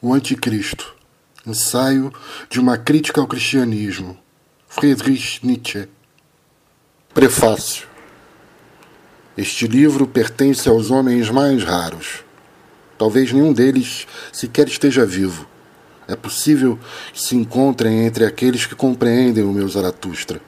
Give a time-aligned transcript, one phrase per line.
[0.00, 0.94] O Anticristo.
[1.44, 2.12] Ensaio
[2.48, 4.16] de uma crítica ao cristianismo.
[4.68, 5.88] Friedrich Nietzsche.
[7.12, 7.88] Prefácio.
[9.36, 12.22] Este livro pertence aos homens mais raros.
[12.96, 15.48] Talvez nenhum deles sequer esteja vivo.
[16.06, 16.78] É possível
[17.12, 20.40] que se encontrem entre aqueles que compreendem o meu Zaratustra.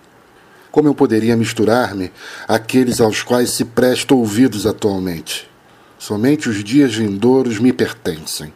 [0.70, 2.12] Como eu poderia misturar-me
[2.46, 5.50] àqueles aos quais se presta ouvidos atualmente?
[5.98, 8.52] Somente os dias vindouros me pertencem.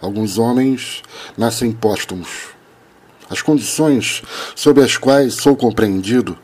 [0.00, 1.02] Alguns homens
[1.36, 2.28] nascem póstumos.
[3.28, 4.22] As condições
[4.56, 6.38] sob as quais sou compreendido,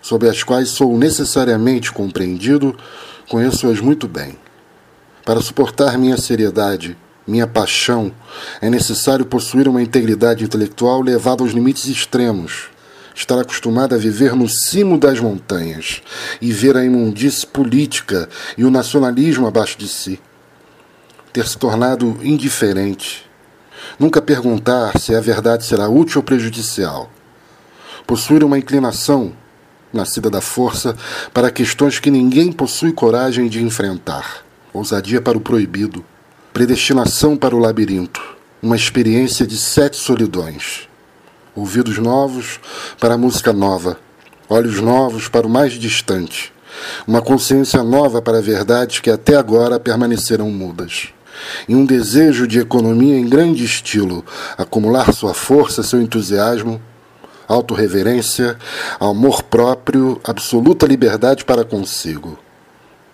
[0.00, 2.76] sob as quais sou necessariamente compreendido,
[3.28, 4.38] conheço-as muito bem.
[5.24, 6.96] Para suportar minha seriedade,
[7.26, 8.12] minha paixão,
[8.60, 12.70] é necessário possuir uma integridade intelectual levada aos limites extremos,
[13.16, 16.02] estar acostumado a viver no cimo das montanhas
[16.40, 20.20] e ver a imundície política e o nacionalismo abaixo de si
[21.32, 23.26] ter se tornado indiferente,
[23.98, 27.10] nunca perguntar se a verdade será útil ou prejudicial,
[28.06, 29.32] possuir uma inclinação,
[29.92, 30.94] nascida da força,
[31.32, 34.44] para questões que ninguém possui coragem de enfrentar,
[34.74, 36.04] ousadia para o proibido,
[36.52, 38.20] predestinação para o labirinto,
[38.60, 40.86] uma experiência de sete solidões,
[41.54, 42.60] ouvidos novos
[43.00, 43.98] para a música nova,
[44.50, 46.52] olhos novos para o mais distante,
[47.06, 51.12] uma consciência nova para verdades que até agora permaneceram mudas
[51.68, 54.24] e um desejo de economia em grande estilo,
[54.56, 56.80] acumular sua força, seu entusiasmo,
[57.46, 58.56] autorreverência,
[58.98, 62.38] amor próprio, absoluta liberdade para consigo.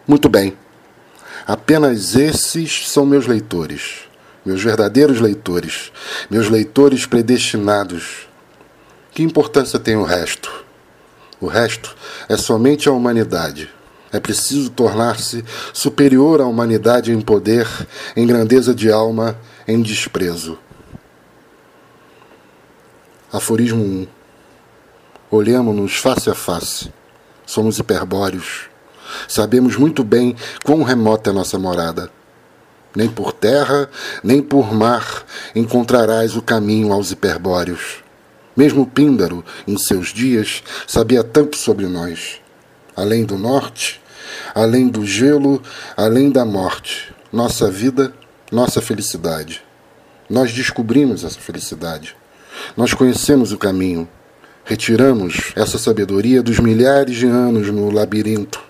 [0.06, 0.56] Muito bem.
[1.46, 4.08] Apenas esses são meus leitores,
[4.44, 5.90] meus verdadeiros leitores,
[6.30, 8.28] meus leitores predestinados.
[9.12, 10.64] Que importância tem o resto?
[11.40, 11.96] O resto
[12.28, 13.70] é somente a humanidade.
[14.10, 17.66] É preciso tornar-se superior à humanidade em poder,
[18.16, 20.58] em grandeza de alma, em desprezo.
[23.30, 24.06] Aforismo 1.
[25.30, 26.90] Olhamo-nos face a face.
[27.44, 28.70] Somos hiperbóreos.
[29.26, 32.10] Sabemos muito bem quão remota é nossa morada.
[32.96, 33.90] Nem por terra,
[34.24, 35.22] nem por mar
[35.54, 38.02] encontrarás o caminho aos hiperbóreos.
[38.56, 42.40] Mesmo Píndaro, em seus dias, sabia tanto sobre nós
[42.98, 44.00] além do norte,
[44.52, 45.62] além do gelo,
[45.96, 47.14] além da morte.
[47.32, 48.12] Nossa vida,
[48.50, 49.62] nossa felicidade.
[50.28, 52.16] Nós descobrimos essa felicidade.
[52.76, 54.08] Nós conhecemos o caminho.
[54.64, 58.60] Retiramos essa sabedoria dos milhares de anos no labirinto.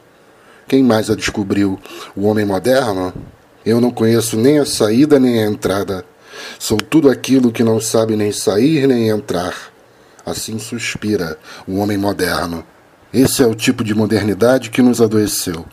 [0.69, 1.81] Quem mais a descobriu?
[2.15, 3.15] O homem moderno?
[3.65, 6.05] Eu não conheço nem a saída nem a entrada.
[6.59, 9.55] Sou tudo aquilo que não sabe nem sair nem entrar.
[10.25, 12.65] Assim suspira o homem moderno.
[13.13, 15.65] Esse é o tipo de modernidade que nos adoeceu.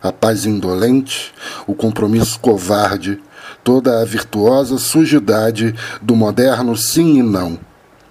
[0.00, 1.34] A paz indolente,
[1.66, 3.20] o compromisso covarde,
[3.64, 7.58] toda a virtuosa sujidade do moderno sim e não.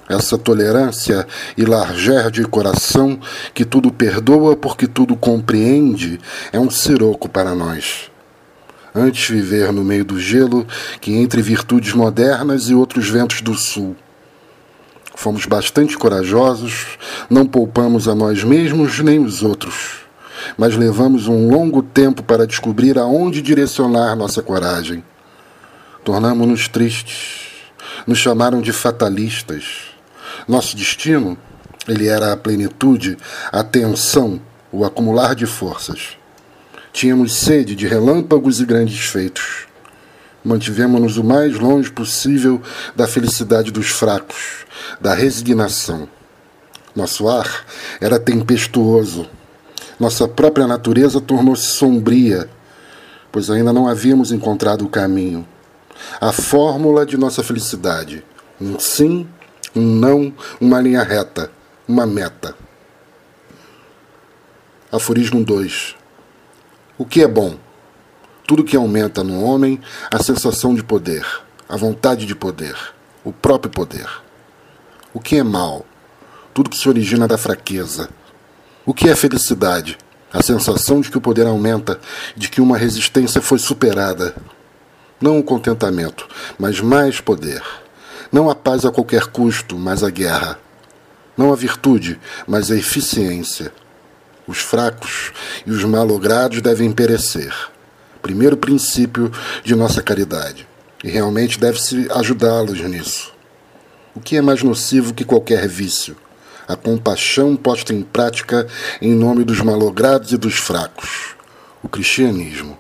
[0.10, 1.26] Essa tolerância
[1.58, 3.18] e larger de coração
[3.54, 6.20] que tudo perdoa porque tudo compreende
[6.52, 8.12] é um siroco para nós.
[8.94, 10.68] Antes viver no meio do gelo
[11.00, 13.96] que entre virtudes modernas e outros ventos do sul
[15.16, 16.98] Fomos bastante corajosos,
[17.30, 20.02] não poupamos a nós mesmos nem os outros,
[20.58, 25.04] mas levamos um longo tempo para descobrir aonde direcionar nossa coragem.
[26.04, 27.52] Tornamos-nos tristes,
[28.08, 29.94] nos chamaram de fatalistas.
[30.48, 31.38] Nosso destino,
[31.88, 33.18] ele era a plenitude,
[33.52, 34.42] a tensão,
[34.72, 36.18] o acumular de forças.
[36.92, 39.73] Tínhamos sede de relâmpagos e grandes feitos
[40.44, 42.62] mantivemos-nos o mais longe possível
[42.96, 44.66] da felicidade dos fracos,
[45.00, 46.08] da resignação.
[46.96, 47.66] Nosso ar
[48.00, 49.28] era tempestuoso.
[50.00, 52.50] Nossa própria natureza tornou-se sombria,
[53.32, 55.48] pois ainda não havíamos encontrado o caminho.
[56.20, 58.24] A fórmula de nossa felicidade:
[58.60, 59.28] um sim,
[59.76, 61.50] um não, uma linha reta,
[61.88, 62.56] uma meta.
[64.92, 65.96] Aforismo 2.
[66.98, 67.58] O que é bom?
[68.46, 69.80] Tudo que aumenta no homem
[70.12, 71.26] a sensação de poder,
[71.68, 72.76] a vontade de poder,
[73.24, 74.06] o próprio poder.
[75.14, 75.86] O que é mal?
[76.54, 78.10] Tudo que se origina da fraqueza.
[78.86, 79.98] O que é felicidade?
[80.32, 81.98] A sensação de que o poder aumenta,
[82.36, 84.36] de que uma resistência foi superada.
[85.22, 86.28] Não o contentamento,
[86.60, 87.64] mas mais poder.
[88.30, 90.60] Não a paz a qualquer custo, mas a guerra.
[91.38, 93.72] Não a virtude, mas a eficiência.
[94.46, 95.32] Os fracos
[95.66, 97.72] e os malogrados devem perecer
[98.24, 99.30] primeiro princípio
[99.64, 100.66] de nossa caridade.
[101.04, 103.34] E realmente deve-se ajudá-los nisso.
[104.16, 106.16] O que é mais nocivo que qualquer vício?
[106.66, 108.66] A compaixão posta em prática
[109.02, 111.36] em nome dos malogrados e dos fracos.
[111.84, 112.80] O cristianismo.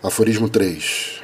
[0.00, 1.20] Aforismo 3.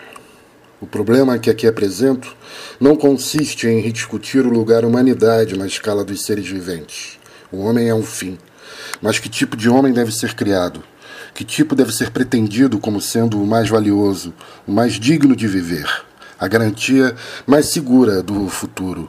[0.81, 2.37] O problema que aqui apresento
[2.81, 7.21] não consiste em rediscutir o lugar humanidade na escala dos seres viventes.
[7.53, 8.37] O homem é um fim.
[9.01, 10.83] Mas que tipo de homem deve ser criado?
[11.35, 14.35] Que tipo deve ser pretendido como sendo o mais valioso,
[14.67, 15.89] o mais digno de viver,
[16.39, 17.15] a garantia
[17.47, 19.09] mais segura do futuro?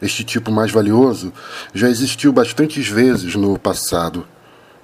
[0.00, 1.32] Este tipo mais valioso
[1.72, 4.26] já existiu bastantes vezes no passado,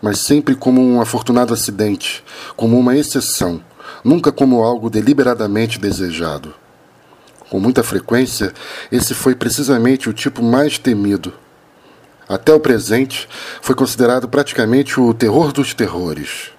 [0.03, 2.25] mas sempre como um afortunado acidente,
[2.57, 3.63] como uma exceção
[4.05, 6.55] nunca como algo deliberadamente desejado.
[7.49, 8.53] Com muita frequência,
[8.91, 11.33] esse foi precisamente o tipo mais temido.
[12.31, 13.29] Até o presente,
[13.61, 16.53] foi considerado praticamente o terror dos terrores.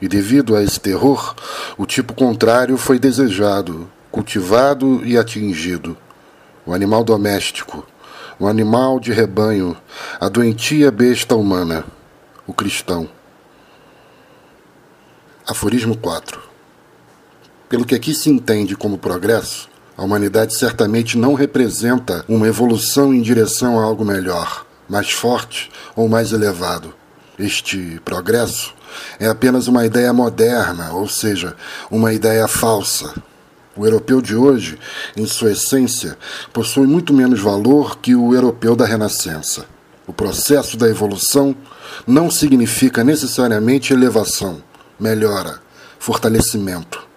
[0.00, 1.34] E devido a esse terror,
[1.76, 5.94] o tipo contrário foi desejado, cultivado e atingido.
[6.64, 7.86] O animal doméstico,
[8.38, 9.76] o animal de rebanho,
[10.18, 11.84] a doentia besta humana,
[12.46, 13.06] o cristão.
[15.46, 16.50] Aforismo 4
[17.70, 23.22] pelo que aqui se entende como progresso, a humanidade certamente não representa uma evolução em
[23.22, 26.92] direção a algo melhor, mais forte ou mais elevado.
[27.38, 28.74] Este progresso
[29.18, 31.56] é apenas uma ideia moderna, ou seja,
[31.90, 33.14] uma ideia falsa.
[33.76, 34.78] O europeu de hoje,
[35.16, 36.18] em sua essência,
[36.52, 39.64] possui muito menos valor que o europeu da Renascença.
[40.06, 41.54] O processo da evolução
[42.04, 44.60] não significa necessariamente elevação,
[44.98, 45.60] melhora,
[46.00, 47.09] fortalecimento.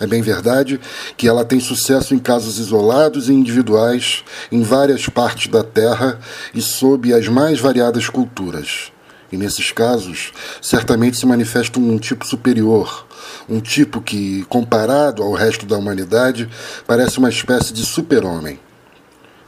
[0.00, 0.80] É bem verdade
[1.16, 6.20] que ela tem sucesso em casos isolados e individuais em várias partes da Terra
[6.54, 8.92] e sob as mais variadas culturas.
[9.30, 13.06] E nesses casos, certamente se manifesta um tipo superior,
[13.48, 16.48] um tipo que, comparado ao resto da humanidade,
[16.86, 18.58] parece uma espécie de super-homem.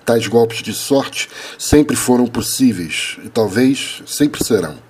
[0.04, 4.89] Tais golpes de sorte sempre foram possíveis e talvez sempre serão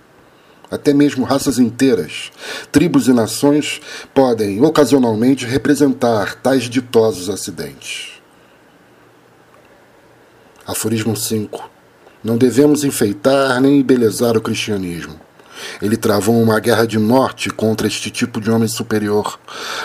[0.70, 2.30] até mesmo raças inteiras,
[2.70, 3.80] tribos e nações
[4.14, 8.20] podem ocasionalmente representar tais ditosos acidentes.
[10.64, 11.68] Aforismo 5.
[12.22, 15.18] Não devemos enfeitar nem embelezar o cristianismo.
[15.82, 19.38] Ele travou uma guerra de morte contra este tipo de homem superior.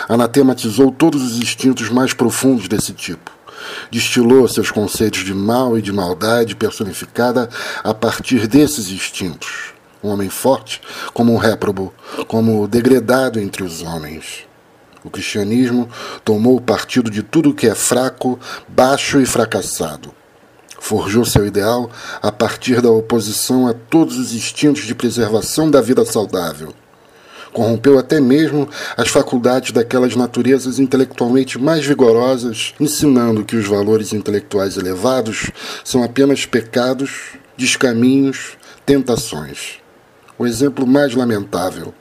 [0.08, 3.32] Anatematizou todos os instintos mais profundos desse tipo.
[3.90, 7.48] Destilou seus conceitos de mal e de maldade personificada
[7.82, 10.80] a partir desses instintos um homem forte,
[11.12, 11.92] como um réprobo,
[12.26, 14.46] como degradado entre os homens.
[15.06, 15.88] O cristianismo
[16.24, 20.12] tomou o partido de tudo que é fraco, baixo e fracassado.
[20.80, 21.88] Forjou seu ideal
[22.20, 26.74] a partir da oposição a todos os instintos de preservação da vida saudável.
[27.52, 34.76] Corrompeu até mesmo as faculdades daquelas naturezas intelectualmente mais vigorosas, ensinando que os valores intelectuais
[34.76, 35.52] elevados
[35.84, 39.85] são apenas pecados, descaminhos, tentações
[40.38, 41.94] o exemplo mais lamentável,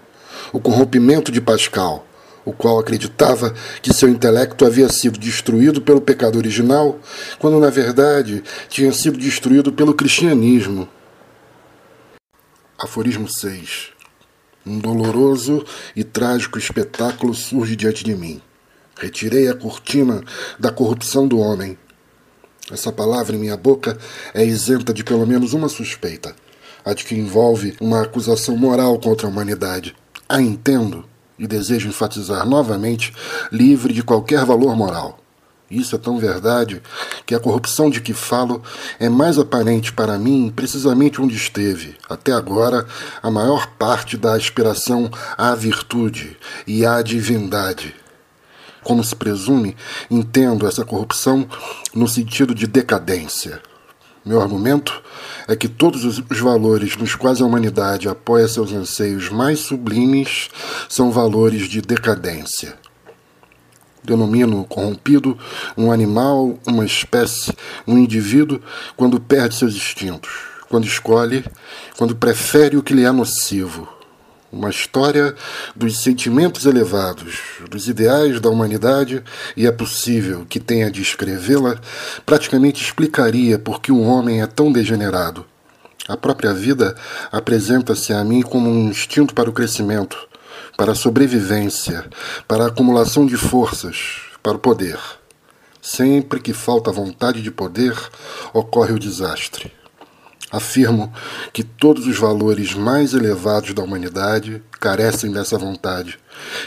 [0.52, 2.06] o corrompimento de Pascal,
[2.44, 7.00] o qual acreditava que seu intelecto havia sido destruído pelo pecado original,
[7.40, 10.88] quando na verdade tinha sido destruído pelo cristianismo.
[12.78, 13.90] Aforismo 6.
[14.66, 15.64] Um doloroso
[15.96, 18.42] e trágico espetáculo surge diante de mim.
[18.98, 20.24] Retirei a cortina
[20.60, 21.78] da corrupção do homem.
[22.72, 23.98] Essa palavra em minha boca
[24.34, 26.36] é isenta de pelo menos uma suspeita
[26.86, 29.96] a de que envolve uma acusação moral contra a humanidade.
[30.30, 31.04] A entendo
[31.38, 33.14] e desejo enfatizar novamente,
[33.52, 35.20] livre de qualquer valor moral.
[35.70, 36.82] Isso é tão verdade
[37.26, 38.62] que a corrupção de que falo
[39.00, 42.86] é mais aparente para mim precisamente onde esteve, até agora,
[43.22, 47.96] a maior parte da aspiração à virtude e à divindade.
[48.84, 49.76] Como se presume,
[50.10, 51.48] entendo essa corrupção
[51.96, 53.60] no sentido de decadência.
[54.26, 55.04] Meu argumento
[55.48, 60.50] é que todos os valores nos quais a humanidade apoia seus anseios mais sublimes
[60.90, 62.76] são valores de decadência.
[64.04, 65.38] Denomino corrompido
[65.78, 67.54] um animal, uma espécie,
[67.86, 68.60] um indivíduo
[68.98, 70.32] quando perde seus instintos,
[70.70, 71.46] quando escolhe,
[71.96, 73.88] quando prefere o que lhe é nocivo,
[74.56, 75.36] uma história
[75.76, 79.22] dos sentimentos elevados, dos ideais da humanidade,
[79.56, 81.78] e é possível que tenha de escrevê-la,
[82.26, 85.46] praticamente explicaria por que o homem é tão degenerado.
[86.08, 86.96] A própria vida
[87.32, 90.18] apresenta-se a mim como um instinto para o crescimento,
[90.78, 92.06] para a sobrevivência,
[92.48, 94.98] para a acumulação de forças, para o poder.
[95.82, 97.94] Sempre que falta vontade de poder,
[98.54, 99.72] ocorre o desastre.
[100.56, 101.14] Afirmo
[101.52, 106.18] que todos os valores mais elevados da humanidade carecem dessa vontade,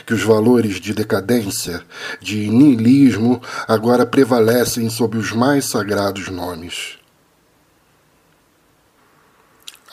[0.05, 1.83] que os valores de decadência,
[2.21, 6.99] de niilismo, agora prevalecem sob os mais sagrados nomes.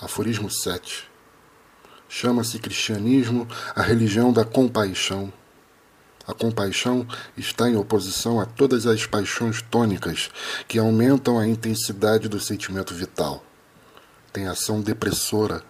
[0.01, 1.09] Aforismo 7.
[2.09, 5.31] Chama-se cristianismo a religião da compaixão.
[6.27, 10.29] A compaixão está em oposição a todas as paixões tônicas
[10.67, 13.41] que aumentam a intensidade do sentimento vital.
[14.35, 15.63] Tem ação depressora.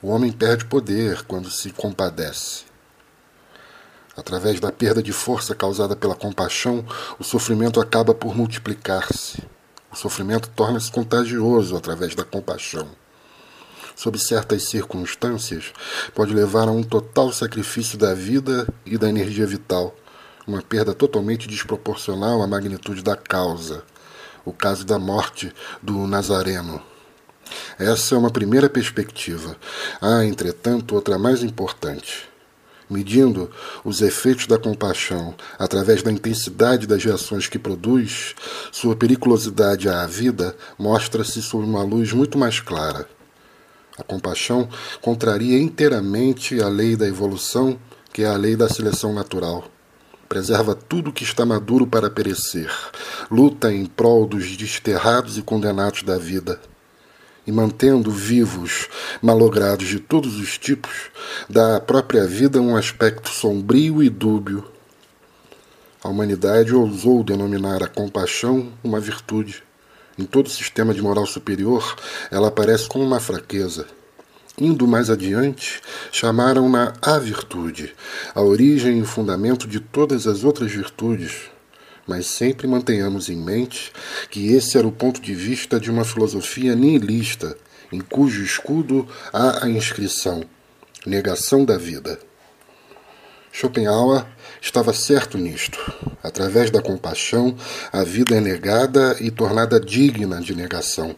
[0.00, 2.62] O homem perde poder quando se compadece.
[4.16, 6.82] Através da perda de força causada pela compaixão,
[7.18, 9.46] o sofrimento acaba por multiplicar-se.
[9.92, 12.88] O sofrimento torna-se contagioso através da compaixão
[13.94, 15.72] sob certas circunstâncias,
[16.14, 19.92] pode levar a um total sacrifício da vida e da energia vital,
[20.46, 23.82] uma perda totalmente desproporcional à magnitude da causa.
[24.44, 26.80] O caso da morte do Nazareno.
[27.78, 29.56] Essa é uma primeira perspectiva.
[30.00, 32.28] Há, entretanto, outra mais importante.
[32.90, 33.50] Medindo
[33.84, 38.34] os efeitos da compaixão através da intensidade das reações que produz,
[38.72, 43.06] sua periculosidade à vida mostra-se sob uma luz muito mais clara.
[43.98, 44.68] A compaixão
[45.02, 47.78] contraria inteiramente a lei da evolução,
[48.12, 49.64] que é a lei da seleção natural.
[50.28, 52.70] Preserva tudo que está maduro para perecer,
[53.30, 56.60] luta em prol dos desterrados e condenados da vida.
[57.48, 58.90] E mantendo vivos
[59.22, 61.08] malogrados de todos os tipos,
[61.48, 64.70] dá à própria vida um aspecto sombrio e dúbio.
[66.04, 69.62] A humanidade ousou denominar a compaixão uma virtude.
[70.18, 71.96] Em todo sistema de moral superior,
[72.30, 73.86] ela aparece como uma fraqueza.
[74.60, 75.80] Indo mais adiante,
[76.12, 77.94] chamaram-na a virtude,
[78.34, 81.48] a origem e fundamento de todas as outras virtudes.
[82.08, 83.92] Mas sempre mantenhamos em mente
[84.30, 87.54] que esse era o ponto de vista de uma filosofia nihilista,
[87.92, 90.42] em cujo escudo há a inscrição:
[91.04, 92.18] negação da vida.
[93.52, 94.24] Schopenhauer
[94.60, 95.78] estava certo nisto.
[96.22, 97.54] Através da compaixão,
[97.92, 101.14] a vida é negada e tornada digna de negação.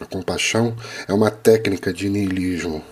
[0.00, 0.74] A compaixão
[1.06, 2.82] é uma técnica de niilismo.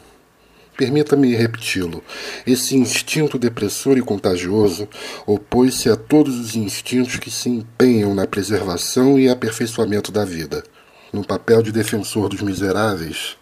[0.76, 2.02] Permita-me repeti-lo.
[2.47, 4.88] Esse instinto depressor e contagioso
[5.26, 10.64] opôs-se a todos os instintos que se empenham na preservação e aperfeiçoamento da vida.
[11.12, 13.37] No papel de defensor dos miseráveis,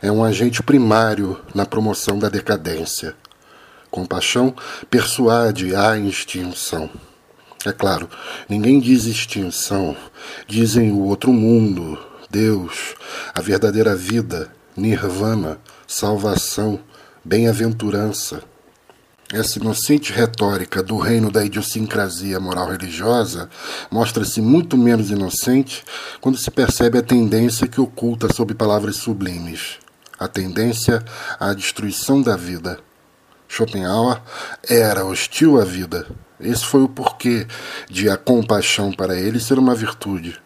[0.00, 3.14] é um agente primário na promoção da decadência.
[3.90, 4.54] Compaixão
[4.88, 6.88] persuade à extinção.
[7.64, 8.08] É claro,
[8.48, 9.96] ninguém diz extinção,
[10.46, 11.98] dizem o outro mundo,
[12.30, 12.94] Deus,
[13.34, 16.78] a verdadeira vida, nirvana, salvação,
[17.24, 18.42] bem-aventurança.
[19.32, 23.50] Essa inocente retórica do reino da idiosincrasia moral religiosa
[23.90, 25.84] mostra-se muito menos inocente
[26.20, 29.78] quando se percebe a tendência que oculta sob palavras sublimes
[30.18, 31.04] a tendência
[31.38, 32.78] à destruição da vida
[33.48, 34.20] Schopenhauer
[34.68, 36.06] era hostil à vida.
[36.40, 37.46] Esse foi o porquê
[37.88, 40.40] de a compaixão para ele ser uma virtude.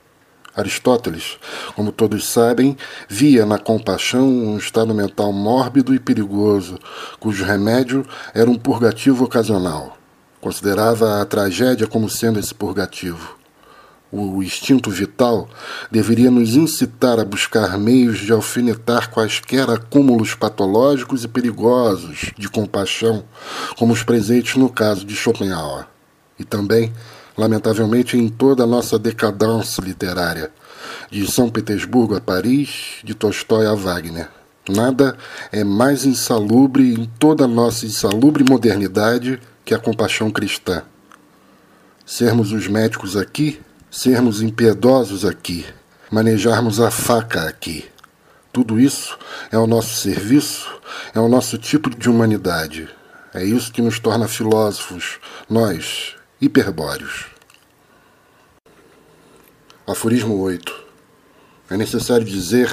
[0.56, 1.38] Aristóteles,
[1.74, 2.76] como todos sabem,
[3.08, 6.78] via na compaixão um estado mental mórbido e perigoso,
[7.18, 9.96] cujo remédio era um purgativo ocasional.
[10.40, 13.40] Considerava a tragédia como sendo esse purgativo
[14.12, 15.48] o instinto vital,
[15.90, 23.22] deveria nos incitar a buscar meios de alfinetar quaisquer acúmulos patológicos e perigosos de compaixão,
[23.76, 25.86] como os presentes no caso de Schopenhauer.
[26.38, 26.92] E também,
[27.40, 30.50] lamentavelmente, em toda a nossa decadência literária,
[31.10, 34.28] de São Petersburgo a Paris, de Tolstói a Wagner.
[34.68, 35.16] Nada
[35.50, 40.82] é mais insalubre em toda a nossa insalubre modernidade que a compaixão cristã.
[42.06, 45.66] Sermos os médicos aqui sermos impiedosos aqui,
[46.10, 47.84] manejarmos a faca aqui.
[48.52, 49.18] Tudo isso
[49.50, 50.68] é o nosso serviço,
[51.12, 52.88] é o nosso tipo de humanidade.
[53.34, 55.18] É isso que nos torna filósofos,
[55.48, 57.26] nós, hiperbóreos.
[59.86, 60.72] Aforismo 8.
[61.68, 62.68] É necessário dizer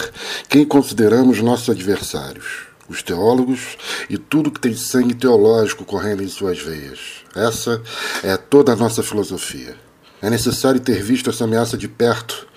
[0.47, 3.77] quem consideramos nossos adversários, os teólogos
[4.09, 7.25] e tudo que tem sangue teológico correndo em suas veias.
[7.35, 7.81] Essa
[8.23, 9.75] é toda a nossa filosofia.
[10.21, 12.47] É necessário ter visto essa ameaça de perto.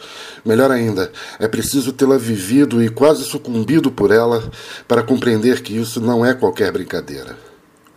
[0.45, 4.49] Melhor ainda, é preciso tê-la vivido e quase sucumbido por ela
[4.87, 7.50] para compreender que isso não é qualquer brincadeira.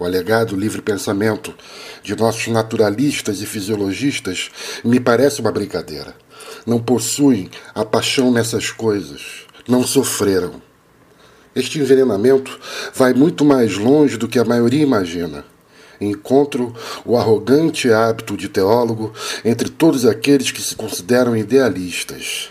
[0.04, 1.56] O alegado livre pensamento
[2.04, 4.52] de nossos naturalistas e fisiologistas
[4.84, 6.14] me parece uma brincadeira.
[6.68, 9.46] Não possuem a paixão nessas coisas.
[9.66, 10.62] Não sofreram.
[11.56, 12.60] Este envenenamento
[12.94, 15.46] vai muito mais longe do que a maioria imagina
[16.02, 19.14] encontro o arrogante hábito de teólogo
[19.46, 22.50] entre todos aqueles que se consideram idealistas.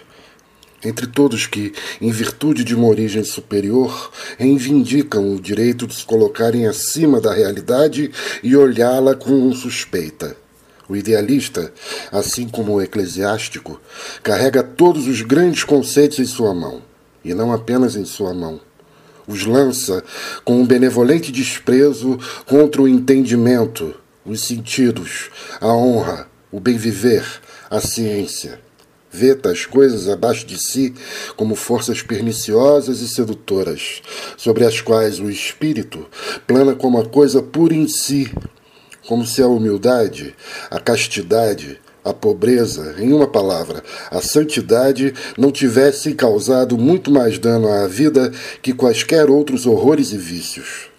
[0.84, 6.66] Entre todos que, em virtude de uma origem superior, reivindicam o direito de se colocarem
[6.66, 8.10] acima da realidade
[8.42, 10.36] e olhá-la com suspeita.
[10.88, 11.72] O idealista,
[12.10, 13.80] assim como o eclesiástico,
[14.22, 16.82] carrega todos os grandes conceitos em sua mão,
[17.24, 18.60] e não apenas em sua mão
[19.26, 20.02] os lança
[20.44, 27.24] com um benevolente desprezo contra o entendimento, os sentidos, a honra, o bem-viver,
[27.70, 28.60] a ciência.
[29.12, 30.95] Vê tais coisas abaixo de si
[31.37, 34.00] como forças perniciosas e sedutoras,
[34.38, 36.07] sobre as quais o espírito
[36.47, 38.33] plana como a coisa pura em si,
[39.07, 40.35] como se a humildade,
[40.71, 47.69] a castidade, a pobreza, em uma palavra, a santidade, não tivessem causado muito mais dano
[47.69, 50.90] à vida que quaisquer outros horrores e vícios.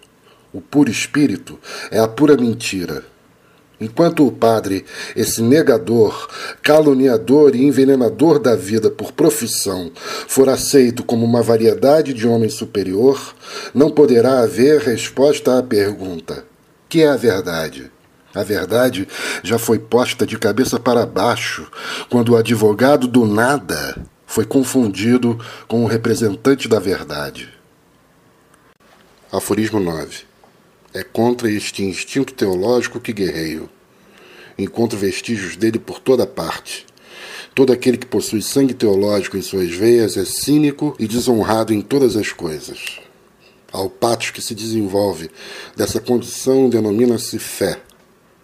[0.52, 1.58] O puro espírito
[1.90, 3.13] é a pura mentira.
[3.80, 4.84] Enquanto o padre,
[5.16, 6.28] esse negador,
[6.62, 9.90] caluniador e envenenador da vida por profissão,
[10.28, 13.34] for aceito como uma variedade de homem superior,
[13.74, 16.44] não poderá haver resposta à pergunta:
[16.88, 17.90] que é a verdade?
[18.34, 19.06] A verdade
[19.42, 21.70] já foi posta de cabeça para baixo
[22.10, 25.38] quando o advogado do nada foi confundido
[25.68, 27.48] com o representante da verdade.
[29.30, 30.33] Aforismo 9.
[30.94, 33.68] É contra este instinto teológico que guerreio.
[34.56, 36.86] Encontro vestígios dele por toda parte.
[37.52, 42.16] Todo aquele que possui sangue teológico em suas veias é cínico e desonrado em todas
[42.16, 43.00] as coisas.
[43.72, 45.28] Ao pátio que se desenvolve
[45.76, 47.80] dessa condição denomina-se fé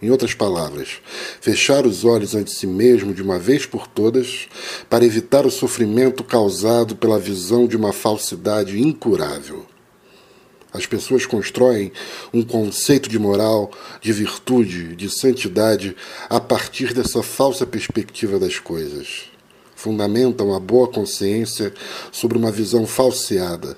[0.01, 0.99] em outras palavras,
[1.39, 4.49] fechar os olhos ante si mesmo de uma vez por todas
[4.89, 9.70] para evitar o sofrimento causado pela visão de uma falsidade incurável.
[10.73, 11.91] As pessoas constroem
[12.33, 15.95] um conceito de moral, de virtude, de santidade
[16.29, 19.29] a partir dessa falsa perspectiva das coisas.
[19.75, 21.73] Fundamentam a boa consciência
[22.11, 23.75] sobre uma visão falseada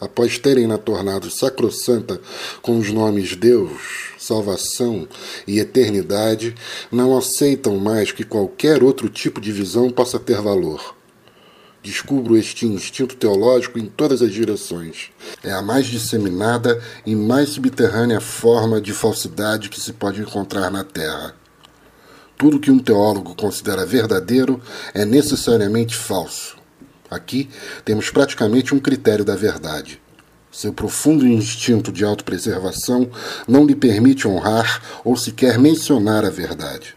[0.00, 2.20] após terem-na tornado sacrossanta
[2.60, 5.08] com os nomes Deus, salvação
[5.46, 6.54] e eternidade,
[6.90, 10.95] não aceitam mais que qualquer outro tipo de visão possa ter valor.
[11.86, 15.12] Descubro este instinto teológico em todas as direções.
[15.40, 20.82] É a mais disseminada e mais subterrânea forma de falsidade que se pode encontrar na
[20.82, 21.36] Terra.
[22.36, 24.60] Tudo que um teólogo considera verdadeiro
[24.92, 26.56] é necessariamente falso.
[27.08, 27.48] Aqui
[27.84, 30.02] temos praticamente um critério da verdade.
[30.50, 33.08] Seu profundo instinto de autopreservação
[33.46, 36.95] não lhe permite honrar ou sequer mencionar a verdade.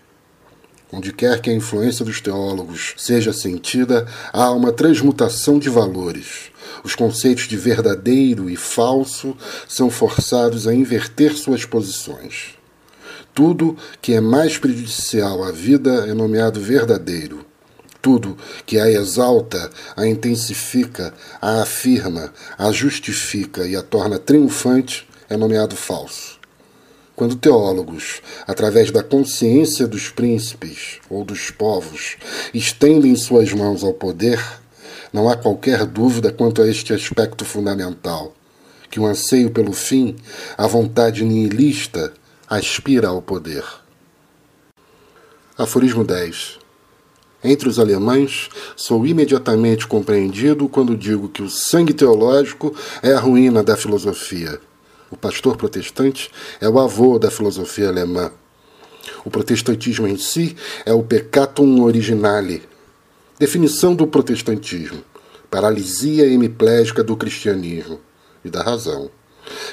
[0.92, 6.52] Onde quer que a influência dos teólogos seja sentida, há uma transmutação de valores.
[6.84, 12.56] Os conceitos de verdadeiro e falso são forçados a inverter suas posições.
[13.36, 17.46] Tudo que é mais prejudicial à vida é nomeado verdadeiro,
[18.02, 25.38] tudo que a exalta, a intensifica, a afirma, a justifica e a torna triunfante é
[25.38, 26.39] nomeado falso.
[27.20, 32.16] Quando teólogos, através da consciência dos príncipes ou dos povos,
[32.54, 34.42] estendem suas mãos ao poder,
[35.12, 38.34] não há qualquer dúvida quanto a este aspecto fundamental,
[38.90, 40.16] que o anseio pelo fim,
[40.58, 42.14] a vontade nihilista,
[42.50, 43.66] aspira ao poder.
[45.58, 46.58] Aforismo 10.
[47.44, 53.62] Entre os alemães, sou imediatamente compreendido quando digo que o sangue teológico é a ruína
[53.62, 54.69] da filosofia.
[55.12, 56.30] O pastor protestante
[56.62, 58.32] é o avô da filosofia alemã.
[59.26, 62.64] O protestantismo em si é o peccatum originale.
[63.38, 65.04] Definição do protestantismo:
[65.50, 68.00] paralisia hemiplégica do cristianismo
[68.44, 69.10] e da razão.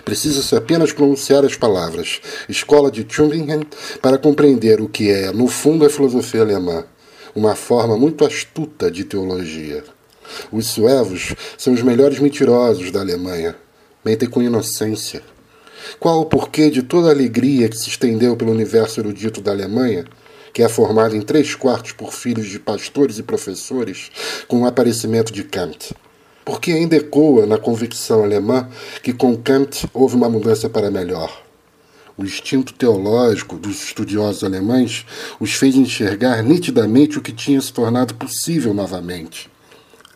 [0.05, 3.67] Precisa-se apenas pronunciar as palavras Escola de Tübingen
[4.01, 6.85] para compreender o que é, no fundo, a filosofia alemã
[7.37, 9.85] uma forma muito astuta de teologia.
[10.51, 13.55] Os suevos são os melhores mentirosos da Alemanha.
[14.07, 15.21] Mentem com inocência.
[15.99, 20.05] Qual o porquê de toda a alegria que se estendeu pelo universo erudito da Alemanha,
[20.53, 24.13] que é formado em três quartos por filhos de pastores e professores,
[24.47, 25.93] com o aparecimento de Kant?
[26.45, 28.69] Porque ainda ecoa na convicção alemã
[29.03, 31.43] que com Kant houve uma mudança para melhor.
[32.17, 35.05] O instinto teológico dos estudiosos alemães
[35.41, 39.51] os fez enxergar nitidamente o que tinha se tornado possível novamente.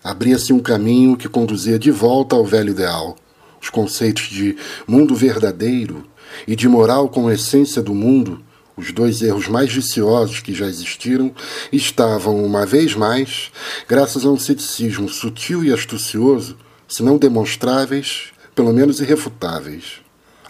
[0.04, 3.16] Abria-se um caminho que conduzia de volta ao velho ideal.
[3.60, 6.04] Os conceitos de mundo verdadeiro
[6.46, 8.42] e de moral com essência do mundo,
[8.76, 11.34] os dois erros mais viciosos que já existiram,
[11.70, 13.50] estavam, uma vez mais,
[13.86, 16.56] graças a um ceticismo sutil e astucioso,
[16.88, 20.00] se não demonstráveis, pelo menos irrefutáveis.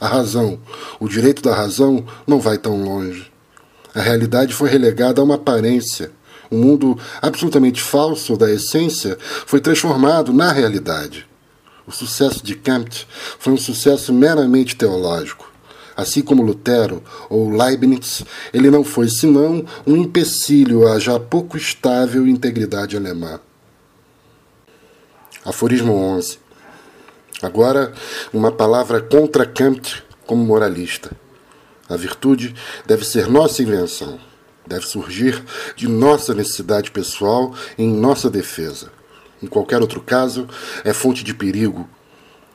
[0.00, 0.58] A razão,
[0.98, 3.30] o direito da razão, não vai tão longe.
[3.94, 6.12] A realidade foi relegada a uma aparência.
[6.50, 11.29] O um mundo absolutamente falso da essência foi transformado na realidade.
[11.90, 13.04] O sucesso de Kant
[13.36, 15.52] foi um sucesso meramente teológico.
[15.96, 18.24] Assim como Lutero ou Leibniz,
[18.54, 23.40] ele não foi senão um empecilho à já pouco estável integridade alemã.
[25.44, 26.38] Aforismo 11.
[27.42, 27.92] Agora,
[28.32, 31.10] uma palavra contra Kant como moralista.
[31.88, 32.54] A virtude
[32.86, 34.20] deve ser nossa invenção,
[34.64, 38.99] deve surgir de nossa necessidade pessoal em nossa defesa.
[39.42, 40.46] Em qualquer outro caso,
[40.84, 41.88] é fonte de perigo.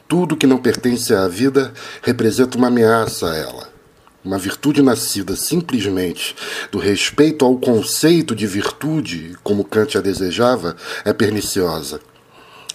[0.08, 3.76] Tudo que não pertence à vida representa uma ameaça a ela.
[4.24, 6.36] Uma virtude nascida simplesmente
[6.72, 12.00] do respeito ao conceito de virtude, como Kant a desejava, é perniciosa.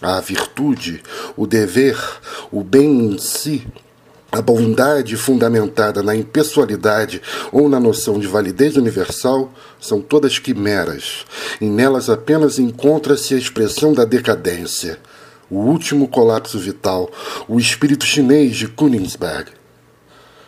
[0.01, 1.03] A virtude,
[1.37, 1.99] o dever,
[2.51, 3.67] o bem em si,
[4.33, 11.25] a bondade fundamentada na impessoalidade ou na noção de validez universal são todas quimeras,
[11.61, 14.99] e nelas apenas encontra-se a expressão da decadência,
[15.51, 17.11] o último colapso vital,
[17.49, 19.51] o espírito chinês de Königsberg.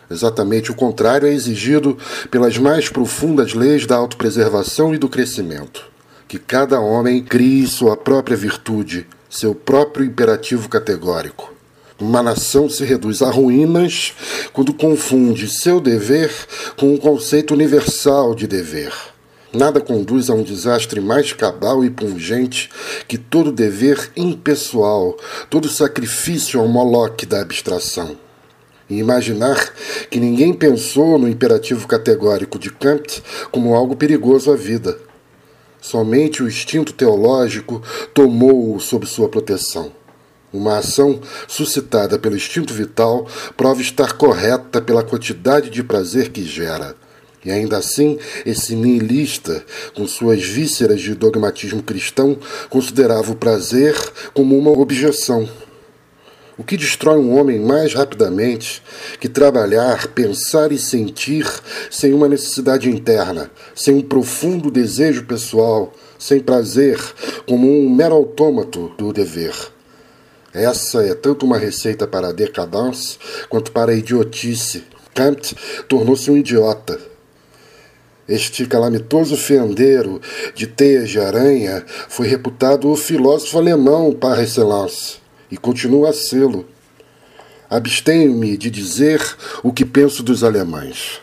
[0.09, 1.97] Exatamente o contrário é exigido
[2.31, 5.91] pelas mais profundas leis da autopreservação e do crescimento.
[6.27, 11.52] Que cada homem crie sua própria virtude, seu próprio imperativo categórico.
[12.03, 14.13] Uma nação se reduz a ruínas
[14.51, 16.29] quando confunde seu dever
[16.75, 18.91] com um conceito universal de dever.
[19.53, 22.69] Nada conduz a um desastre mais cabal e pungente
[23.07, 25.15] que todo dever impessoal,
[25.49, 28.17] todo sacrifício ao moloque da abstração
[28.89, 29.73] e imaginar
[30.09, 34.99] que ninguém pensou no imperativo categórico de Kant como algo perigoso à vida.
[35.79, 37.81] Somente o instinto teológico
[38.13, 40.02] tomou-o sob sua proteção.
[40.53, 46.95] Uma ação suscitada pelo instinto vital prova estar correta pela quantidade de prazer que gera.
[47.43, 52.37] E ainda assim, esse nihilista, com suas vísceras de dogmatismo cristão,
[52.69, 53.95] considerava o prazer
[54.33, 55.49] como uma objeção,
[56.57, 58.81] o que destrói um homem mais rapidamente
[59.19, 61.45] que trabalhar, pensar e sentir
[61.89, 66.99] sem uma necessidade interna, sem um profundo desejo pessoal, sem prazer,
[67.47, 69.72] como um mero autômato do dever.
[70.53, 73.17] Essa é tanto uma receita para a decadence
[73.49, 74.83] quanto para a idiotice.
[75.13, 75.55] Kant
[75.87, 76.99] tornou-se um idiota.
[78.27, 80.21] Este calamitoso fendeiro
[80.55, 85.17] de teias de aranha foi reputado o filósofo alemão par excellence
[85.51, 86.65] e continua a sê-lo.
[87.69, 89.21] Abstenho-me de dizer
[89.63, 91.19] o que penso dos alemães.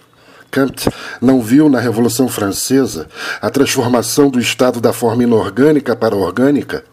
[0.51, 0.91] Kant
[1.21, 3.09] não viu na Revolução Francesa
[3.41, 6.85] a transformação do estado da forma inorgânica para orgânica?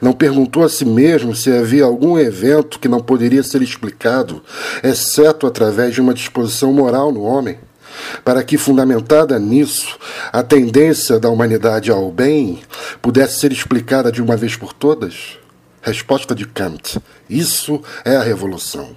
[0.00, 4.42] Não perguntou a si mesmo se havia algum evento que não poderia ser explicado,
[4.82, 7.58] exceto através de uma disposição moral no homem?
[8.24, 9.98] Para que, fundamentada nisso,
[10.32, 12.60] a tendência da humanidade ao bem
[13.02, 15.38] pudesse ser explicada de uma vez por todas?
[15.82, 18.96] Resposta de Kant: Isso é a revolução.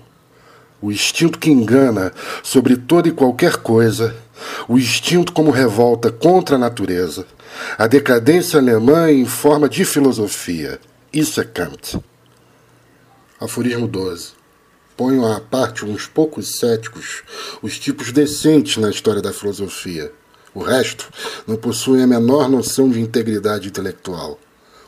[0.82, 2.12] O instinto que engana
[2.44, 4.14] sobre toda e qualquer coisa,
[4.68, 7.26] o instinto como revolta contra a natureza,
[7.78, 10.80] a decadência alemã em forma de filosofia.
[11.12, 12.00] Isso é Kant.
[13.40, 14.32] Aforismo 12.
[14.96, 17.24] Ponho à parte uns poucos céticos,
[17.62, 20.12] os tipos decentes na história da filosofia.
[20.54, 21.10] O resto
[21.48, 24.40] não possuem a menor noção de integridade intelectual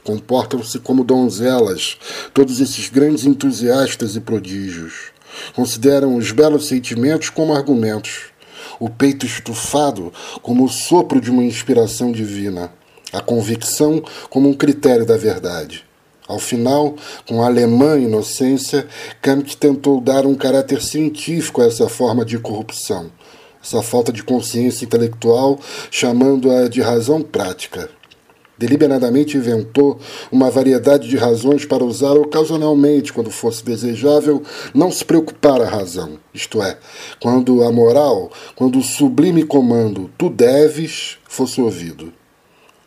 [0.05, 1.97] comportam-se como donzelas,
[2.31, 5.11] todos esses grandes entusiastas e prodígios.
[5.53, 8.25] Consideram os belos sentimentos como argumentos,
[8.79, 10.11] o peito estufado
[10.41, 12.71] como o sopro de uma inspiração divina,
[13.11, 15.85] a convicção como um critério da verdade.
[16.27, 16.95] Ao final,
[17.27, 18.87] com a alemã inocência,
[19.21, 23.11] Kant tentou dar um caráter científico a essa forma de corrupção,
[23.63, 25.59] essa falta de consciência intelectual,
[25.91, 27.89] chamando-a de razão prática.
[28.57, 29.99] Deliberadamente inventou
[30.31, 34.41] uma variedade de razões para usar ocasionalmente, quando fosse desejável,
[34.73, 36.77] não se preocupar a razão, isto é,
[37.19, 42.13] quando a moral, quando o sublime comando tu deves fosse ouvido.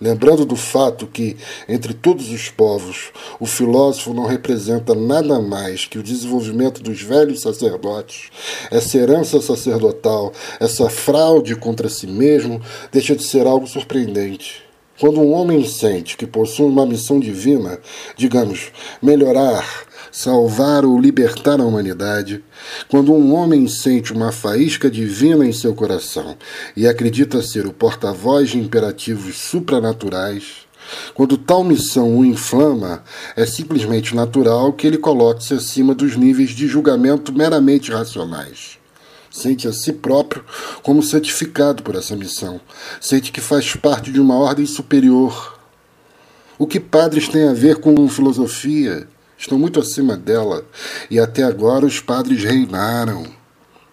[0.00, 1.37] Lembrando do fato que,
[1.68, 7.40] entre todos os povos, o filósofo não representa nada mais que o desenvolvimento dos velhos
[7.40, 8.31] sacerdotes,
[8.70, 14.67] essa herança sacerdotal, essa fraude contra si mesmo, deixa de ser algo surpreendente.
[15.00, 17.78] Quando um homem sente que possui uma missão divina,
[18.16, 19.64] digamos, melhorar,
[20.11, 22.42] salvar ou libertar a humanidade,
[22.88, 26.37] quando um homem sente uma faísca divina em seu coração
[26.76, 30.66] e acredita ser o porta-voz de imperativos supranaturais,
[31.14, 33.04] quando tal missão o inflama,
[33.37, 38.77] é simplesmente natural que ele coloque-se acima dos níveis de julgamento meramente racionais
[39.38, 40.44] sente a si próprio
[40.83, 42.61] como certificado por essa missão,
[43.01, 45.59] sente que faz parte de uma ordem superior.
[46.59, 49.07] O que padres têm a ver com filosofia?
[49.38, 50.66] Estão muito acima dela,
[51.09, 53.24] e até agora os padres reinaram.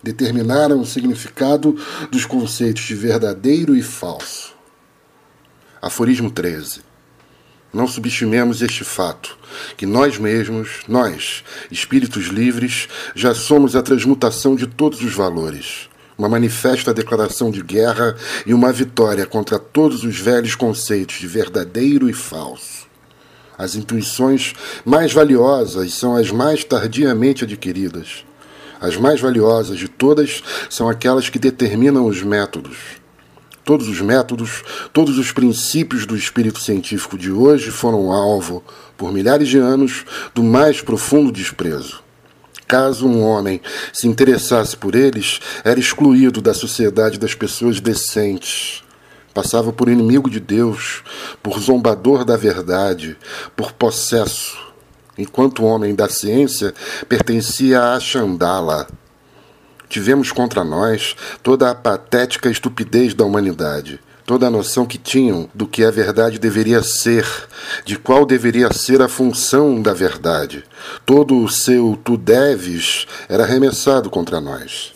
[0.02, 1.76] Determinaram o significado
[2.12, 4.54] dos conceitos de verdadeiro e falso.
[5.80, 6.82] Aforismo 13.
[7.76, 9.38] Não subestimemos este fato,
[9.76, 15.90] que nós mesmos, nós, espíritos livres, já somos a transmutação de todos os valores.
[16.18, 22.10] uma manifesta declaração de guerra e uma vitória contra todos os velhos conceitos de verdadeiro
[22.10, 22.88] e falso.
[23.58, 24.54] As intuições
[24.86, 28.24] mais valiosas são as mais tardiamente adquiridas.
[28.80, 32.78] As mais valiosas de todas são aquelas que determinam os métodos.
[33.66, 38.64] Todos os métodos, todos os princípios do espírito científico de hoje foram alvo,
[38.96, 42.04] por milhares de anos, do mais profundo desprezo.
[42.68, 43.60] Caso um homem
[43.92, 48.84] se interessasse por eles, era excluído da sociedade das pessoas decentes.
[49.34, 51.04] Passava por inimigo de Deus,
[51.42, 53.18] por zombador da verdade,
[53.56, 54.60] por possesso,
[55.18, 56.72] enquanto o homem da ciência
[57.10, 58.88] pertencia à Xandala.
[59.96, 65.66] Tivemos contra nós toda a patética estupidez da humanidade toda a noção que tinham do
[65.66, 67.26] que a verdade deveria ser,
[67.86, 70.66] de qual deveria ser a função da verdade.
[71.06, 74.94] Todo o seu tu deves era arremessado contra nós.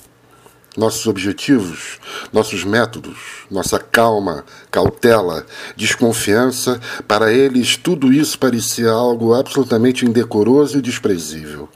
[0.76, 2.00] Nossos objetivos,
[2.34, 5.46] nossos métodos, nossa calma, cautela,
[5.78, 11.70] desconfiança, para eles tudo isso parecia algo absolutamente indecoroso e desprezível.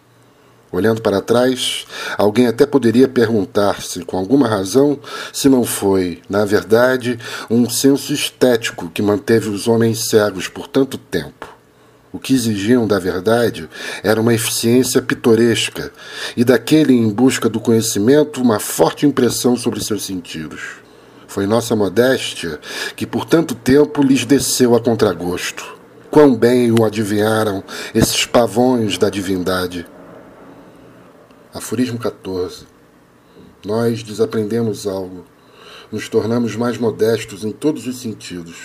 [0.73, 1.85] Olhando para trás,
[2.17, 4.97] alguém até poderia perguntar-se, com alguma razão,
[5.31, 10.97] se não foi, na verdade, um senso estético que manteve os homens cegos por tanto
[10.97, 11.47] tempo.
[12.11, 13.69] O que exigiam da verdade
[14.03, 15.91] era uma eficiência pitoresca
[16.35, 20.77] e daquele em busca do conhecimento uma forte impressão sobre seus sentidos.
[21.27, 22.59] Foi nossa modéstia
[22.95, 25.77] que por tanto tempo lhes desceu a contragosto.
[26.09, 29.85] Quão bem o adivinharam esses pavões da divindade
[31.53, 32.65] Aforismo 14.
[33.63, 35.23] Nós desaprendemos algo,
[35.91, 38.55] nos tornamos mais modestos em todos os sentidos.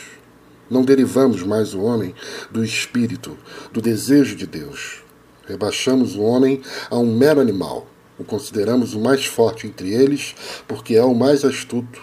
[0.71, 2.15] Não derivamos mais o homem
[2.51, 3.37] do espírito,
[3.75, 5.03] do desejo de Deus.
[5.47, 7.87] Rebaixamos o homem a um mero animal.
[8.19, 10.35] O consideramos o mais forte entre eles,
[10.67, 12.01] porque é o mais astuto.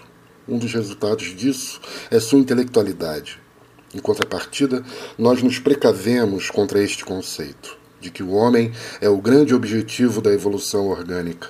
[0.47, 3.41] Um dos resultados disso é sua intelectualidade.
[3.91, 4.83] Em contrapartida,
[5.17, 10.31] nós nos precavemos contra este conceito de que o homem é o grande objetivo da
[10.31, 11.47] evolução orgânica.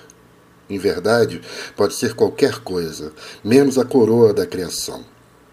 [0.70, 1.42] Em verdade,
[1.76, 3.12] pode ser qualquer coisa,
[3.44, 5.04] menos a coroa da criação.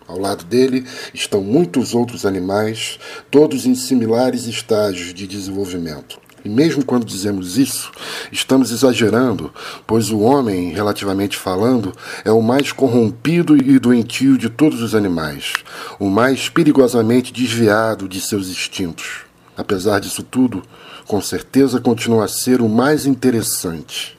[0.06, 3.00] Ao lado dele estão muitos outros animais,
[3.32, 6.20] todos em similares estágios de desenvolvimento.
[6.44, 7.90] E mesmo quando dizemos isso,
[8.30, 9.52] estamos exagerando,
[9.84, 11.92] pois o homem, relativamente falando,
[12.24, 15.52] é o mais corrompido e doentio de todos os animais,
[15.98, 19.32] o mais perigosamente desviado de seus instintos.
[19.56, 20.62] Apesar disso tudo,
[21.06, 24.18] com certeza continua a ser o mais interessante.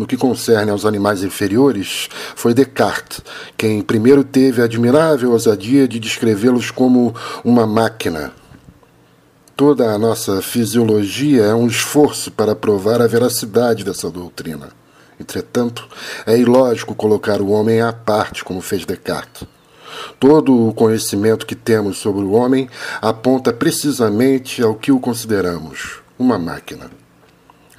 [0.00, 3.20] No que concerne aos animais inferiores, foi Descartes
[3.56, 7.14] quem primeiro teve a admirável ousadia de descrevê-los como
[7.44, 8.32] uma máquina.
[9.54, 14.70] Toda a nossa fisiologia é um esforço para provar a veracidade dessa doutrina.
[15.20, 15.86] Entretanto,
[16.26, 19.46] é ilógico colocar o homem à parte, como fez Descartes.
[20.18, 22.68] Todo o conhecimento que temos sobre o homem
[23.00, 26.90] aponta precisamente ao que o consideramos uma máquina.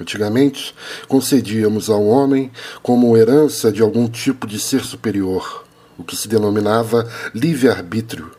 [0.00, 0.74] Antigamente,
[1.06, 2.50] concedíamos ao homem
[2.82, 5.64] como herança de algum tipo de ser superior,
[5.96, 8.32] o que se denominava livre-arbítrio.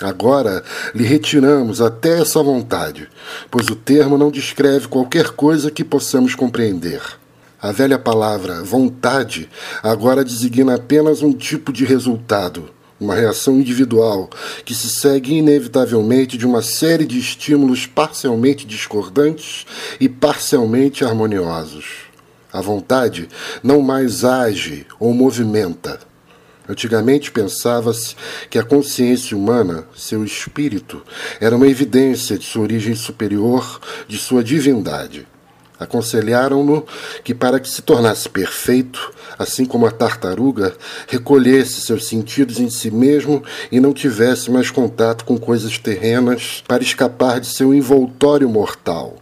[0.00, 0.62] Agora
[0.94, 3.08] lhe retiramos até essa vontade,
[3.50, 7.00] pois o termo não descreve qualquer coisa que possamos compreender.
[7.60, 9.48] A velha palavra vontade
[9.82, 12.68] agora designa apenas um tipo de resultado,
[13.04, 14.30] uma reação individual
[14.64, 19.66] que se segue inevitavelmente de uma série de estímulos parcialmente discordantes
[20.00, 21.84] e parcialmente harmoniosos.
[22.52, 23.28] A vontade
[23.62, 26.00] não mais age ou movimenta.
[26.66, 28.16] Antigamente pensava-se
[28.48, 31.02] que a consciência humana, seu espírito,
[31.38, 35.26] era uma evidência de sua origem superior, de sua divindade.
[35.78, 36.86] Aconselharam-no
[37.24, 40.74] que, para que se tornasse perfeito, assim como a tartaruga,
[41.08, 46.82] recolhesse seus sentidos em si mesmo e não tivesse mais contato com coisas terrenas para
[46.82, 49.16] escapar de seu envoltório mortal.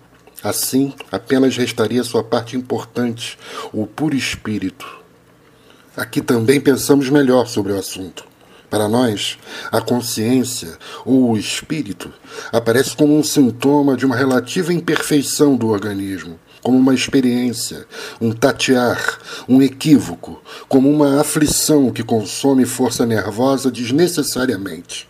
[0.44, 3.38] Assim, apenas restaria sua parte importante,
[3.72, 4.86] o puro espírito.
[5.96, 8.31] Aqui também pensamos melhor sobre o assunto.
[8.72, 9.36] Para nós,
[9.70, 12.10] a consciência ou o espírito
[12.50, 17.86] aparece como um sintoma de uma relativa imperfeição do organismo, como uma experiência,
[18.18, 25.06] um tatear, um equívoco, como uma aflição que consome força nervosa desnecessariamente.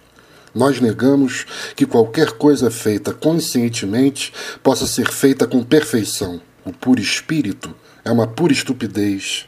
[0.52, 1.46] Nós negamos
[1.76, 6.40] que qualquer coisa feita conscientemente possa ser feita com perfeição.
[6.64, 7.72] O puro espírito
[8.04, 9.46] é uma pura estupidez.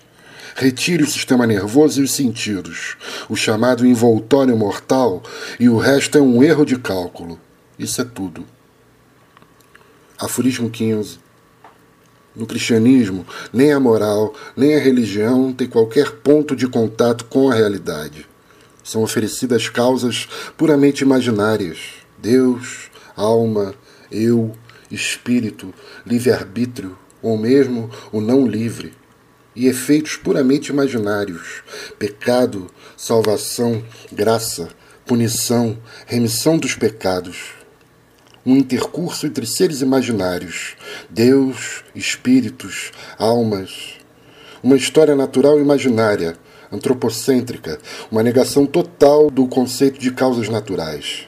[0.56, 2.96] Retire o sistema nervoso e os sentidos,
[3.28, 5.20] o chamado envoltório mortal,
[5.58, 7.40] e o resto é um erro de cálculo.
[7.76, 8.44] Isso é tudo.
[10.16, 11.18] Aforismo 15.
[12.36, 17.54] No cristianismo, nem a moral, nem a religião têm qualquer ponto de contato com a
[17.54, 18.26] realidade.
[18.82, 21.78] São oferecidas causas puramente imaginárias:
[22.16, 23.74] Deus, alma,
[24.10, 24.54] eu,
[24.88, 25.74] espírito,
[26.06, 28.92] livre-arbítrio, ou mesmo o não livre,
[29.54, 31.62] e efeitos puramente imaginários:
[31.98, 34.68] pecado, salvação, graça,
[35.06, 37.52] punição, remissão dos pecados.
[38.46, 40.76] Um intercurso entre seres imaginários,
[41.08, 43.94] Deus, espíritos, almas.
[44.62, 46.36] Uma história natural imaginária,
[46.70, 47.78] antropocêntrica,
[48.10, 51.26] uma negação total do conceito de causas naturais.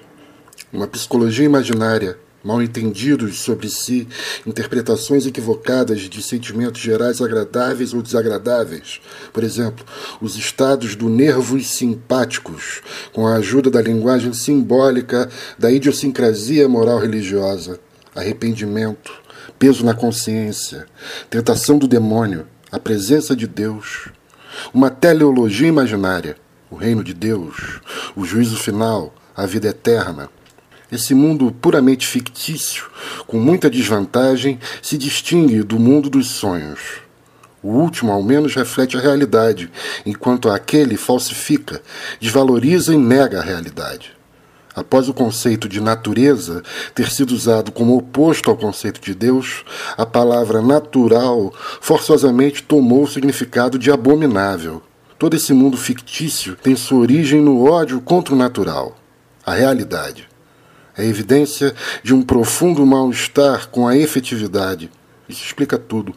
[0.73, 4.07] Uma psicologia imaginária, mal entendidos sobre si,
[4.47, 9.01] interpretações equivocadas de sentimentos gerais agradáveis ou desagradáveis.
[9.33, 9.85] Por exemplo,
[10.21, 12.83] os estados do nervos simpáticos,
[13.13, 15.29] com a ajuda da linguagem simbólica
[15.59, 17.81] da idiosincrasia moral religiosa,
[18.15, 19.13] arrependimento,
[19.59, 20.87] peso na consciência,
[21.29, 24.09] tentação do demônio, a presença de Deus,
[24.73, 26.37] uma teleologia imaginária,
[26.71, 27.81] o reino de Deus,
[28.15, 30.31] o juízo final, a vida eterna
[30.97, 32.87] esse mundo puramente fictício,
[33.27, 37.07] com muita desvantagem, se distingue do mundo dos sonhos.
[37.63, 39.71] O último, ao menos, reflete a realidade,
[40.05, 41.83] enquanto aquele falsifica,
[42.21, 44.17] desvaloriza e nega a realidade.
[44.77, 46.63] Após o conceito de natureza
[46.95, 49.65] ter sido usado como oposto ao conceito de Deus,
[49.97, 54.83] a palavra natural forçosamente tomou o significado de abominável.
[55.19, 58.99] Todo esse mundo fictício tem sua origem no ódio contra o natural,
[59.45, 60.29] a realidade.
[60.97, 64.91] É evidência de um profundo mal-estar com a efetividade.
[65.29, 66.15] Isso explica tudo.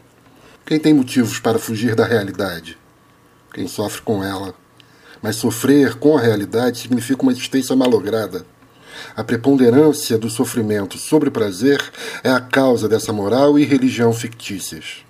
[0.65, 2.78] Quem tem motivos para fugir da realidade?
[3.54, 4.54] Quem sofre com ela.
[5.22, 8.46] Mas sofrer com a realidade significa uma existência malograda.
[9.15, 11.82] A preponderância do sofrimento sobre o prazer
[12.24, 15.04] é a causa dessa moral e religião fictícias.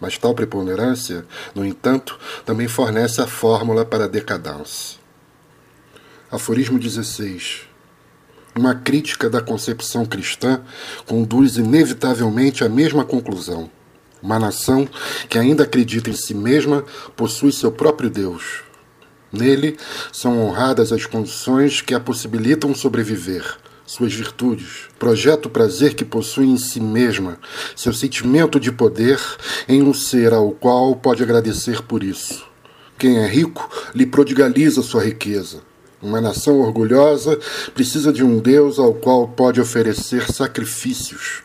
[0.00, 4.98] Mas tal preponderância, no entanto, também fornece a fórmula para a decadência.
[6.30, 7.65] Aforismo 16.
[8.58, 10.62] Uma crítica da concepção cristã
[11.04, 13.70] conduz inevitavelmente à mesma conclusão.
[14.22, 14.88] Uma nação
[15.28, 16.82] que ainda acredita em si mesma
[17.14, 18.62] possui seu próprio Deus.
[19.30, 19.76] Nele
[20.10, 23.44] são honradas as condições que a possibilitam sobreviver,
[23.84, 27.38] suas virtudes, projeta o prazer que possui em si mesma,
[27.76, 29.20] seu sentimento de poder
[29.68, 32.46] em um ser ao qual pode agradecer por isso.
[32.98, 35.65] Quem é rico lhe prodigaliza sua riqueza.
[36.02, 37.38] Uma nação orgulhosa
[37.72, 41.42] precisa de um Deus ao qual pode oferecer sacrifícios.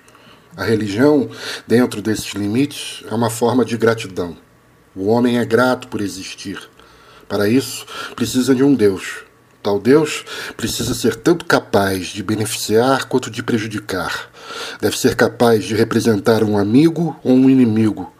[0.57, 1.29] A religião,
[1.65, 4.35] dentro desses limites, é uma forma de gratidão.
[4.93, 6.59] O homem é grato por existir.
[7.29, 9.23] Para isso, precisa de um Deus.
[9.63, 10.25] Tal Deus
[10.57, 14.29] precisa ser tanto capaz de beneficiar quanto de prejudicar.
[14.81, 18.11] Deve ser capaz de representar um amigo ou um inimigo.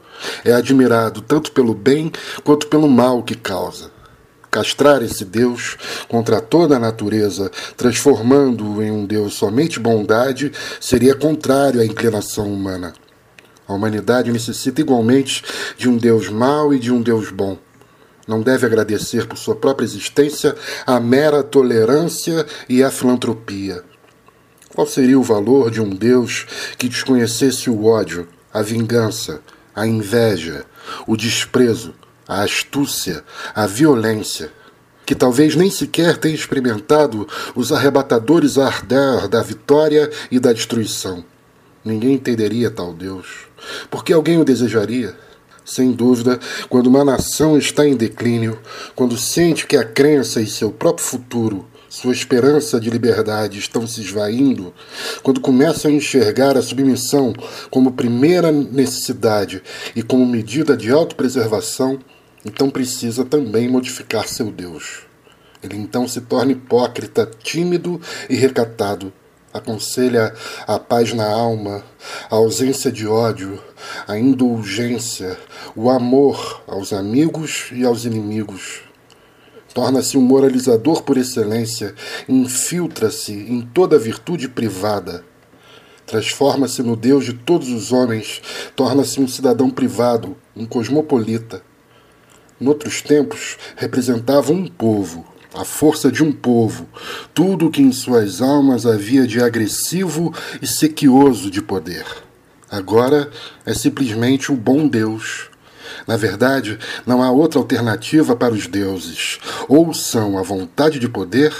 [0.45, 2.09] É admirado tanto pelo bem
[2.41, 3.90] quanto pelo mal que causa
[4.51, 5.77] castrar esse Deus
[6.09, 12.93] contra toda a natureza, transformando-o em um Deus somente bondade, seria contrário à inclinação humana.
[13.65, 15.41] A humanidade necessita igualmente
[15.77, 17.57] de um Deus mau e de um Deus bom.
[18.27, 20.53] Não deve agradecer por sua própria existência
[20.85, 23.83] a mera tolerância e a filantropia.
[24.75, 26.45] Qual seria o valor de um Deus
[26.77, 29.41] que desconhecesse o ódio, a vingança,
[29.73, 30.65] a inveja,
[31.07, 31.93] o desprezo,
[32.31, 34.53] a astúcia, a violência,
[35.05, 41.25] que talvez nem sequer tenha experimentado os arrebatadores ardor da vitória e da destruição.
[41.83, 43.49] Ninguém entenderia tal Deus.
[43.89, 45.13] Porque alguém o desejaria?
[45.65, 46.39] Sem dúvida,
[46.69, 48.57] quando uma nação está em declínio,
[48.95, 53.99] quando sente que a crença em seu próprio futuro sua esperança de liberdade estão se
[53.99, 54.73] esvaindo,
[55.21, 57.33] quando começa a enxergar a submissão
[57.69, 59.61] como primeira necessidade
[59.93, 61.99] e como medida de autopreservação,
[62.43, 65.03] então precisa também modificar seu Deus.
[65.61, 69.13] Ele então se torna hipócrita, tímido e recatado.
[69.53, 70.33] Aconselha
[70.65, 71.83] a paz na alma,
[72.29, 73.61] a ausência de ódio,
[74.07, 75.37] a indulgência,
[75.75, 78.81] o amor aos amigos e aos inimigos.
[79.73, 81.93] Torna-se um moralizador por excelência,
[82.27, 85.23] infiltra-se em toda virtude privada.
[86.07, 88.41] Transforma-se no Deus de todos os homens,
[88.75, 91.61] torna-se um cidadão privado, um cosmopolita
[92.61, 96.87] noutros tempos, representava um povo, a força de um povo,
[97.33, 102.05] tudo o que em suas almas havia de agressivo e sequioso de poder.
[102.69, 103.29] Agora
[103.65, 105.49] é simplesmente o bom Deus.
[106.07, 109.39] Na verdade, não há outra alternativa para os deuses.
[109.67, 111.53] Ou são a vontade de poder,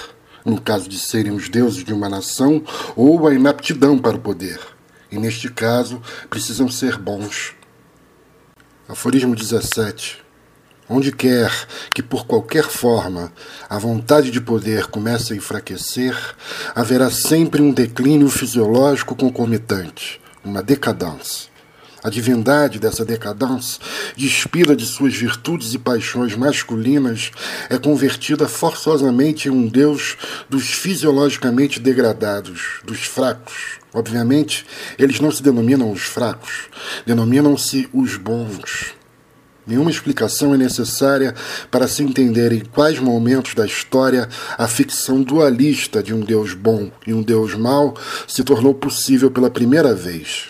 [0.46, 2.64] no caso de serem os deuses de uma nação,
[2.96, 4.60] ou a inaptidão para o poder.
[5.12, 7.54] E neste caso, precisam ser bons.
[8.88, 10.24] Aforismo 17.
[10.94, 11.50] Onde quer
[11.96, 13.32] que, por qualquer forma,
[13.70, 16.14] a vontade de poder comece a enfraquecer,
[16.76, 21.50] haverá sempre um declínio fisiológico concomitante, uma decadência.
[22.04, 23.82] A divindade dessa decadência,
[24.18, 27.32] despida de suas virtudes e paixões masculinas,
[27.70, 30.18] é convertida forçosamente em um Deus
[30.50, 33.80] dos fisiologicamente degradados, dos fracos.
[33.94, 34.66] Obviamente,
[35.00, 36.68] eles não se denominam os fracos,
[37.06, 39.00] denominam-se os bons.
[39.66, 41.36] Nenhuma explicação é necessária
[41.70, 46.90] para se entender em quais momentos da história a ficção dualista de um Deus bom
[47.06, 47.96] e um Deus mau
[48.28, 50.48] se tornou possível pela primeira vez.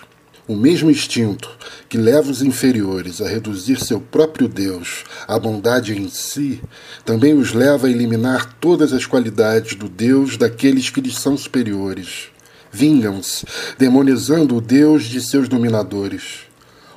[0.47, 1.49] O mesmo instinto
[1.89, 6.61] que leva os inferiores a reduzir seu próprio Deus à bondade em si,
[7.03, 12.29] também os leva a eliminar todas as qualidades do Deus daqueles que lhes são superiores.
[12.71, 13.45] Vingam-se,
[13.77, 16.50] demonizando o Deus de seus dominadores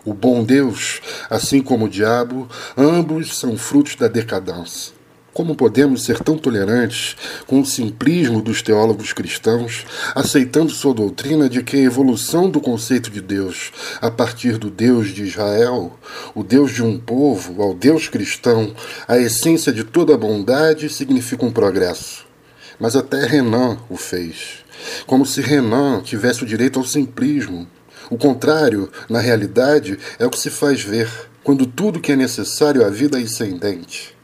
[0.04, 1.00] o bom Deus,
[1.30, 4.92] assim como o diabo, ambos são frutos da decadência.
[5.32, 9.84] Como podemos ser tão tolerantes com o simplismo dos teólogos cristãos,
[10.14, 15.08] aceitando sua doutrina de que a evolução do conceito de Deus, a partir do Deus
[15.08, 15.98] de Israel,
[16.36, 18.72] o Deus de um povo, ao Deus cristão,
[19.08, 22.24] a essência de toda bondade, significa um progresso?
[22.78, 24.64] Mas até Renan o fez.
[25.04, 27.66] Como se Renan tivesse o direito ao simplismo,
[28.14, 31.10] o contrário, na realidade, é o que se faz ver
[31.42, 34.14] quando tudo que é necessário à vida é ascendente.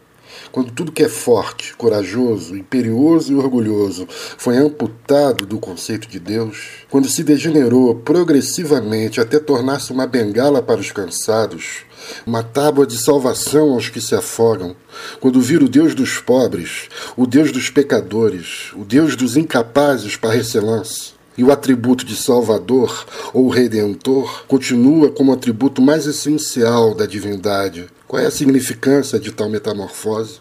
[0.52, 6.86] Quando tudo que é forte, corajoso, imperioso e orgulhoso foi amputado do conceito de Deus,
[6.88, 11.78] quando se degenerou progressivamente até tornar-se uma bengala para os cansados,
[12.24, 14.76] uma tábua de salvação aos que se afogam,
[15.18, 20.36] quando vira o Deus dos pobres, o Deus dos pecadores, o Deus dos incapazes para
[20.36, 27.88] excelência, e o atributo de Salvador ou Redentor continua como atributo mais essencial da divindade.
[28.06, 30.40] Qual é a significância de tal metamorfose?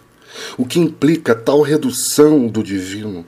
[0.57, 3.25] O que implica tal redução do divino?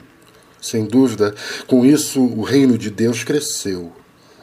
[0.60, 1.34] Sem dúvida,
[1.66, 3.92] com isso o reino de Deus cresceu.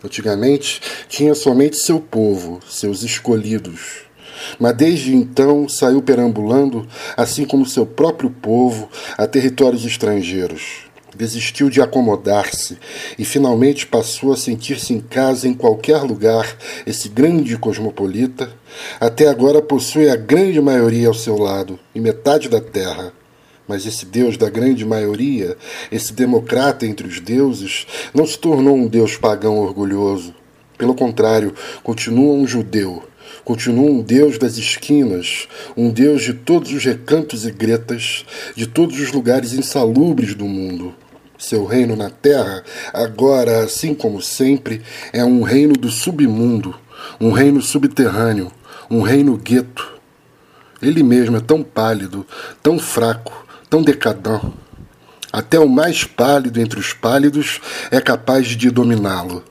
[0.03, 4.09] Antigamente tinha somente seu povo, seus escolhidos.
[4.57, 10.88] Mas desde então saiu perambulando, assim como seu próprio povo, a territórios estrangeiros
[11.19, 12.77] desistiu de acomodar-se
[13.17, 16.57] e finalmente passou a sentir-se em casa em qualquer lugar,
[16.87, 18.49] esse grande cosmopolita,
[19.01, 23.11] até agora possui a grande maioria ao seu lado e metade da terra.
[23.67, 25.57] Mas esse Deus da grande maioria,
[25.91, 30.33] esse democrata entre os deuses, não se tornou um Deus pagão orgulhoso.
[30.77, 31.53] Pelo contrário,
[31.83, 33.03] continua um judeu,
[33.43, 38.97] continua um Deus das esquinas, um Deus de todos os recantos e gretas, de todos
[38.97, 40.95] os lugares insalubres do mundo.
[41.39, 44.81] Seu reino na terra, agora, assim como sempre,
[45.13, 46.75] é um reino do submundo,
[47.17, 48.51] um reino subterrâneo,
[48.91, 49.89] um reino gueto.
[50.81, 52.27] Ele mesmo é tão pálido,
[52.61, 54.53] tão fraco, tão decadão.
[55.31, 59.41] Até o mais pálido entre os pálidos é capaz de dominá-lo.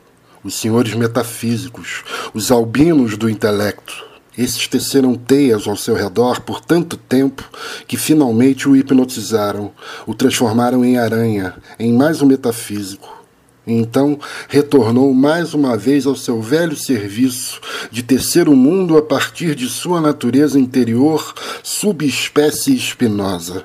[0.44, 4.04] Os senhores metafísicos, os albinos do intelecto,
[4.38, 7.42] esses teceram teias ao seu redor por tanto tempo
[7.88, 9.72] que finalmente o hipnotizaram,
[10.06, 13.18] o transformaram em aranha, em mais um metafísico.
[13.66, 14.18] Então
[14.48, 17.60] retornou mais uma vez ao seu velho serviço
[17.90, 23.64] de tecer o mundo a partir de sua natureza interior, subespécie espinosa.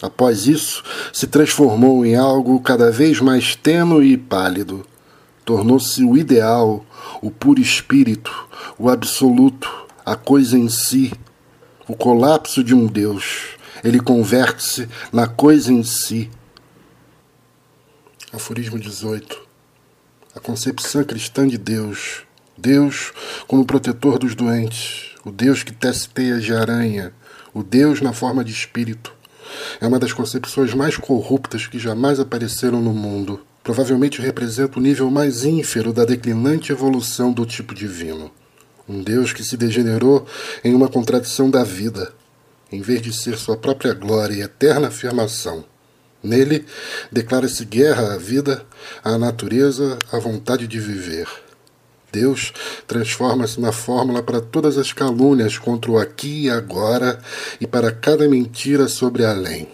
[0.00, 4.84] Após isso, se transformou em algo cada vez mais tênue e pálido.
[5.44, 6.84] Tornou-se o ideal,
[7.22, 8.32] o puro espírito,
[8.78, 11.12] o absoluto, a coisa em si,
[11.88, 13.56] o colapso de um Deus.
[13.82, 16.30] Ele converte-se na coisa em si.
[18.32, 19.36] Aforismo 18.
[20.32, 22.22] A concepção cristã de Deus.
[22.56, 23.12] Deus
[23.48, 25.10] como protetor dos doentes.
[25.24, 27.12] O Deus que tece teias de aranha.
[27.52, 29.12] O Deus na forma de espírito.
[29.80, 33.40] É uma das concepções mais corruptas que jamais apareceram no mundo.
[33.64, 38.30] Provavelmente representa o nível mais ínfero da declinante evolução do tipo divino.
[38.88, 40.24] Um Deus que se degenerou
[40.62, 42.12] em uma contradição da vida,
[42.70, 45.64] em vez de ser sua própria glória e eterna afirmação.
[46.22, 46.64] Nele,
[47.10, 48.64] declara-se guerra à vida,
[49.02, 51.28] à natureza, à vontade de viver.
[52.12, 52.52] Deus
[52.86, 57.18] transforma-se na fórmula para todas as calúnias contra o aqui e agora
[57.60, 59.68] e para cada mentira sobre além.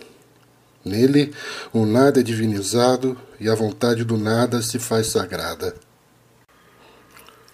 [0.82, 1.32] Nele,
[1.72, 5.74] o nada é divinizado e a vontade do nada se faz sagrada.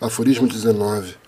[0.00, 1.27] Aforismo 19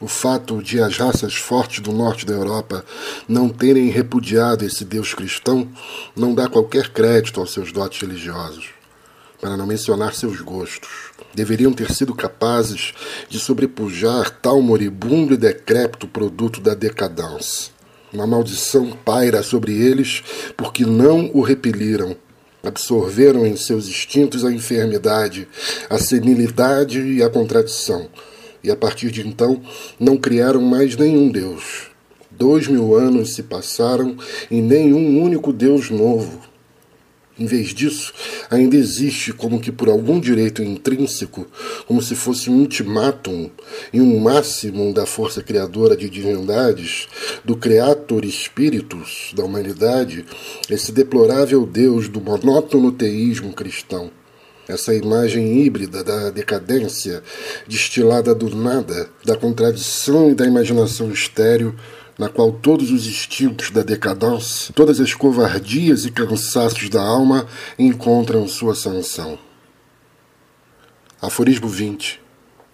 [0.00, 2.84] o fato de as raças fortes do norte da Europa
[3.28, 5.68] não terem repudiado esse Deus cristão
[6.16, 8.70] não dá qualquer crédito aos seus dotes religiosos.
[9.40, 10.90] para não mencionar seus gostos.
[11.34, 12.92] Deveriam ter sido capazes
[13.26, 17.72] de sobrepujar tal moribundo e decrépito produto da decadência.
[18.12, 20.22] Uma maldição paira sobre eles
[20.58, 22.14] porque não o repeliram.
[22.62, 25.48] Absorveram em seus instintos a enfermidade,
[25.88, 28.10] a senilidade e a contradição.
[28.62, 29.60] E a partir de então
[29.98, 31.90] não criaram mais nenhum Deus.
[32.30, 34.16] Dois mil anos se passaram
[34.50, 36.50] e nenhum único Deus novo
[37.40, 38.12] em vez disso,
[38.50, 41.46] ainda existe como que por algum direito intrínseco,
[41.86, 43.50] como se fosse um ultimátum
[43.94, 47.08] e um máximo da força criadora de divindades,
[47.42, 50.26] do Creator Spiritus da humanidade,
[50.68, 54.10] esse deplorável Deus do monótono teísmo cristão.
[54.70, 57.24] Essa imagem híbrida da decadência,
[57.66, 61.74] destilada do nada, da contradição e da imaginação estéril,
[62.16, 68.46] na qual todos os instintos da decadência, todas as covardias e cansaços da alma encontram
[68.46, 69.36] sua sanção.
[71.20, 72.20] Aforismo 20.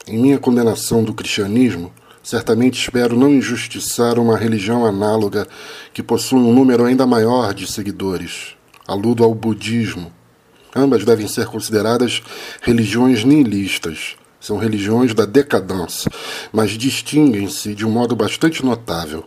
[0.07, 1.91] Em minha condenação do cristianismo,
[2.23, 5.49] certamente espero não injustiçar uma religião análoga
[5.95, 8.55] que possui um número ainda maior de seguidores.
[8.87, 10.13] Aludo ao budismo.
[10.77, 12.23] Ambas devem ser consideradas
[12.61, 14.15] religiões nihilistas.
[14.39, 16.11] São religiões da decadência,
[16.53, 19.25] mas distinguem-se de um modo bastante notável.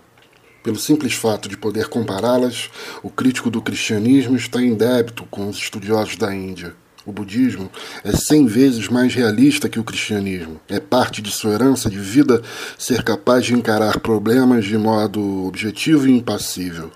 [0.64, 2.70] Pelo simples fato de poder compará-las,
[3.02, 6.76] o crítico do cristianismo está em débito com os estudiosos da Índia.
[7.04, 7.72] O budismo
[8.04, 10.62] é cem vezes mais realista que o cristianismo.
[10.70, 12.43] É parte de sua herança de vida
[12.78, 16.91] ser capaz de encarar problemas de modo objetivo e impassível.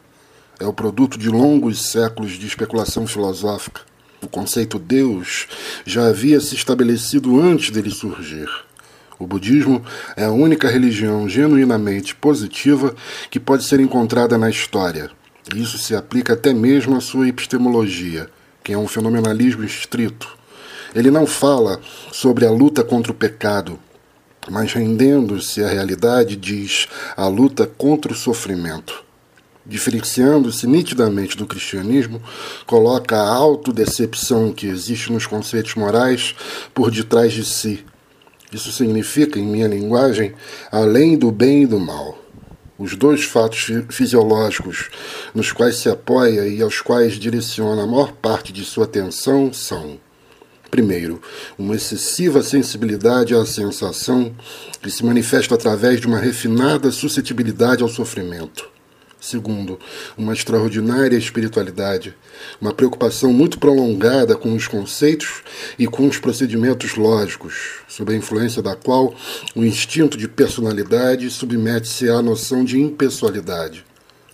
[0.59, 3.81] É o produto de longos séculos de especulação filosófica.
[4.23, 5.47] O conceito Deus
[5.85, 8.47] já havia se estabelecido antes dele surgir.
[9.19, 9.83] O budismo
[10.15, 12.95] é a única religião genuinamente positiva
[13.29, 15.11] que pode ser encontrada na história.
[15.53, 18.29] Isso se aplica até mesmo à sua epistemologia,
[18.63, 20.37] que é um fenomenalismo estrito.
[20.95, 23.77] Ele não fala sobre a luta contra o pecado,
[24.49, 29.03] mas rendendo-se à realidade, diz a luta contra o sofrimento.
[29.65, 32.21] Diferenciando-se nitidamente do cristianismo,
[32.65, 36.35] coloca a autodecepção que existe nos conceitos morais
[36.73, 37.85] por detrás de si,
[38.53, 40.35] isso significa, em minha linguagem,
[40.71, 42.19] além do bem e do mal.
[42.77, 44.89] Os dois fatos fisiológicos
[45.33, 49.99] nos quais se apoia e aos quais direciona a maior parte de sua atenção são:
[50.69, 51.19] primeiro,
[51.57, 54.35] uma excessiva sensibilidade à sensação
[54.81, 58.69] que se manifesta através de uma refinada suscetibilidade ao sofrimento.
[59.23, 59.79] Segundo,
[60.17, 62.13] uma extraordinária espiritualidade,
[62.59, 65.41] uma preocupação muito prolongada com os conceitos
[65.79, 69.15] e com os procedimentos lógicos, sob a influência da qual
[69.55, 73.85] o instinto de personalidade submete-se à noção de impessoalidade.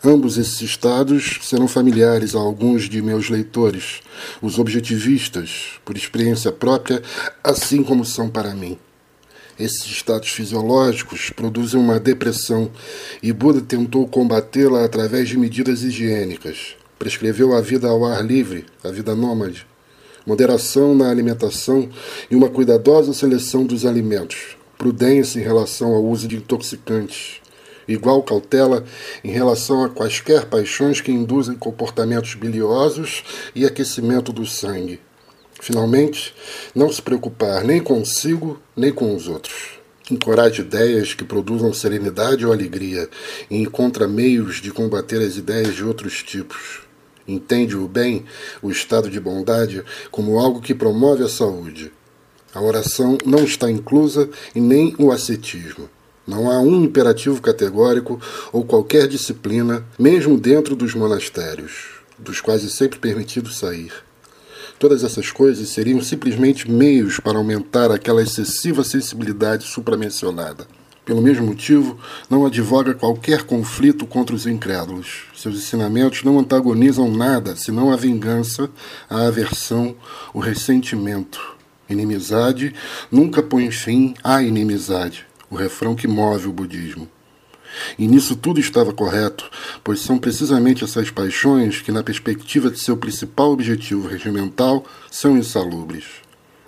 [0.03, 4.01] Ambos esses estados serão familiares a alguns de meus leitores,
[4.41, 7.03] os objetivistas, por experiência própria,
[7.43, 8.75] assim como são para mim.
[9.59, 12.71] Esses estados fisiológicos produzem uma depressão
[13.21, 16.77] e Buda tentou combatê-la através de medidas higiênicas.
[16.97, 19.67] Prescreveu a vida ao ar livre, a vida nômade,
[20.25, 21.89] moderação na alimentação
[22.31, 27.41] e uma cuidadosa seleção dos alimentos, prudência em relação ao uso de intoxicantes,
[27.85, 28.85] igual cautela
[29.25, 35.01] em relação a quaisquer paixões que induzem comportamentos biliosos e aquecimento do sangue
[35.59, 36.33] Finalmente,
[36.73, 39.79] não se preocupar nem consigo nem com os outros.
[40.09, 43.07] Encoraje ideias que produzam serenidade ou alegria
[43.51, 46.81] e encontra meios de combater as ideias de outros tipos.
[47.27, 48.25] Entende o bem,
[48.61, 51.91] o estado de bondade, como algo que promove a saúde.
[52.55, 55.87] A oração não está inclusa e nem o ascetismo.
[56.25, 58.19] Não há um imperativo categórico
[58.51, 64.08] ou qualquer disciplina, mesmo dentro dos monastérios, dos quais é sempre permitido sair.
[64.79, 70.65] Todas essas coisas seriam simplesmente meios para aumentar aquela excessiva sensibilidade supramencionada.
[71.03, 71.99] Pelo mesmo motivo,
[72.29, 75.23] não advoga qualquer conflito contra os incrédulos.
[75.35, 78.69] Seus ensinamentos não antagonizam nada senão a vingança,
[79.09, 79.97] a aversão,
[80.33, 81.57] o ressentimento.
[81.89, 82.73] Inimizade
[83.11, 87.09] nunca põe fim à inimizade, o refrão que move o budismo.
[87.97, 89.49] E nisso tudo estava correto,
[89.83, 96.05] pois são precisamente essas paixões que, na perspectiva de seu principal objetivo regimental, são insalubres.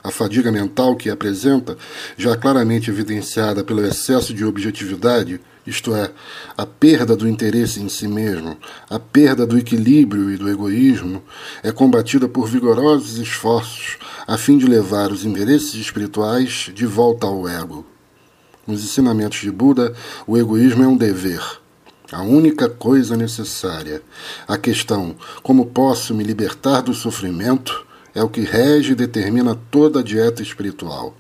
[0.04, 1.78] A fadiga mental que apresenta,
[2.18, 6.12] já claramente evidenciada pelo excesso de objetividade, isto é,
[6.58, 8.58] a perda do interesse em si mesmo,
[8.90, 11.22] a perda do equilíbrio e do egoísmo,
[11.62, 17.48] é combatida por vigorosos esforços a fim de levar os interesses espirituais de volta ao
[17.48, 17.91] ego.
[18.72, 19.94] Nos ensinamentos de Buda,
[20.26, 21.42] o egoísmo é um dever,
[22.10, 24.02] a única coisa necessária.
[24.48, 25.14] A questão,
[25.44, 30.42] como posso me libertar do sofrimento, é o que rege e determina toda a dieta
[30.42, 31.14] espiritual.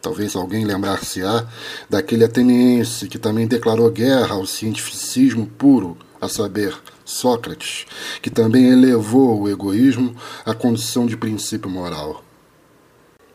[0.00, 1.46] Talvez alguém lembrar-se-á
[1.88, 7.86] daquele ateniense que também declarou guerra ao cientificismo puro, a saber, Sócrates,
[8.20, 12.24] que também elevou o egoísmo à condição de princípio moral.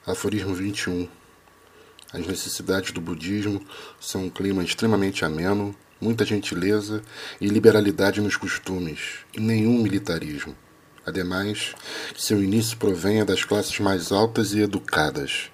[0.06, 1.08] Aforismo 21.
[2.18, 3.62] As necessidades do budismo
[4.00, 7.04] são um clima extremamente ameno, muita gentileza
[7.40, 10.56] e liberalidade nos costumes, e nenhum militarismo.
[11.06, 11.76] Ademais,
[12.18, 15.52] seu início provenha das classes mais altas e educadas.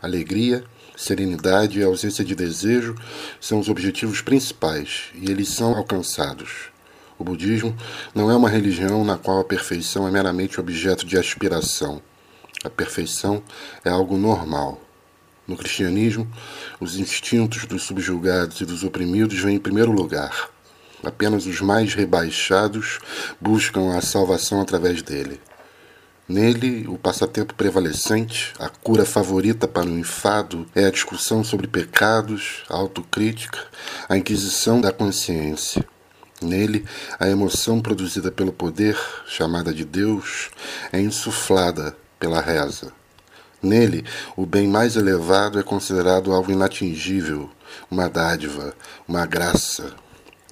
[0.00, 0.64] Alegria,
[0.96, 2.94] serenidade e ausência de desejo
[3.38, 6.70] são os objetivos principais, e eles são alcançados.
[7.18, 7.76] O budismo
[8.14, 12.00] não é uma religião na qual a perfeição é meramente objeto de aspiração.
[12.64, 13.42] A perfeição
[13.84, 14.85] é algo normal.
[15.46, 16.26] No cristianismo,
[16.80, 20.50] os instintos dos subjugados e dos oprimidos vêm em primeiro lugar.
[21.04, 22.98] Apenas os mais rebaixados
[23.40, 25.40] buscam a salvação através dele.
[26.28, 32.64] Nele, o passatempo prevalecente, a cura favorita para o enfado, é a discussão sobre pecados,
[32.68, 33.60] a autocrítica,
[34.08, 35.84] a inquisição da consciência.
[36.42, 36.84] Nele,
[37.20, 40.50] a emoção produzida pelo poder, chamada de Deus,
[40.92, 42.95] é insuflada pela reza.
[43.66, 44.04] Nele,
[44.36, 47.50] o bem mais elevado é considerado algo inatingível,
[47.90, 48.72] uma dádiva,
[49.08, 49.92] uma graça.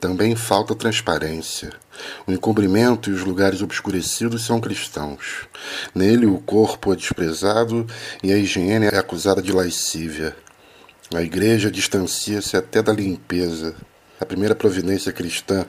[0.00, 1.70] Também falta transparência.
[2.26, 5.46] O encobrimento e os lugares obscurecidos são cristãos.
[5.94, 7.86] Nele, o corpo é desprezado
[8.22, 10.36] e a higiene é acusada de lascívia.
[11.14, 13.76] A igreja distancia-se até da limpeza.
[14.20, 15.66] A primeira providência cristã,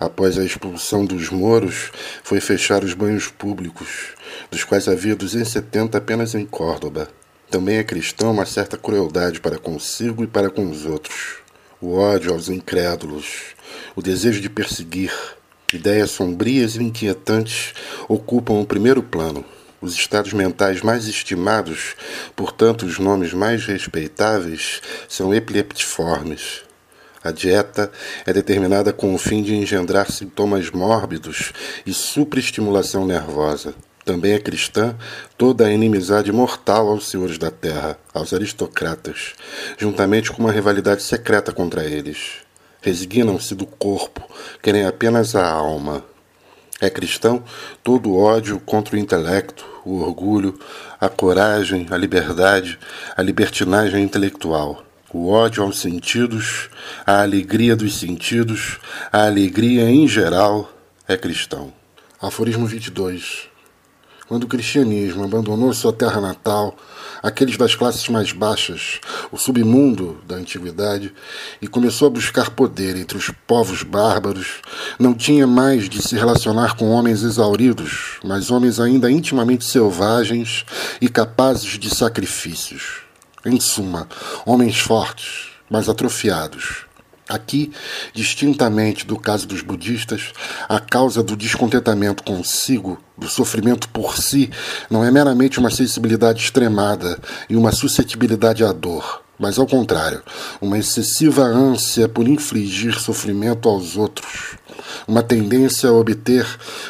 [0.00, 1.90] após a expulsão dos moros,
[2.22, 4.14] foi fechar os banhos públicos,
[4.50, 7.08] dos quais havia 270 apenas em Córdoba.
[7.50, 11.36] Também é cristão uma certa crueldade para consigo e para com os outros.
[11.80, 13.54] O ódio aos incrédulos,
[13.94, 15.12] o desejo de perseguir,
[15.72, 17.72] ideias sombrias e inquietantes
[18.08, 19.44] ocupam o primeiro plano.
[19.80, 21.94] Os estados mentais mais estimados,
[22.34, 26.62] portanto, os nomes mais respeitáveis, são epileptiformes.
[27.22, 27.90] A dieta
[28.26, 31.52] é determinada com o fim de engendrar sintomas mórbidos
[31.86, 33.74] e supraestimulação nervosa.
[34.08, 34.96] Também é cristã
[35.36, 39.34] toda a inimizade mortal aos senhores da terra, aos aristocratas,
[39.76, 42.38] juntamente com uma rivalidade secreta contra eles.
[42.80, 44.26] Resignam-se do corpo,
[44.62, 46.02] querem apenas a alma.
[46.80, 47.44] É cristão
[47.84, 50.58] todo o ódio contra o intelecto, o orgulho,
[50.98, 52.78] a coragem, a liberdade,
[53.14, 56.68] a libertinagem intelectual o ódio aos sentidos,
[57.06, 58.78] a alegria dos sentidos,
[59.10, 60.70] a alegria em geral
[61.06, 61.72] é cristão.
[62.20, 63.47] Aforismo 22.
[64.28, 66.76] Quando o cristianismo abandonou sua terra natal,
[67.22, 69.00] aqueles das classes mais baixas,
[69.32, 71.14] o submundo da antiguidade,
[71.62, 74.60] e começou a buscar poder entre os povos bárbaros,
[74.98, 80.66] não tinha mais de se relacionar com homens exauridos, mas homens ainda intimamente selvagens
[81.00, 83.00] e capazes de sacrifícios.
[83.46, 84.06] Em suma,
[84.44, 86.87] homens fortes, mas atrofiados.
[87.28, 87.70] Aqui,
[88.14, 90.32] distintamente do caso dos budistas,
[90.66, 94.50] a causa do descontentamento consigo, do sofrimento por si,
[94.88, 97.20] não é meramente uma sensibilidade extremada
[97.50, 100.22] e uma suscetibilidade à dor, mas ao contrário,
[100.58, 104.56] uma excessiva ânsia por infligir sofrimento aos outros,
[105.06, 106.46] uma tendência a obter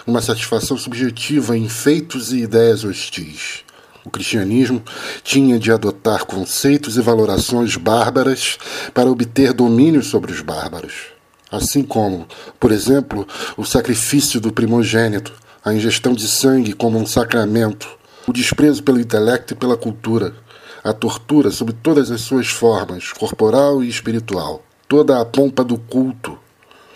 [0.06, 3.64] uma satisfação subjetiva em feitos e ideias hostis.
[4.08, 4.82] O cristianismo
[5.22, 8.56] tinha de adotar conceitos e valorações bárbaras
[8.94, 11.08] para obter domínio sobre os bárbaros.
[11.52, 12.26] Assim como,
[12.58, 17.86] por exemplo, o sacrifício do primogênito, a ingestão de sangue como um sacramento,
[18.26, 20.34] o desprezo pelo intelecto e pela cultura,
[20.82, 26.38] a tortura sob todas as suas formas, corporal e espiritual, toda a pompa do culto.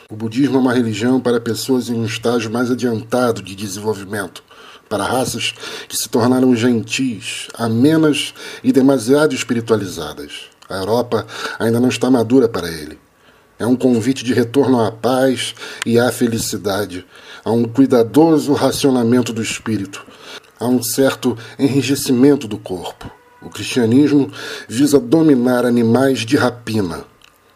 [0.08, 4.42] O budismo é uma religião para pessoas em um estágio mais adiantado de desenvolvimento,
[4.92, 5.54] para raças
[5.88, 10.50] que se tornaram gentis, amenas e demasiado espiritualizadas.
[10.68, 11.26] A Europa
[11.58, 12.98] ainda não está madura para ele.
[13.58, 15.54] É um convite de retorno à paz
[15.86, 17.06] e à felicidade,
[17.42, 20.04] a um cuidadoso racionamento do espírito,
[20.60, 23.10] a um certo enrijecimento do corpo.
[23.40, 24.30] O cristianismo
[24.68, 27.06] visa dominar animais de rapina.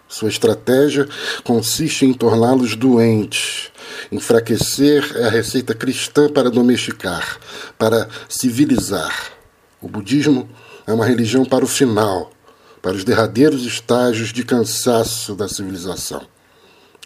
[0.08, 1.08] Sua estratégia
[1.42, 3.70] consiste em torná-los doentes,
[4.10, 7.38] Enfraquecer a receita cristã para domesticar,
[7.78, 9.32] para civilizar.
[9.80, 10.48] O budismo
[10.86, 12.30] é uma religião para o final,
[12.80, 16.22] para os derradeiros estágios de cansaço da civilização.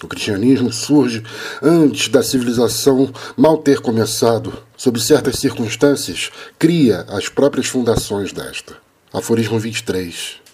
[0.02, 1.22] O cristianismo surge
[1.62, 4.52] antes da civilização mal ter começado.
[4.76, 8.76] Sob certas circunstâncias, cria as próprias fundações desta.
[9.12, 10.49] Aforismo 23.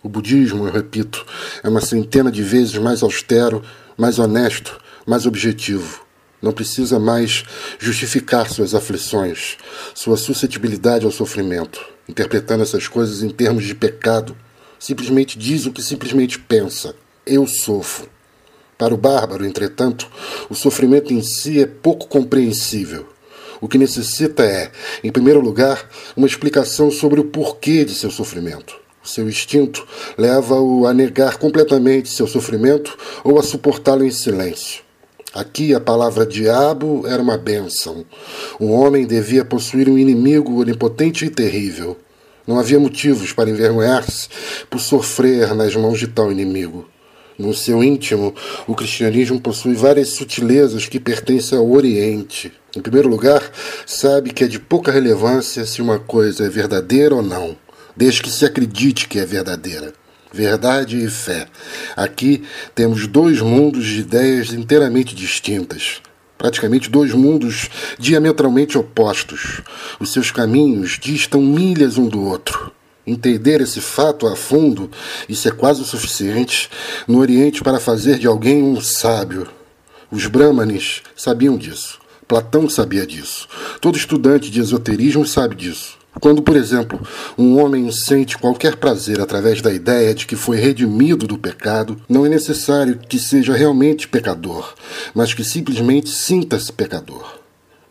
[0.00, 1.26] O budismo, eu repito,
[1.60, 3.64] é uma centena de vezes mais austero,
[3.96, 6.02] mais honesto, mais objetivo.
[6.40, 7.42] Não precisa mais
[7.80, 9.56] justificar suas aflições,
[9.92, 14.36] sua suscetibilidade ao sofrimento, interpretando essas coisas em termos de pecado.
[14.78, 16.94] Simplesmente diz o que simplesmente pensa:
[17.26, 18.08] eu sofro.
[18.78, 20.08] Para o bárbaro, entretanto,
[20.48, 23.08] o sofrimento em si é pouco compreensível.
[23.60, 24.70] O que necessita é,
[25.02, 28.87] em primeiro lugar, uma explicação sobre o porquê de seu sofrimento.
[29.08, 29.88] Seu instinto
[30.18, 32.94] leva-o a negar completamente seu sofrimento
[33.24, 34.82] ou a suportá-lo em silêncio.
[35.32, 38.04] Aqui a palavra diabo era uma bênção.
[38.60, 41.96] Um homem devia possuir um inimigo onipotente e terrível.
[42.46, 44.28] Não havia motivos para envergonhar-se
[44.68, 46.86] por sofrer nas mãos de tal inimigo.
[47.38, 48.34] No seu íntimo,
[48.66, 52.52] o cristianismo possui várias sutilezas que pertencem ao Oriente.
[52.76, 53.42] Em primeiro lugar,
[53.86, 57.56] sabe que é de pouca relevância se uma coisa é verdadeira ou não,
[57.98, 59.92] desde que se acredite que é verdadeira.
[60.32, 61.48] Verdade e fé.
[61.96, 66.00] Aqui temos dois mundos de ideias inteiramente distintas.
[66.36, 67.68] Praticamente dois mundos
[67.98, 69.62] diametralmente opostos.
[69.98, 72.70] Os seus caminhos distam milhas um do outro.
[73.04, 74.88] Entender esse fato a fundo,
[75.28, 76.70] isso é quase o suficiente
[77.08, 79.48] no Oriente para fazer de alguém um sábio.
[80.08, 81.98] Os Brahmanes sabiam disso.
[82.28, 83.48] Platão sabia disso.
[83.80, 85.97] Todo estudante de esoterismo sabe disso.
[86.20, 87.00] Quando, por exemplo,
[87.36, 92.26] um homem sente qualquer prazer através da ideia de que foi redimido do pecado, não
[92.26, 94.74] é necessário que seja realmente pecador,
[95.14, 97.38] mas que simplesmente sinta-se pecador.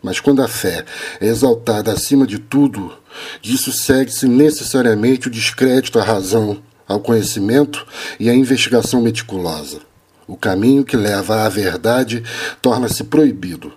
[0.02, 0.84] Mas quando a fé
[1.20, 2.92] é exaltada acima de tudo,
[3.40, 7.86] disso segue-se necessariamente o descrédito à razão, ao conhecimento
[8.18, 9.80] e à investigação meticulosa.
[10.26, 12.22] O caminho que leva à verdade
[12.60, 13.72] torna-se proibido.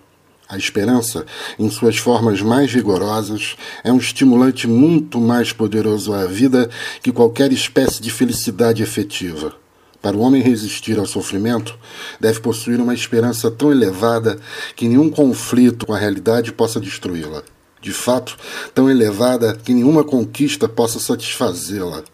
[0.52, 1.24] A esperança,
[1.58, 6.68] em suas formas mais vigorosas, é um estimulante muito mais poderoso à vida
[7.02, 9.54] que qualquer espécie de felicidade efetiva.
[10.02, 11.74] Para o homem resistir ao sofrimento,
[12.20, 14.38] deve possuir uma esperança tão elevada
[14.76, 17.42] que nenhum conflito com a realidade possa destruí-la.
[17.80, 18.36] De fato,
[18.74, 22.04] tão elevada que nenhuma conquista possa satisfazê-la.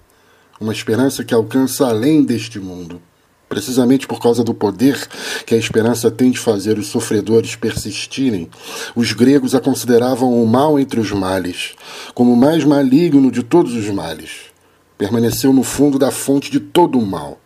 [0.61, 3.03] Uma esperança que alcança além deste mundo.
[3.49, 5.09] Precisamente por causa do poder
[5.47, 8.49] que a esperança tem de fazer os sofredores persistirem,
[8.95, 11.75] os gregos a consideravam o mal entre os males,
[12.15, 14.49] como o mais maligno de todos os males.
[14.99, 17.41] Permaneceu no fundo da fonte de todo o mal.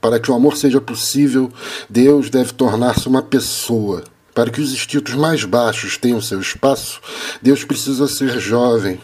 [0.00, 1.50] Para que o amor seja possível,
[1.88, 4.04] Deus deve tornar-se uma pessoa.
[4.34, 7.00] Para que os instintos mais baixos tenham seu espaço,
[7.42, 9.00] Deus precisa ser jovem.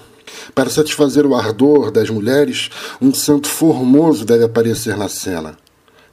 [0.54, 2.70] Para satisfazer o ardor das mulheres,
[3.00, 5.56] um santo formoso deve aparecer na cena.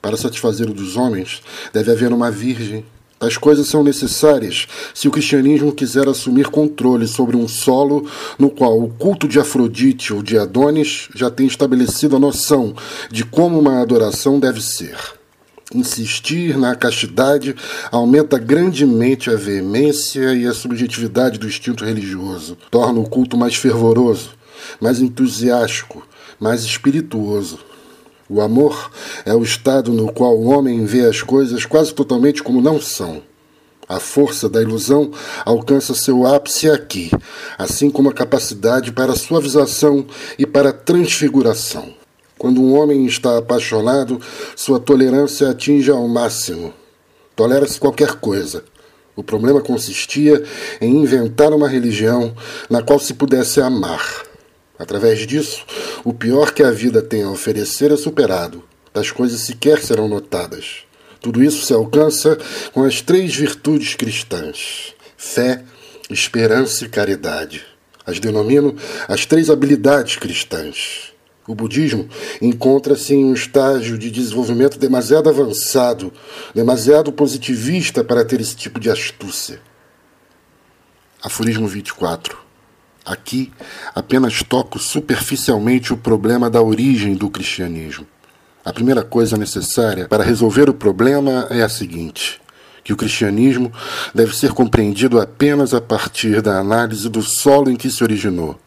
[0.02, 1.42] Para satisfazer o dos homens,
[1.72, 2.84] deve haver uma virgem.
[3.20, 8.82] As coisas são necessárias se o cristianismo quiser assumir controle sobre um solo no qual
[8.82, 12.74] o culto de Afrodite ou de Adonis já tem estabelecido a noção
[13.12, 14.98] de como uma adoração deve ser.
[15.74, 17.56] Insistir na castidade
[17.92, 24.32] aumenta grandemente a veemência e a subjetividade do instinto religioso, torna o culto mais fervoroso,
[24.82, 26.06] mais entusiástico,
[26.40, 27.71] mais espirituoso.
[28.34, 28.90] O amor
[29.26, 33.22] é o estado no qual o homem vê as coisas quase totalmente como não são.
[33.90, 35.12] A força da ilusão
[35.44, 37.12] alcança seu ápice aqui,
[37.58, 40.06] assim como a capacidade para suavização
[40.40, 41.94] e para transfiguração.
[42.38, 44.18] Quando um homem está apaixonado,
[44.56, 46.74] sua tolerância atinge ao máximo.
[47.36, 48.64] Tolera-se qualquer coisa.
[49.14, 50.42] O problema consistia
[50.80, 52.34] em inventar uma religião
[52.70, 54.31] na qual se pudesse amar.
[54.82, 55.64] Através disso,
[56.04, 58.64] o pior que a vida tem a oferecer é superado.
[58.92, 60.86] As coisas sequer serão notadas.
[61.22, 62.36] Tudo isso se alcança
[62.74, 65.64] com as três virtudes cristãs: fé,
[66.10, 67.64] esperança e caridade.
[68.04, 68.76] As denomino
[69.08, 71.14] as três habilidades cristãs.
[71.48, 72.10] O budismo
[72.42, 76.12] encontra-se em um estágio de desenvolvimento demasiado avançado,
[76.56, 79.62] demasiado positivista para ter esse tipo de astúcia.
[81.22, 82.51] Aforismo 24.
[83.06, 83.52] Aqui
[83.96, 88.06] apenas toco superficialmente o problema da origem do cristianismo.
[88.64, 92.40] A primeira coisa necessária para resolver o problema é a seguinte:
[92.84, 93.72] que o cristianismo
[94.14, 98.60] deve ser compreendido apenas a partir da análise do solo em que se originou.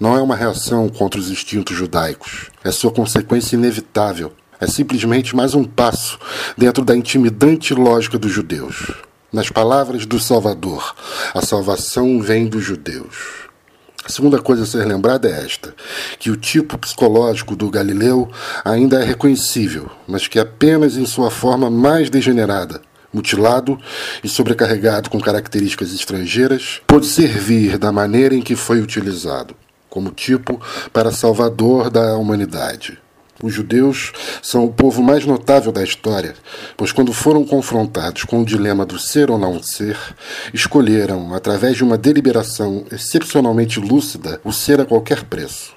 [0.00, 4.32] Não é uma reação contra os instintos judaicos, é sua consequência inevitável.
[4.60, 6.18] É simplesmente mais um passo
[6.56, 8.92] dentro da intimidante lógica dos judeus.
[9.32, 10.94] Nas palavras do Salvador,
[11.34, 13.43] a salvação vem dos judeus.
[14.06, 15.74] A segunda coisa a ser lembrada é esta:
[16.18, 18.30] que o tipo psicológico do Galileu
[18.62, 23.78] ainda é reconhecível, mas que apenas em sua forma mais degenerada, mutilado
[24.22, 29.56] e sobrecarregado com características estrangeiras, pôde servir da maneira em que foi utilizado,
[29.88, 30.60] como tipo
[30.92, 33.03] para salvador da humanidade.
[33.42, 36.34] Os judeus são o povo mais notável da história,
[36.76, 39.98] pois, quando foram confrontados com o dilema do ser ou não ser,
[40.52, 45.74] escolheram, através de uma deliberação excepcionalmente lúcida, o ser a qualquer preço.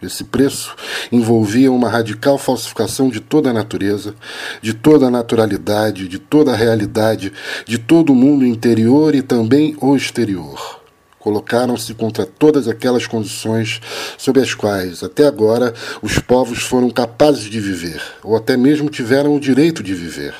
[0.00, 0.76] Esse preço
[1.10, 4.14] envolvia uma radical falsificação de toda a natureza,
[4.62, 7.32] de toda a naturalidade, de toda a realidade,
[7.66, 10.77] de todo o mundo interior e também o exterior.
[11.18, 13.80] Colocaram-se contra todas aquelas condições
[14.16, 19.34] sob as quais, até agora, os povos foram capazes de viver, ou até mesmo tiveram
[19.34, 20.34] o direito de viver.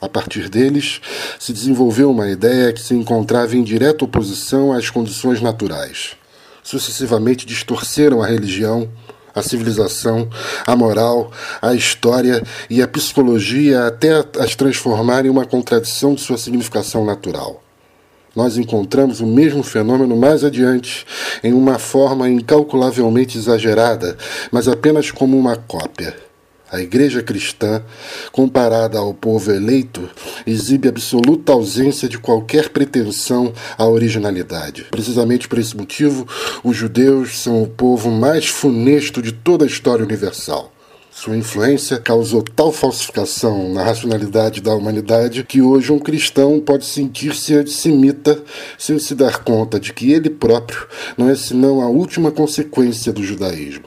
[0.00, 1.00] A partir deles,
[1.38, 6.16] se desenvolveu uma ideia que se encontrava em direta oposição às condições naturais
[6.66, 8.90] sucessivamente distorceram a religião,
[9.32, 10.28] a civilização,
[10.66, 11.30] a moral,
[11.62, 17.62] a história e a psicologia até as transformar em uma contradição de sua significação natural.
[18.36, 21.06] Nós encontramos o mesmo fenômeno mais adiante,
[21.42, 24.18] em uma forma incalculavelmente exagerada,
[24.52, 26.14] mas apenas como uma cópia.
[26.70, 27.82] A igreja cristã,
[28.32, 30.10] comparada ao povo eleito,
[30.46, 34.84] exibe absoluta ausência de qualquer pretensão à originalidade.
[34.90, 36.26] Precisamente por esse motivo,
[36.62, 40.75] os judeus são o povo mais funesto de toda a história universal.
[41.18, 47.54] Sua influência causou tal falsificação na racionalidade da humanidade que hoje um cristão pode sentir-se
[47.54, 48.44] antissemita
[48.76, 50.86] sem se dar conta de que ele próprio
[51.16, 53.86] não é senão a última consequência do judaísmo.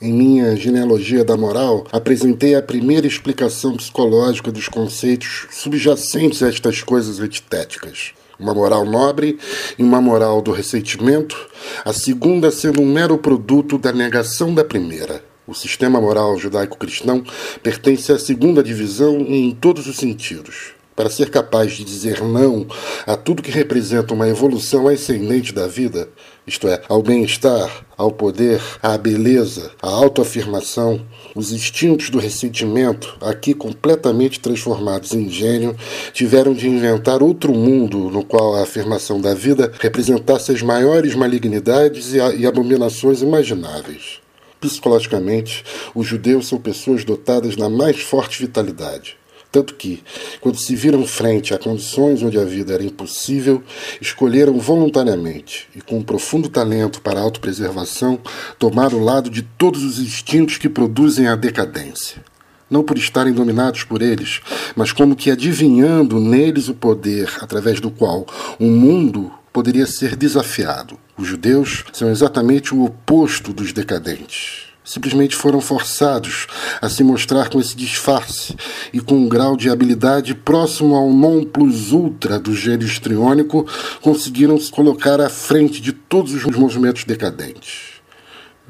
[0.00, 6.80] Em minha genealogia da moral, apresentei a primeira explicação psicológica dos conceitos subjacentes a estas
[6.80, 8.12] coisas antitéticas.
[8.38, 9.36] Uma moral nobre
[9.76, 11.36] e uma moral do ressentimento,
[11.84, 15.31] a segunda sendo um mero produto da negação da primeira.
[15.52, 17.22] O sistema moral judaico-cristão
[17.62, 20.72] pertence à segunda divisão em todos os sentidos.
[20.96, 22.66] Para ser capaz de dizer não
[23.06, 26.08] a tudo que representa uma evolução ascendente da vida,
[26.46, 33.52] isto é, ao bem-estar, ao poder, à beleza, à autoafirmação, os instintos do ressentimento, aqui
[33.52, 35.76] completamente transformados em gênio,
[36.14, 42.14] tiveram de inventar outro mundo no qual a afirmação da vida representasse as maiores malignidades
[42.14, 44.22] e abominações imagináveis.
[44.62, 49.16] Psicologicamente, os judeus são pessoas dotadas da mais forte vitalidade.
[49.50, 50.00] Tanto que,
[50.40, 53.60] quando se viram frente a condições onde a vida era impossível,
[54.00, 58.20] escolheram voluntariamente e com um profundo talento para a autopreservação
[58.56, 62.22] tomar o lado de todos os instintos que produzem a decadência.
[62.70, 64.40] Não por estarem dominados por eles,
[64.76, 68.24] mas como que adivinhando neles o poder através do qual
[68.60, 70.98] o mundo poderia ser desafiado.
[71.16, 76.46] Os judeus são exatamente o oposto dos decadentes simplesmente foram forçados
[76.80, 78.56] a se mostrar com esse disfarce
[78.92, 83.66] e com um grau de habilidade próximo ao non plus ultra do gênio histriônico,
[84.00, 87.92] conseguiram se colocar à frente de todos os movimentos decadentes.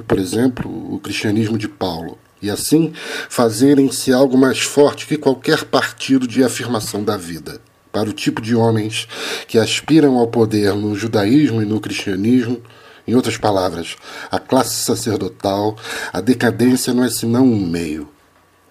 [0.06, 2.18] Por exemplo, o cristianismo de Paulo.
[2.40, 2.92] E assim
[3.28, 7.60] fazerem-se algo mais forte que qualquer partido de afirmação da vida
[7.92, 9.06] para o tipo de homens
[9.46, 12.60] que aspiram ao poder no judaísmo e no cristianismo,
[13.06, 13.96] em outras palavras,
[14.30, 15.76] a classe sacerdotal,
[16.12, 18.08] a decadência não é senão um meio.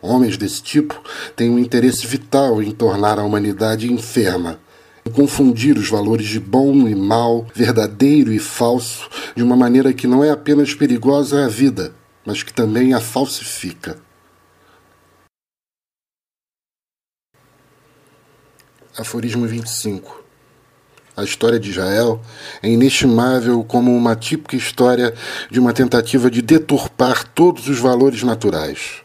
[0.01, 0.99] Homens desse tipo
[1.35, 4.59] têm um interesse vital em tornar a humanidade enferma,
[5.05, 10.07] em confundir os valores de bom e mal, verdadeiro e falso, de uma maneira que
[10.07, 11.93] não é apenas perigosa à vida,
[12.25, 13.97] mas que também a falsifica.
[18.97, 20.21] Aforismo 25
[21.15, 22.21] a história de Israel
[22.63, 25.13] é inestimável como uma típica história
[25.49, 29.01] de uma tentativa de deturpar todos os valores naturais.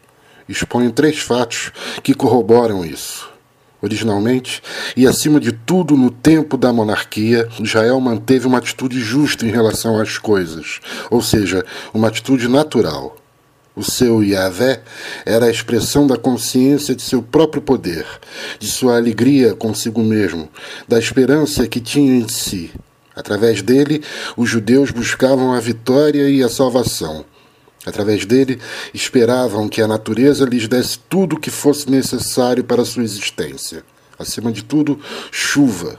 [0.48, 1.72] Exponho três fatos
[2.02, 3.28] que corroboram isso.
[3.82, 4.62] Originalmente,
[4.96, 10.00] e acima de tudo no tempo da monarquia, Israel manteve uma atitude justa em relação
[10.00, 10.80] às coisas,
[11.10, 13.16] ou seja, uma atitude natural.
[13.76, 14.80] O seu Yahvé
[15.26, 18.06] era a expressão da consciência de seu próprio poder,
[18.58, 20.48] de sua alegria consigo mesmo,
[20.88, 22.72] da esperança que tinha em si.
[23.14, 24.02] Através dele,
[24.34, 27.22] os judeus buscavam a vitória e a salvação.
[27.84, 28.58] Através dele,
[28.94, 33.84] esperavam que a natureza lhes desse tudo o que fosse necessário para sua existência.
[34.18, 34.98] Acima de tudo,
[35.30, 35.98] chuva.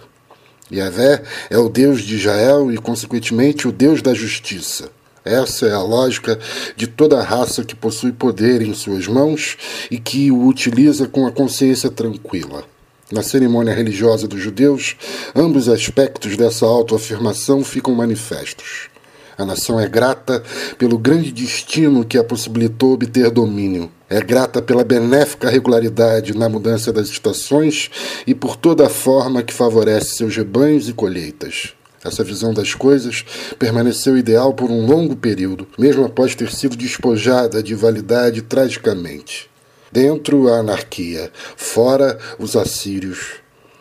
[0.71, 1.21] Yahvé
[1.51, 4.96] é o Deus de Israel e, consequentemente, o Deus da justiça.
[5.27, 6.39] Essa é a lógica
[6.75, 9.57] de toda raça que possui poder em suas mãos
[9.91, 12.63] e que o utiliza com a consciência tranquila.
[13.11, 14.95] Na cerimônia religiosa dos judeus,
[15.35, 18.89] ambos aspectos dessa autoafirmação ficam manifestos.
[19.37, 20.41] A nação é grata
[20.77, 23.91] pelo grande destino que a possibilitou obter domínio.
[24.09, 27.91] É grata pela benéfica regularidade na mudança das estações
[28.25, 31.73] e por toda a forma que favorece seus rebanhos e colheitas.
[32.03, 33.25] Essa visão das coisas
[33.57, 39.49] permaneceu ideal por um longo período, mesmo após ter sido despojada de validade tragicamente.
[39.91, 43.35] Dentro a anarquia, fora os assírios.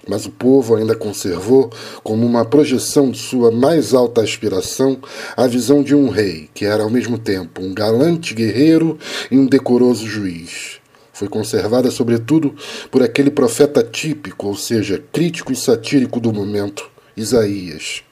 [0.08, 1.70] Mas o povo ainda conservou,
[2.02, 4.98] como uma projeção de sua mais alta aspiração,
[5.36, 8.96] a visão de um rei, que era ao mesmo tempo um galante guerreiro
[9.30, 10.80] e um decoroso juiz.
[11.12, 12.54] Foi conservada, sobretudo,
[12.90, 18.02] por aquele profeta típico, ou seja, crítico e satírico do momento, Isaías.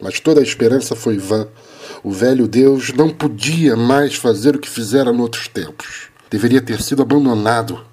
[0.00, 1.48] Mas toda a esperança foi vã.
[2.02, 6.08] O velho Deus não podia mais fazer o que fizera noutros tempos.
[6.30, 7.84] Deveria ter sido abandonado.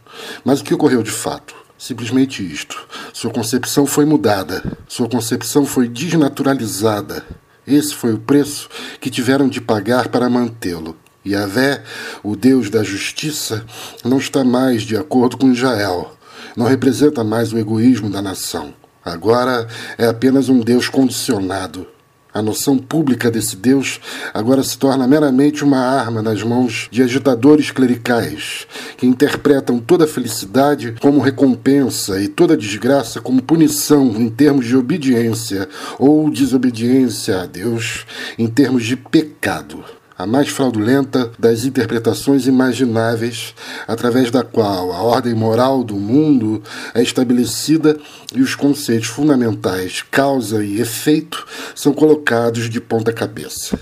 [0.43, 1.56] Mas o que ocorreu de fato?
[1.78, 2.88] Simplesmente isto.
[3.12, 4.78] Sua concepção foi mudada.
[4.88, 7.26] Sua concepção foi desnaturalizada.
[7.66, 10.97] Esse foi o preço que tiveram de pagar para mantê-lo.
[11.26, 11.82] Yahvé,
[12.22, 13.66] o Deus da justiça,
[14.04, 16.16] não está mais de acordo com Israel.
[16.56, 18.74] Não representa mais o egoísmo da nação.
[19.04, 21.88] Agora é apenas um Deus condicionado.
[22.34, 23.99] A noção pública desse Deus
[24.34, 28.66] agora se torna meramente uma arma nas mãos de agitadores clericais,
[28.97, 35.70] que interpretam toda felicidade como recompensa e toda desgraça como punição em termos de obediência
[35.99, 38.04] ou desobediência a Deus
[38.39, 39.84] em termos de pecado
[40.18, 43.55] a mais fraudulenta das interpretações imagináveis,
[43.88, 46.61] através da qual a ordem moral do mundo
[46.93, 47.97] é estabelecida
[48.34, 51.45] e os conceitos fundamentais causa e efeito
[51.76, 53.80] são colocados de ponta cabeça.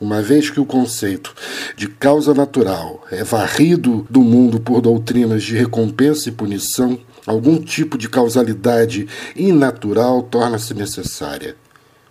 [0.00, 1.34] Uma vez que o conceito
[1.76, 6.96] de causa natural é varrido do mundo por doutrinas de recompensa e punição,
[7.26, 11.56] algum tipo de causalidade inatural torna-se necessária.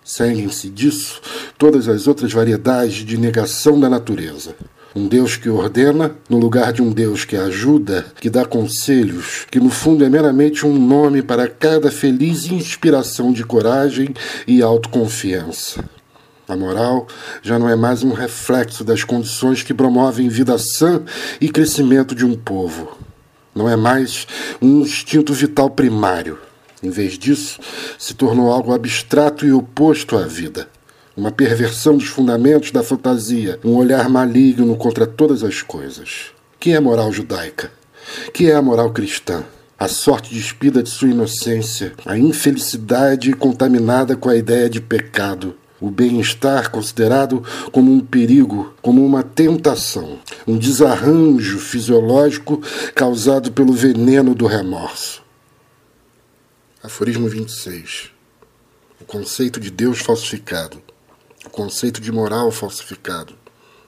[0.07, 1.21] Seguem-se disso
[1.57, 4.55] todas as outras variedades de negação da natureza.
[4.95, 9.59] Um Deus que ordena, no lugar de um Deus que ajuda, que dá conselhos, que
[9.59, 14.13] no fundo é meramente um nome para cada feliz inspiração de coragem
[14.47, 15.83] e autoconfiança.
[16.47, 17.05] A moral
[17.43, 21.03] já não é mais um reflexo das condições que promovem vida sã
[21.41, 22.97] e crescimento de um povo.
[23.53, 24.25] Não é mais
[24.61, 26.46] um instinto vital primário
[26.81, 27.59] em vez disso,
[27.97, 30.67] se tornou algo abstrato e oposto à vida.
[31.15, 36.31] Uma perversão dos fundamentos da fantasia, um olhar maligno contra todas as coisas.
[36.59, 37.71] Que é a moral judaica?
[38.31, 39.43] Que é a moral cristã?
[39.79, 45.91] A sorte despida de sua inocência, a infelicidade contaminada com a ideia de pecado, o
[45.91, 50.17] bem-estar considerado como um perigo, como uma tentação,
[50.47, 52.61] um desarranjo fisiológico
[52.95, 55.26] causado pelo veneno do remorso.
[56.83, 58.11] Aforismo 26.
[59.01, 60.79] O conceito de Deus falsificado.
[61.43, 63.33] O conceito de moral falsificado.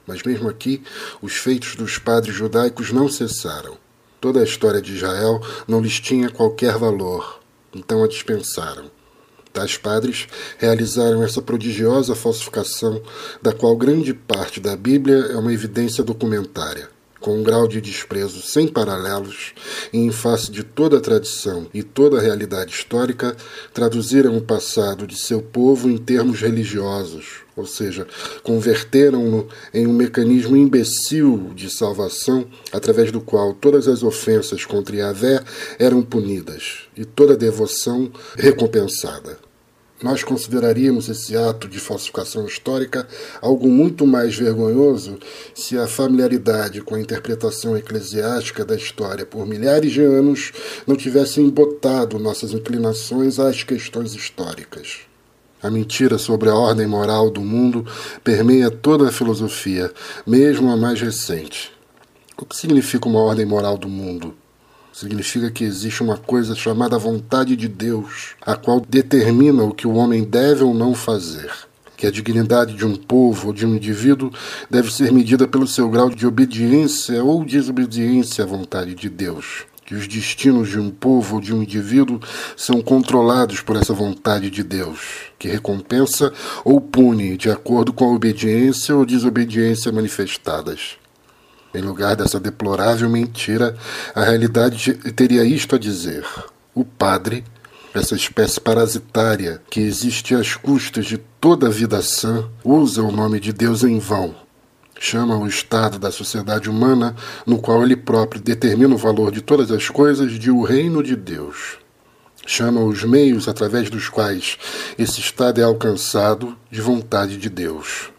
[0.04, 0.82] Mas mesmo aqui,
[1.22, 3.78] os feitos dos padres judaicos não cessaram.
[4.20, 7.40] Toda a história de Israel não lhes tinha qualquer valor,
[7.72, 8.90] então a dispensaram.
[9.52, 10.26] Tais padres
[10.58, 13.00] realizaram essa prodigiosa falsificação,
[13.40, 16.90] da qual grande parte da Bíblia é uma evidência documentária
[17.20, 19.52] com um grau de desprezo sem paralelos,
[19.92, 23.36] e em face de toda a tradição e toda a realidade histórica,
[23.72, 28.06] traduziram o passado de seu povo em termos religiosos, ou seja,
[28.42, 35.42] converteram-no em um mecanismo imbecil de salvação através do qual todas as ofensas contra Yahvé
[35.78, 39.49] eram punidas e toda devoção recompensada
[40.02, 43.06] nós consideraríamos esse ato de falsificação histórica
[43.40, 45.18] algo muito mais vergonhoso
[45.54, 50.52] se a familiaridade com a interpretação eclesiástica da história por milhares de anos
[50.86, 55.00] não tivesse embotado nossas inclinações às questões históricas.
[55.62, 57.84] A mentira sobre a ordem moral do mundo
[58.24, 59.92] permeia toda a filosofia,
[60.26, 61.70] mesmo a mais recente.
[62.40, 64.34] O que significa uma ordem moral do mundo?
[64.92, 69.94] Significa que existe uma coisa chamada vontade de Deus, a qual determina o que o
[69.94, 71.50] homem deve ou não fazer.
[71.96, 74.32] Que a dignidade de um povo ou de um indivíduo
[74.68, 79.64] deve ser medida pelo seu grau de obediência ou desobediência à vontade de Deus.
[79.84, 82.20] Que os destinos de um povo ou de um indivíduo
[82.56, 85.00] são controlados por essa vontade de Deus,
[85.38, 86.32] que recompensa
[86.64, 90.99] ou pune de acordo com a obediência ou desobediência manifestadas.
[91.72, 93.76] Em lugar dessa deplorável mentira,
[94.14, 96.24] a realidade teria isto a dizer:
[96.74, 97.44] o padre,
[97.94, 103.38] essa espécie parasitária que existe às custas de toda a vida sã, usa o nome
[103.38, 104.34] de Deus em vão.
[104.98, 107.16] Chama o estado da sociedade humana,
[107.46, 111.16] no qual ele próprio determina o valor de todas as coisas, de o reino de
[111.16, 111.78] Deus.
[112.46, 114.58] Chama os meios através dos quais
[114.98, 118.09] esse estado é alcançado de vontade de Deus.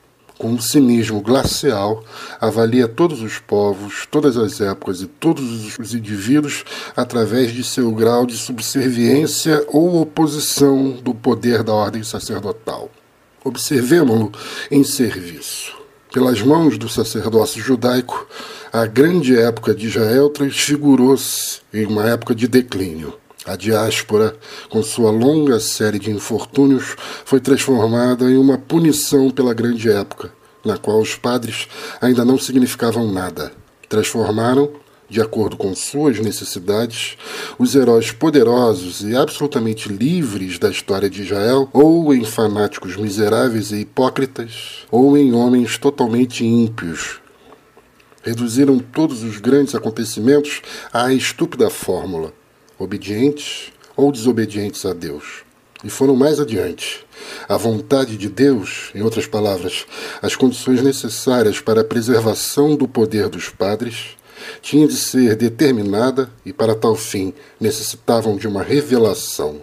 [0.42, 2.04] Com um cinismo glacial,
[2.40, 6.66] avalia todos os povos, todas as épocas e todos os indivíduos
[6.98, 12.90] através de seu grau de subserviência ou oposição do poder da ordem sacerdotal.
[13.44, 14.32] Observemo-lo
[14.72, 15.78] em serviço.
[16.12, 18.28] Pelas mãos do sacerdócio judaico,
[18.74, 23.21] a grande época de Israel transfigurou-se em uma época de declínio.
[23.44, 24.38] A diáspora,
[24.70, 30.32] com sua longa série de infortúnios, foi transformada em uma punição pela grande época,
[30.64, 31.68] na qual os padres
[32.00, 33.52] ainda não significavam nada.
[33.90, 34.70] Transformaram,
[35.10, 37.18] de acordo com suas necessidades,
[37.58, 43.78] os heróis poderosos e absolutamente livres da história de Israel, ou em fanáticos miseráveis e
[43.78, 47.20] hipócritas, ou em homens totalmente ímpios.
[48.22, 50.62] Reduziram todos os grandes acontecimentos
[50.94, 52.40] à estúpida fórmula
[52.82, 55.44] obedientes ou desobedientes a Deus.
[55.84, 57.06] E foram mais adiante.
[57.48, 59.86] A vontade de Deus, em outras palavras,
[60.22, 64.18] as condições necessárias para a preservação do poder dos padres,
[64.62, 69.62] tinha de ser determinada e, para tal fim, necessitavam de uma revelação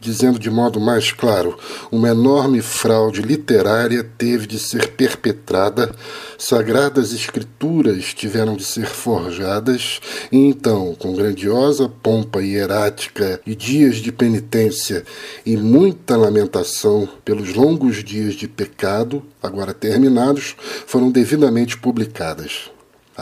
[0.00, 1.56] dizendo de modo mais claro,
[1.92, 5.94] uma enorme fraude literária teve de ser perpetrada,
[6.38, 10.00] sagradas escrituras tiveram de ser forjadas,
[10.32, 15.04] e então, com grandiosa pompa hierática e dias de penitência
[15.44, 22.70] e muita lamentação pelos longos dias de pecado, agora terminados, foram devidamente publicadas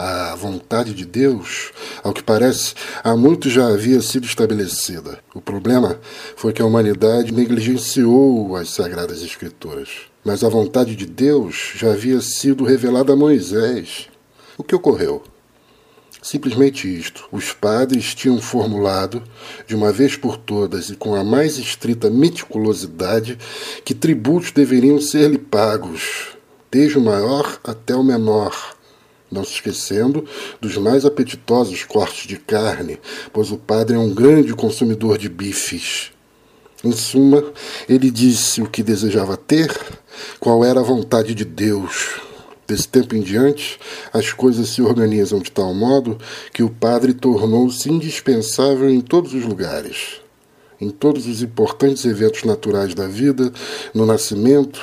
[0.01, 2.73] a vontade de Deus, ao que parece,
[3.03, 5.19] há muito já havia sido estabelecida.
[5.35, 5.99] O problema
[6.37, 9.89] foi que a humanidade negligenciou as Sagradas Escrituras.
[10.23, 14.07] Mas a vontade de Deus já havia sido revelada a Moisés.
[14.57, 15.21] O que ocorreu?
[16.21, 19.21] Simplesmente isto: os padres tinham formulado,
[19.67, 23.37] de uma vez por todas e com a mais estrita meticulosidade,
[23.83, 26.37] que tributos deveriam ser-lhe pagos,
[26.71, 28.78] desde o maior até o menor
[29.31, 30.25] não se esquecendo
[30.59, 32.99] dos mais apetitosos cortes de carne,
[33.31, 36.11] pois o padre é um grande consumidor de bifes.
[36.83, 37.43] Em suma,
[37.89, 39.69] ele disse o que desejava ter,
[40.39, 42.21] qual era a vontade de Deus.
[42.65, 43.79] Desse tempo em diante,
[44.13, 46.17] as coisas se organizam de tal modo
[46.53, 50.21] que o padre tornou-se indispensável em todos os lugares.
[50.79, 53.51] Em todos os importantes eventos naturais da vida,
[53.93, 54.79] no nascimento,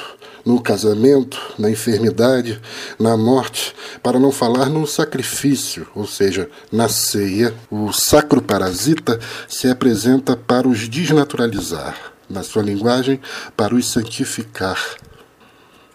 [0.47, 2.63] no casamento, na enfermidade,
[3.01, 9.19] na morte, para não falar no sacrifício, ou seja, na ceia, o sacro parasita
[9.49, 13.21] se apresenta para os desnaturalizar, na sua linguagem,
[13.57, 14.79] para os santificar.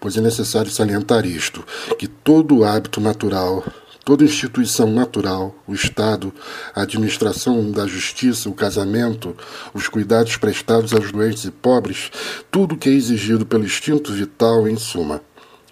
[0.02, 1.64] Pois é necessário salientar isto,
[1.98, 3.64] que todo hábito natural
[4.04, 6.34] Toda instituição natural, o Estado,
[6.74, 9.38] a administração da justiça, o casamento,
[9.76, 12.10] os cuidados prestados aos doentes e pobres,
[12.50, 15.22] tudo que é exigido pelo instinto vital, em suma.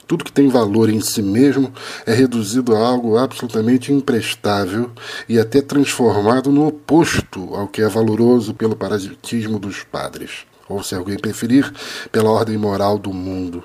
[0.05, 1.73] Tudo que tem valor em si mesmo
[2.05, 4.91] é reduzido a algo absolutamente imprestável
[5.27, 10.93] e até transformado no oposto ao que é valoroso pelo parasitismo dos padres, ou, se
[10.93, 11.71] alguém preferir,
[12.11, 13.63] pela ordem moral do mundo.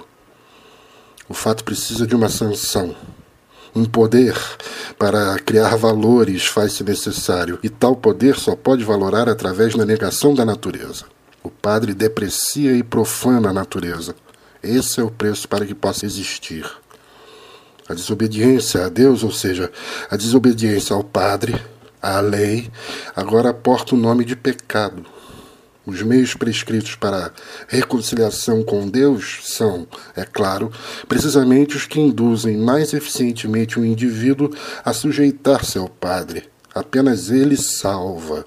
[1.29, 2.95] O fato precisa de uma sanção
[3.75, 4.35] um poder
[4.99, 10.45] para criar valores faz-se necessário, e tal poder só pode valorar através da negação da
[10.45, 11.05] natureza.
[11.43, 14.15] O padre deprecia e profana a natureza.
[14.63, 16.65] Esse é o preço para que possa existir.
[17.87, 19.71] A desobediência a Deus, ou seja,
[20.11, 21.55] a desobediência ao Padre,
[22.01, 22.71] à lei,
[23.15, 25.05] agora porta o nome de pecado.
[25.87, 27.31] Os meios prescritos para
[27.69, 30.73] reconciliação com Deus são, é claro,
[31.07, 34.51] precisamente os que induzem mais eficientemente o indivíduo
[34.83, 36.45] a sujeitar-se ao Padre.
[36.75, 38.47] Apenas ele salva.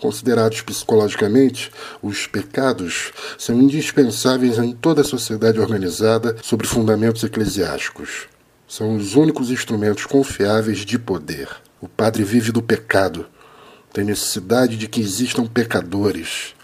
[0.00, 8.28] Considerados psicologicamente, os pecados são indispensáveis em toda a sociedade organizada sobre fundamentos eclesiásticos.
[8.68, 11.48] São os únicos instrumentos confiáveis de poder.
[11.80, 13.26] O padre vive do pecado,
[13.92, 16.54] tem necessidade de que existam pecadores.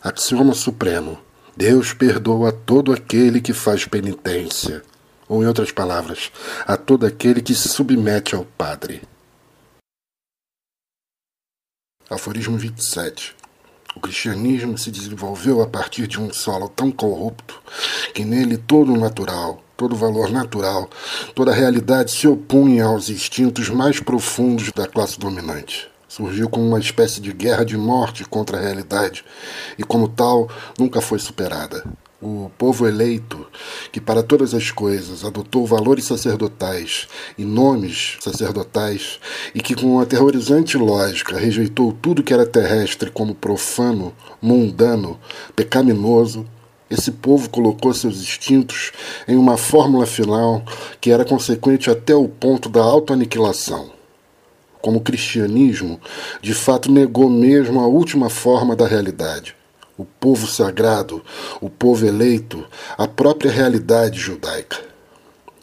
[0.00, 1.18] Axioma supremo:
[1.56, 4.80] Deus perdoa a todo aquele que faz penitência,
[5.28, 6.30] ou, em outras palavras,
[6.64, 9.02] a todo aquele que se submete ao Padre.
[12.08, 13.34] Aforismo 27.
[13.96, 17.60] O cristianismo se desenvolveu a partir de um solo tão corrupto
[18.14, 20.88] que nele todo o natural, todo o valor natural,
[21.34, 26.80] toda a realidade se opunha aos instintos mais profundos da classe dominante surgiu como uma
[26.80, 29.24] espécie de guerra de morte contra a realidade
[29.78, 30.48] e, como tal,
[30.78, 31.84] nunca foi superada.
[32.20, 33.46] O povo eleito,
[33.92, 37.06] que para todas as coisas adotou valores sacerdotais
[37.38, 39.20] e nomes sacerdotais,
[39.54, 44.12] e que com aterrorizante lógica rejeitou tudo que era terrestre como profano,
[44.42, 45.16] mundano,
[45.54, 46.44] pecaminoso,
[46.90, 48.92] Esse povo colocou seus instintos
[49.26, 50.64] em uma fórmula final
[51.00, 53.97] que era consequente até o ponto da autoaniquilação.
[54.80, 56.00] Como o cristianismo,
[56.40, 59.54] de fato negou mesmo a última forma da realidade.
[59.96, 61.22] O povo sagrado,
[61.60, 62.64] o povo eleito,
[62.96, 64.78] a própria realidade judaica.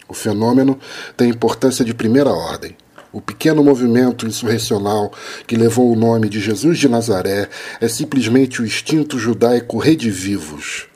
[0.07, 0.77] O fenômeno
[1.15, 2.75] tem importância de primeira ordem.
[3.11, 5.09] O pequeno movimento insurrecional
[5.47, 7.47] que levou o nome de Jesus de Nazaré
[7.79, 10.87] é simplesmente o instinto judaico redivivos.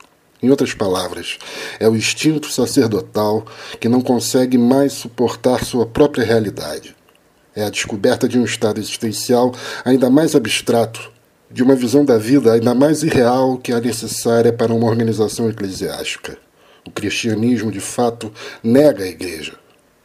[0.43, 1.37] Em outras palavras,
[1.79, 3.45] é o instinto sacerdotal
[3.79, 6.93] que não consegue mais suportar sua própria realidade.
[7.59, 9.53] É a descoberta de um estado existencial
[9.83, 11.11] ainda mais abstrato,
[11.51, 16.37] de uma visão da vida ainda mais irreal que a necessária para uma organização eclesiástica.
[16.87, 18.31] O cristianismo, de fato,
[18.63, 19.55] nega a igreja.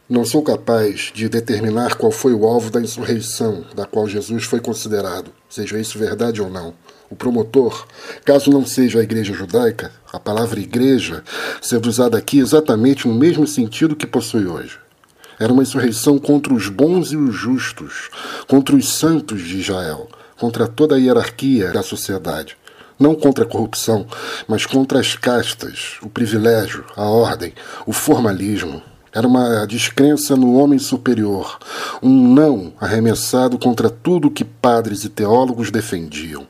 [0.09, 4.59] Não sou capaz de determinar qual foi o alvo da insurreição da qual Jesus foi
[4.59, 6.73] considerado, seja isso verdade ou não.
[7.09, 7.87] O promotor,
[8.25, 11.23] caso não seja a igreja judaica, a palavra igreja
[11.61, 14.84] sendo usada aqui exatamente no mesmo sentido que possui hoje.
[15.39, 18.09] Era uma insurreição contra os bons e os justos,
[18.47, 20.07] contra os santos de Israel,
[20.37, 22.57] contra toda a hierarquia da sociedade.
[22.97, 24.05] Não contra a corrupção,
[24.47, 27.53] mas contra as castas, o privilégio, a ordem,
[27.85, 28.81] o formalismo,
[29.15, 31.57] era uma descrença no homem superior,
[32.03, 36.45] um não arremessado contra tudo que padres e teólogos defendiam.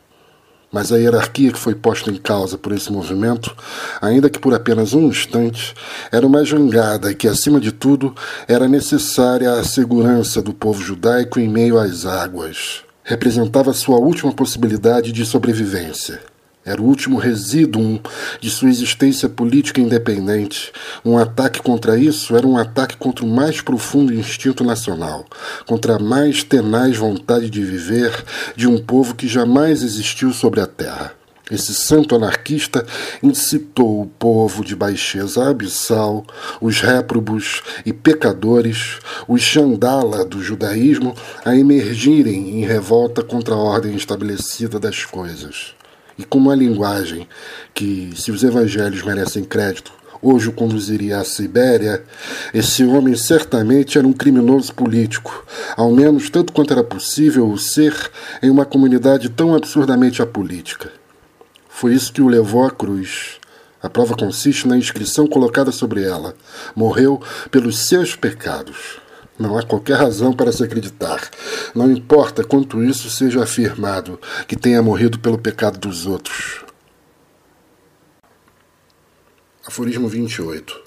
[0.75, 3.55] Mas a hierarquia que foi posta em causa por esse movimento,
[4.01, 5.73] ainda que por apenas um instante,
[6.11, 8.13] era uma jangada e que, acima de tudo,
[8.45, 12.83] era necessária a segurança do povo judaico em meio às águas.
[13.05, 16.19] Representava sua última possibilidade de sobrevivência.
[16.65, 18.01] Era o último resíduo
[18.41, 20.73] de sua existência política independente.
[21.05, 25.27] Um ataque contra isso era um ataque contra o mais profundo instinto nacional,
[25.67, 28.11] contra a mais tenaz vontade de viver
[28.55, 31.13] de um povo que jamais existiu sobre a terra.
[31.51, 32.83] Esse santo anarquista
[33.21, 36.25] incitou o povo de baixeza abissal,
[36.59, 38.97] os réprobos e pecadores,
[39.27, 41.13] os xandala do judaísmo,
[41.45, 45.75] a emergirem em revolta contra a ordem estabelecida das coisas
[46.17, 47.27] e com uma linguagem
[47.73, 52.03] que, se os evangelhos merecem crédito, hoje o conduziria à Sibéria,
[52.53, 57.93] esse homem certamente era um criminoso político, ao menos tanto quanto era possível o ser
[58.41, 60.91] em uma comunidade tão absurdamente apolítica.
[61.69, 63.37] Foi isso que o levou à cruz.
[63.83, 66.33] A prova consiste na inscrição colocada sobre ela:
[66.75, 67.21] morreu
[67.51, 69.04] pelos seus pecados.
[69.37, 71.29] Não há qualquer razão para se acreditar.
[71.73, 76.63] Não importa quanto isso seja afirmado, que tenha morrido pelo pecado dos outros.
[79.67, 80.81] Aforismo 28.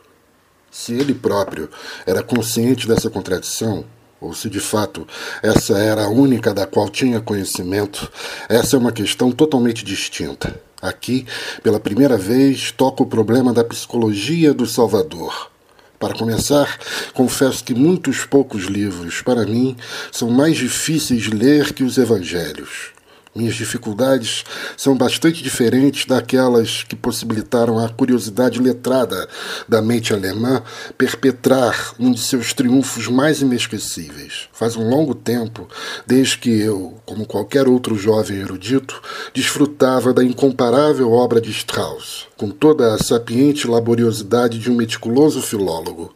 [0.70, 1.68] Se ele próprio
[2.06, 3.84] era consciente dessa contradição,
[4.18, 5.06] ou se de fato
[5.42, 8.10] essa era a única da qual tinha conhecimento,
[8.48, 10.58] essa é uma questão totalmente distinta.
[10.80, 11.26] Aqui,
[11.62, 15.50] pela primeira vez, toca o problema da psicologia do Salvador
[15.98, 16.78] para começar,
[17.12, 19.76] confesso que muitos poucos livros, para mim,
[20.12, 22.97] são mais difíceis de ler que os evangelhos.
[23.34, 24.44] Minhas dificuldades
[24.76, 29.28] são bastante diferentes daquelas que possibilitaram a curiosidade letrada
[29.68, 30.62] da mente alemã
[30.96, 34.48] perpetrar um de seus triunfos mais inesquecíveis.
[34.52, 35.68] Faz um longo tempo
[36.06, 39.00] desde que eu, como qualquer outro jovem erudito,
[39.34, 46.14] desfrutava da incomparável obra de Strauss, com toda a sapiente laboriosidade de um meticuloso filólogo.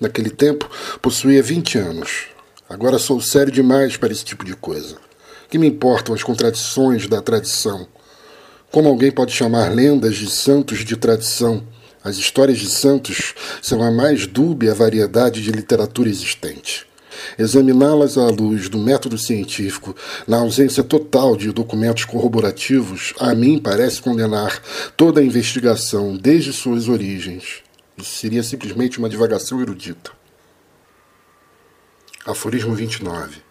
[0.00, 0.68] Naquele tempo,
[1.00, 2.26] possuía 20 anos.
[2.68, 5.09] Agora sou sério demais para esse tipo de coisa.
[5.50, 7.88] Que me importam as contradições da tradição?
[8.70, 11.66] Como alguém pode chamar lendas de santos de tradição?
[12.04, 16.86] As histórias de santos são a mais dúbia variedade de literatura existente.
[17.36, 19.94] Examiná-las à luz do método científico,
[20.24, 24.62] na ausência total de documentos corroborativos, a mim parece condenar
[24.96, 27.58] toda a investigação desde suas origens.
[27.98, 30.12] Isso seria simplesmente uma divagação erudita.
[32.24, 33.49] Aforismo 29.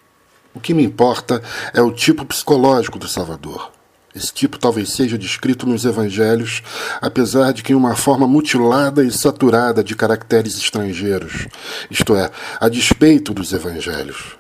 [0.54, 1.42] O que me importa
[1.74, 3.72] é o tipo psicológico do Salvador.
[4.16, 6.64] Esse tipo talvez seja descrito nos evangelhos,
[7.00, 11.48] apesar de que em uma forma mutilada e saturada de caracteres estrangeiros,
[11.92, 14.36] isto é, a despeito dos evangelhos.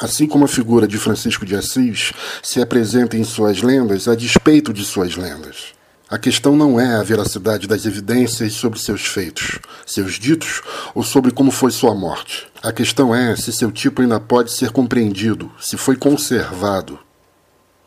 [0.00, 2.12] Assim como a figura de Francisco de Assis
[2.42, 5.72] se apresenta em suas lendas a despeito de suas lendas.
[6.14, 10.62] A questão não é a veracidade das evidências sobre seus feitos, seus ditos
[10.94, 12.46] ou sobre como foi sua morte.
[12.62, 17.00] A questão é se seu tipo ainda pode ser compreendido, se foi conservado.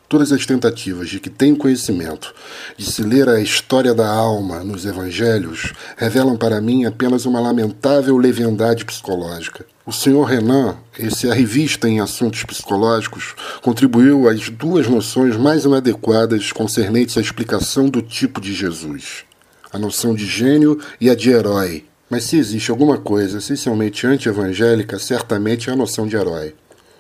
[0.10, 2.36] Todas as tentativas de que tem conhecimento
[2.76, 8.18] de se ler a história da alma nos evangelhos revelam para mim apenas uma lamentável
[8.18, 9.66] leviandade psicológica.
[9.88, 10.26] O Sr.
[10.26, 17.88] Renan, esse arrivista em assuntos psicológicos, contribuiu às duas noções mais inadequadas concernentes à explicação
[17.88, 19.24] do tipo de Jesus:
[19.72, 21.86] a noção de gênio e a de herói.
[22.10, 26.54] Mas se existe alguma coisa essencialmente anti-evangélica, certamente é a noção de herói.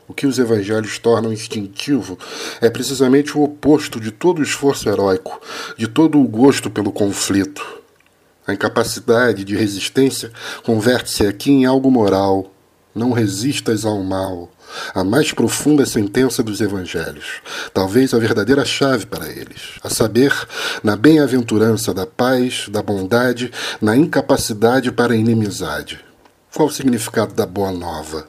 [0.08, 2.18] O que os evangelhos tornam instintivo
[2.62, 5.42] é precisamente o oposto de todo o esforço heróico,
[5.78, 7.68] de todo o gosto pelo conflito.
[8.48, 10.32] A incapacidade de resistência
[10.64, 12.54] converte-se aqui em algo moral.
[12.98, 14.50] Não resistas ao mal
[14.94, 17.42] a mais profunda sentença dos evangelhos,
[17.74, 20.34] talvez a verdadeira chave para eles, a saber,
[20.84, 23.52] na bem-aventurança da paz, da bondade,
[23.82, 26.04] na incapacidade para a inimizade.
[26.54, 28.28] Qual o significado da boa nova?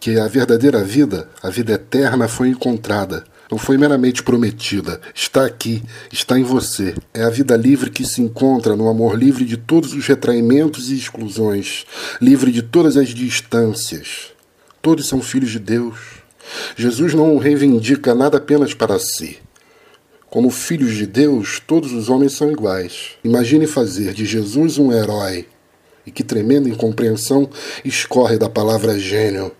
[0.00, 5.82] Que a verdadeira vida, a vida eterna, foi encontrada, não foi meramente prometida, está aqui,
[6.10, 6.94] está em você.
[7.14, 10.96] É a vida livre que se encontra no amor livre de todos os retraimentos e
[10.96, 11.84] exclusões,
[12.20, 14.32] livre de todas as distâncias,
[14.82, 15.96] Todos são filhos de Deus.
[16.74, 19.38] Jesus não reivindica nada apenas para si.
[20.28, 23.10] Como filhos de Deus, todos os homens são iguais.
[23.22, 25.46] Imagine fazer de Jesus um herói.
[26.04, 27.48] E que tremenda incompreensão
[27.84, 29.52] escorre da palavra gênio.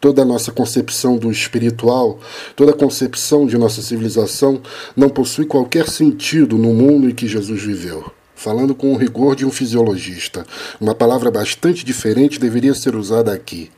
[0.00, 2.18] Toda a nossa concepção do espiritual,
[2.54, 4.60] toda a concepção de nossa civilização
[4.96, 8.10] não possui qualquer sentido no mundo em que Jesus viveu.
[8.34, 10.46] Falando com o rigor de um fisiologista,
[10.80, 13.70] uma palavra bastante diferente deveria ser usada aqui.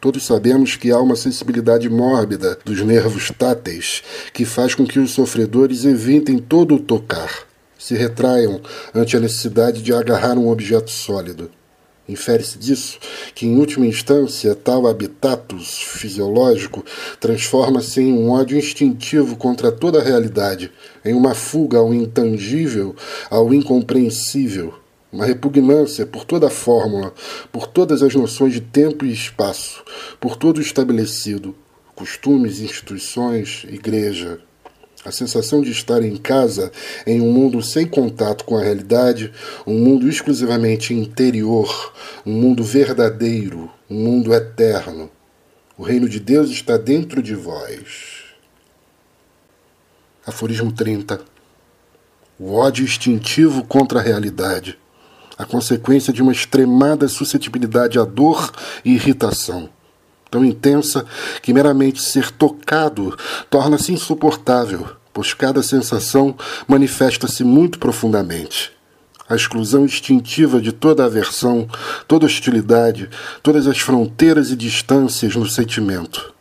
[0.00, 4.02] Todos sabemos que há uma sensibilidade mórbida dos nervos táteis
[4.32, 7.30] que faz com que os sofredores evitem todo o tocar,
[7.78, 8.60] se retraiam
[8.92, 11.48] ante a necessidade de agarrar um objeto sólido.
[12.12, 12.98] Infere-se disso
[13.34, 16.84] que, em última instância, tal habitatus fisiológico
[17.18, 20.70] transforma-se em um ódio instintivo contra toda a realidade,
[21.02, 22.94] em uma fuga ao intangível,
[23.30, 24.74] ao incompreensível,
[25.10, 27.14] uma repugnância por toda a fórmula,
[27.50, 29.82] por todas as noções de tempo e espaço,
[30.20, 31.54] por todo o estabelecido,
[31.94, 34.38] costumes, instituições, igreja.
[35.04, 36.70] A sensação de estar em casa,
[37.06, 39.32] em um mundo sem contato com a realidade,
[39.66, 41.92] um mundo exclusivamente interior,
[42.24, 45.10] um mundo verdadeiro, um mundo eterno.
[45.76, 48.22] O reino de Deus está dentro de vós.
[50.24, 51.20] Aforismo 30.
[52.38, 54.78] O ódio instintivo contra a realidade
[55.42, 58.52] a consequência de uma extremada suscetibilidade à dor
[58.84, 59.68] e irritação,
[60.32, 61.04] tão intensa
[61.42, 63.14] que meramente ser tocado
[63.50, 66.34] torna-se insuportável, pois cada sensação
[66.66, 68.72] manifesta-se muito profundamente.
[69.28, 71.68] A exclusão instintiva de toda aversão,
[72.08, 73.10] toda hostilidade,
[73.42, 76.32] todas as fronteiras e distâncias no sentimento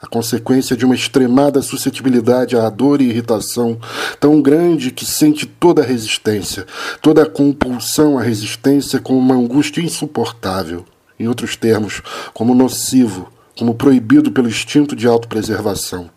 [0.00, 3.76] a consequência de uma extremada suscetibilidade à dor e irritação
[4.20, 6.66] tão grande que sente toda a resistência,
[7.02, 10.84] toda a compulsão à resistência como uma angústia insuportável.
[11.18, 12.00] Em outros termos,
[12.32, 16.08] como nocivo, como proibido pelo instinto de autopreservação.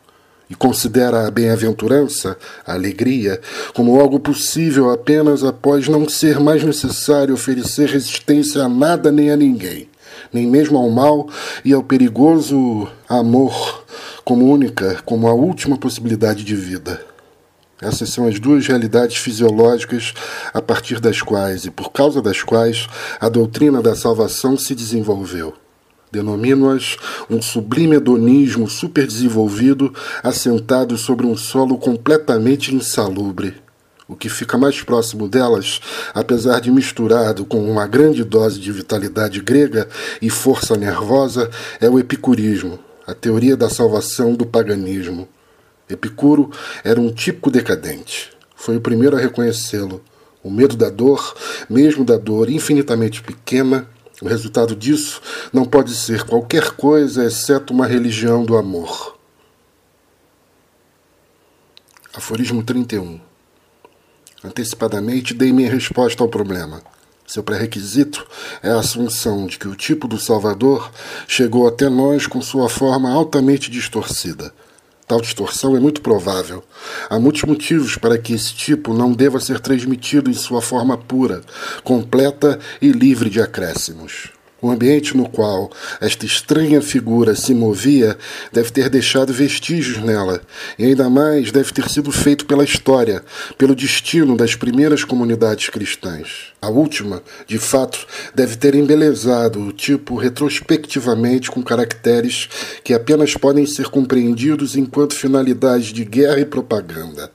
[0.49, 3.39] E considera a bem-aventurança, a alegria,
[3.73, 9.35] como algo possível apenas após não ser mais necessário oferecer resistência a nada nem a
[9.35, 9.89] ninguém
[10.31, 11.27] nem mesmo ao mal
[11.63, 13.83] e ao perigoso amor
[14.23, 17.03] como única, como a última possibilidade de vida.
[17.81, 20.13] Essas são as duas realidades fisiológicas
[20.53, 22.87] a partir das quais e por causa das quais
[23.19, 25.55] a doutrina da salvação se desenvolveu.
[26.11, 26.97] Denomino-as
[27.29, 33.55] um sublime hedonismo superdesenvolvido assentado sobre um solo completamente insalubre
[34.11, 35.79] o que fica mais próximo delas,
[36.13, 39.87] apesar de misturado com uma grande dose de vitalidade grega
[40.21, 42.77] e força nervosa, é o epicurismo,
[43.07, 45.29] a teoria da salvação do paganismo.
[45.89, 46.51] Epicuro
[46.83, 48.31] era um típico decadente.
[48.53, 50.01] Foi o primeiro a reconhecê-lo.
[50.43, 51.33] O medo da dor,
[51.69, 53.87] mesmo da dor infinitamente pequena,
[54.21, 55.21] o resultado disso
[55.51, 59.17] não pode ser qualquer coisa exceto uma religião do amor.
[62.13, 63.19] Aforismo 31
[64.43, 66.81] Antecipadamente dei minha resposta ao problema.
[67.25, 68.27] Seu pré-requisito
[68.61, 70.91] é a assunção de que o tipo do Salvador
[71.27, 74.53] chegou até nós com sua forma altamente distorcida.
[75.11, 76.63] Tal distorção é muito provável.
[77.09, 81.41] Há muitos motivos para que esse tipo não deva ser transmitido em sua forma pura,
[81.83, 84.29] completa e livre de acréscimos.
[84.61, 88.15] O ambiente no qual esta estranha figura se movia
[88.53, 90.39] deve ter deixado vestígios nela,
[90.77, 93.23] e ainda mais deve ter sido feito pela história,
[93.57, 96.53] pelo destino das primeiras comunidades cristãs.
[96.61, 98.05] A última, de fato,
[98.35, 102.47] deve ter embelezado o tipo retrospectivamente com caracteres
[102.83, 107.31] que apenas podem ser compreendidos enquanto finalidades de guerra e propaganda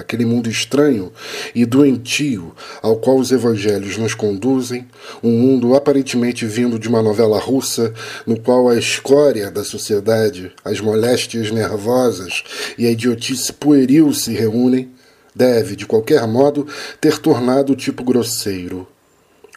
[0.00, 1.12] aquele mundo estranho
[1.54, 4.86] e doentio ao qual os evangelhos nos conduzem,
[5.22, 7.92] um mundo aparentemente vindo de uma novela russa,
[8.26, 12.42] no qual a escória da sociedade, as moléstias nervosas
[12.76, 14.90] e a idiotice pueril se reúnem,
[15.34, 16.66] deve, de qualquer modo,
[17.00, 18.86] ter tornado o tipo grosseiro.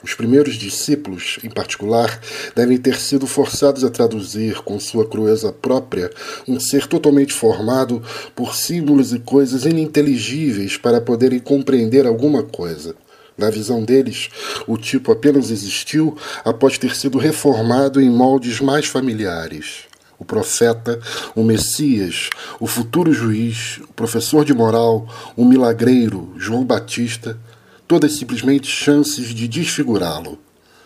[0.04, 2.20] Os primeiros discípulos, em particular,
[2.54, 6.12] devem ter sido forçados a traduzir, com sua crueza própria,
[6.46, 8.04] um ser totalmente formado
[8.36, 12.96] por símbolos e coisas ininteligíveis para poderem compreender alguma coisa.
[13.38, 14.30] Na visão deles,
[14.68, 19.86] o tipo apenas existiu após ter sido reformado em moldes mais familiares.
[20.20, 21.00] O profeta,
[21.34, 27.38] o Messias, o futuro juiz, o professor de moral, o milagreiro, João Batista,
[27.88, 30.40] todas simplesmente chances de desfigurá-lo.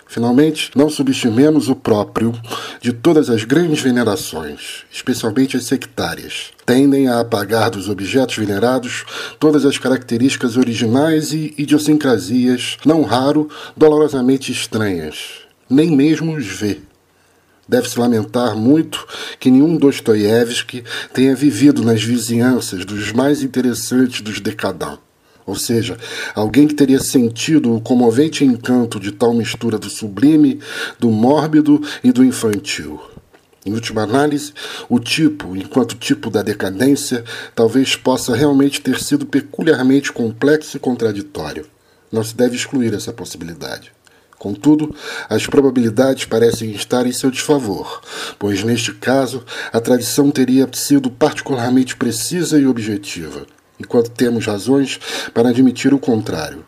[0.09, 2.33] Finalmente, não subestimemos o próprio
[2.81, 6.51] de todas as grandes venerações, especialmente as sectárias.
[6.65, 9.03] Tendem a apagar dos objetos venerados
[9.37, 15.41] todas as características originais e idiosincrasias, não raro, dolorosamente estranhas.
[15.69, 16.79] Nem mesmo os vê.
[17.67, 19.05] Deve-se lamentar muito
[19.41, 25.06] que nenhum Dostoiévski tenha vivido nas vizinhanças dos mais interessantes dos decadãos
[25.47, 25.97] ou seja,
[26.35, 30.59] alguém que teria sentido o comovente encanto de tal mistura do sublime,
[30.99, 32.99] do mórbido e do infantil.
[33.65, 34.53] Em última análise,
[34.89, 37.23] o tipo, enquanto tipo da decadência,
[37.55, 41.65] talvez possa realmente ter sido peculiarmente complexo e contraditório.
[42.11, 43.93] Não se deve excluir essa possibilidade.
[44.37, 44.93] Contudo,
[45.29, 48.01] as probabilidades parecem estar em seu desfavor,
[48.37, 53.47] pois neste caso a tradição teria sido particularmente precisa e objetiva
[53.79, 54.99] enquanto temos razões
[55.33, 56.63] para admitir o contrário.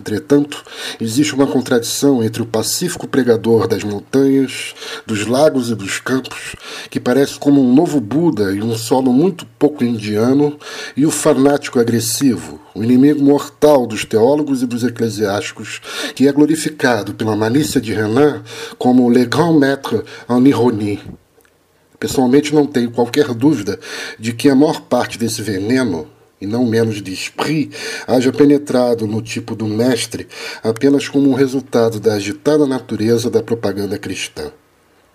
[0.00, 0.64] Entretanto,
[1.00, 4.74] existe uma contradição entre o pacífico pregador das montanhas,
[5.06, 6.56] dos lagos e dos campos,
[6.90, 10.58] que parece como um novo Buda em um solo muito pouco indiano,
[10.96, 15.80] e o fanático agressivo, o inimigo mortal dos teólogos e dos eclesiásticos,
[16.16, 18.42] que é glorificado pela malícia de Renan
[18.76, 21.00] como le grand maître en ironie.
[22.00, 23.78] Pessoalmente, não tenho qualquer dúvida
[24.18, 26.08] de que a maior parte desse veneno
[26.44, 27.70] e não menos de esprit,
[28.06, 30.28] haja penetrado no tipo do mestre
[30.62, 34.52] apenas como um resultado da agitada natureza da propaganda cristã.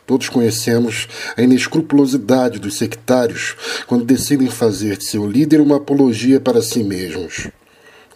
[0.05, 1.07] Todos conhecemos
[1.37, 7.47] a inescrupulosidade dos sectários quando decidem fazer de seu líder uma apologia para si mesmos.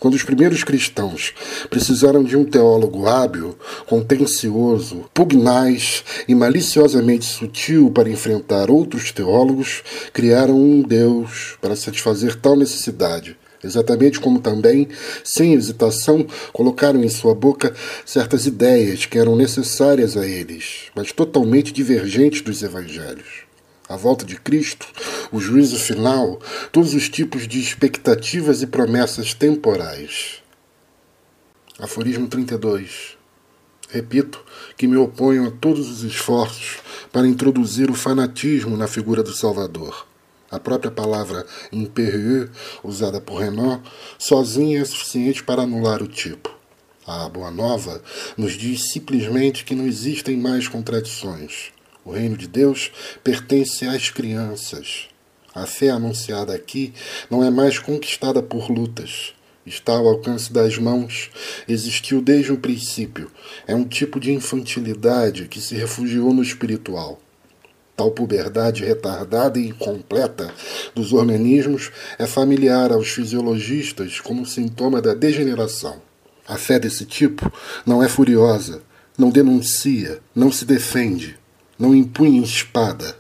[0.04, 1.34] Quando os primeiros cristãos
[1.70, 9.82] precisaram de um teólogo hábil, contencioso, pugnaz e maliciosamente sutil para enfrentar outros teólogos,
[10.12, 13.38] criaram um Deus para satisfazer tal necessidade.
[13.64, 14.90] Exatamente como também,
[15.24, 17.74] sem hesitação, colocaram em sua boca
[18.06, 23.43] certas ideias que eram necessárias a eles, mas totalmente divergentes dos evangelhos
[23.94, 24.88] a volta de Cristo,
[25.32, 26.40] o juízo final,
[26.72, 30.42] todos os tipos de expectativas e promessas temporais.
[31.78, 33.18] Aforismo 32.
[33.90, 34.44] Repito
[34.76, 36.80] que me oponho a todos os esforços
[37.12, 40.08] para introduzir o fanatismo na figura do Salvador.
[40.50, 42.50] A própria palavra impérieux,
[42.84, 43.80] usada por Renan,
[44.18, 46.52] sozinha é suficiente para anular o tipo.
[47.06, 48.02] A Boa Nova
[48.36, 51.72] nos diz simplesmente que não existem mais contradições.
[52.06, 52.92] O reino de Deus
[53.24, 55.08] pertence às crianças.
[55.56, 56.94] A fé anunciada aqui
[57.30, 59.34] não é mais conquistada por lutas.
[59.66, 61.32] Está ao alcance das mãos,
[61.66, 63.32] existiu desde o princípio.
[63.66, 67.22] É um tipo de infantilidade que se refugiou no espiritual.
[67.96, 70.54] Tal puberdade retardada e incompleta
[70.94, 71.90] dos organismos
[72.20, 76.02] é familiar aos fisiologistas como sintoma da degeneração.
[76.46, 77.50] A fé desse tipo
[77.86, 78.82] não é furiosa,
[79.18, 81.42] não denuncia, não se defende
[81.78, 83.18] não impunha espada,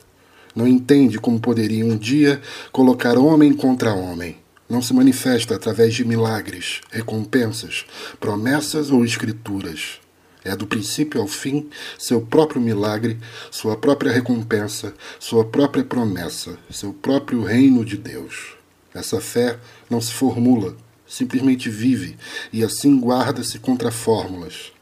[0.55, 4.37] não entende como poderia um dia colocar homem contra homem.
[4.69, 7.85] Não se manifesta através de milagres, recompensas,
[8.19, 9.99] promessas ou escrituras.
[10.43, 13.17] É do princípio ao fim seu próprio milagre,
[13.49, 18.55] sua própria recompensa, sua própria promessa, seu próprio reino de Deus.
[18.93, 19.57] Essa fé
[19.89, 20.75] não se formula,
[21.07, 22.17] simplesmente vive
[22.51, 24.72] e assim guarda-se contra fórmulas,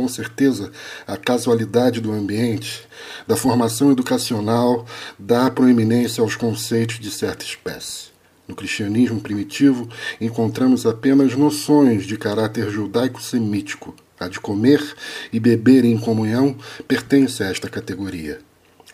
[0.00, 0.72] com certeza,
[1.06, 2.88] a casualidade do ambiente,
[3.28, 4.86] da formação educacional,
[5.18, 8.08] dá proeminência aos conceitos de certa espécie.
[8.48, 9.86] No cristianismo primitivo,
[10.18, 13.94] encontramos apenas noções de caráter judaico-semítico.
[14.18, 14.82] A de comer
[15.30, 16.56] e beber em comunhão
[16.88, 18.38] pertence a esta categoria.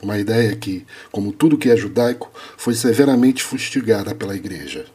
[0.03, 4.87] Uma ideia que, como tudo que é judaico, foi severamente fustigada pela Igreja.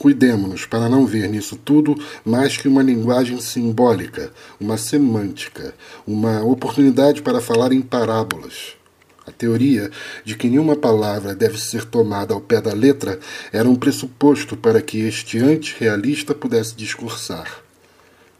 [0.00, 1.94] Cuidemos-nos para não ver nisso tudo
[2.24, 5.74] mais que uma linguagem simbólica, uma semântica,
[6.06, 8.76] uma oportunidade para falar em parábolas.
[9.26, 9.90] A teoria
[10.24, 13.20] de que nenhuma palavra deve ser tomada ao pé da letra
[13.52, 17.62] era um pressuposto para que este anti-realista pudesse discursar.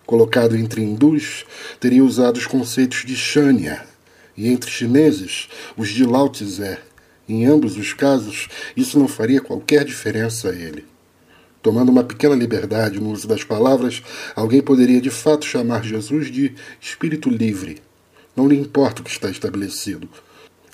[0.07, 1.45] Colocado entre hindus,
[1.78, 3.85] teria usado os conceitos de Shanya,
[4.35, 6.78] e entre chineses, os de Lao Tse.
[7.28, 10.89] Em ambos os casos, isso não faria qualquer diferença a ele.
[11.62, 14.03] Tomando uma pequena liberdade no uso das palavras,
[14.35, 17.82] alguém poderia de fato chamar Jesus de espírito livre.
[18.35, 20.09] Não lhe importa o que está estabelecido.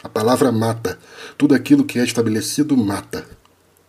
[0.03, 0.97] A palavra mata.
[1.37, 3.27] Tudo aquilo que é estabelecido mata.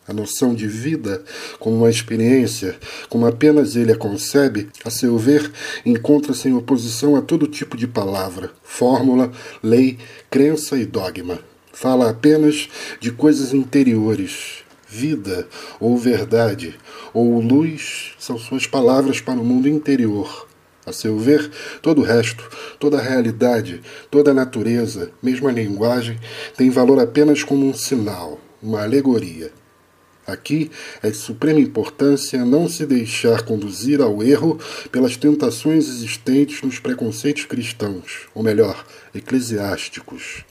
[0.07, 1.24] A noção de vida,
[1.60, 2.76] como uma experiência,
[3.10, 5.52] como apenas ele a concebe, a seu ver,
[5.86, 9.99] encontra-se em oposição a todo tipo de palavra, fórmula, lei,
[10.32, 11.40] crença e dogma.
[11.74, 12.69] Fala apenas
[13.02, 15.48] de coisas interiores, vida
[15.80, 16.80] ou verdade
[17.18, 20.48] ou luz são suas palavras para o mundo interior.
[20.85, 21.49] A seu ver,
[21.81, 22.48] todo o resto,
[22.80, 23.81] toda a realidade,
[24.11, 26.19] toda a natureza, mesmo a linguagem,
[26.56, 29.52] tem valor apenas como um sinal, uma alegoria.
[30.27, 30.69] Aqui
[31.02, 34.60] é de suprema importância não se deixar conduzir ao erro
[34.91, 38.85] pelas tentações existentes nos preconceitos cristãos, ou melhor,
[39.15, 40.45] eclesiásticos.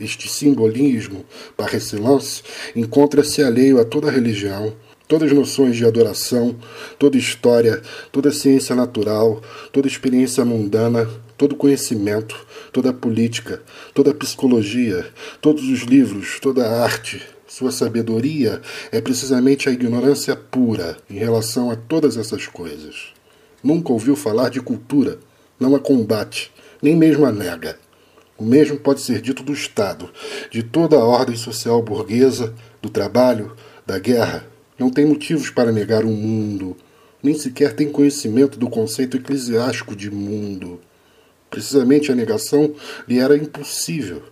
[0.00, 1.24] Este simbolismo,
[1.56, 2.42] par excellence,
[2.74, 4.74] encontra-se alheio a toda religião,
[5.10, 6.54] todas as noções de adoração,
[6.96, 7.82] toda história,
[8.12, 9.42] toda ciência natural,
[9.72, 13.60] toda experiência mundana, todo conhecimento, toda política,
[13.92, 15.04] toda psicologia,
[15.40, 17.20] todos os livros, toda a arte.
[17.48, 18.62] Sua sabedoria
[18.92, 23.08] é precisamente a ignorância pura em relação a todas essas coisas.
[23.64, 25.18] Nunca ouviu falar de cultura,
[25.58, 27.76] não a combate, nem mesmo a nega.
[28.38, 30.08] O mesmo pode ser dito do Estado,
[30.52, 34.46] de toda a ordem social burguesa, do trabalho, da guerra.
[34.80, 36.74] Não tem motivos para negar o mundo,
[37.22, 40.80] nem sequer tem conhecimento do conceito eclesiástico de mundo.
[41.50, 42.74] Precisamente a negação
[43.06, 44.22] lhe era impossível.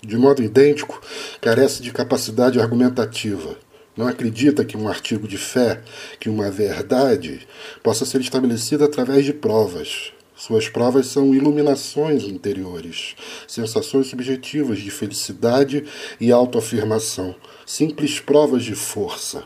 [0.00, 1.02] De modo idêntico,
[1.40, 3.56] carece de capacidade argumentativa.
[3.96, 5.82] Não acredita que um artigo de fé,
[6.20, 7.48] que uma verdade,
[7.82, 10.12] possa ser estabelecida através de provas.
[10.36, 13.16] Suas provas são iluminações interiores,
[13.48, 15.84] sensações subjetivas de felicidade
[16.20, 17.34] e autoafirmação,
[17.66, 19.42] simples provas de força.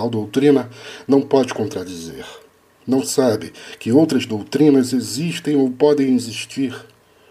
[0.00, 0.70] Tal doutrina
[1.06, 2.24] não pode contradizer.
[2.86, 6.74] Não sabe que outras doutrinas existem ou podem existir.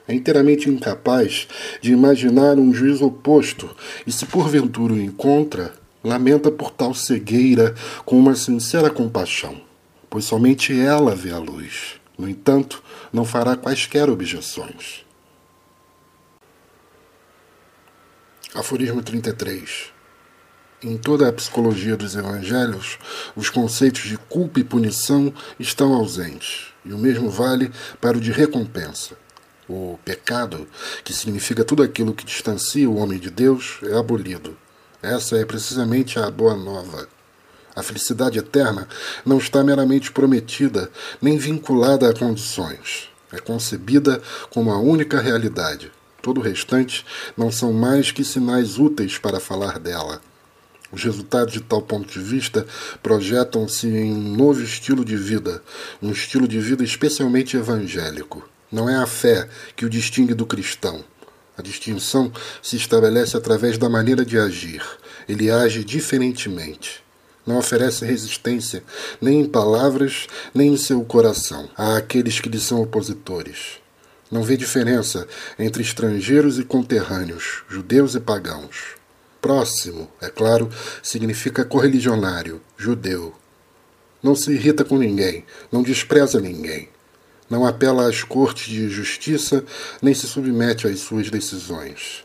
[0.07, 1.47] É inteiramente incapaz
[1.81, 3.75] de imaginar um juízo oposto
[4.05, 5.73] e, se porventura o encontra,
[6.03, 7.73] lamenta por tal cegueira
[8.05, 9.59] com uma sincera compaixão,
[10.07, 11.99] pois somente ela vê a luz.
[12.15, 15.03] No entanto, não fará quaisquer objeções.
[18.53, 19.97] Aforismo 33.
[20.81, 22.97] Em toda a psicologia dos evangelhos,
[23.35, 27.69] os conceitos de culpa e punição estão ausentes, e o mesmo vale
[27.99, 29.17] para o de recompensa.
[29.67, 30.65] O pecado,
[31.03, 34.55] que significa tudo aquilo que distancia o homem de Deus, é abolido.
[35.01, 37.09] Essa é precisamente a boa nova.
[37.75, 38.87] A felicidade eterna
[39.25, 40.89] não está meramente prometida,
[41.21, 43.09] nem vinculada a condições.
[43.33, 45.91] É concebida como a única realidade.
[46.21, 50.21] Todo o restante não são mais que sinais úteis para falar dela.
[50.91, 52.65] Os resultados de tal ponto de vista
[53.03, 55.61] projetam-se em um novo estilo de vida,
[56.01, 58.47] um estilo de vida especialmente evangélico.
[58.71, 61.03] Não é a fé que o distingue do cristão.
[61.57, 64.81] A distinção se estabelece através da maneira de agir.
[65.27, 67.03] Ele age diferentemente
[67.49, 68.83] não oferece resistência,
[69.19, 73.79] nem em palavras, nem em seu coração, àqueles que lhe são opositores.
[74.31, 78.98] Não vê diferença entre estrangeiros e conterrâneos, judeus e pagãos.
[79.41, 80.69] Próximo, é claro,
[81.01, 83.33] significa correligionário, judeu.
[84.21, 86.89] Não se irrita com ninguém, não despreza ninguém.
[87.49, 89.63] Não apela às cortes de justiça,
[90.01, 92.23] nem se submete às suas decisões.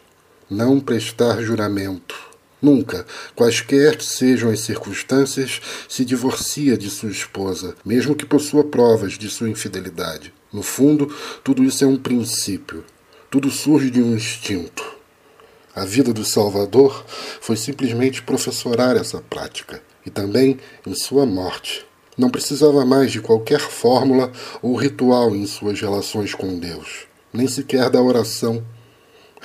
[0.50, 2.34] Não prestar juramento
[2.64, 3.04] Nunca,
[3.34, 9.28] quaisquer que sejam as circunstâncias, se divorcia de sua esposa, mesmo que possua provas de
[9.28, 10.32] sua infidelidade.
[10.50, 11.14] No fundo,
[11.44, 12.82] tudo isso é um princípio.
[13.30, 14.93] Tudo surge de um instinto.
[15.74, 17.04] A vida do Salvador
[17.40, 21.84] foi simplesmente professorar essa prática, e também em sua morte.
[22.16, 24.30] Não precisava mais de qualquer fórmula
[24.62, 28.62] ou ritual em suas relações com Deus, nem sequer da oração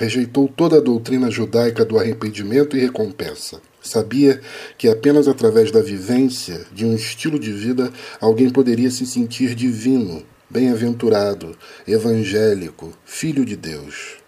[0.00, 3.60] rejeitou toda a doutrina judaica do arrependimento e recompensa.
[3.82, 4.40] Sabia
[4.78, 10.22] que apenas através da vivência de um estilo de vida alguém poderia se sentir divino,
[10.48, 11.54] bem-aventurado,
[11.86, 14.19] evangélico, filho de Deus.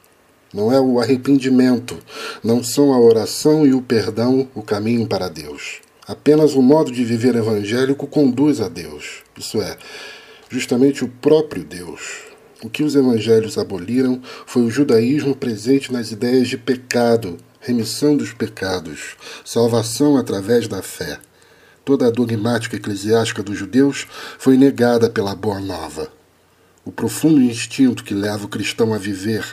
[0.52, 1.98] Não é o arrependimento,
[2.44, 5.80] não são a oração e o perdão o caminho para Deus.
[6.06, 9.78] Apenas o modo de viver evangélico conduz a Deus, isso é,
[10.50, 12.24] justamente o próprio Deus.
[12.62, 18.32] O que os evangelhos aboliram foi o judaísmo presente nas ideias de pecado, remissão dos
[18.32, 21.18] pecados, salvação através da fé.
[21.84, 24.06] Toda a dogmática eclesiástica dos judeus
[24.38, 26.21] foi negada pela Boa Nova.
[26.84, 29.44] O profundo instinto que leva o cristão a viver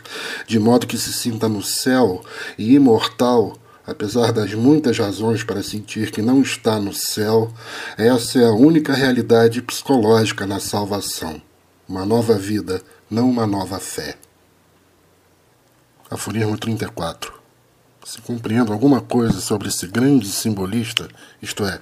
[0.48, 2.24] de modo que se sinta no céu
[2.58, 3.58] e imortal
[3.90, 7.52] Apesar das muitas razões para sentir que não está no céu,
[7.98, 11.42] essa é a única realidade psicológica na salvação.
[11.88, 14.16] Uma nova vida, não uma nova fé.
[16.08, 17.34] Aforismo 34.
[18.06, 21.08] Se compreendo alguma coisa sobre esse grande simbolista,
[21.42, 21.82] isto é,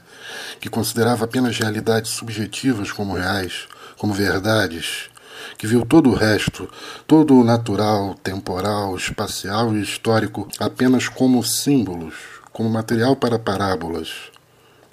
[0.61, 3.67] que considerava apenas realidades subjetivas como reais,
[3.97, 5.09] como verdades,
[5.57, 6.69] que viu todo o resto,
[7.05, 12.15] todo o natural, temporal, espacial e histórico apenas como símbolos,
[12.51, 14.31] como material para parábolas.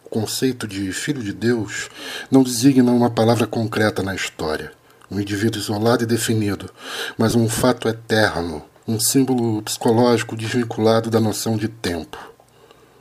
[0.05, 1.89] O conceito de filho de Deus
[2.31, 4.73] não designa uma palavra concreta na história,
[5.11, 6.71] um indivíduo isolado e definido,
[7.17, 12.19] mas um fato eterno, um símbolo psicológico desvinculado da noção de tempo.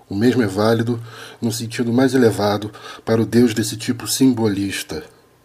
[0.10, 1.02] O mesmo é válido,
[1.42, 2.72] no sentido mais elevado,
[3.04, 5.04] para o Deus desse tipo simbolista,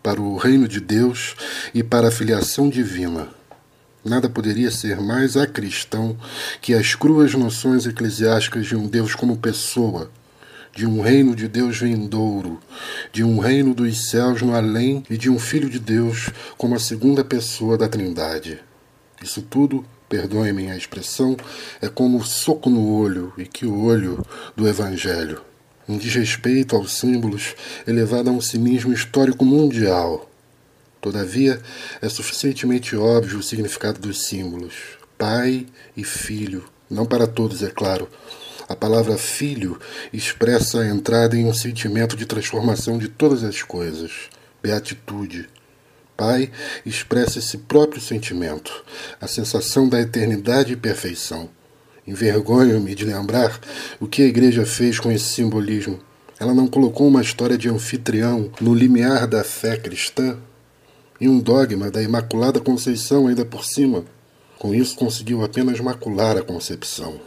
[0.09, 1.37] para o reino de Deus
[1.75, 3.29] e para a filiação divina.
[4.03, 6.17] Nada poderia ser mais acristão
[6.63, 10.11] que as cruas noções eclesiásticas de um Deus como pessoa,
[10.75, 12.59] de um reino de Deus vindouro,
[13.13, 16.79] de um reino dos céus no além e de um Filho de Deus como a
[16.79, 18.61] segunda pessoa da Trindade.
[19.23, 21.37] Isso tudo, perdoem-me a expressão,
[21.83, 24.25] é como soco no olho e que olho
[24.57, 25.43] do Evangelho
[25.89, 27.55] um desrespeito aos símbolos
[27.87, 30.31] elevado a um cinismo histórico mundial.
[31.01, 31.61] Todavia,
[32.03, 34.75] é suficientemente óbvio o significado dos símbolos.
[35.17, 35.67] Pai
[35.97, 38.09] e filho, não para todos, é claro.
[38.69, 39.81] A palavra filho
[40.13, 44.29] expressa a entrada em um sentimento de transformação de todas as coisas,
[44.63, 45.49] beatitude.
[46.17, 46.51] Pai
[46.85, 48.85] expressa esse próprio sentimento,
[49.21, 51.49] a sensação da eternidade e perfeição.
[52.09, 53.61] Envergonho-me de lembrar
[54.01, 56.01] o que a igreja fez com esse simbolismo.
[56.41, 60.39] Ela não colocou uma história de anfitrião no limiar da fé cristã
[61.21, 64.07] e um dogma da Imaculada Conceição ainda por cima.
[64.59, 67.21] Com isso, conseguiu apenas macular a concepção.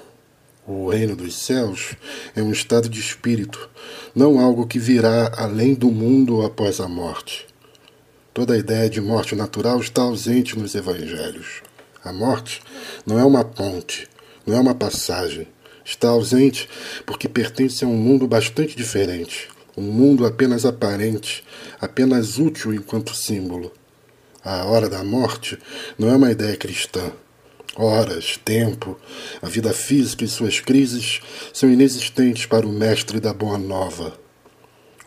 [0.65, 1.95] O reino dos céus
[2.35, 3.69] é um estado de espírito,
[4.15, 7.45] não algo que virá além do mundo após a morte.
[8.33, 11.61] Toda a ideia de morte natural está ausente nos evangelhos.
[12.03, 12.63] A morte
[13.05, 14.09] não é uma ponte,
[14.51, 15.47] não é uma passagem.
[15.83, 16.67] Está ausente
[17.05, 19.47] porque pertence a um mundo bastante diferente,
[19.77, 21.43] um mundo apenas aparente,
[21.79, 23.71] apenas útil enquanto símbolo.
[24.43, 25.57] A hora da morte
[25.97, 27.11] não é uma ideia cristã.
[27.77, 28.99] Horas, tempo,
[29.41, 31.21] a vida física e suas crises
[31.53, 34.19] são inexistentes para o mestre da Boa Nova.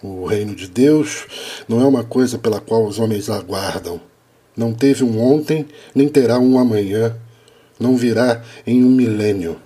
[0.02, 1.26] O reino de Deus
[1.68, 4.00] não é uma coisa pela qual os homens aguardam.
[4.56, 7.14] Não teve um ontem, nem terá um amanhã
[7.78, 9.60] não virá em um milênio.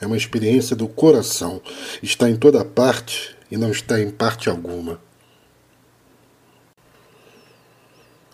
[0.00, 1.60] É uma experiência do coração.
[2.02, 5.00] Está em toda parte e não está em parte alguma.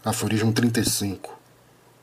[0.03, 1.39] Aforismo 35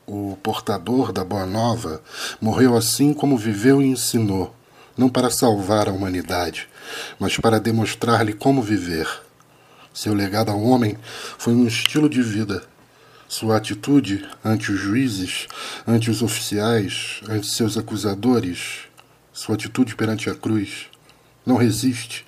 [0.06, 2.00] O portador da Boa Nova
[2.40, 4.54] morreu assim como viveu e ensinou,
[4.96, 6.68] não para salvar a humanidade,
[7.18, 9.08] mas para demonstrar-lhe como viver.
[9.92, 10.96] Seu legado ao homem
[11.36, 12.62] foi um estilo de vida
[13.28, 15.46] sua atitude ante os juízes,
[15.86, 18.88] ante os oficiais, ante seus acusadores,
[19.30, 20.86] sua atitude perante a cruz.
[21.44, 22.24] Não resiste,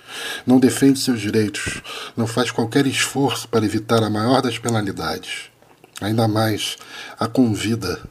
[0.47, 1.81] não defende seus direitos,
[2.15, 5.51] não faz qualquer esforço para evitar a maior das penalidades.
[6.03, 6.77] Ainda mais,
[7.19, 8.03] a convida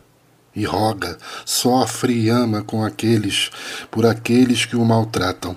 [0.55, 3.51] e roga, sofre e ama com aqueles,
[3.91, 5.55] por aqueles que o maltratam.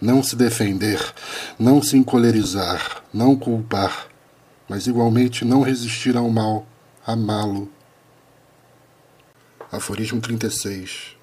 [0.00, 1.00] Não se defender,
[1.58, 4.07] não se encolerizar, não culpar,
[4.68, 6.66] mas igualmente não resistir ao mal,
[7.06, 7.70] amá-lo.
[9.72, 11.16] Aforismo 36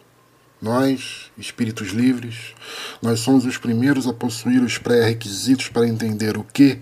[0.61, 2.53] Nós, espíritos livres,
[3.01, 6.79] nós somos os primeiros a possuir os pré-requisitos para entender o que,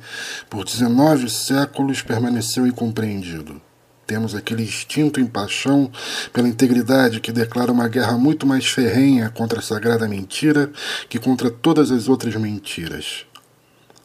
[0.50, 3.62] por 19 séculos, permaneceu incompreendido.
[4.06, 5.90] Temos aquele instinto em paixão
[6.34, 10.72] pela integridade que declara uma guerra muito mais ferrenha contra a sagrada mentira
[11.10, 13.26] que contra todas as outras mentiras.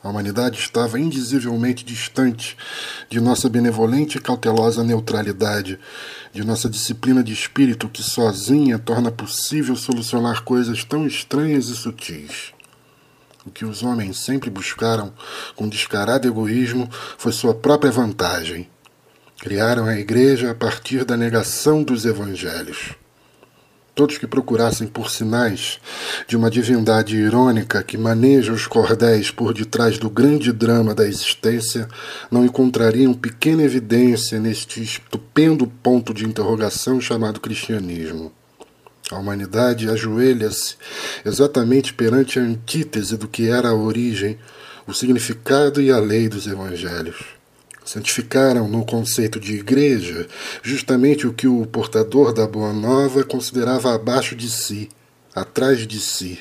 [0.02, 2.56] A humanidade estava indizivelmente distante
[3.10, 5.78] de nossa benevolente e cautelosa neutralidade,
[6.32, 12.52] de nossa disciplina de espírito que sozinha torna possível solucionar coisas tão estranhas e sutis.
[13.44, 15.12] O que os homens sempre buscaram
[15.56, 18.68] com descarado egoísmo foi sua própria vantagem.
[19.40, 22.94] Criaram a igreja a partir da negação dos evangelhos.
[23.98, 25.80] Todos que procurassem por sinais
[26.28, 31.88] de uma divindade irônica que maneja os cordéis por detrás do grande drama da existência
[32.30, 38.30] não encontrariam pequena evidência neste estupendo ponto de interrogação chamado cristianismo.
[39.10, 40.76] A humanidade ajoelha-se
[41.24, 44.38] exatamente perante a antítese do que era a origem,
[44.86, 47.37] o significado e a lei dos evangelhos
[47.88, 50.28] santificaram no conceito de igreja
[50.62, 54.90] justamente o que o portador da Boa Nova considerava abaixo de si,
[55.34, 56.38] atrás de si,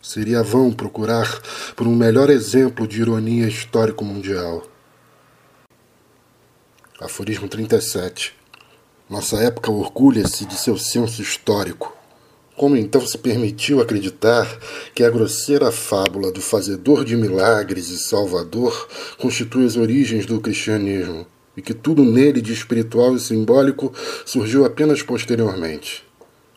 [0.00, 1.40] Seria vão procurar
[1.74, 4.62] por um melhor exemplo de ironia histórico-mundial.
[7.00, 8.36] Aforismo 37.
[9.08, 11.96] Nossa época orgulha-se de seu senso histórico.
[12.56, 14.46] Como então se permitiu acreditar
[14.94, 21.26] que a grosseira fábula do fazedor de milagres e salvador constitui as origens do cristianismo
[21.56, 23.92] e que tudo nele de espiritual e simbólico
[24.24, 26.04] surgiu apenas posteriormente?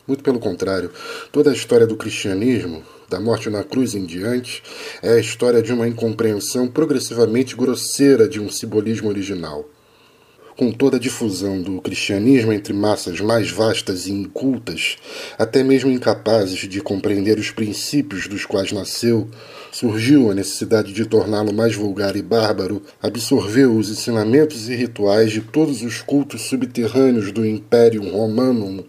[0.06, 0.90] Muito pelo contrário,
[1.32, 4.62] toda a história do cristianismo, da morte na cruz em diante,
[5.02, 9.68] é a história de uma incompreensão progressivamente grosseira de um simbolismo original.
[10.58, 14.96] Com toda a difusão do cristianismo entre massas mais vastas e incultas,
[15.38, 19.28] até mesmo incapazes de compreender os princípios dos quais nasceu,
[19.70, 25.42] surgiu a necessidade de torná-lo mais vulgar e bárbaro, absorveu os ensinamentos e rituais de
[25.42, 28.82] todos os cultos subterrâneos do Império Romanum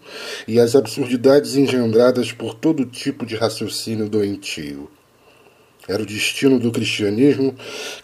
[0.48, 4.90] e as absurdidades engendradas por todo tipo de raciocínio doentio.
[5.88, 7.54] Era o destino do cristianismo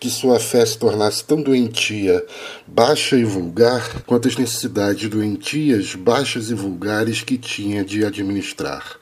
[0.01, 2.24] que sua fé se tornasse tão doentia,
[2.66, 8.98] baixa e vulgar, quanto as necessidades doentias, baixas e vulgares que tinha de administrar.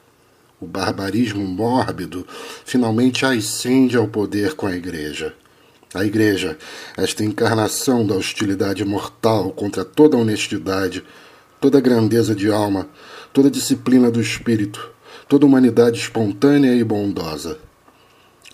[0.59, 2.27] O barbarismo mórbido
[2.65, 5.33] finalmente ascende ao poder com a Igreja.
[5.93, 6.57] A Igreja,
[6.97, 11.03] esta encarnação da hostilidade mortal contra toda honestidade,
[11.61, 12.89] toda grandeza de alma,
[13.31, 14.91] toda disciplina do espírito,
[15.29, 17.64] toda humanidade espontânea e bondosa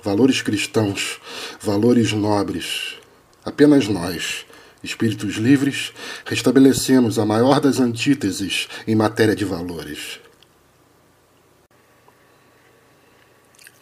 [0.04, 1.20] valores cristãos,
[1.60, 2.96] valores nobres.
[3.44, 4.46] Apenas nós,
[4.84, 5.94] espíritos livres,
[6.26, 10.20] restabelecemos a maior das antíteses em matéria de valores.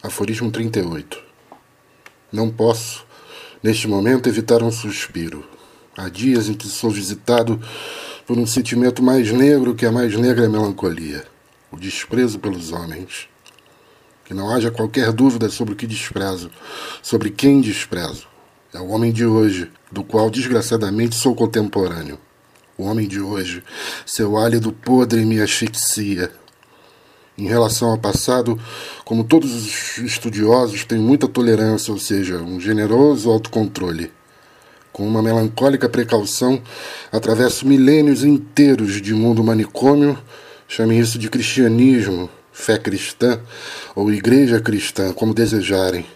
[0.02, 1.22] Aforismo 38
[2.32, 3.04] Não posso,
[3.62, 5.46] neste momento, evitar um suspiro.
[5.96, 7.60] Há dias em que sou visitado
[8.26, 11.26] por um sentimento mais negro que a mais negra melancolia
[11.70, 13.29] o desprezo pelos homens.
[14.30, 16.52] Que não haja qualquer dúvida sobre o que desprezo,
[17.02, 18.28] sobre quem desprezo.
[18.72, 22.16] É o homem de hoje, do qual desgraçadamente sou contemporâneo.
[22.78, 23.60] O homem de hoje,
[24.06, 26.30] seu hálito podre me asfixia.
[27.36, 28.56] Em relação ao passado,
[29.04, 34.12] como todos os estudiosos, tenho muita tolerância, ou seja, um generoso autocontrole.
[34.92, 36.62] Com uma melancólica precaução,
[37.10, 40.16] atravesso milênios inteiros de mundo manicômio,
[40.68, 43.40] chame isso de cristianismo, fé cristã
[43.96, 46.06] ou igreja cristã, como desejarem.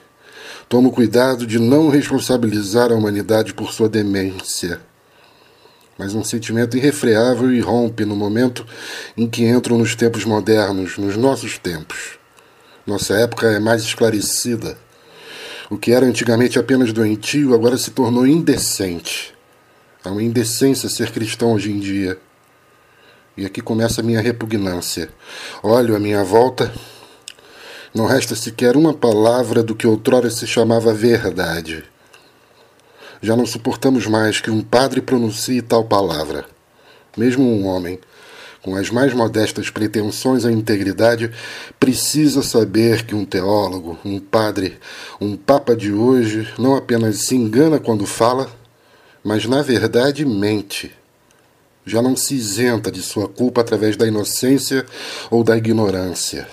[0.69, 4.81] Tomo cuidado de não responsabilizar a humanidade por sua demência.
[5.99, 8.67] Mas um sentimento irrefreável irrompe no momento
[9.17, 12.19] em que entram nos tempos modernos, nos nossos tempos.
[12.87, 14.77] Nossa época é mais esclarecida.
[15.71, 19.35] O que era antigamente apenas doentio agora se tornou indecente.
[20.05, 22.19] Há uma indecência ser cristão hoje em dia.
[23.37, 25.09] E aqui começa a minha repugnância.
[25.61, 26.73] Olho à minha volta,
[27.93, 31.83] não resta sequer uma palavra do que outrora se chamava verdade.
[33.21, 36.45] Já não suportamos mais que um padre pronuncie tal palavra.
[37.17, 37.99] Mesmo um homem,
[38.63, 41.33] com as mais modestas pretensões à integridade,
[41.81, 44.79] precisa saber que um teólogo, um padre,
[45.21, 48.49] um papa de hoje não apenas se engana quando fala,
[49.25, 50.93] mas na verdade mente
[51.87, 54.87] já não se isenta de sua culpa através da inocência
[55.31, 56.49] ou da ignorância.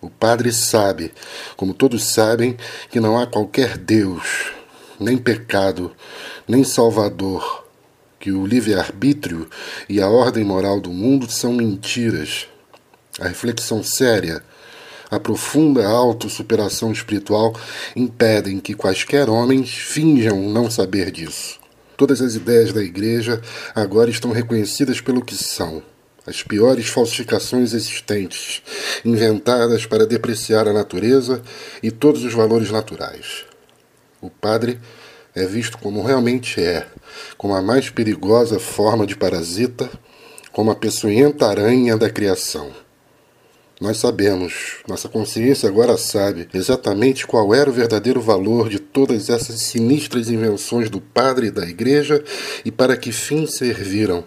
[0.00, 1.12] O Padre sabe,
[1.56, 2.56] como todos sabem,
[2.90, 4.52] que não há qualquer Deus,
[4.98, 5.92] nem pecado,
[6.48, 7.64] nem Salvador,
[8.18, 9.48] que o livre-arbítrio
[9.88, 12.48] e a ordem moral do mundo são mentiras.
[13.20, 14.42] A reflexão séria,
[15.08, 17.54] a profunda autossuperação espiritual
[17.94, 21.61] impedem que quaisquer homens finjam não saber disso.
[22.02, 23.40] Todas as ideias da Igreja
[23.72, 25.80] agora estão reconhecidas pelo que são.
[26.26, 28.60] As piores falsificações existentes,
[29.04, 31.40] inventadas para depreciar a natureza
[31.80, 33.44] e todos os valores naturais.
[34.20, 34.80] O padre
[35.32, 36.88] é visto como realmente é,
[37.38, 39.88] como a mais perigosa forma de parasita,
[40.50, 42.72] como a peçonhenta aranha da criação.
[43.82, 49.60] Nós sabemos, nossa consciência agora sabe exatamente qual era o verdadeiro valor de todas essas
[49.60, 52.22] sinistras invenções do padre e da igreja
[52.64, 54.22] e para que fim serviram,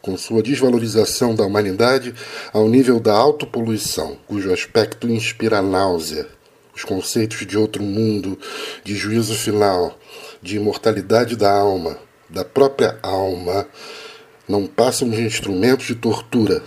[0.00, 2.14] com sua desvalorização da humanidade
[2.54, 6.26] ao nível da autopoluição, cujo aspecto inspira náusea.
[6.74, 8.38] Os conceitos de outro mundo,
[8.82, 9.98] de juízo final,
[10.40, 11.98] de imortalidade da alma,
[12.30, 13.68] da própria alma,
[14.48, 16.62] não passam de instrumentos de tortura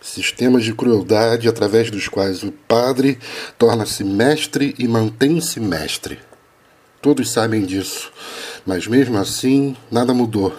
[0.00, 3.18] sistemas de crueldade através dos quais o padre
[3.58, 6.18] torna-se mestre e mantém-se mestre.
[7.02, 8.12] Todos sabem disso,
[8.66, 10.54] mas mesmo assim nada mudou.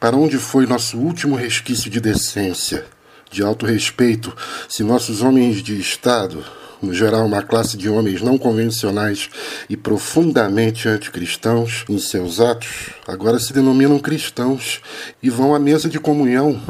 [0.00, 2.84] Para onde foi nosso último resquício de decência,
[3.30, 4.34] de alto respeito,
[4.68, 6.44] se nossos homens de Estado,
[6.80, 9.28] no geral uma classe de homens não convencionais
[9.68, 14.80] e profundamente anticristãos em seus atos, agora se denominam cristãos
[15.22, 16.60] e vão à mesa de comunhão.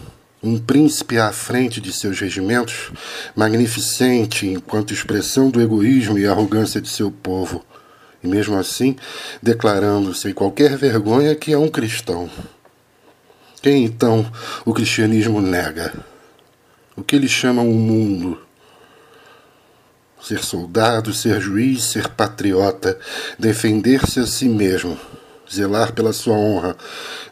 [0.40, 2.92] Um príncipe à frente de seus regimentos,
[3.34, 7.64] magnificente enquanto expressão do egoísmo e arrogância de seu povo,
[8.22, 8.94] e mesmo assim
[9.42, 12.30] declarando sem qualquer vergonha que é um cristão.
[13.60, 14.30] Quem então
[14.64, 15.92] o cristianismo nega?
[16.96, 18.40] O que eles chamam o mundo?
[20.22, 22.96] Ser soldado, ser juiz, ser patriota,
[23.36, 24.96] defender-se a si mesmo,
[25.52, 26.76] zelar pela sua honra,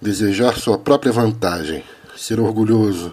[0.03, 1.85] desejar sua própria vantagem,
[2.17, 3.13] ser orgulhoso.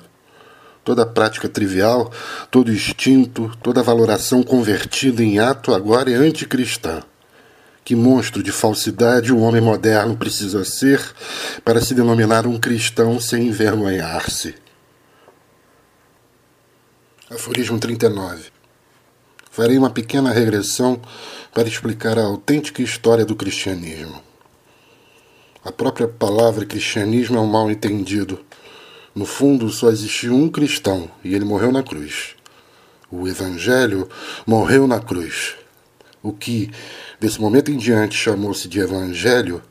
[0.83, 2.11] Toda prática trivial,
[2.51, 7.01] todo instinto, toda valoração convertida em ato agora é anticristã.
[7.85, 11.01] Que monstro de falsidade o homem moderno precisa ser
[11.63, 14.55] para se denominar um cristão sem envergonhar-se?
[17.29, 18.53] Aforismo 39
[19.53, 20.99] farei uma pequena regressão
[21.53, 24.19] para explicar a autêntica história do cristianismo.
[25.63, 28.43] A própria palavra cristianismo é um mal entendido.
[29.15, 32.35] No fundo, só existiu um cristão e ele morreu na cruz.
[33.11, 34.09] O Evangelho
[34.45, 35.55] morreu na cruz.
[36.21, 36.71] O que,
[37.19, 39.61] desse momento em diante, chamou-se de Evangelho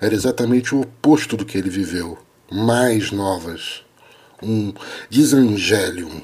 [0.00, 2.18] era exatamente o oposto do que ele viveu.
[2.50, 3.82] Mais novas.
[4.42, 4.72] Um
[5.08, 6.22] desangelium.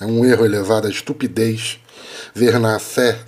[0.00, 1.78] É um erro elevado à estupidez
[2.34, 3.18] ver na fé,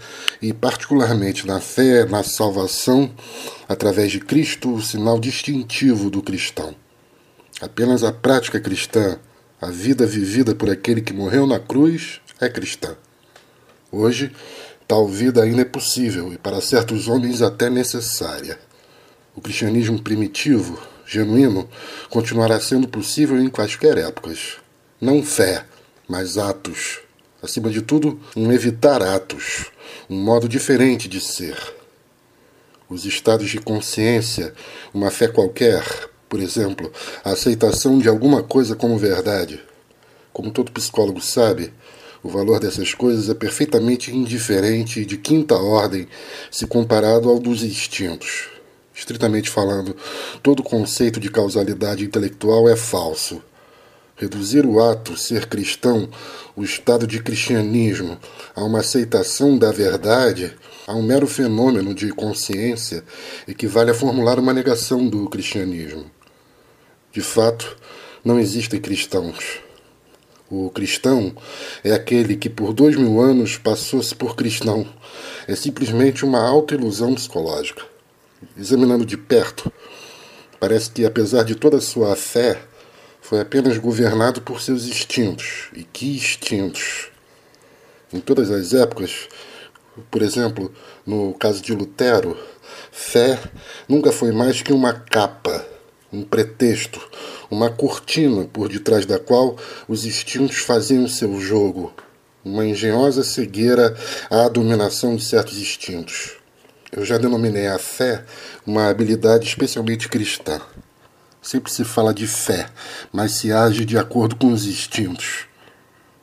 [0.40, 3.10] e particularmente na fé, na salvação,
[3.68, 6.74] através de Cristo, o sinal distintivo do cristão.
[7.60, 9.18] Apenas a prática cristã,
[9.60, 12.96] a vida vivida por aquele que morreu na cruz, é cristã.
[13.90, 14.32] Hoje,
[14.86, 18.58] tal vida ainda é possível e para certos homens até necessária.
[19.34, 21.68] O cristianismo primitivo, genuíno,
[22.10, 24.56] continuará sendo possível em quaisquer épocas.
[25.00, 25.64] Não fé,
[26.08, 27.04] mas atos
[27.44, 29.66] acima de tudo, um evitar atos,
[30.08, 31.56] um modo diferente de ser.
[32.88, 34.54] Os estados de consciência,
[34.94, 35.84] uma fé qualquer,
[36.28, 36.92] por exemplo,
[37.24, 39.60] a aceitação de alguma coisa como verdade.
[40.32, 41.72] Como todo psicólogo sabe,
[42.22, 46.08] o valor dessas coisas é perfeitamente indiferente e de quinta ordem
[46.50, 48.48] se comparado ao dos instintos.
[48.94, 49.96] Estritamente falando,
[50.42, 53.42] todo conceito de causalidade intelectual é falso
[54.16, 56.08] Reduzir o ato ser cristão,
[56.54, 58.16] o estado de cristianismo,
[58.54, 60.54] a uma aceitação da verdade,
[60.86, 63.02] a um mero fenômeno de consciência,
[63.48, 66.04] equivale a formular uma negação do cristianismo.
[67.14, 67.76] De fato,
[68.24, 69.60] não existem cristãos.
[70.50, 71.32] O cristão
[71.84, 74.84] é aquele que por dois mil anos passou-se por cristão.
[75.46, 77.84] É simplesmente uma autoilusão psicológica.
[78.58, 79.72] Examinando de perto,
[80.58, 82.60] parece que, apesar de toda a sua fé,
[83.22, 85.68] foi apenas governado por seus instintos.
[85.72, 87.10] E que instintos!
[88.12, 89.28] Em todas as épocas,
[90.10, 90.74] por exemplo,
[91.06, 92.36] no caso de Lutero,
[92.90, 93.38] fé
[93.88, 95.73] nunca foi mais que uma capa,
[96.14, 97.00] um pretexto,
[97.50, 99.56] uma cortina por detrás da qual
[99.88, 101.92] os instintos faziam seu jogo,
[102.44, 103.96] uma engenhosa cegueira
[104.30, 106.36] à dominação de certos instintos.
[106.92, 108.24] Eu já denominei a fé
[108.64, 110.60] uma habilidade especialmente cristã.
[111.42, 112.68] Sempre se fala de fé,
[113.12, 115.46] mas se age de acordo com os instintos.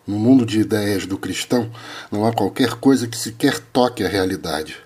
[0.08, 1.70] No mundo de ideias do cristão,
[2.10, 4.78] não há qualquer coisa que sequer toque a realidade.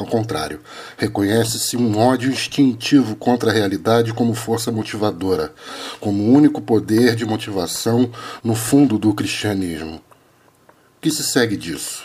[0.00, 0.60] Ao contrário,
[0.96, 5.52] reconhece-se um ódio instintivo contra a realidade como força motivadora,
[6.00, 8.10] como único poder de motivação
[8.42, 9.96] no fundo do cristianismo.
[9.96, 12.02] O que se segue disso?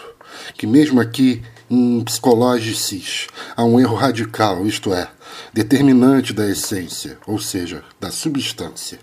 [0.57, 5.07] Que mesmo aqui em psicologicis há um erro radical, isto é,
[5.53, 8.99] determinante da essência, ou seja, da substância.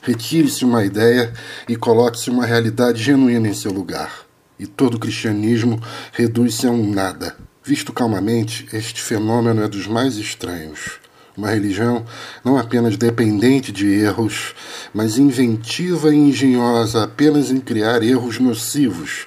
[0.00, 1.32] Retire-se uma ideia
[1.68, 4.12] e coloque-se uma realidade genuína em seu lugar.
[4.60, 5.82] E todo o cristianismo
[6.12, 7.47] reduz-se a um nada.
[7.68, 10.92] Visto calmamente, este fenômeno é dos mais estranhos.
[11.36, 12.02] Uma religião
[12.42, 14.54] não apenas dependente de erros,
[14.94, 19.26] mas inventiva e engenhosa apenas em criar erros nocivos,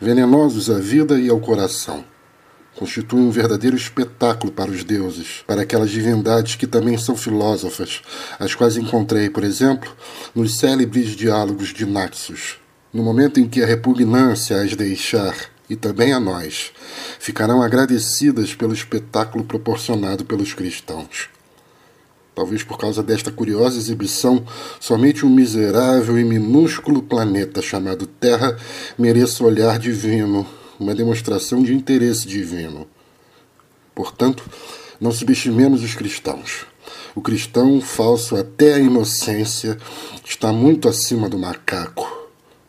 [0.00, 2.04] venenosos à vida e ao coração
[2.76, 8.00] constitui um verdadeiro espetáculo para os deuses, para aquelas divindades que também são filósofas,
[8.38, 9.94] as quais encontrei, por exemplo,
[10.34, 12.58] nos célebres diálogos de Naxos.
[12.94, 15.34] No momento em que a repugnância as deixar,
[15.70, 16.72] e também a nós,
[17.18, 21.30] ficarão agradecidas pelo espetáculo proporcionado pelos cristãos.
[22.34, 24.44] Talvez por causa desta curiosa exibição,
[24.78, 28.58] somente um miserável e minúsculo planeta chamado Terra
[28.98, 30.46] mereça olhar divino
[30.80, 32.88] uma demonstração de interesse divino.
[33.94, 34.42] Portanto,
[34.98, 36.64] não subestimemos os cristãos.
[37.14, 39.76] O cristão, falso até a inocência,
[40.24, 42.19] está muito acima do macaco.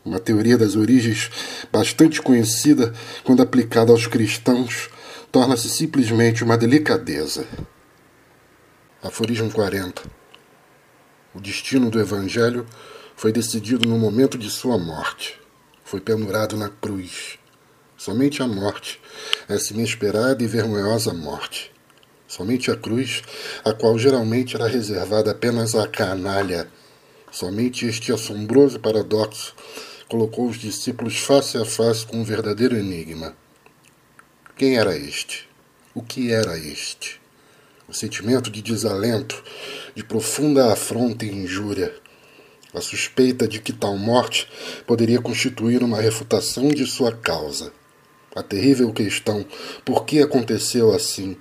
[0.03, 1.29] Uma teoria das origens
[1.71, 4.89] bastante conhecida quando aplicada aos cristãos,
[5.31, 7.45] torna-se simplesmente uma delicadeza.
[9.01, 10.03] Aforismo 40.
[11.33, 12.65] O destino do Evangelho
[13.15, 15.39] foi decidido no momento de sua morte.
[15.83, 17.37] Foi pendurado na cruz.
[17.95, 18.99] Somente a morte,
[19.47, 21.71] essa inesperada e vergonhosa morte.
[22.27, 23.21] Somente a cruz,
[23.63, 26.67] a qual geralmente era reservada apenas à canalha.
[27.31, 29.53] Somente este assombroso paradoxo
[30.11, 33.33] colocou os discípulos face a face com um verdadeiro enigma.
[34.57, 35.47] Quem era este?
[35.95, 37.21] O que era este?
[37.87, 39.41] O sentimento de desalento,
[39.95, 41.95] de profunda afronta e injúria,
[42.73, 44.49] a suspeita de que tal morte
[44.85, 47.71] poderia constituir uma refutação de sua causa.
[48.35, 49.45] A terrível questão:
[49.85, 51.37] por que aconteceu assim?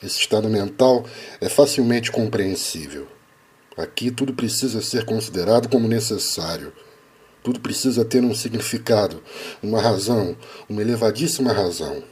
[0.00, 1.04] Esse estado mental
[1.40, 3.08] é facilmente compreensível.
[3.76, 6.72] Aqui tudo precisa ser considerado como necessário
[7.46, 9.22] tudo precisa ter um significado,
[9.62, 10.36] uma razão,
[10.68, 12.02] uma elevadíssima razão.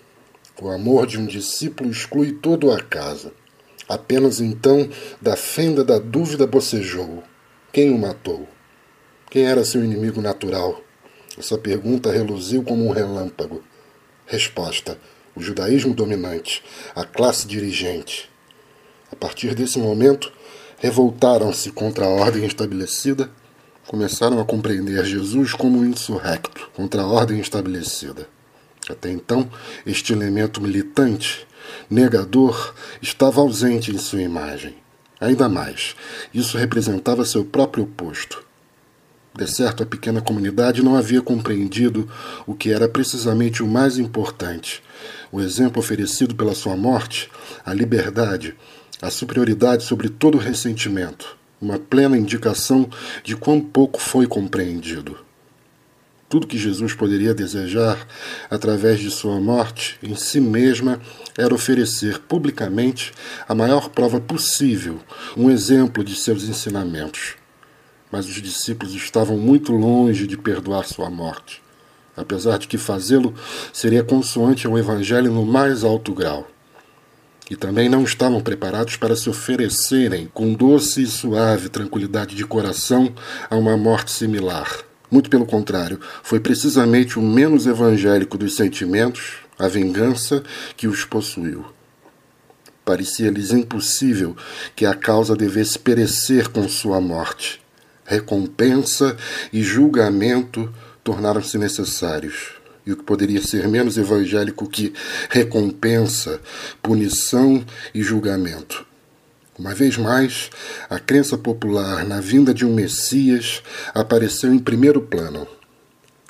[0.63, 3.33] O amor de um discípulo exclui todo o acaso.
[3.89, 4.89] Apenas então,
[5.21, 7.25] da fenda da dúvida bocejou:
[7.73, 8.47] quem o matou?
[9.29, 10.81] Quem era seu inimigo natural?
[11.37, 13.61] Essa pergunta reluziu como um relâmpago.
[14.27, 14.97] Resposta:
[15.35, 16.63] o judaísmo dominante,
[16.95, 18.31] a classe dirigente.
[19.11, 20.33] A partir desse momento,
[20.79, 23.29] revoltaram-se contra a ordem estabelecida
[23.87, 28.27] começaram a compreender Jesus como um insurrecto contra a ordem estabelecida.
[28.89, 29.51] Até então,
[29.87, 31.47] este elemento militante,
[31.91, 34.75] negador, estava ausente em sua imagem.
[35.21, 35.95] Ainda mais,
[36.33, 38.45] isso representava seu próprio oposto.
[39.37, 42.09] De certo, a pequena comunidade não havia compreendido
[42.47, 44.83] o que era precisamente o mais importante:
[45.33, 47.31] o exemplo oferecido pela sua morte,
[47.65, 48.55] a liberdade,
[49.03, 52.89] a superioridade sobre todo ressentimento uma plena indicação
[53.25, 55.19] de quão pouco foi compreendido.
[56.29, 58.07] Tudo que Jesus poderia desejar
[58.51, 61.01] através de sua morte em si mesma
[61.39, 63.13] era oferecer publicamente
[63.49, 65.01] a maior prova possível,
[65.37, 67.37] um exemplo de seus ensinamentos.
[68.11, 71.63] Mas os discípulos estavam muito longe de perdoar sua morte,
[72.17, 73.35] apesar de que fazê-lo
[73.73, 76.49] seria consoante ao Evangelho no mais alto grau
[77.51, 83.13] e também não estavam preparados para se oferecerem com doce e suave tranquilidade de coração
[83.51, 84.83] a uma morte similar.
[85.11, 90.43] Muito pelo contrário, foi precisamente o menos evangélico dos sentimentos, a vingança,
[90.77, 91.65] que os possuiu.
[92.85, 94.37] Parecia-lhes impossível
[94.75, 97.63] que a causa devesse perecer com sua morte.
[98.05, 99.17] Recompensa
[99.53, 100.73] e julgamento
[101.03, 102.54] tornaram-se necessários
[102.87, 104.93] e o que poderia ser menos evangélico que
[105.31, 106.41] recompensa,
[106.83, 108.87] punição e julgamento.
[109.59, 110.51] Uma vez mais,
[110.91, 113.63] a crença popular na vinda de um Messias
[113.95, 115.47] apareceu em primeiro plano.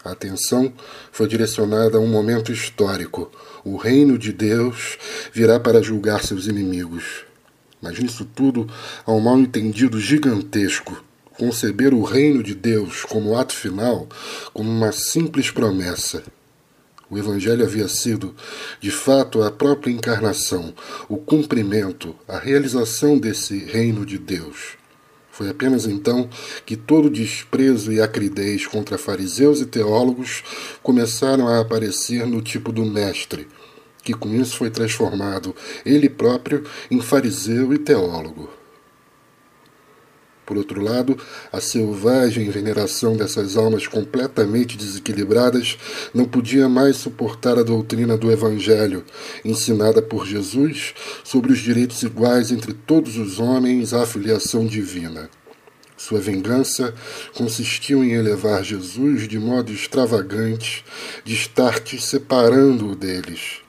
[0.05, 0.71] A atenção
[1.11, 3.33] foi direcionada a um momento histórico.
[3.65, 4.99] O reino de Deus
[5.33, 7.25] virá para julgar seus inimigos.
[7.81, 8.69] Mas nisso tudo
[9.07, 11.03] há um mal entendido gigantesco.
[11.39, 14.07] Conceber o reino de Deus como ato final,
[14.53, 16.23] como uma simples promessa.
[17.15, 18.35] O Evangelho havia sido,
[18.81, 20.75] de fato, a própria encarnação,
[21.09, 24.77] o cumprimento, a realização desse reino de Deus.
[25.31, 26.29] Foi apenas então
[26.67, 30.43] que todo desprezo e acridez contra fariseus e teólogos
[30.83, 33.47] começaram a aparecer no tipo do Mestre,
[34.03, 35.55] que com isso foi transformado
[35.87, 38.64] ele próprio em fariseu e teólogo.
[40.47, 41.17] Por outro lado,
[41.51, 45.79] a selvagem veneração dessas almas completamente desequilibradas
[46.13, 49.05] não podia mais suportar a doutrina do Evangelho,
[49.45, 55.31] ensinada por Jesus sobre os direitos iguais entre todos os homens à filiação divina.
[55.97, 56.93] Sua vingança
[57.35, 60.85] consistiu em elevar Jesus de modo extravagante,
[61.25, 63.64] de estar-te separando-o deles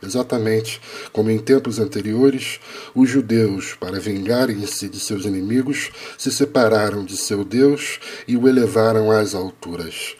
[0.00, 0.80] Exatamente
[1.12, 2.60] como em tempos anteriores,
[2.94, 9.10] os judeus, para vingarem-se de seus inimigos, se separaram de seu Deus e o elevaram
[9.10, 10.14] às alturas.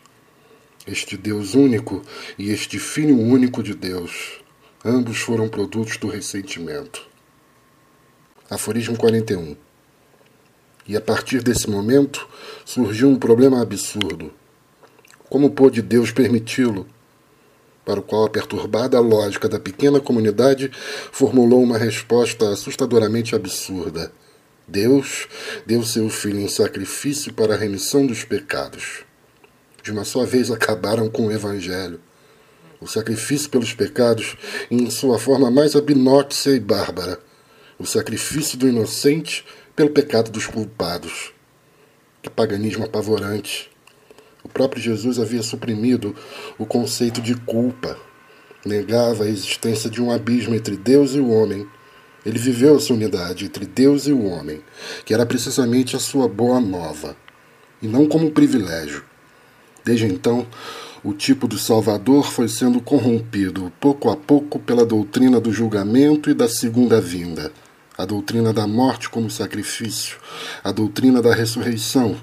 [0.86, 2.02] Este Deus único
[2.36, 4.40] e este Filho único de Deus,
[4.84, 7.06] ambos foram produtos do ressentimento.
[8.50, 9.54] Aforismo 41
[10.88, 12.26] E a partir desse momento
[12.64, 14.32] surgiu um problema absurdo.
[15.28, 16.86] Como pôde Deus permiti-lo?
[17.88, 20.70] Para o qual a perturbada lógica da pequena comunidade
[21.10, 24.12] formulou uma resposta assustadoramente absurda.
[24.66, 25.26] Deus
[25.64, 29.06] deu seu filho em sacrifício para a remissão dos pecados.
[29.82, 31.98] De uma só vez acabaram com o Evangelho.
[32.78, 34.36] O sacrifício pelos pecados,
[34.70, 37.18] em sua forma mais abnóxia e bárbara.
[37.78, 41.32] O sacrifício do inocente pelo pecado dos culpados.
[42.20, 43.70] Que paganismo apavorante!
[44.42, 46.14] O próprio Jesus havia suprimido
[46.58, 47.96] o conceito de culpa,
[48.64, 51.66] negava a existência de um abismo entre Deus e o homem.
[52.24, 54.62] Ele viveu essa unidade entre Deus e o homem,
[55.04, 57.16] que era precisamente a sua boa nova,
[57.80, 59.04] e não como privilégio.
[59.84, 60.46] Desde então,
[61.02, 66.34] o tipo do Salvador foi sendo corrompido pouco a pouco pela doutrina do julgamento e
[66.34, 67.52] da segunda vinda,
[67.96, 70.18] a doutrina da morte como sacrifício,
[70.62, 72.16] a doutrina da ressurreição,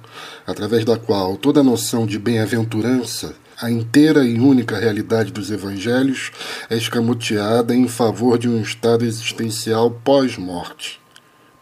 [0.46, 6.32] através da qual toda noção de bem-aventurança, a inteira e única realidade dos evangelhos,
[6.70, 11.00] é escamoteada em favor de um estado existencial pós-morte.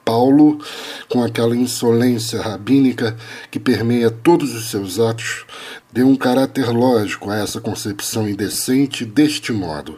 [0.03, 0.60] Paulo,
[1.07, 3.15] com aquela insolência rabínica
[3.49, 5.45] que permeia todos os seus atos,
[5.91, 9.97] deu um caráter lógico a essa concepção indecente deste modo.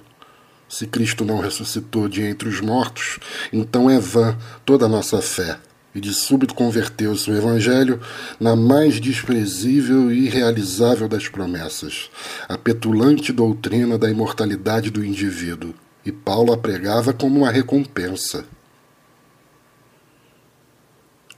[0.67, 3.19] Se Cristo não ressuscitou de entre os mortos,
[3.51, 5.57] então é vã toda a nossa fé.
[5.95, 8.01] E de súbito converteu-se o Evangelho
[8.37, 12.09] na mais desprezível e irrealizável das promessas,
[12.49, 15.73] a petulante doutrina da imortalidade do indivíduo.
[16.05, 18.45] E Paulo a pregava como uma recompensa.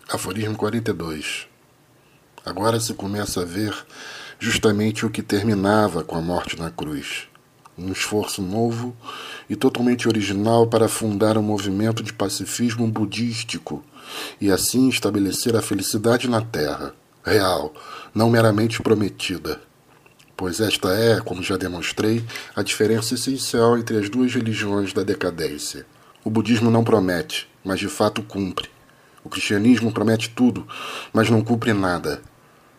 [0.09, 1.47] Aforismo 42.
[2.43, 3.75] Agora se começa a ver
[4.39, 7.27] justamente o que terminava com a morte na cruz.
[7.77, 8.97] Um esforço novo
[9.47, 13.83] e totalmente original para fundar um movimento de pacifismo budístico
[14.39, 16.93] e assim estabelecer a felicidade na Terra,
[17.23, 17.73] real,
[18.13, 19.61] não meramente prometida.
[20.35, 22.23] Pois esta é, como já demonstrei,
[22.55, 25.85] a diferença essencial entre as duas religiões da decadência.
[26.23, 28.69] O budismo não promete, mas de fato cumpre.
[29.23, 30.67] O cristianismo promete tudo,
[31.11, 32.21] mas não cumpre nada.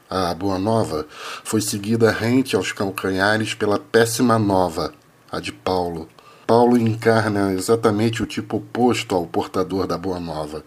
[0.08, 1.06] A Boa Nova
[1.44, 4.94] foi seguida rente aos calcanhares pela Péssima Nova,
[5.30, 6.08] a de Paulo.
[6.46, 10.64] Paulo encarna exatamente o tipo oposto ao portador da Boa Nova.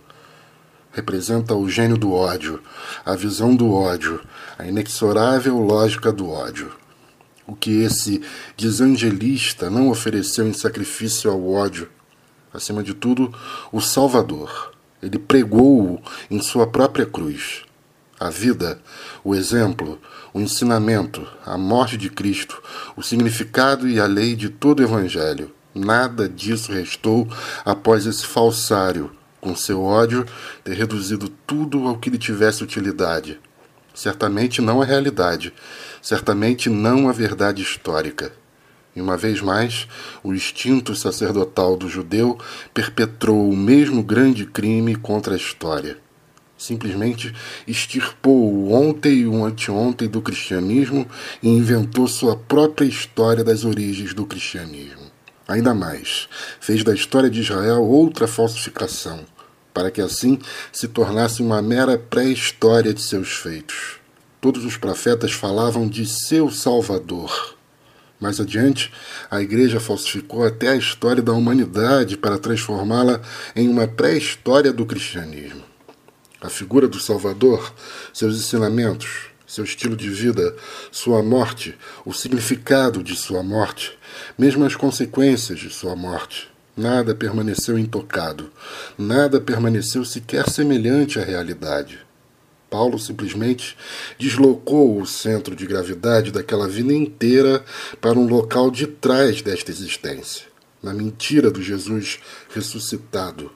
[0.92, 2.62] Representa o gênio do ódio,
[3.06, 4.22] a visão do ódio,
[4.58, 6.72] a inexorável lógica do ódio.
[7.48, 8.22] O que esse
[8.58, 11.90] desangelista não ofereceu em sacrifício ao ódio.
[12.54, 13.34] Acima de tudo,
[13.72, 16.00] o Salvador ele pregou-o
[16.30, 17.64] em sua própria cruz.
[18.20, 18.80] A vida,
[19.24, 20.00] o exemplo,
[20.32, 22.62] o ensinamento, a morte de Cristo,
[22.96, 25.52] o significado e a lei de todo o Evangelho.
[25.74, 27.28] Nada disso restou
[27.66, 29.10] após esse falsário,
[29.42, 30.26] com seu ódio,
[30.64, 33.40] ter reduzido tudo ao que lhe tivesse utilidade.
[33.94, 35.52] Certamente não a realidade,
[36.02, 38.32] certamente não a verdade histórica.
[38.96, 39.88] E uma vez mais,
[40.24, 42.38] o instinto sacerdotal do judeu
[42.74, 45.98] perpetrou o mesmo grande crime contra a história.
[46.58, 47.34] Simplesmente
[47.68, 51.08] extirpou o ontem e o anteontem do cristianismo
[51.42, 55.10] e inventou sua própria história das origens do cristianismo.
[55.48, 59.26] Ainda mais, fez da história de Israel outra falsificação,
[59.74, 60.40] para que assim
[60.72, 64.00] se tornasse uma mera pré-história de seus feitos.
[64.40, 67.56] Todos os profetas falavam de seu Salvador
[68.22, 68.94] mais adiante,
[69.32, 73.20] a Igreja falsificou até a história da humanidade para transformá-la
[73.56, 75.64] em uma pré-história do cristianismo.
[76.40, 77.74] A figura do Salvador,
[78.14, 80.56] seus ensinamentos, seu estilo de vida,
[80.92, 81.76] sua morte,
[82.06, 83.98] o significado de sua morte,
[84.38, 86.51] mesmo as consequências de sua morte.
[86.76, 88.50] Nada permaneceu intocado,
[88.98, 92.00] nada permaneceu sequer semelhante à realidade.
[92.70, 93.78] Paulo simplesmente
[94.18, 97.62] deslocou o centro de gravidade daquela vida inteira
[98.00, 100.46] para um local de trás desta existência,
[100.82, 102.20] na mentira do Jesus
[102.50, 103.52] ressuscitado.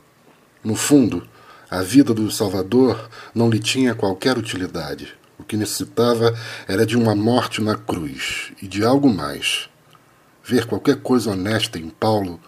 [0.62, 1.26] No fundo,
[1.72, 5.16] a vida do Salvador não lhe tinha qualquer utilidade.
[5.40, 6.38] O que necessitava
[6.68, 9.70] era de uma morte na cruz e de algo mais.
[10.44, 12.40] Ver qualquer coisa honesta em Paulo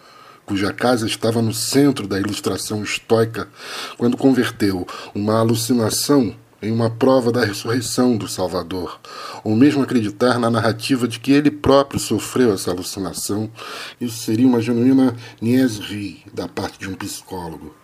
[0.47, 3.49] cuja casa estava no centro da ilustração estoica,
[3.97, 8.97] quando converteu uma alucinação em uma prova da ressurreição do Salvador,
[9.43, 13.51] ou mesmo acreditar na narrativa de que ele próprio sofreu essa alucinação,
[13.99, 17.75] isso seria uma genuína niaiserie da parte de um psicólogo.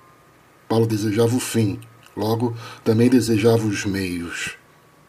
[0.68, 1.80] Paulo desejava o fim,
[2.16, 4.56] logo também desejava os meios.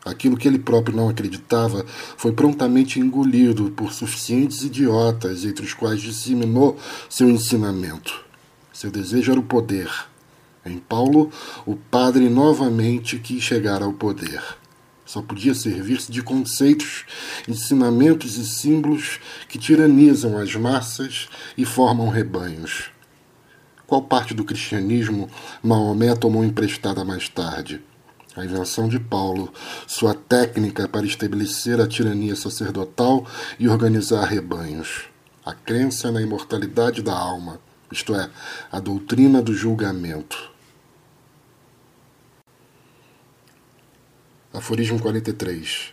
[0.05, 1.85] Aquilo que ele próprio não acreditava
[2.17, 6.77] foi prontamente engolido por suficientes idiotas, entre os quais disseminou
[7.09, 8.25] seu ensinamento.
[8.73, 9.89] Seu desejo era o poder
[10.65, 11.31] em Paulo,
[11.67, 14.43] o padre novamente quis chegar ao poder.
[15.05, 17.05] Só podia servir-se de conceitos,
[17.47, 21.29] ensinamentos e símbolos que tiranizam as massas
[21.59, 22.91] e formam rebanhos.
[23.87, 25.29] Qual parte do cristianismo
[25.63, 27.83] Maomé tomou emprestada mais tarde?
[28.37, 29.53] A invenção de Paulo,
[29.87, 33.25] sua técnica para estabelecer a tirania sacerdotal
[33.61, 35.05] e organizar rebanhos.
[35.45, 37.61] A crença na imortalidade da alma,
[37.93, 38.29] isto é,
[38.73, 40.51] a doutrina do julgamento.
[44.53, 45.93] Aforismo 43.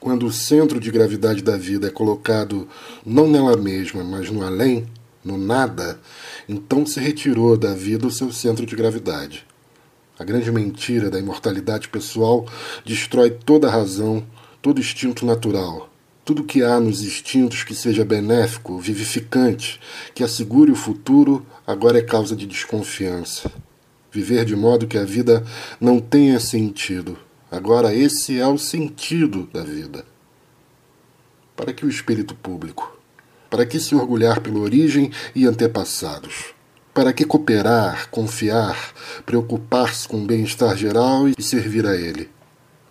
[0.00, 2.68] quando o centro de gravidade da vida é colocado
[3.04, 4.86] não nela mesma, mas no além,
[5.24, 6.00] no nada,
[6.48, 9.47] então se retirou da vida o seu centro de gravidade.
[10.18, 12.44] A grande mentira da imortalidade pessoal
[12.84, 14.26] destrói toda razão,
[14.60, 15.88] todo instinto natural.
[16.24, 19.80] Tudo que há nos instintos que seja benéfico, vivificante,
[20.12, 23.50] que assegure o futuro, agora é causa de desconfiança.
[24.10, 25.44] Viver de modo que a vida
[25.80, 27.16] não tenha sentido.
[27.48, 30.04] Agora, esse é o sentido da vida.
[31.54, 32.98] Para que o espírito público?
[33.48, 36.57] Para que se orgulhar pela origem e antepassados?
[36.98, 38.92] Para que cooperar, confiar,
[39.24, 42.28] preocupar-se com o bem-estar geral e servir a ele?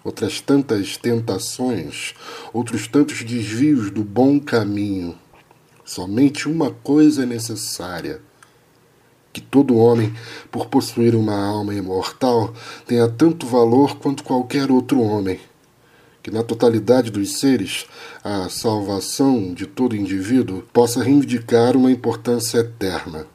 [0.01, 2.15] Outras tantas tentações,
[2.53, 5.13] outros tantos desvios do bom caminho.
[5.83, 8.21] Somente uma coisa é necessária:
[9.33, 10.15] que todo homem,
[10.49, 12.53] por possuir uma alma imortal,
[12.85, 15.37] tenha tanto valor quanto qualquer outro homem
[16.23, 17.85] que na totalidade dos seres
[18.23, 23.27] a salvação de todo indivíduo possa reivindicar uma importância eterna.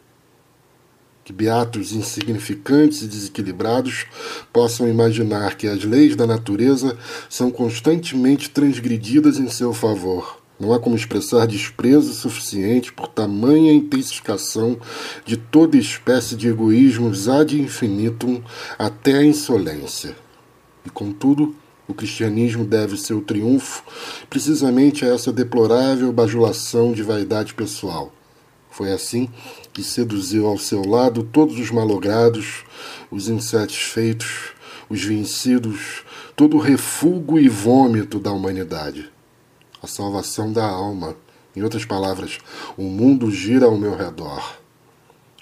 [1.24, 4.06] Que beatos insignificantes e desequilibrados
[4.52, 10.42] possam imaginar que as leis da natureza são constantemente transgredidas em seu favor.
[10.58, 14.78] Não há como expressar desprezo suficiente por tamanha intensificação
[15.24, 18.42] de toda espécie de egoísmos ad infinitum
[18.78, 20.16] até a insolência.
[20.84, 21.54] E, contudo,
[21.88, 23.82] o cristianismo deve seu triunfo
[24.30, 28.12] precisamente a essa deplorável bajulação de vaidade pessoal.
[28.72, 29.28] Foi assim
[29.70, 32.64] que seduziu ao seu lado todos os malogrados,
[33.10, 34.54] os insatisfeitos,
[34.88, 36.02] os vencidos,
[36.34, 39.12] todo o refúgio e vômito da humanidade.
[39.82, 41.14] A salvação da alma.
[41.54, 42.38] Em outras palavras,
[42.74, 44.56] o mundo gira ao meu redor.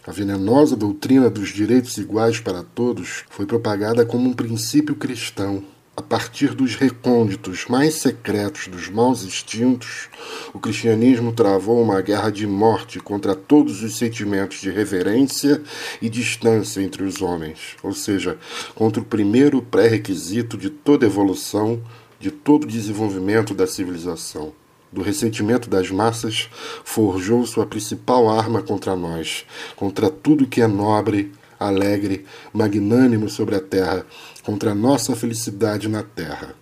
[0.04, 5.62] A venenosa doutrina dos direitos iguais para todos foi propagada como um princípio cristão.
[5.96, 10.08] A partir dos recônditos mais secretos dos maus instintos,
[10.54, 15.60] o cristianismo travou uma guerra de morte contra todos os sentimentos de reverência
[16.00, 18.38] e distância entre os homens, ou seja,
[18.74, 21.82] contra o primeiro pré-requisito de toda evolução,
[22.20, 24.52] de todo desenvolvimento da civilização.
[24.92, 26.48] Do ressentimento das massas,
[26.84, 29.44] forjou sua principal arma contra nós,
[29.76, 34.06] contra tudo que é nobre, alegre, magnânimo sobre a terra,
[34.50, 36.56] contra a nossa felicidade na terra.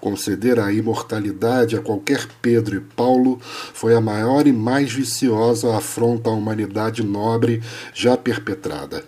[0.00, 6.30] Conceder a imortalidade a qualquer Pedro e Paulo foi a maior e mais viciosa afronta
[6.30, 7.62] à humanidade nobre
[7.94, 9.04] já perpetrada.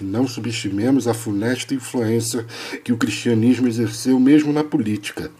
[0.00, 2.44] E não subestimemos a funesta influência
[2.82, 5.30] que o cristianismo exerceu mesmo na política.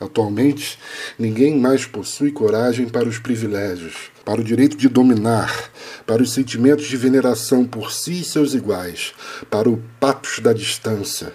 [0.00, 0.78] Atualmente,
[1.18, 5.70] ninguém mais possui coragem para os privilégios, para o direito de dominar,
[6.06, 9.12] para os sentimentos de veneração por si e seus iguais,
[9.50, 11.34] para o patos da distância.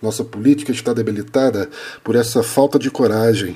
[0.00, 1.68] Nossa política está debilitada
[2.02, 3.54] por essa falta de coragem.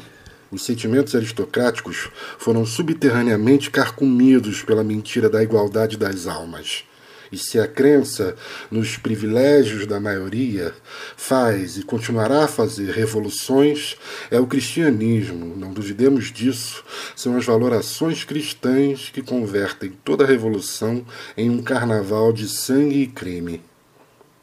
[0.50, 6.84] Os sentimentos aristocráticos foram subterraneamente carcomidos pela mentira da igualdade das almas.
[7.32, 8.34] E se a crença
[8.70, 10.74] nos privilégios da maioria
[11.16, 13.96] faz e continuará a fazer revoluções,
[14.30, 16.84] é o cristianismo, não duvidemos disso,
[17.14, 23.62] são as valorações cristãs que convertem toda revolução em um carnaval de sangue e crime.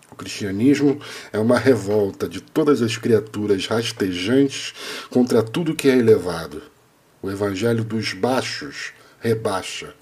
[0.10, 1.00] O cristianismo
[1.34, 4.74] é uma revolta de todas as criaturas rastejantes
[5.10, 6.64] contra tudo que é elevado.
[7.22, 9.94] O evangelho dos baixos rebaixa.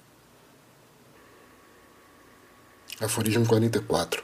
[3.01, 4.23] Aforismo 44.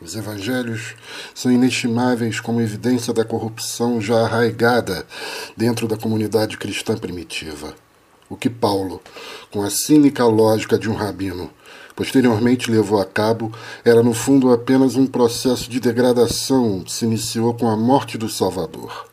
[0.00, 0.96] Os evangelhos
[1.32, 5.06] são inestimáveis como evidência da corrupção já arraigada
[5.56, 7.76] dentro da comunidade cristã primitiva.
[8.28, 9.00] O que Paulo,
[9.52, 11.48] com a cínica lógica de um rabino,
[11.94, 13.52] posteriormente levou a cabo
[13.84, 18.28] era no fundo apenas um processo de degradação que se iniciou com a morte do
[18.28, 19.08] Salvador.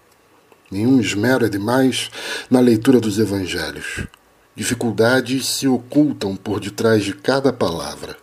[0.71, 2.09] Nenhum esmero é demais
[2.49, 4.07] na leitura dos evangelhos.
[4.55, 8.22] Dificuldades se ocultam por detrás de cada palavra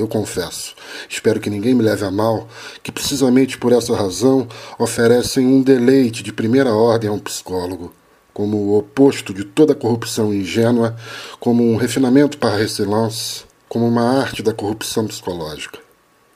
[0.00, 0.74] eu confesso,
[1.08, 2.48] espero que ninguém me leve a mal,
[2.82, 4.48] que precisamente por essa razão
[4.78, 7.92] oferecem um deleite de primeira ordem a um psicólogo,
[8.32, 10.96] como o oposto de toda corrupção ingênua,
[11.38, 15.78] como um refinamento par excellence, como uma arte da corrupção psicológica.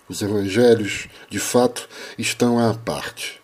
[0.09, 1.89] Os evangelhos, de fato,
[2.19, 3.41] estão à parte.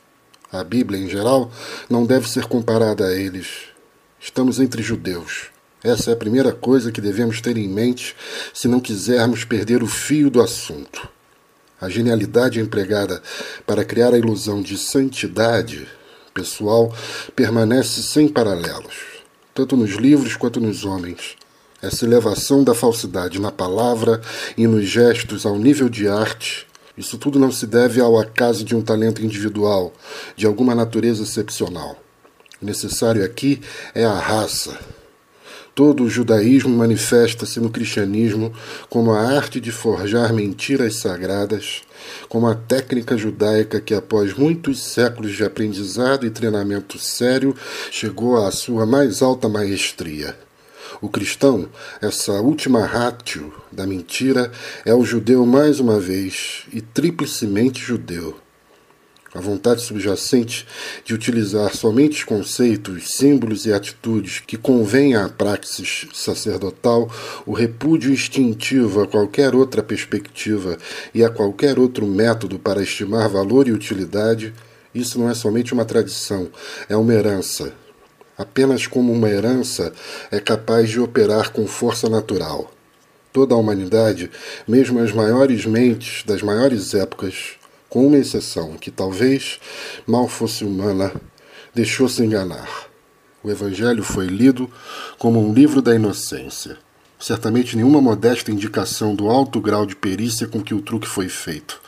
[0.53, 1.51] A Bíblia, em geral,
[1.89, 3.69] não deve ser comparada a eles.
[4.21, 5.49] Estamos entre judeus.
[5.82, 8.15] Essa é a primeira coisa que devemos ter em mente
[8.52, 11.09] se não quisermos perder o fio do assunto.
[11.81, 13.23] A genialidade empregada
[13.66, 15.89] para criar a ilusão de santidade
[16.35, 16.94] pessoal
[17.35, 18.94] permanece sem paralelos,
[19.55, 21.36] tanto nos livros quanto nos homens.
[21.81, 24.20] Essa elevação da falsidade na palavra
[24.59, 26.66] e nos gestos ao nível de arte
[26.98, 29.94] Isso tudo não se deve ao acaso de um talento individual,
[30.36, 31.97] de alguma natureza excepcional.
[32.61, 33.62] O necessário aqui
[33.94, 34.78] é a raça.
[35.81, 38.52] Todo o judaísmo manifesta-se no cristianismo
[38.90, 41.81] como a arte de forjar mentiras sagradas,
[42.28, 47.57] como a técnica judaica que, após muitos séculos de aprendizado e treinamento sério,
[47.90, 50.36] chegou à sua mais alta maestria.
[51.01, 51.66] O cristão,
[52.02, 54.52] essa última ratio da mentira,
[54.85, 58.36] é o judeu mais uma vez e triplicemente judeu.
[59.32, 60.66] A vontade subjacente
[61.05, 67.09] de utilizar somente conceitos, símbolos e atitudes que convêm à praxis sacerdotal,
[67.47, 70.77] o repúdio instintivo a qualquer outra perspectiva
[71.15, 74.52] e a qualquer outro método para estimar valor e utilidade,
[74.93, 76.48] isso não é somente uma tradição,
[76.89, 77.73] é uma herança.
[78.36, 79.93] Apenas como uma herança
[80.32, 82.73] é capaz de operar com força natural.
[83.32, 84.28] Toda a humanidade,
[84.66, 87.60] mesmo as maiores mentes das maiores épocas,
[87.91, 89.61] com uma exceção, que talvez
[90.07, 91.12] mal fosse humana,
[91.75, 92.89] deixou-se enganar.
[93.43, 94.71] O Evangelho foi lido
[95.19, 96.79] como um livro da inocência.
[97.19, 101.81] Certamente nenhuma modesta indicação do alto grau de perícia com que o truque foi feito.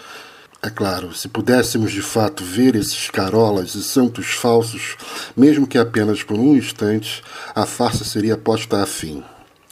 [0.60, 4.96] É claro, se pudéssemos de fato ver esses carolas e santos falsos,
[5.36, 7.22] mesmo que apenas por um instante,
[7.54, 9.22] a farsa seria posta a fim.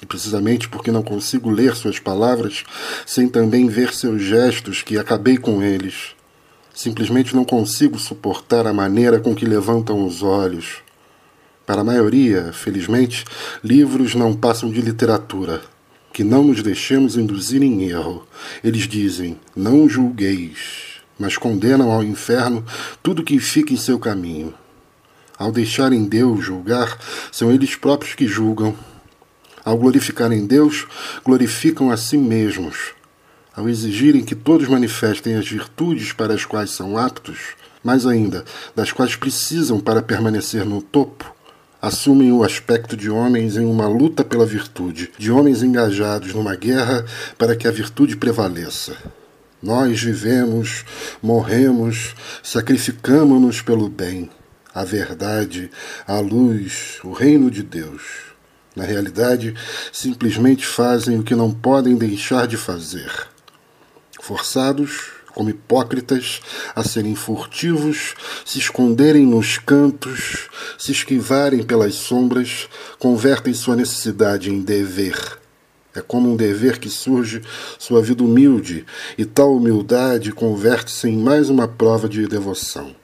[0.03, 2.65] E precisamente porque não consigo ler suas palavras,
[3.07, 6.15] sem também ver seus gestos, que acabei com eles.
[6.75, 10.79] Simplesmente não consigo suportar a maneira com que levantam os olhos.
[11.67, 13.25] Para a maioria, felizmente,
[13.63, 15.61] livros não passam de literatura.
[16.13, 18.27] Que não nos deixemos induzir em erro.
[18.65, 22.65] Eles dizem: não julgueis, mas condenam ao inferno
[23.03, 24.53] tudo que fica em seu caminho.
[25.39, 26.99] Ao deixarem Deus julgar,
[27.31, 28.75] são eles próprios que julgam.
[29.65, 30.87] Ao glorificarem Deus,
[31.25, 32.95] glorificam a si mesmos
[33.61, 37.39] ao exigirem que todos manifestem as virtudes para as quais são aptos,
[37.85, 38.43] mais ainda,
[38.75, 41.35] das quais precisam para permanecer no topo,
[41.81, 47.05] assumem o aspecto de homens em uma luta pela virtude, de homens engajados numa guerra
[47.37, 48.97] para que a virtude prevaleça.
[49.63, 50.87] Nós vivemos,
[51.23, 54.31] morremos, sacrificamos-nos pelo bem,
[54.75, 55.71] a verdade,
[56.07, 58.31] a luz, o reino de Deus.
[58.75, 59.55] Na realidade,
[59.93, 63.11] simplesmente fazem o que não podem deixar de fazer
[64.21, 66.41] forçados, como hipócritas,
[66.75, 68.15] a serem furtivos,
[68.45, 70.49] se esconderem nos cantos,
[70.79, 72.69] se esquivarem pelas sombras,
[72.99, 75.39] convertem sua necessidade em dever.
[75.95, 77.43] É como um dever que surge
[77.79, 78.87] sua vida humilde,
[79.19, 82.95] e tal humildade converte-se em mais uma prova de devoção.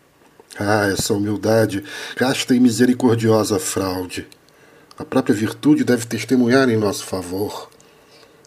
[0.59, 1.82] Ah, essa humildade,
[2.14, 4.26] casta e misericordiosa fraude.
[4.98, 7.68] A própria virtude deve testemunhar em nosso favor.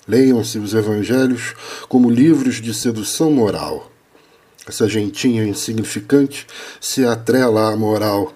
[0.10, 1.53] Leiam-se os evangelhos
[1.88, 3.91] como livros de sedução moral.
[4.68, 6.48] Essa gentinha insignificante
[6.81, 8.34] se atrela à moral.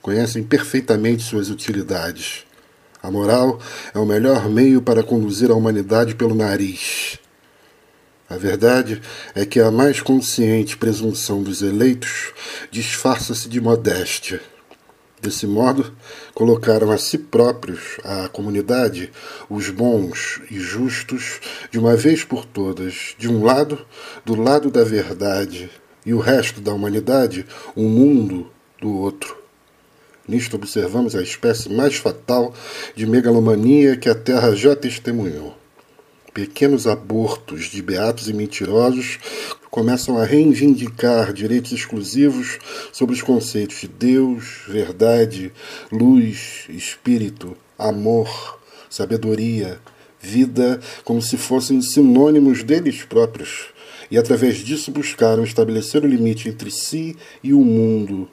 [0.00, 2.44] Conhecem perfeitamente suas utilidades.
[3.02, 3.60] A moral
[3.92, 7.18] é o melhor meio para conduzir a humanidade pelo nariz.
[8.30, 9.02] A verdade
[9.34, 12.32] é que a mais consciente presunção dos eleitos
[12.70, 14.40] disfarça-se de modéstia.
[15.20, 15.92] Desse modo,
[16.32, 19.10] colocaram a si próprios, a comunidade,
[19.50, 21.40] os bons e justos,
[21.70, 23.84] de uma vez por todas, de um lado,
[24.24, 25.68] do lado da verdade,
[26.06, 28.50] e o resto da humanidade, o um mundo,
[28.80, 29.36] do outro.
[30.26, 32.54] Nisto observamos a espécie mais fatal
[32.94, 35.56] de megalomania que a Terra já testemunhou.
[36.38, 39.18] Pequenos abortos de beatos e mentirosos
[39.72, 42.60] começam a reivindicar direitos exclusivos
[42.92, 45.52] sobre os conceitos de Deus, verdade,
[45.90, 48.56] luz, espírito, amor,
[48.88, 49.80] sabedoria,
[50.20, 53.70] vida, como se fossem sinônimos deles próprios,
[54.08, 58.30] e através disso buscaram estabelecer o limite entre si e o mundo.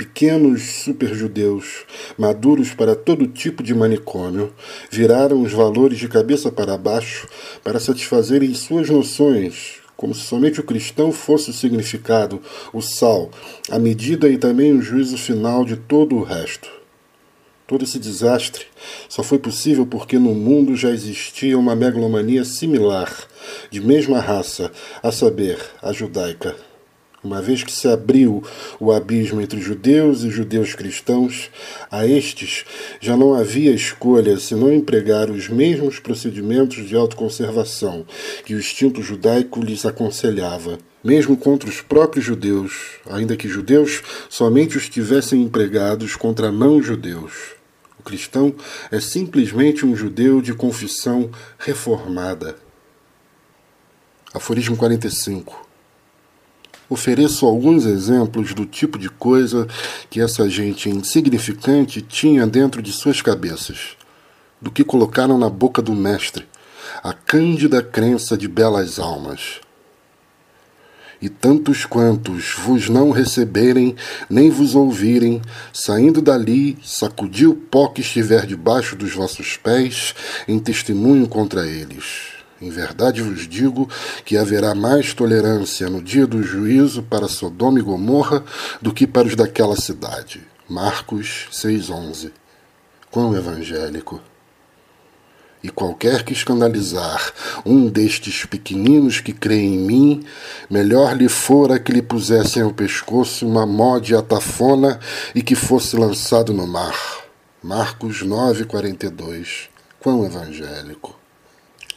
[0.00, 1.84] Pequenos superjudeus,
[2.16, 4.50] maduros para todo tipo de manicômio,
[4.90, 7.28] viraram os valores de cabeça para baixo
[7.62, 12.40] para satisfazerem suas noções, como se somente o cristão fosse o significado,
[12.72, 13.30] o sal,
[13.70, 16.70] a medida e também o juízo final de todo o resto.
[17.66, 18.64] Todo esse desastre
[19.06, 23.14] só foi possível porque no mundo já existia uma megalomania similar,
[23.70, 24.72] de mesma raça,
[25.02, 26.69] a saber, a judaica.
[27.22, 28.42] Uma vez que se abriu
[28.78, 31.50] o abismo entre judeus e judeus cristãos,
[31.90, 32.64] a estes
[32.98, 38.06] já não havia escolha senão empregar os mesmos procedimentos de autoconservação
[38.42, 44.78] que o instinto judaico lhes aconselhava, mesmo contra os próprios judeus, ainda que judeus somente
[44.78, 47.52] os tivessem empregados contra não-judeus.
[47.98, 48.54] O cristão
[48.90, 52.56] é simplesmente um judeu de confissão reformada.
[54.32, 55.69] Aforismo 45
[56.90, 59.66] ofereço alguns exemplos do tipo de coisa
[60.10, 63.96] que essa gente insignificante tinha dentro de suas cabeças,
[64.60, 66.46] do que colocaram na boca do Mestre,
[67.02, 69.60] a cândida crença de belas almas
[71.22, 73.94] e tantos quantos vos não receberem,
[74.28, 75.42] nem vos ouvirem,
[75.72, 80.14] saindo dali, sacudi o pó que estiver debaixo dos vossos pés,
[80.48, 82.39] em testemunho contra eles.
[82.60, 83.88] Em verdade vos digo
[84.24, 88.44] que haverá mais tolerância no dia do juízo para Sodoma e Gomorra
[88.82, 90.46] do que para os daquela cidade.
[90.68, 92.32] Marcos 6,11.
[93.10, 94.20] Quão evangélico!
[95.62, 97.32] E qualquer que escandalizar
[97.66, 100.26] um destes pequeninos que creem em mim,
[100.70, 104.98] melhor lhe fora que lhe pusessem ao pescoço uma mó de atafona
[105.34, 106.96] e que fosse lançado no mar.
[107.62, 109.68] Marcos 9,42.
[109.98, 111.19] Quão evangélico!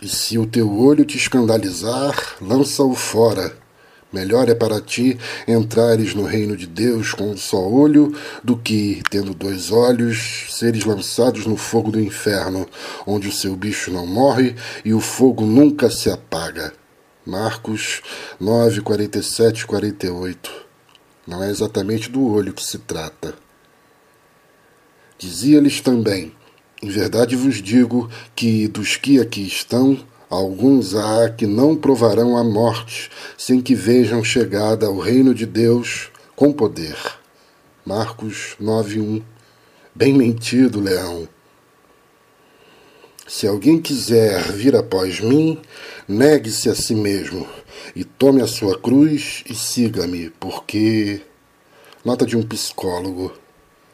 [0.04, 3.64] E se o teu olho te escandalizar, lança-o fora
[4.14, 5.18] Melhor é para ti
[5.48, 10.86] entrares no reino de Deus com um só olho do que, tendo dois olhos, seres
[10.86, 12.70] lançados no fogo do inferno,
[13.08, 14.56] onde o seu bicho não morre
[14.86, 16.72] e o fogo nunca se apaga.
[17.26, 18.04] Marcos
[18.40, 20.52] 9, 47 48.
[21.26, 23.34] Não é exatamente do olho que se trata.
[25.18, 26.36] Dizia-lhes também:
[26.84, 29.98] Em verdade vos digo que dos que aqui estão,
[30.34, 36.10] Alguns há que não provarão a morte sem que vejam chegada ao reino de Deus
[36.36, 36.98] com poder.
[37.86, 39.22] Marcos 9:1.
[39.94, 41.30] Bem mentido, leão.
[43.28, 45.62] Se alguém quiser vir após mim,
[46.08, 47.48] negue-se a si mesmo
[47.96, 51.22] e tome a sua cruz e siga-me, porque
[52.04, 53.43] nota de um psicólogo.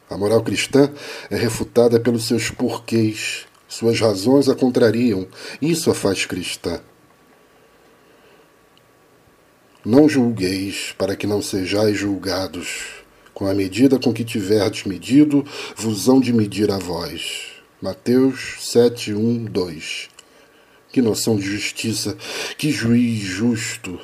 [0.10, 0.91] A moral cristã
[1.30, 5.27] é refutada pelos seus porquês suas razões a contrariam.
[5.61, 6.81] Isso a faz cristã.
[9.86, 12.86] Não julgueis, para que não sejais julgados.
[13.34, 15.45] Com a medida com que tiverdes medido,
[15.76, 17.52] vos hão de medir a vós.
[17.80, 20.10] Mateus 7, 1, 2.
[20.91, 22.18] Que noção de justiça,
[22.57, 23.99] que juiz justo.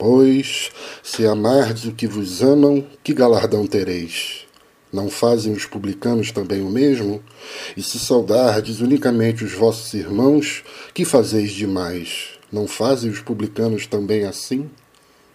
[0.00, 0.70] Pois,
[1.02, 4.46] se amardes o que vos amam, que galardão tereis?
[4.90, 7.22] Não fazem os publicanos também o mesmo?
[7.76, 10.64] E se saudardes unicamente os vossos irmãos,
[10.94, 12.30] que fazeis demais?
[12.50, 14.70] Não fazem os publicanos também assim?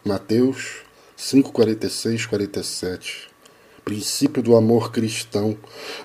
[0.03, 0.77] Mateus
[1.15, 3.27] 5, 46, 47.
[3.83, 5.55] Princípio do amor cristão,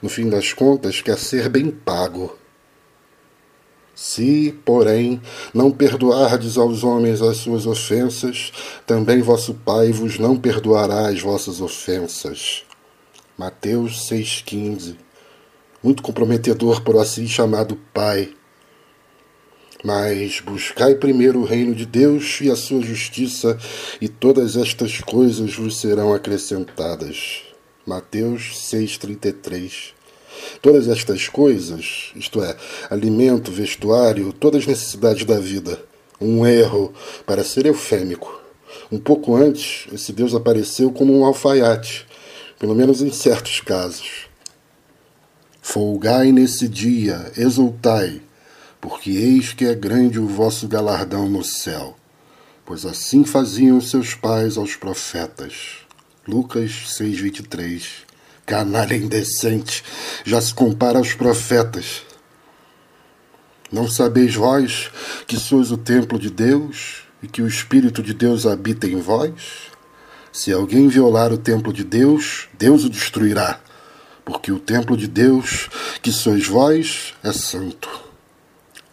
[0.03, 2.39] no fim das contas, quer ser bem pago.
[4.03, 5.21] Se, porém,
[5.53, 8.51] não perdoardes aos homens as suas ofensas,
[8.87, 12.63] também vosso Pai vos não perdoará as vossas ofensas.
[13.37, 14.97] Mateus 6,15.
[15.83, 18.33] Muito comprometedor por assim chamado Pai.
[19.85, 23.59] Mas buscai primeiro o reino de Deus e a sua justiça,
[24.01, 27.43] e todas estas coisas vos serão acrescentadas.
[27.85, 30.00] Mateus 6,33.
[30.63, 32.57] Todas estas coisas, isto é,
[32.89, 35.83] alimento, vestuário, todas as necessidades da vida.
[36.21, 36.93] Um erro,
[37.27, 38.41] para ser eufêmico.
[38.93, 42.07] Um pouco antes, esse Deus apareceu como um alfaiate
[42.61, 44.29] pelo menos em certos casos.
[45.63, 48.21] Folgai nesse dia, exultai,
[48.79, 51.97] porque eis que é grande o vosso galardão no céu,
[52.67, 55.79] pois assim faziam seus pais aos profetas.
[56.29, 58.10] Lucas 6:23.
[58.51, 59.85] Canalha indecente,
[60.25, 62.03] já se compara aos profetas.
[63.71, 64.91] Não sabeis vós
[65.25, 69.71] que sois o templo de Deus e que o Espírito de Deus habita em vós?
[70.33, 73.61] Se alguém violar o templo de Deus, Deus o destruirá,
[74.25, 75.69] porque o templo de Deus,
[76.03, 77.89] que sois vós, é santo.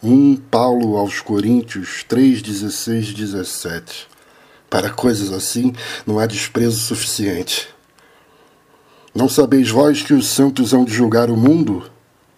[0.00, 4.06] 1 Paulo aos Coríntios 3, 16, 17.
[4.70, 5.72] Para coisas assim
[6.06, 7.76] não há desprezo suficiente.
[9.18, 11.90] Não sabeis vós que os santos hão de julgar o mundo?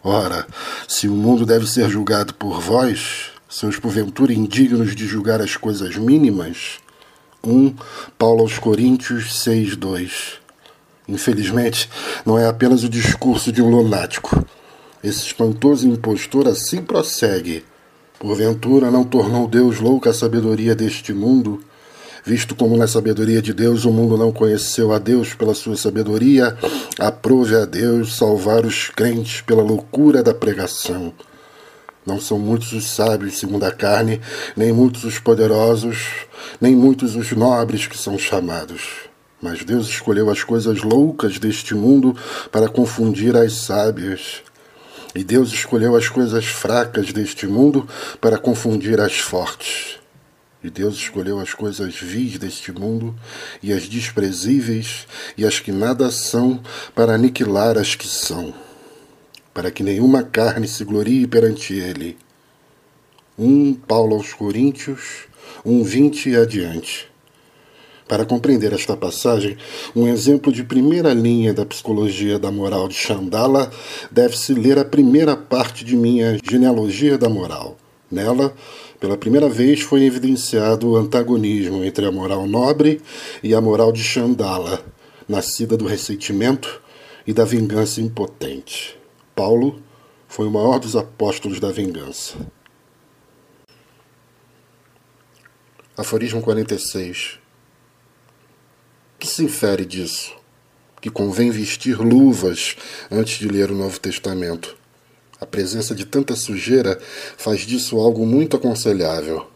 [0.02, 0.46] Ora,
[0.88, 5.96] se o mundo deve ser julgado por vós, sois porventura indignos de julgar as coisas
[5.96, 6.78] mínimas?
[7.44, 7.74] 1
[8.16, 10.38] Paulo aos Coríntios 6, 2.
[11.06, 11.90] Infelizmente,
[12.24, 14.42] não é apenas o discurso de um lunático.
[15.04, 17.62] Esse espantoso impostor assim prossegue.
[18.18, 21.62] Porventura não tornou Deus louca a sabedoria deste mundo?
[22.24, 26.56] Visto como na sabedoria de Deus o mundo não conheceu a Deus pela sua sabedoria,
[26.98, 31.12] aprove a Deus salvar os crentes pela loucura da pregação.
[32.04, 34.20] Não são muitos os sábios segundo a carne,
[34.56, 35.98] nem muitos os poderosos,
[36.60, 39.10] nem muitos os nobres que são chamados.
[39.40, 42.14] Mas Deus escolheu as coisas loucas deste mundo
[42.50, 44.42] para confundir as sábias.
[45.14, 47.88] E Deus escolheu as coisas fracas deste mundo
[48.20, 49.99] para confundir as fortes.
[50.62, 53.14] E Deus escolheu as coisas vis deste mundo,
[53.62, 55.06] e as desprezíveis,
[55.36, 56.60] e as que nada são,
[56.94, 58.52] para aniquilar as que são,
[59.54, 62.18] para que nenhuma carne se glorie perante ele.
[63.38, 65.28] 1 Paulo aos Coríntios,
[65.64, 67.10] 1,20 e adiante.
[68.10, 69.56] Para compreender esta passagem,
[69.94, 73.70] um exemplo de primeira linha da psicologia da moral de Chandala
[74.10, 77.78] deve-se ler a primeira parte de minha Genealogia da Moral.
[78.10, 78.52] Nela,
[79.00, 83.00] pela primeira vez foi evidenciado o antagonismo entre a moral nobre
[83.42, 84.84] e a moral de Chandala,
[85.26, 86.82] nascida do ressentimento
[87.26, 88.98] e da vingança impotente.
[89.34, 89.82] Paulo
[90.28, 92.36] foi o maior dos apóstolos da vingança.
[95.96, 97.38] Aforismo 46.
[99.16, 100.36] O que se infere disso?
[101.00, 102.76] Que convém vestir luvas
[103.10, 104.79] antes de ler o Novo Testamento
[105.40, 106.98] a presença de tanta sujeira
[107.36, 109.46] faz disso algo muito aconselhável.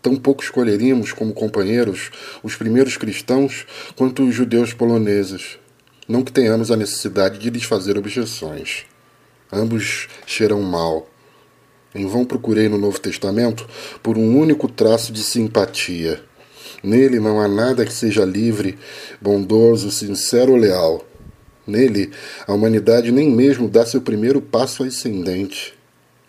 [0.00, 2.10] Tão pouco escolheríamos como companheiros
[2.42, 3.66] os primeiros cristãos
[3.96, 5.58] quanto os judeus poloneses.
[6.08, 8.84] Não que tenhamos a necessidade de lhes fazer objeções.
[9.52, 11.08] Ambos cheiram mal.
[11.94, 13.68] Em vão procurei no Novo Testamento
[14.02, 16.22] por um único traço de simpatia.
[16.82, 18.78] Nele não há nada que seja livre,
[19.20, 21.04] bondoso, sincero ou leal.
[21.66, 22.10] Nele,
[22.46, 25.74] a humanidade nem mesmo dá seu primeiro passo ascendente.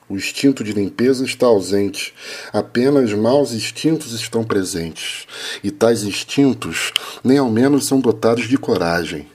[0.08, 2.14] O instinto de limpeza está ausente,
[2.52, 5.26] apenas maus instintos estão presentes,
[5.64, 6.92] e tais instintos
[7.24, 9.28] nem ao menos são dotados de coragem.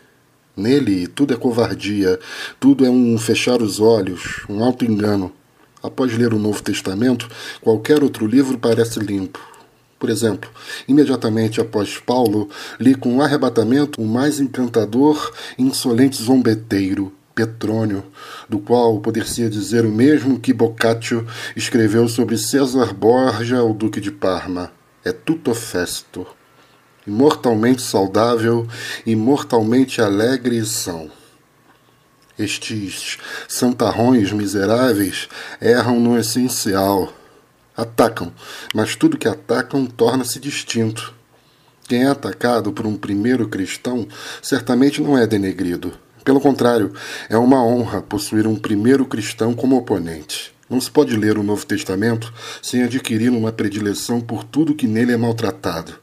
[0.57, 2.19] Nele, tudo é covardia,
[2.61, 5.33] tudo é um fechar os olhos, um auto-engano.
[5.83, 7.29] Após ler o Novo Testamento,
[7.61, 9.41] qualquer outro livro parece limpo,
[9.99, 10.49] por exemplo,
[10.87, 12.49] imediatamente após Paulo,
[12.79, 18.05] li com arrebatamento o mais encantador e insolente zombeteiro, Petrônio,
[18.49, 21.27] do qual poder-se dizer o mesmo que Boccaccio
[21.57, 24.73] escreveu sobre César Borgia, o Duque de Parma.
[25.05, 26.27] É tutto festo.
[27.07, 28.67] Imortalmente saudável,
[29.07, 31.11] imortalmente alegre são.
[32.39, 33.19] Estes
[33.49, 35.29] santarrões miseráveis
[35.61, 37.13] erram no essencial
[37.79, 38.33] Atacam,
[38.75, 41.15] mas tudo que atacam torna-se distinto.
[41.87, 44.05] Quem é atacado por um primeiro cristão
[44.43, 45.93] certamente não é denegrido.
[46.25, 46.93] Pelo contrário,
[47.31, 50.53] é uma honra possuir um primeiro cristão como oponente.
[50.69, 55.13] Não se pode ler o Novo Testamento sem adquirir uma predileção por tudo que nele
[55.13, 56.01] é maltratado.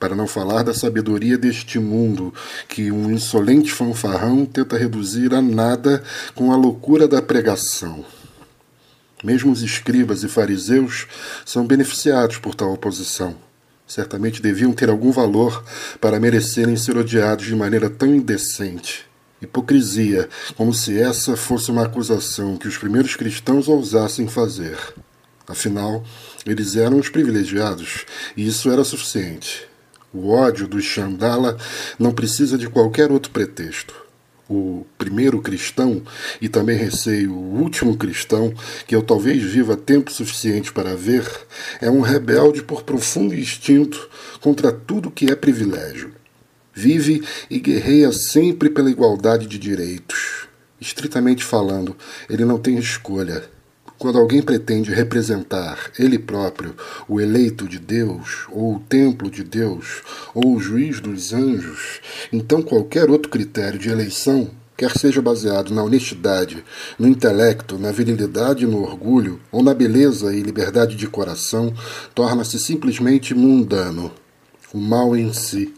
[0.00, 2.32] Para não falar da sabedoria deste mundo,
[2.66, 6.02] que um insolente fanfarrão tenta reduzir a nada
[6.34, 8.02] com a loucura da pregação.
[9.22, 11.06] Mesmo os escribas e fariseus
[11.44, 13.36] são beneficiados por tal oposição.
[13.86, 15.64] Certamente deviam ter algum valor
[16.00, 19.06] para merecerem ser odiados de maneira tão indecente.
[19.40, 24.78] Hipocrisia, como se essa fosse uma acusação que os primeiros cristãos ousassem fazer.
[25.46, 26.04] Afinal,
[26.44, 28.04] eles eram os privilegiados,
[28.36, 29.66] e isso era suficiente.
[30.12, 31.56] O ódio dos Chandala
[31.98, 34.07] não precisa de qualquer outro pretexto
[34.48, 36.02] o primeiro cristão
[36.40, 38.52] e também receio o último cristão,
[38.86, 41.28] que eu talvez viva tempo suficiente para ver,
[41.80, 44.08] é um rebelde por profundo instinto
[44.40, 46.12] contra tudo que é privilégio.
[46.72, 50.46] Vive e guerreia sempre pela igualdade de direitos.
[50.80, 51.96] Estritamente falando,
[52.30, 53.57] ele não tem escolha
[53.98, 56.74] quando alguém pretende representar ele próprio,
[57.08, 60.02] o eleito de Deus, ou o templo de Deus,
[60.32, 62.00] ou o juiz dos anjos,
[62.32, 66.64] então qualquer outro critério de eleição, quer seja baseado na honestidade,
[66.96, 71.74] no intelecto, na virilidade e no orgulho, ou na beleza e liberdade de coração,
[72.14, 74.12] torna-se simplesmente mundano.
[74.72, 75.74] O mal em si.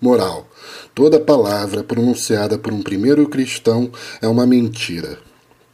[0.00, 0.48] Moral.
[0.94, 3.90] Toda palavra pronunciada por um primeiro cristão
[4.20, 5.18] é uma mentira.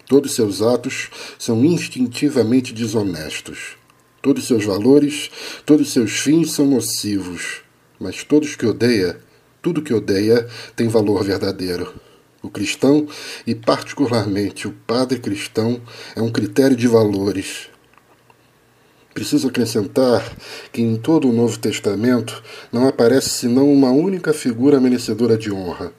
[0.08, 3.76] Todos seus atos são instintivamente desonestos.
[4.22, 5.30] Todos seus valores,
[5.66, 7.60] todos seus fins são nocivos.
[8.00, 9.20] Mas todos que odeia,
[9.60, 11.92] tudo que odeia, tem valor verdadeiro.
[12.42, 13.06] O cristão,
[13.46, 15.78] e particularmente o padre cristão,
[16.16, 17.68] é um critério de valores.
[19.12, 20.24] Preciso acrescentar
[20.72, 25.92] que em todo o Novo Testamento não aparece senão uma única figura merecedora de honra: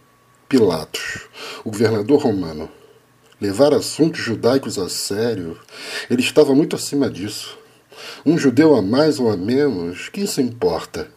[0.47, 1.27] Pilatos,
[1.63, 2.78] o governador romano
[3.41, 5.57] levar assuntos judaicos a sério,
[6.09, 7.57] ele estava muito acima disso.
[8.25, 11.09] Um judeu a mais ou a menos, quem se importa?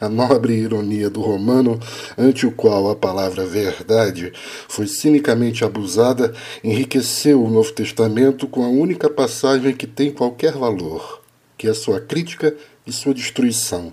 [0.00, 1.78] A nobre ironia do romano,
[2.18, 4.32] ante o qual a palavra verdade
[4.68, 6.34] foi cinicamente abusada,
[6.64, 11.22] enriqueceu o Novo Testamento com a única passagem que tem qualquer valor,
[11.56, 12.52] que é sua crítica
[12.84, 13.92] e sua destruição.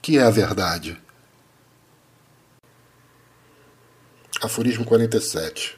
[0.00, 0.98] Que é a verdade?
[4.40, 5.76] Aforismo 47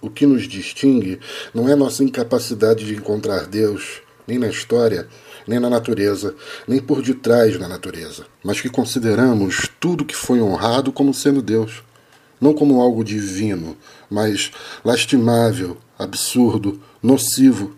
[0.00, 1.18] o que nos distingue
[1.54, 5.08] não é nossa incapacidade de encontrar Deus, nem na história,
[5.46, 6.34] nem na natureza,
[6.66, 11.82] nem por detrás da natureza, mas que consideramos tudo que foi honrado como sendo Deus,
[12.40, 13.76] não como algo divino,
[14.10, 14.50] mas
[14.84, 17.74] lastimável, absurdo, nocivo,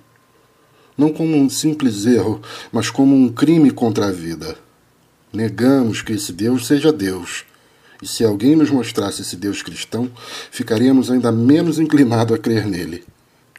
[0.96, 2.40] não como um simples erro,
[2.72, 4.56] mas como um crime contra a vida.
[5.32, 7.44] Negamos que esse Deus seja Deus.
[8.02, 10.10] E se alguém nos mostrasse esse Deus cristão,
[10.50, 13.04] ficaríamos ainda menos inclinados a crer nele.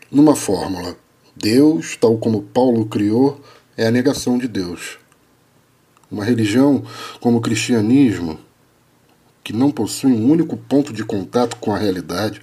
[0.09, 0.95] Numa fórmula,
[1.35, 3.41] Deus, tal como Paulo criou,
[3.77, 4.97] é a negação de Deus.
[6.11, 6.83] Uma religião
[7.19, 8.39] como o cristianismo,
[9.43, 12.41] que não possui um único ponto de contato com a realidade,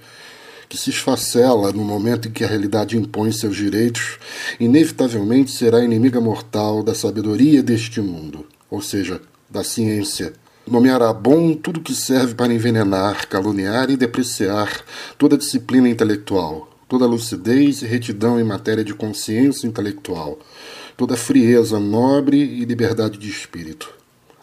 [0.69, 4.17] que se esfacela no momento em que a realidade impõe seus direitos,
[4.59, 10.33] inevitavelmente será inimiga mortal da sabedoria deste mundo, ou seja, da ciência.
[10.67, 14.69] Nomeará bom tudo que serve para envenenar, caluniar e depreciar
[15.17, 20.37] toda disciplina intelectual, toda lucidez e retidão em matéria de consciência intelectual,
[20.97, 23.89] toda frieza nobre e liberdade de espírito.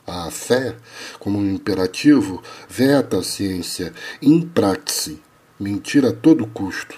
[0.07, 0.75] A fé,
[1.19, 3.93] como um imperativo, veta a ciência
[4.23, 5.21] in praxe,
[5.61, 6.97] mentir a todo custo.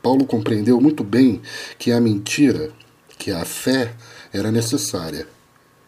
[0.00, 1.42] Paulo compreendeu muito bem
[1.76, 2.70] que a mentira,
[3.18, 3.96] que a fé,
[4.32, 5.26] era necessária.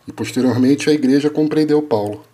[0.06, 2.24] E posteriormente a igreja compreendeu Paulo.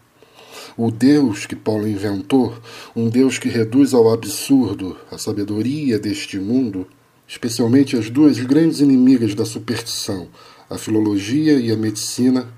[0.76, 2.55] O Deus que Paulo inventou,
[2.94, 6.86] um Deus que reduz ao absurdo a sabedoria deste mundo,
[7.26, 10.28] especialmente as duas grandes inimigas da superstição,
[10.68, 12.48] a filologia e a medicina,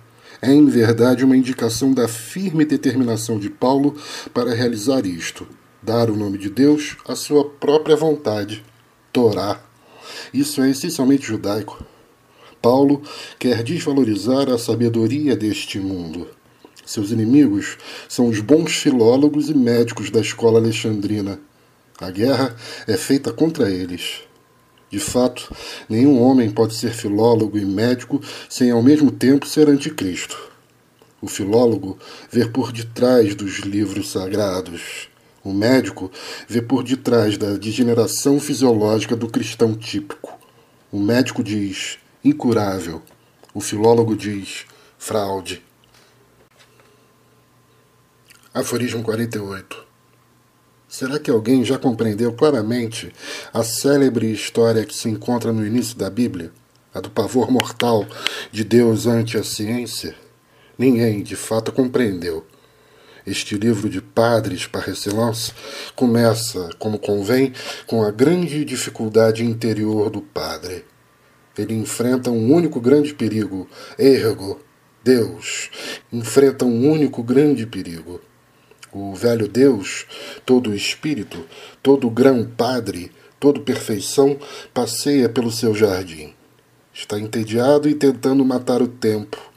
[0.41, 3.97] é em verdade uma indicação da firme determinação de Paulo
[4.35, 5.47] para realizar isto,
[5.83, 8.65] dar o nome de Deus à sua própria vontade,
[9.13, 9.63] Torá.
[10.35, 11.85] Isso é essencialmente judaico.
[12.63, 13.03] Paulo
[13.41, 16.29] quer desvalorizar a sabedoria deste mundo.
[16.87, 17.77] Seus inimigos
[18.09, 21.41] são os bons filólogos e médicos da escola alexandrina.
[22.01, 22.55] A guerra
[22.87, 24.21] é feita contra eles.
[24.89, 25.53] De fato,
[25.89, 30.39] nenhum homem pode ser filólogo e médico sem ao mesmo tempo ser anticristo.
[31.21, 31.99] O filólogo
[32.31, 35.09] vê por detrás dos livros sagrados.
[35.43, 36.11] O médico
[36.47, 40.39] vê por detrás da degeneração fisiológica do cristão típico.
[40.93, 43.03] O médico diz incurável.
[43.53, 44.65] O filólogo diz
[44.99, 45.63] fraude.
[48.55, 49.85] Aforismo 48.
[50.89, 53.13] Será que alguém já compreendeu claramente
[53.53, 56.53] a célebre história que se encontra no início da Bíblia,
[56.95, 58.07] a do pavor mortal
[58.53, 60.15] de Deus ante a ciência?
[60.79, 62.47] Ninguém, de fato, compreendeu.
[63.27, 65.53] Este livro de padres par excellence
[65.97, 67.53] começa, como convém,
[67.87, 70.85] com a grande dificuldade interior do padre.
[71.57, 74.61] Ele enfrenta um único grande perigo, ergo,
[75.05, 75.71] Deus,
[76.13, 78.21] enfrenta um único grande perigo.
[78.93, 80.07] O velho Deus,
[80.45, 81.45] todo espírito,
[81.83, 84.39] todo grão padre, todo perfeição,
[84.73, 86.33] passeia pelo seu jardim.
[86.93, 89.53] Está entediado e tentando matar o tempo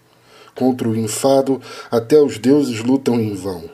[0.56, 3.70] Contra o enfado, até os deuses lutam em vão.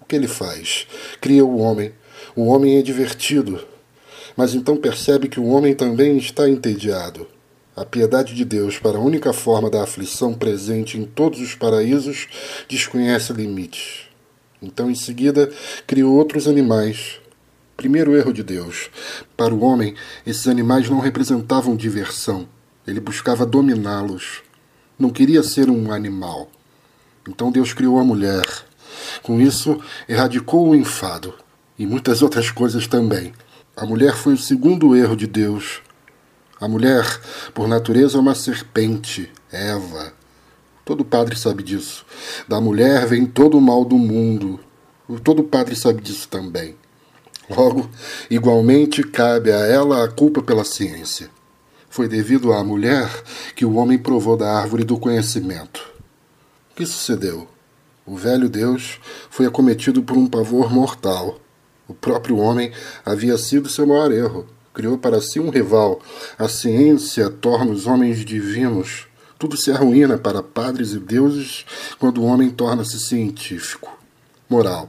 [0.00, 0.88] O que ele faz?
[1.20, 1.92] Cria o homem.
[2.34, 3.64] O homem é divertido.
[4.36, 7.26] Mas então percebe que o homem também está entediado.
[7.76, 12.28] A piedade de Deus para a única forma da aflição presente em todos os paraísos
[12.68, 14.08] desconhece limites.
[14.62, 15.50] Então, em seguida,
[15.86, 17.20] criou outros animais.
[17.76, 18.90] Primeiro erro de Deus.
[19.36, 19.94] Para o homem,
[20.26, 22.48] esses animais não representavam diversão.
[22.86, 24.42] Ele buscava dominá-los
[24.98, 26.48] não queria ser um animal.
[27.28, 28.44] Então Deus criou a mulher.
[29.22, 31.34] Com isso, erradicou o enfado
[31.78, 33.32] e muitas outras coisas também.
[33.76, 35.82] A mulher foi o segundo erro de Deus.
[36.60, 37.04] A mulher,
[37.52, 40.12] por natureza, é uma serpente, Eva.
[40.84, 42.06] Todo padre sabe disso.
[42.46, 44.60] Da mulher vem todo o mal do mundo.
[45.24, 46.76] Todo padre sabe disso também.
[47.50, 47.90] Logo,
[48.30, 51.28] igualmente cabe a ela a culpa pela ciência.
[51.90, 53.10] Foi devido à mulher
[53.56, 55.80] que o homem provou da árvore do conhecimento.
[56.70, 57.48] O que sucedeu?
[58.06, 61.40] O velho Deus foi acometido por um pavor mortal.
[61.86, 62.72] O próprio homem
[63.04, 64.46] havia sido seu maior erro.
[64.72, 66.00] Criou para si um rival.
[66.38, 69.06] A ciência torna os homens divinos.
[69.38, 71.64] Tudo se arruína para padres e deuses
[71.98, 73.96] quando o homem torna-se científico.
[74.48, 74.88] Moral: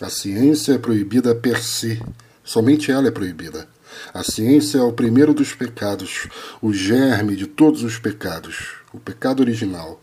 [0.00, 2.00] a ciência é proibida per si.
[2.44, 3.68] Somente ela é proibida.
[4.12, 6.28] A ciência é o primeiro dos pecados,
[6.62, 10.00] o germe de todos os pecados, o pecado original.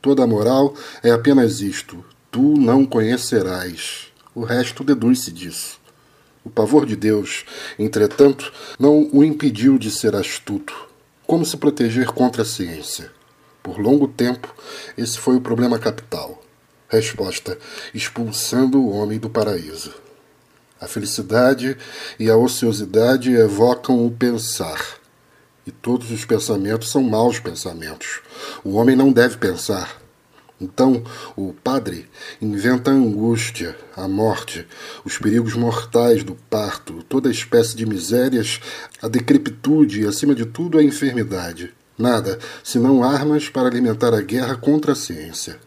[0.00, 4.11] Toda a moral é apenas isto: tu não conhecerás.
[4.34, 5.78] O resto deduz-se disso.
[6.44, 7.44] O pavor de Deus,
[7.78, 10.74] entretanto, não o impediu de ser astuto.
[11.26, 13.12] Como se proteger contra a ciência?
[13.62, 14.52] Por longo tempo,
[14.98, 16.42] esse foi o problema capital.
[16.88, 17.58] Resposta:
[17.94, 19.94] expulsando o homem do paraíso.
[20.80, 21.76] A felicidade
[22.18, 24.80] e a ociosidade evocam o pensar.
[25.64, 28.20] E todos os pensamentos são maus pensamentos.
[28.64, 30.01] O homem não deve pensar.
[30.62, 31.02] Então,
[31.36, 32.06] o padre
[32.40, 34.64] inventa a angústia, a morte,
[35.04, 38.60] os perigos mortais do parto, toda espécie de misérias,
[39.02, 41.74] a decrepitude e, acima de tudo, a enfermidade.
[41.98, 45.58] Nada, senão armas para alimentar a guerra contra a ciência.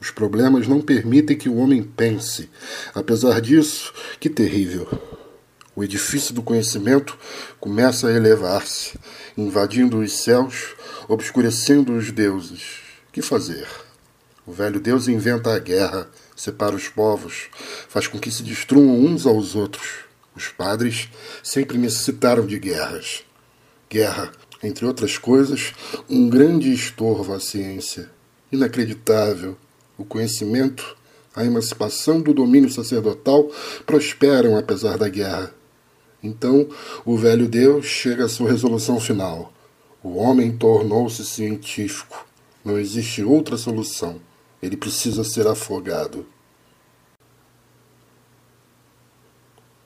[0.00, 2.48] Os problemas não permitem que o homem pense.
[2.94, 4.88] Apesar disso, que terrível!
[5.76, 7.16] O edifício do conhecimento
[7.60, 8.98] começa a elevar-se,
[9.36, 10.74] invadindo os céus,
[11.06, 12.80] obscurecendo os deuses.
[13.12, 13.68] Que fazer?
[14.50, 17.48] O velho Deus inventa a guerra, separa os povos,
[17.88, 20.06] faz com que se destruam uns aos outros.
[20.34, 21.08] Os padres
[21.40, 23.22] sempre necessitaram de guerras.
[23.88, 25.72] Guerra, entre outras coisas,
[26.08, 28.10] um grande estorvo à ciência.
[28.50, 29.56] Inacreditável.
[29.96, 30.96] O conhecimento,
[31.32, 33.48] a emancipação do domínio sacerdotal
[33.86, 35.54] prosperam apesar da guerra.
[36.20, 36.68] Então,
[37.04, 39.52] o velho Deus chega à sua resolução final.
[40.02, 42.26] O homem tornou-se científico.
[42.64, 44.20] Não existe outra solução.
[44.62, 46.26] Ele precisa ser afogado.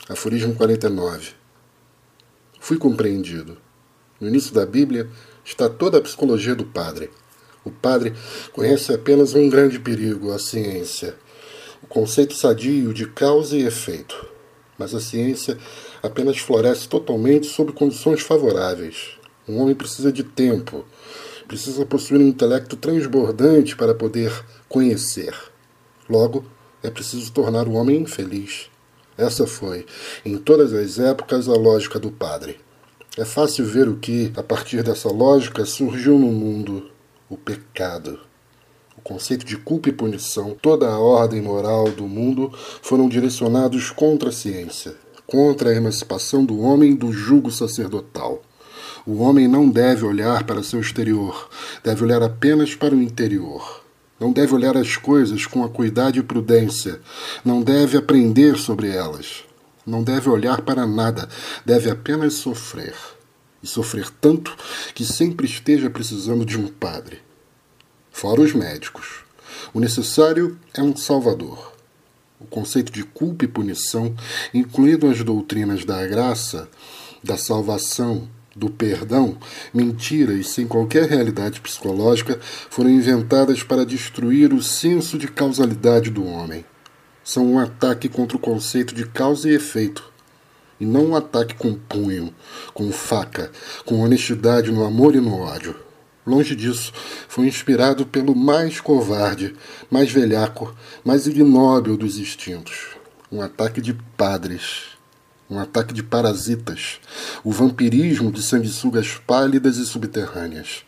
[0.09, 1.33] Aforismo 49.
[2.61, 3.57] Fui compreendido.
[4.21, 5.09] No início da Bíblia
[5.45, 7.11] está toda a psicologia do padre.
[7.65, 8.13] O padre
[8.53, 11.15] conhece apenas um grande perigo, a ciência,
[11.83, 14.27] o conceito sadio de causa e efeito.
[14.79, 15.57] Mas a ciência
[16.03, 19.19] apenas floresce totalmente sob condições favoráveis.
[19.49, 20.85] Um homem precisa de tempo,
[21.49, 24.33] precisa possuir um intelecto transbordante para poder
[24.75, 25.33] conhecer.
[26.11, 26.45] Logo,
[26.83, 28.69] é preciso tornar o homem infeliz.
[29.17, 29.87] Essa foi,
[30.27, 32.59] em todas as épocas, a lógica do padre.
[33.17, 36.91] É fácil ver o que, a partir dessa lógica, surgiu no mundo:
[37.31, 38.19] o pecado.
[38.99, 44.31] O conceito de culpa e punição, toda a ordem moral do mundo foram direcionados contra
[44.31, 48.43] a ciência, contra a emancipação do homem do jugo sacerdotal.
[49.07, 51.49] O homem não deve olhar para seu exterior,
[51.85, 53.84] deve olhar apenas para o interior.
[54.25, 56.99] Não deve olhar as coisas com acuidade e prudência,
[57.45, 59.45] não deve aprender sobre elas.
[59.87, 61.29] Não deve olhar para nada,
[61.63, 62.95] deve apenas sofrer.
[63.63, 64.57] E sofrer tanto
[64.95, 67.21] que sempre esteja precisando de um padre.
[68.11, 69.17] Fora os médicos.
[69.75, 71.75] O necessário é um salvador
[72.41, 74.15] o conceito de culpa e punição,
[74.53, 76.69] incluindo as doutrinas da graça,
[77.23, 79.37] da salvação, do perdão,
[79.73, 82.39] mentiras sem qualquer realidade psicológica,
[82.71, 86.65] foram inventadas para destruir o senso de causalidade do homem.
[87.23, 90.13] São um ataque contra o conceito de causa e efeito,
[90.79, 92.35] e não um ataque com punho,
[92.73, 93.51] com faca,
[93.85, 95.75] com honestidade no amor e no ódio.
[96.27, 96.93] Longe disso,
[97.29, 99.55] foi inspirado pelo mais covarde,
[99.91, 100.75] mais velhaco,
[101.05, 102.97] mais ignóbil dos instintos.
[103.31, 104.94] Um ataque de padres,
[105.55, 106.99] um ataque de parasitas,
[107.45, 110.83] o vampirismo de sanguessugas pálidas e subterrâneas.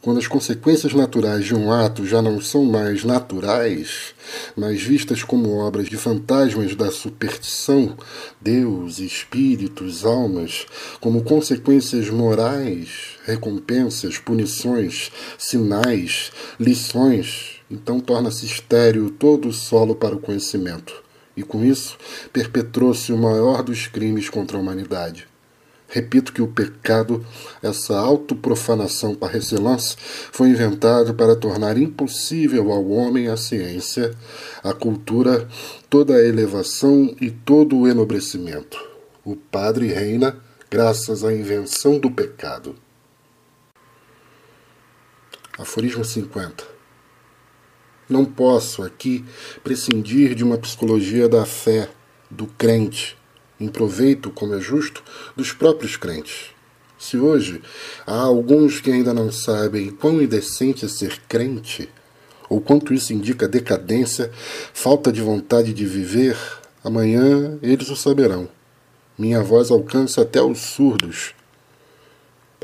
[0.00, 4.14] Quando as consequências naturais de um ato já não são mais naturais,
[4.54, 7.96] mas vistas como obras de fantasmas da superstição,
[8.38, 10.66] Deus, espíritos, almas,
[11.00, 20.20] como consequências morais, recompensas, punições, sinais, lições, então torna-se estéril todo o solo para o
[20.20, 21.03] conhecimento.
[21.36, 21.98] E com isso,
[22.32, 25.26] perpetrou-se o maior dos crimes contra a humanidade
[25.94, 27.24] Repito que o pecado,
[27.62, 29.96] essa autoprofanação par excellence,
[30.32, 34.12] foi inventado para tornar impossível ao homem a ciência,
[34.60, 35.48] a cultura,
[35.88, 38.76] toda a elevação e todo o enobrecimento.
[39.24, 40.36] O padre reina
[40.68, 42.74] graças à invenção do pecado.
[45.56, 46.73] Aforismo 50.
[48.08, 49.24] Não posso aqui
[49.62, 51.88] prescindir de uma psicologia da fé,
[52.30, 53.16] do crente
[53.58, 55.02] em proveito, como é justo,
[55.36, 56.50] dos próprios crentes.
[56.98, 57.62] Se hoje
[58.06, 61.88] há alguns que ainda não sabem quão indecente é ser crente,
[62.48, 64.30] ou quanto isso indica decadência,
[64.72, 66.36] falta de vontade de viver,
[66.82, 68.48] amanhã eles o saberão.
[69.18, 71.34] Minha voz alcança até os surdos.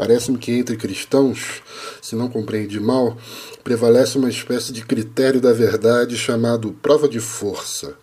[0.01, 1.61] Parece-me que entre cristãos,
[2.01, 3.19] se não compreendi mal,
[3.63, 7.99] prevalece uma espécie de critério da verdade chamado prova de força.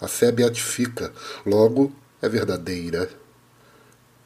[0.00, 1.12] A fé beatifica,
[1.44, 3.06] logo é verdadeira.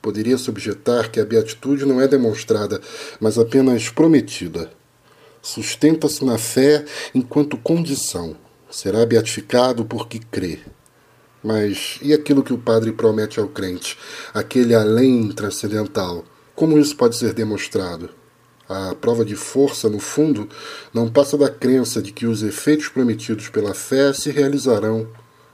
[0.01, 2.81] Poderia-se objetar que a beatitude não é demonstrada,
[3.19, 4.71] mas apenas prometida.
[5.43, 8.37] Sustenta-se na fé enquanto condição.
[8.71, 10.61] Será beatificado porque crê.
[11.43, 13.99] Mas e aquilo que o padre promete ao crente,
[14.33, 16.25] aquele além transcendental?
[16.57, 18.09] Como isso pode ser demonstrado?
[18.67, 20.49] A prova de força, no fundo,
[20.93, 25.07] não passa da crença de que os efeitos prometidos pela fé se realizarão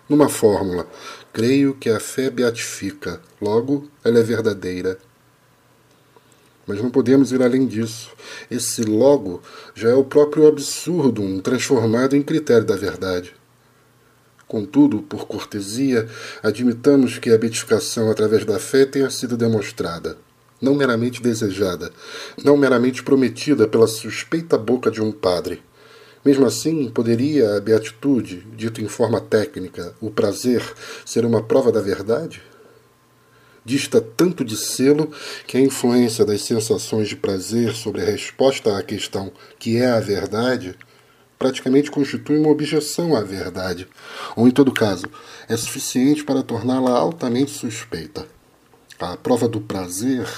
[0.08, 0.86] numa fórmula
[1.32, 4.98] Creio que a fé beatifica, logo ela é verdadeira.
[6.66, 8.10] Mas não podemos ir além disso.
[8.50, 9.42] Esse logo
[9.74, 13.34] já é o próprio absurdo transformado em critério da verdade.
[14.46, 16.06] Contudo, por cortesia,
[16.42, 20.16] admitamos que a beatificação através da fé tenha sido demonstrada,
[20.62, 21.90] não meramente desejada,
[22.42, 25.60] não meramente prometida pela suspeita boca de um padre.
[26.24, 30.62] Mesmo assim, poderia a beatitude, dito em forma técnica, o prazer,
[31.04, 32.40] ser uma prova da verdade?
[33.64, 35.10] Dista tanto de selo
[35.48, 40.00] que a influência das sensações de prazer sobre a resposta à questão que é a
[40.00, 40.76] verdade
[41.42, 43.88] praticamente constitui uma objeção à verdade,
[44.36, 45.06] ou em todo caso,
[45.48, 48.24] é suficiente para torná-la altamente suspeita.
[49.04, 50.28] A prova do prazer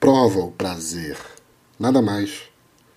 [0.00, 1.18] prova o prazer,
[1.78, 2.44] nada mais.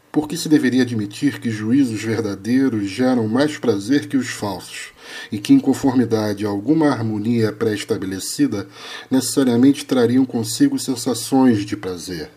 [0.10, 4.94] Por que se deveria admitir que juízos verdadeiros geram mais prazer que os falsos,
[5.30, 8.70] e que, em conformidade a alguma harmonia pré-estabelecida,
[9.10, 12.32] necessariamente trariam consigo sensações de prazer?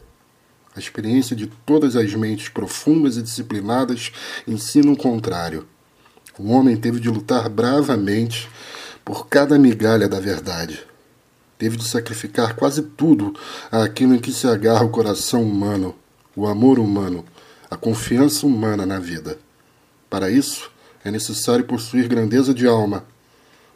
[0.74, 4.10] A experiência de todas as mentes profundas e disciplinadas
[4.48, 5.64] ensina o contrário.
[6.36, 8.48] O homem teve de lutar bravamente
[9.04, 10.84] por cada migalha da verdade.
[11.58, 13.34] Teve de sacrificar quase tudo
[13.70, 15.94] àquilo em que se agarra o coração humano,
[16.34, 17.24] o amor humano,
[17.70, 19.38] a confiança humana na vida.
[20.10, 20.70] Para isso,
[21.04, 23.04] é necessário possuir grandeza de alma.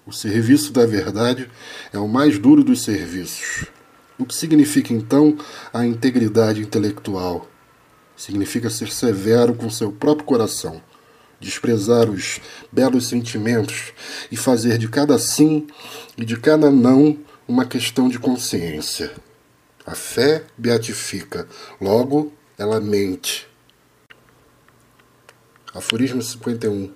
[0.07, 1.51] O serviço da verdade
[1.93, 3.67] é o mais duro dos serviços.
[4.19, 5.37] O que significa então
[5.73, 7.49] a integridade intelectual?
[8.17, 10.83] Significa ser severo com seu próprio coração,
[11.39, 12.41] desprezar os
[12.73, 13.93] belos sentimentos
[14.33, 15.67] e fazer de cada sim
[16.17, 17.17] e de cada não
[17.49, 19.11] uma questão de consciência.
[19.85, 21.49] A fé beatifica,
[21.81, 23.49] logo ela mente.
[25.75, 26.93] Aforismo 51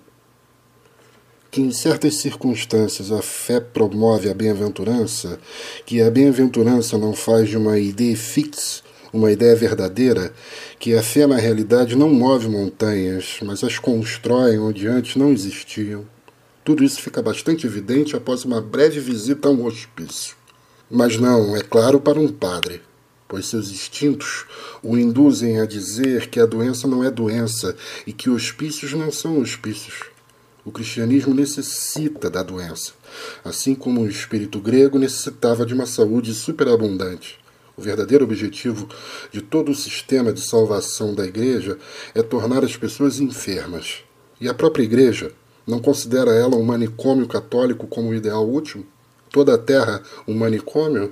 [1.51, 5.39] que em certas circunstâncias a fé promove a bem-aventurança,
[5.85, 8.81] que a bem-aventurança não faz de uma ideia fixa
[9.13, 10.33] uma ideia verdadeira,
[10.79, 16.03] que a fé na realidade não move montanhas, mas as constrói onde antes não existiam.
[16.65, 20.35] Tudo isso fica bastante evidente após uma breve visita a um hospício.
[20.89, 22.81] Mas não, é claro, para um padre,
[23.27, 24.45] pois seus instintos
[24.83, 29.39] o induzem a dizer que a doença não é doença e que hospícios não são
[29.39, 30.03] hospícios.
[30.65, 32.93] O cristianismo necessita da doença,
[33.43, 37.37] assim como o espírito grego necessitava de uma saúde superabundante.
[37.75, 38.87] O verdadeiro objetivo
[39.31, 41.77] de todo o sistema de salvação da Igreja
[42.13, 44.03] é tornar as pessoas enfermas.
[44.39, 45.31] E a própria Igreja
[45.65, 48.85] não considera ela um manicômio católico como o ideal último?
[49.33, 51.11] Toda a terra um manicômio?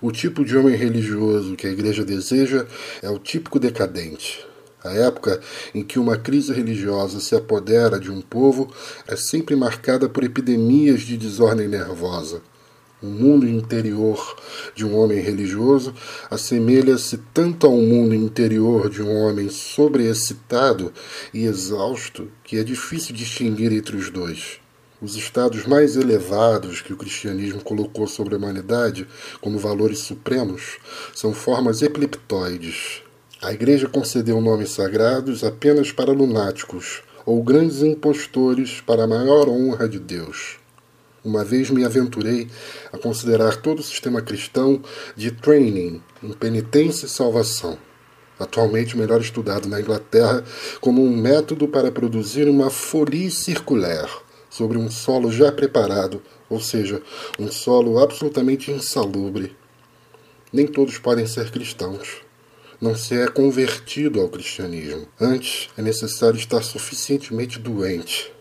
[0.00, 2.64] O tipo de homem religioso que a Igreja deseja
[3.02, 4.46] é o típico decadente,
[4.84, 5.40] a época
[5.74, 8.72] em que uma crise religiosa se apodera de um povo
[9.08, 12.42] é sempre marcada por epidemias de desordem nervosa.
[13.02, 14.36] O mundo interior
[14.76, 15.92] de um homem religioso
[16.30, 20.92] assemelha-se tanto ao mundo interior de um homem sobreexcitado
[21.34, 24.60] e exausto que é difícil distinguir entre os dois.
[25.00, 29.06] Os estados mais elevados que o cristianismo colocou sobre a humanidade
[29.42, 30.78] como valores supremos
[31.14, 33.02] são formas epileptoides,
[33.42, 39.86] a Igreja concedeu nomes sagrados apenas para lunáticos ou grandes impostores para a maior honra
[39.86, 40.56] de Deus.
[41.22, 42.48] Uma vez me aventurei
[42.90, 44.82] a considerar todo o sistema cristão
[45.14, 47.76] de training em penitência e salvação,
[48.38, 50.42] atualmente melhor estudado na Inglaterra
[50.80, 54.08] como um método para produzir uma folie circular
[54.56, 57.02] sobre um solo já preparado, ou seja,
[57.38, 59.54] um solo absolutamente insalubre.
[60.52, 62.26] Nem todos podem ser cristãos
[62.80, 65.06] não se é convertido ao cristianismo.
[65.20, 68.32] Antes, é necessário estar suficientemente doente.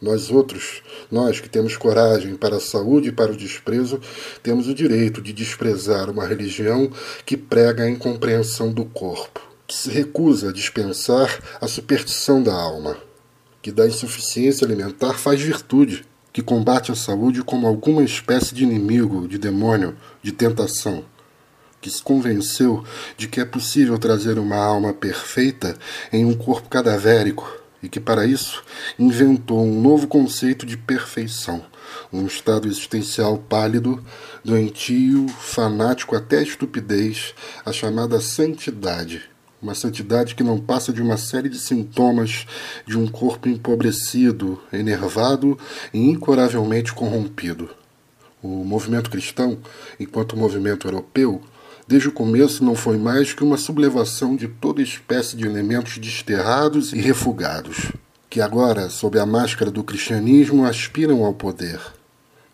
[0.00, 4.00] Nós outros, nós que temos coragem para a saúde e para o desprezo,
[4.42, 6.90] temos o direito de desprezar uma religião
[7.26, 12.96] que prega a incompreensão do corpo, que se recusa a dispensar a superstição da alma,
[13.60, 19.26] que da insuficiência alimentar faz virtude, que combate a saúde como alguma espécie de inimigo,
[19.26, 21.04] de demônio, de tentação
[21.80, 22.84] que se convenceu
[23.16, 25.76] de que é possível trazer uma alma perfeita
[26.12, 28.64] em um corpo cadavérico e que, para isso,
[28.98, 31.64] inventou um novo conceito de perfeição,
[32.12, 34.04] um estado existencial pálido,
[34.44, 39.22] doentio, fanático até a estupidez, a chamada santidade.
[39.60, 42.46] Uma santidade que não passa de uma série de sintomas
[42.86, 45.58] de um corpo empobrecido, enervado
[45.92, 47.68] e incoravelmente corrompido.
[48.40, 49.58] O movimento cristão,
[49.98, 51.42] enquanto movimento europeu,
[51.88, 56.92] desde o começo não foi mais que uma sublevação de toda espécie de elementos desterrados
[56.92, 57.90] e refugados,
[58.30, 61.97] que agora, sob a máscara do cristianismo, aspiram ao poder.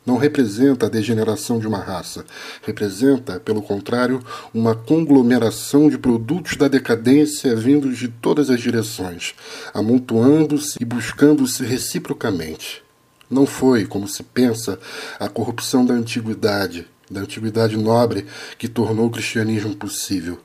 [0.07, 2.25] Não representa a degeneração de uma raça.
[2.63, 9.35] Representa, pelo contrário, uma conglomeração de produtos da decadência vindos de todas as direções,
[9.73, 12.83] amontoando-se e buscando-se reciprocamente.
[13.31, 14.79] Não foi, como se pensa,
[15.19, 18.27] a corrupção da antiguidade, da antiguidade nobre,
[18.59, 20.39] que tornou o cristianismo possível.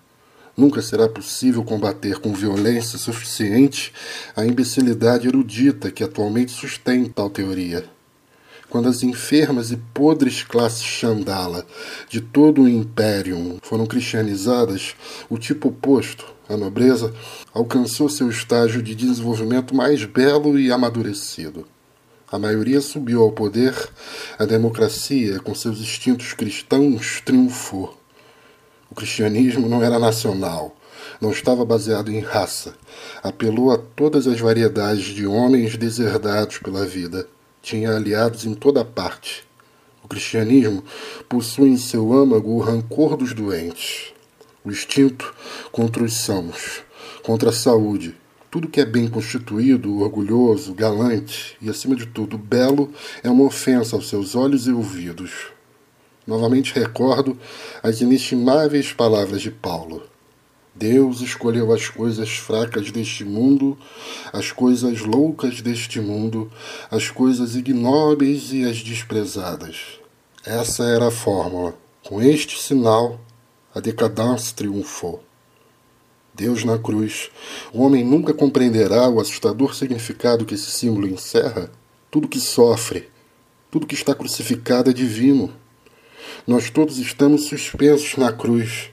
[0.56, 3.94] Nunca será possível combater com violência suficiente
[4.36, 7.99] a imbecilidade erudita que atualmente sustenta tal teoria
[8.70, 11.66] quando as enfermas e podres classes Chandala
[12.08, 14.96] de todo o Império foram cristianizadas,
[15.30, 17.14] o tipo oposto, a nobreza,
[17.54, 21.68] alcançou seu estágio de desenvolvimento mais belo e amadurecido.
[22.32, 23.74] A maioria subiu ao poder,
[24.38, 27.98] a democracia, com seus instintos cristãos, triunfou.
[28.90, 30.76] O cristianismo não era nacional,
[31.20, 32.76] não estava baseado em raça,
[33.24, 37.28] apelou a todas as variedades de homens deserdados pela vida
[37.62, 39.44] tinha aliados em toda parte.
[40.04, 40.84] O cristianismo
[41.28, 44.14] possui em seu âmago o rancor dos doentes,
[44.64, 45.34] o instinto
[45.72, 46.84] contra os sãos,
[47.24, 48.16] contra a saúde.
[48.50, 53.96] Tudo que é bem constituído, orgulhoso, galante e, acima de tudo, belo é uma ofensa
[53.96, 55.52] aos seus olhos e ouvidos.
[56.26, 57.38] Novamente recordo
[57.84, 60.04] as inestimáveis palavras de Paulo.
[60.76, 63.78] Deus escolheu as coisas fracas deste mundo,
[64.32, 66.52] as coisas loucas deste mundo,
[66.90, 70.00] as coisas ignóbeis e as desprezadas.
[70.46, 71.76] Essa era a fórmula.
[72.04, 73.20] Com este sinal,
[73.76, 75.22] a decadência triunfou.
[76.34, 77.30] Deus na cruz.
[77.74, 81.70] O homem nunca compreenderá o assustador significado que esse símbolo encerra.
[82.10, 83.10] Tudo que sofre,
[83.70, 85.54] tudo que está crucificado é divino.
[86.48, 88.92] Nós todos estamos suspensos na cruz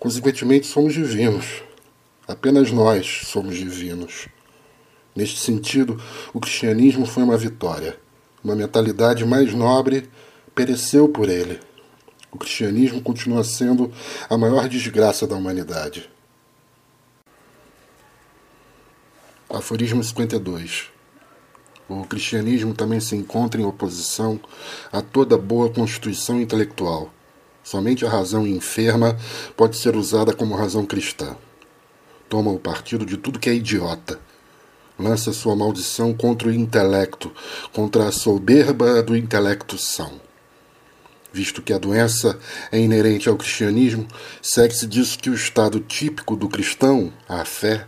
[0.00, 1.62] Consequentemente, somos divinos.
[2.26, 4.28] Apenas nós somos divinos.
[5.14, 8.00] Neste sentido, o cristianismo foi uma vitória.
[8.42, 10.08] Uma mentalidade mais nobre
[10.54, 11.60] pereceu por ele.
[12.32, 13.92] O cristianismo continua sendo
[14.30, 16.08] a maior desgraça da humanidade.
[19.50, 20.88] Aforismo 52.
[21.86, 24.40] O cristianismo também se encontra em oposição
[24.90, 27.12] a toda boa constituição intelectual
[27.70, 29.16] Somente a razão enferma
[29.56, 31.36] pode ser usada como razão cristã.
[32.28, 34.18] Toma o partido de tudo que é idiota.
[34.98, 37.30] Lança sua maldição contra o intelecto,
[37.72, 40.20] contra a soberba do intelecto são.
[41.32, 42.40] Visto que a doença
[42.72, 44.08] é inerente ao cristianismo,
[44.42, 47.86] segue-se disso que o estado típico do cristão, a fé,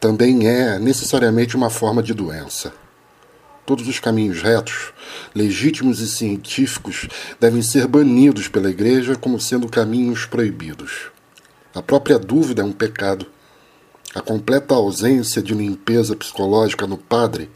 [0.00, 2.72] também é necessariamente uma forma de doença.
[3.70, 4.92] Todos os caminhos retos,
[5.32, 7.06] legítimos e científicos
[7.38, 11.12] devem ser banidos pela Igreja como sendo caminhos proibidos.
[11.72, 13.26] A própria dúvida é um pecado.
[14.12, 17.48] A completa ausência de limpeza psicológica no padre,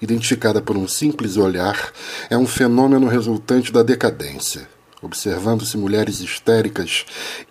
[0.00, 1.92] identificada por um simples olhar,
[2.30, 4.68] é um fenômeno resultante da decadência.
[5.02, 7.04] Observando-se mulheres histéricas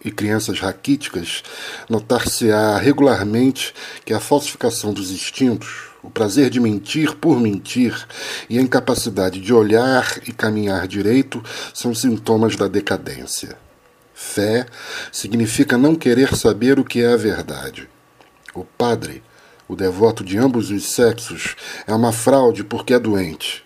[0.04, 1.44] e crianças raquíticas,
[1.90, 3.74] notar-se-á regularmente
[4.06, 8.08] que a falsificação dos instintos, o prazer de mentir por mentir
[8.50, 11.44] e a incapacidade de olhar e caminhar direito
[11.74, 13.58] são sintomas da decadência.
[14.14, 14.66] Fé
[15.12, 17.90] significa não querer saber o que é a verdade.
[18.54, 19.24] O padre,
[19.68, 23.66] o devoto de ambos os sexos, é uma fraude porque é doente.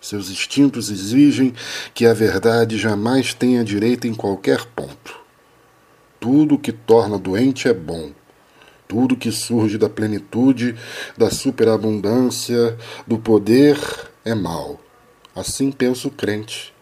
[0.00, 1.52] Seus instintos exigem
[1.92, 5.18] que a verdade jamais tenha direito em qualquer ponto.
[6.20, 8.12] Tudo o que torna doente é bom
[8.88, 10.74] tudo que surge da plenitude,
[11.16, 12.76] da superabundância,
[13.06, 13.78] do poder
[14.24, 14.80] é mal.
[15.36, 16.74] Assim pensa o crente.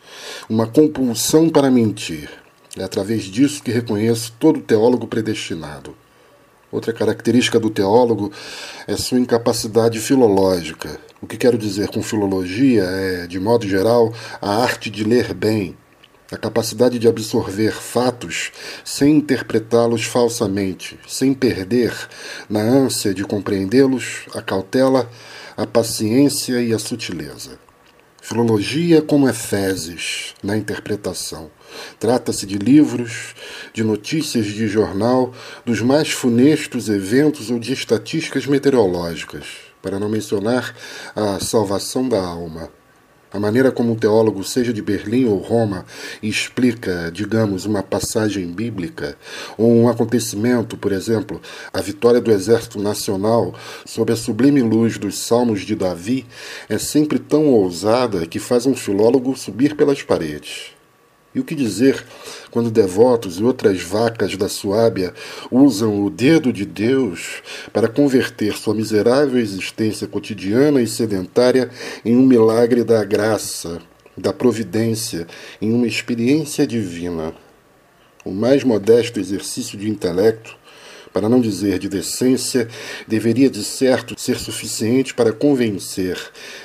[0.48, 2.30] Uma compulsão para mentir.
[2.78, 5.96] É através disso que reconheço todo teólogo predestinado.
[6.70, 8.30] Outra característica do teólogo
[8.86, 11.00] é sua incapacidade filológica.
[11.20, 15.76] O que quero dizer com filologia é, de modo geral, a arte de ler bem,
[16.30, 18.50] a capacidade de absorver fatos
[18.84, 21.94] sem interpretá-los falsamente, sem perder,
[22.48, 25.08] na ânsia de compreendê-los, a cautela,
[25.56, 27.58] a paciência e a sutileza.
[28.20, 31.48] Filologia como Efésios na interpretação.
[32.00, 33.36] Trata-se de livros,
[33.72, 35.32] de notícias de jornal,
[35.64, 39.46] dos mais funestos eventos ou de estatísticas meteorológicas,
[39.80, 40.74] para não mencionar
[41.14, 42.68] a salvação da alma.
[43.32, 45.84] A maneira como um teólogo, seja de Berlim ou Roma,
[46.22, 49.16] explica, digamos, uma passagem bíblica
[49.58, 51.40] ou um acontecimento, por exemplo,
[51.72, 53.52] a vitória do exército nacional
[53.84, 56.24] sob a sublime luz dos salmos de Davi,
[56.68, 60.75] é sempre tão ousada que faz um filólogo subir pelas paredes.
[61.36, 62.02] E o que dizer
[62.50, 65.12] quando devotos e outras vacas da Suábia
[65.50, 67.42] usam o dedo de Deus
[67.74, 71.68] para converter sua miserável existência cotidiana e sedentária
[72.02, 73.82] em um milagre da graça,
[74.16, 75.26] da providência
[75.60, 77.34] em uma experiência divina.
[78.24, 80.56] O mais modesto exercício de intelecto,
[81.16, 82.68] para não dizer de decência,
[83.08, 86.20] deveria de certo ser suficiente para convencer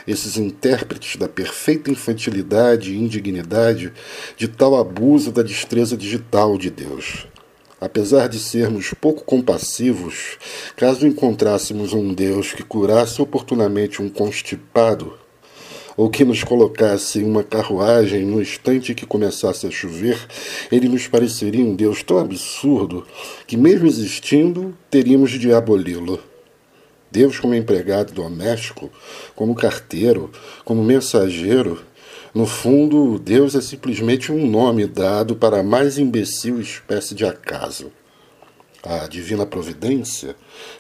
[0.06, 3.94] esses intérpretes da perfeita infantilidade e indignidade
[4.36, 7.26] de tal abuso da destreza digital de Deus.
[7.80, 10.38] Apesar de sermos pouco compassivos,
[10.76, 15.18] caso encontrássemos um Deus que curasse oportunamente um constipado,
[15.96, 20.18] ou que nos colocasse em uma carruagem no instante que começasse a chover,
[20.72, 23.06] ele nos pareceria um Deus tão absurdo
[23.46, 26.20] que, mesmo existindo, teríamos de aboli-lo.
[27.12, 28.90] Deus, como empregado doméstico,
[29.36, 30.32] como carteiro,
[30.64, 31.82] como mensageiro,
[32.34, 37.92] no fundo, Deus é simplesmente um nome dado para a mais imbecil espécie de acaso
[38.84, 40.36] a divina providência,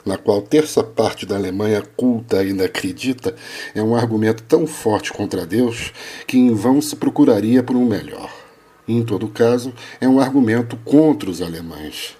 [0.05, 3.35] na qual terça parte da Alemanha culta ainda acredita,
[3.73, 5.91] é um argumento tão forte contra Deus
[6.27, 8.31] que em vão se procuraria por um melhor.
[8.87, 12.15] Em todo caso, é um argumento contra os alemães.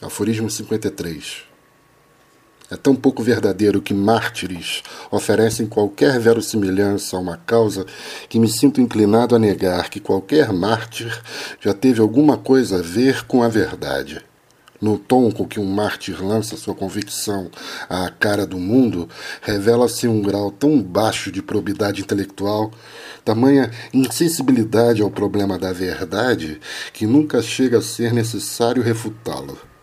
[0.00, 1.53] Aforismo 53
[2.70, 7.84] é tão pouco verdadeiro que mártires oferecem qualquer verossimilhança a uma causa
[8.28, 11.20] que me sinto inclinado a negar que qualquer mártir
[11.60, 14.22] já teve alguma coisa a ver com a verdade.
[14.80, 17.50] No tom com que um mártir lança sua convicção
[17.88, 19.08] à cara do mundo,
[19.40, 22.70] revela-se um grau tão baixo de probidade intelectual,
[23.24, 26.60] tamanha insensibilidade ao problema da verdade,
[26.92, 29.73] que nunca chega a ser necessário refutá-lo.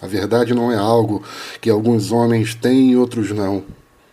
[0.00, 1.22] A verdade não é algo
[1.60, 3.64] que alguns homens têm e outros não.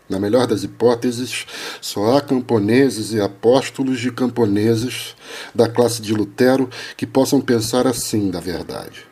[0.10, 1.46] Na melhor das hipóteses,
[1.82, 5.16] só há camponeses e apóstolos de camponeses
[5.56, 9.06] da classe de Lutero que possam pensar assim da verdade.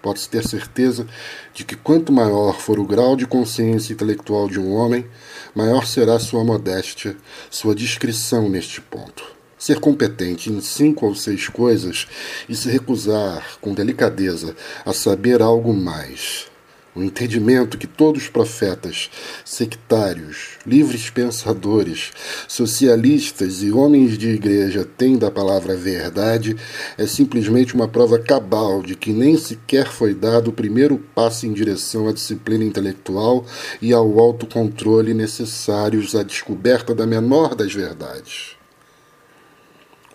[0.00, 1.06] Pode-se ter certeza
[1.52, 5.06] de que quanto maior for o grau de consciência intelectual de um homem,
[5.54, 7.16] maior será sua modéstia,
[7.50, 9.33] sua discrição neste ponto.
[9.64, 12.06] Ser competente em cinco ou seis coisas
[12.46, 16.48] e se recusar, com delicadeza, a saber algo mais.
[16.94, 19.08] O entendimento que todos os profetas,
[19.42, 22.12] sectários, livres pensadores,
[22.46, 26.54] socialistas e homens de igreja têm da palavra verdade
[26.98, 31.54] é simplesmente uma prova cabal de que nem sequer foi dado o primeiro passo em
[31.54, 33.46] direção à disciplina intelectual
[33.80, 38.62] e ao autocontrole necessários à descoberta da menor das verdades.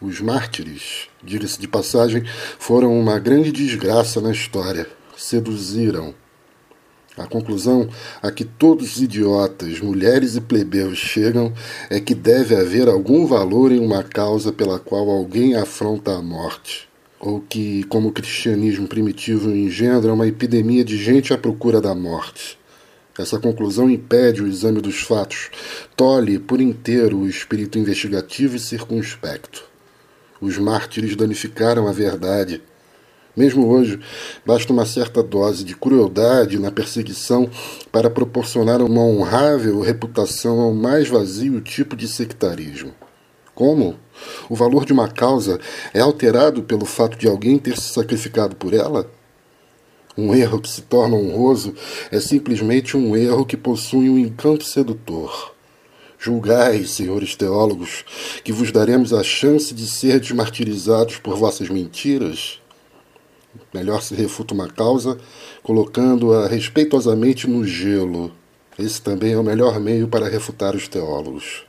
[0.02, 2.24] Os mártires, diga-se de passagem,
[2.58, 4.88] foram uma grande desgraça na história.
[5.18, 6.16] Seduziram.
[7.18, 7.90] A conclusão
[8.22, 11.54] a que todos os idiotas, mulheres e plebeus chegam
[11.90, 16.88] é que deve haver algum valor em uma causa pela qual alguém afronta a morte.
[17.20, 22.58] Ou que, como o cristianismo primitivo engendra uma epidemia de gente à procura da morte.
[23.18, 25.50] Essa conclusão impede o exame dos fatos,
[25.98, 29.69] tolhe por inteiro o espírito investigativo e circunspecto.
[30.42, 32.62] Os mártires danificaram a verdade.
[33.36, 34.00] Mesmo hoje,
[34.46, 37.50] basta uma certa dose de crueldade na perseguição
[37.92, 42.94] para proporcionar uma honrável reputação ao mais vazio tipo de sectarismo.
[43.54, 43.98] Como?
[44.50, 45.60] O valor de uma causa
[45.94, 49.10] é alterado pelo fato de alguém ter se sacrificado por ela?
[50.18, 51.74] Um erro que se torna honroso
[52.12, 55.54] é simplesmente um erro que possui um encanto sedutor.
[56.22, 58.04] Julgai, senhores teólogos,
[58.44, 62.60] que vos daremos a chance de ser desmartirizados por vossas mentiras?
[63.74, 65.18] Melhor se refuta uma causa
[65.64, 68.34] colocando-a respeitosamente no gelo.
[68.78, 71.64] Esse também é o melhor meio para refutar os teólogos.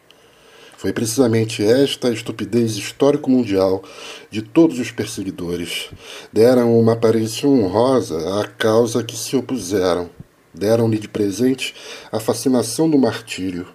[0.76, 3.84] Foi precisamente esta a estupidez histórico-mundial
[4.32, 5.90] de todos os perseguidores.
[6.32, 10.10] Deram uma aparência honrosa à causa que se opuseram.
[10.52, 11.72] Deram-lhe de presente
[12.10, 13.68] a fascinação do martírio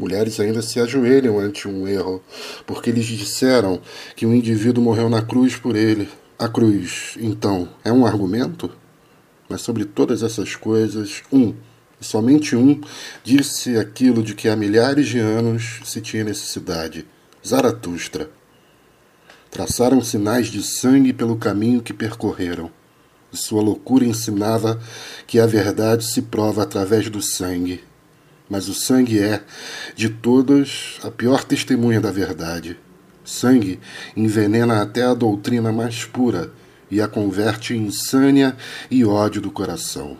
[0.00, 2.22] Mulheres ainda se ajoelham ante um erro,
[2.66, 3.82] porque lhes disseram
[4.16, 6.08] que o indivíduo morreu na cruz por ele.
[6.38, 8.70] A cruz, então, é um argumento?
[9.46, 11.52] Mas sobre todas essas coisas, um,
[12.00, 12.80] e somente um,
[13.22, 17.06] disse aquilo de que há milhares de anos se tinha necessidade:
[17.46, 18.30] Zaratustra.
[19.50, 22.70] Traçaram sinais de sangue pelo caminho que percorreram.
[23.30, 24.80] E sua loucura ensinava
[25.26, 27.89] que a verdade se prova através do sangue
[28.50, 29.44] mas o sangue é,
[29.94, 32.76] de todas, a pior testemunha da verdade.
[33.24, 33.78] Sangue
[34.16, 36.52] envenena até a doutrina mais pura
[36.90, 38.56] e a converte em insânia
[38.90, 40.18] e ódio do coração.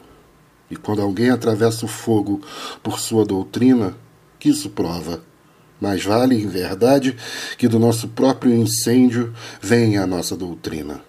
[0.70, 2.40] E quando alguém atravessa o fogo
[2.84, 3.96] por sua doutrina,
[4.38, 5.24] que isso prova?
[5.80, 7.16] Mais vale, em verdade,
[7.58, 11.02] que do nosso próprio incêndio venha a nossa doutrina.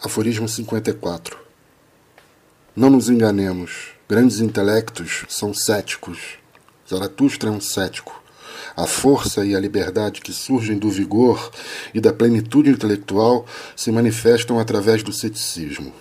[0.00, 1.36] Aforismo 54
[2.76, 6.38] Não nos enganemos Grandes intelectos são céticos.
[6.88, 8.22] Zaratustra é um cético.
[8.74, 11.50] A força e a liberdade que surgem do vigor
[11.92, 13.44] e da plenitude intelectual
[13.76, 15.92] se manifestam através do ceticismo.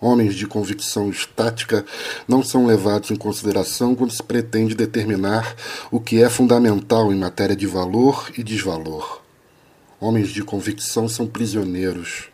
[0.00, 1.84] Homens de convicção estática
[2.28, 5.56] não são levados em consideração quando se pretende determinar
[5.90, 9.22] o que é fundamental em matéria de valor e desvalor.
[9.98, 12.28] Homens de convicção são prisioneiros.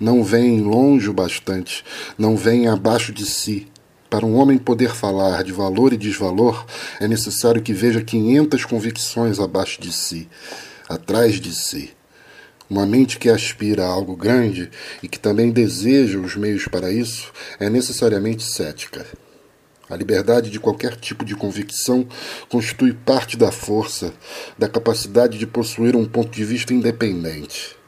[0.00, 1.84] Não veem longe o bastante,
[2.16, 3.68] não veem abaixo de si,
[4.10, 6.66] para um homem poder falar de valor e desvalor,
[6.98, 10.28] é necessário que veja 500 convicções abaixo de si,
[10.88, 11.94] atrás de si.
[12.68, 14.68] Uma mente que aspira a algo grande
[15.02, 19.06] e que também deseja os meios para isso é necessariamente cética.
[19.88, 22.06] A liberdade de qualquer tipo de convicção
[22.48, 24.12] constitui parte da força,
[24.56, 27.79] da capacidade de possuir um ponto de vista independente.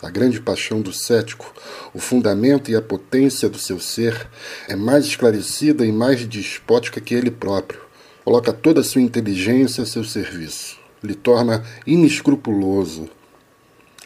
[0.00, 1.52] A grande paixão do cético,
[1.92, 4.28] o fundamento e a potência do seu ser,
[4.68, 7.80] é mais esclarecida e mais despótica que ele próprio.
[8.24, 13.10] Coloca toda a sua inteligência a seu serviço, lhe torna inescrupuloso,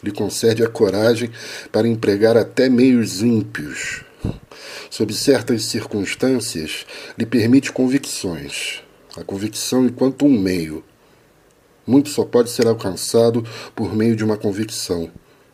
[0.03, 1.29] lhe concede a coragem
[1.71, 4.03] para empregar até meios ímpios.
[4.89, 8.81] Sob certas circunstâncias, lhe permite convicções.
[9.15, 10.83] A convicção enquanto um meio.
[11.85, 15.11] Muito só pode ser alcançado por meio de uma convicção.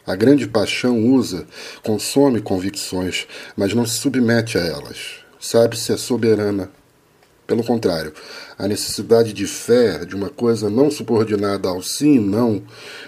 [0.09, 1.45] A grande paixão usa,
[1.83, 5.17] consome convicções, mas não se submete a elas.
[5.39, 6.71] Sabe-se é soberana.
[7.45, 8.11] Pelo contrário,
[8.57, 12.63] a necessidade de fé, de uma coisa não subordinada ao sim e não,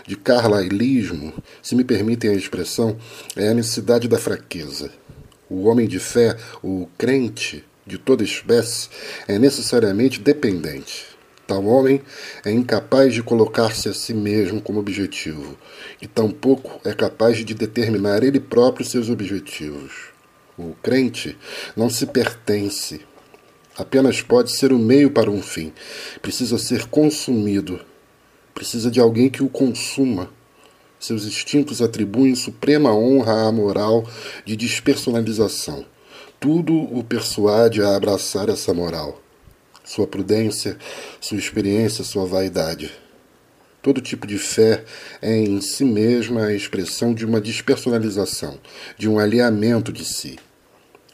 [0.05, 2.95] de carlailismo, se me permitem a expressão,
[3.35, 4.91] é a necessidade da fraqueza.
[5.49, 8.89] O homem de fé, o crente de toda espécie,
[9.27, 11.07] é necessariamente dependente.
[11.51, 12.01] Tal homem
[12.45, 15.57] é incapaz de colocar-se a si mesmo como objetivo,
[16.01, 20.09] e tampouco é capaz de determinar ele próprio seus objetivos.
[20.57, 21.37] O crente
[21.75, 23.01] não se pertence,
[23.77, 25.71] apenas pode ser o meio para um fim.
[26.21, 27.79] Precisa ser consumido,
[28.53, 30.29] precisa de alguém que o consuma.
[30.99, 34.07] Seus instintos atribuem suprema honra à moral
[34.45, 35.85] de despersonalização.
[36.39, 39.21] Tudo o persuade a abraçar essa moral
[39.83, 40.77] sua prudência,
[41.19, 42.91] sua experiência, sua vaidade.
[43.81, 44.83] Todo tipo de fé
[45.23, 48.59] é em si mesma a expressão de uma despersonalização,
[48.95, 50.37] de um alinhamento de si.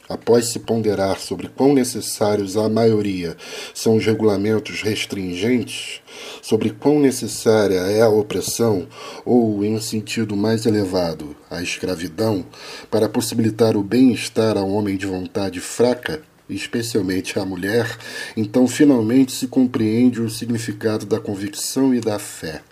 [0.06, 3.36] Após se ponderar sobre quão necessários à maioria
[3.72, 6.02] são os regulamentos restringentes,
[6.42, 8.86] sobre quão necessária é a opressão,
[9.24, 12.44] ou, em um sentido mais elevado, a escravidão,
[12.90, 17.96] para possibilitar o bem-estar ao homem de vontade fraca, especialmente a mulher,
[18.36, 22.62] então finalmente se compreende o significado da convicção e da fé.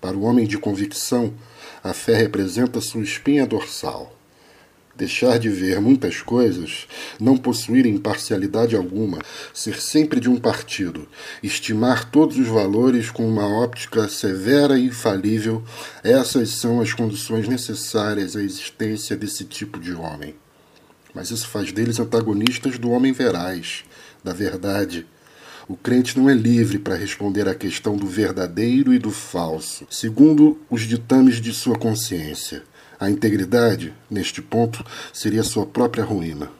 [0.00, 1.34] Para o homem de convicção,
[1.82, 4.14] a fé representa sua espinha dorsal.
[4.94, 6.88] Deixar de ver muitas coisas,
[7.20, 9.20] não possuir imparcialidade alguma,
[9.54, 11.08] ser sempre de um partido,
[11.40, 15.62] estimar todos os valores com uma óptica severa e infalível,
[16.02, 20.34] essas são as condições necessárias à existência desse tipo de homem
[21.18, 23.82] mas isso faz deles antagonistas do homem veraz,
[24.22, 25.04] da verdade.
[25.66, 30.60] O crente não é livre para responder à questão do verdadeiro e do falso, segundo
[30.70, 32.62] os ditames de sua consciência.
[33.00, 36.52] A integridade, neste ponto, seria sua própria ruína.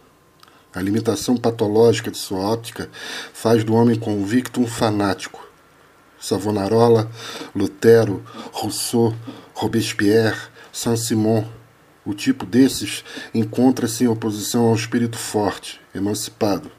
[0.75, 2.91] A limitação patológica de sua óptica
[3.33, 5.49] faz do homem convicto um fanático.
[6.21, 7.09] Savonarola,
[7.55, 9.15] Lutero, Rousseau,
[9.55, 11.47] Robespierre, Saint-Simon
[12.09, 13.05] o tipo desses
[13.35, 16.73] encontra-se em oposição ao espírito forte, emancipado.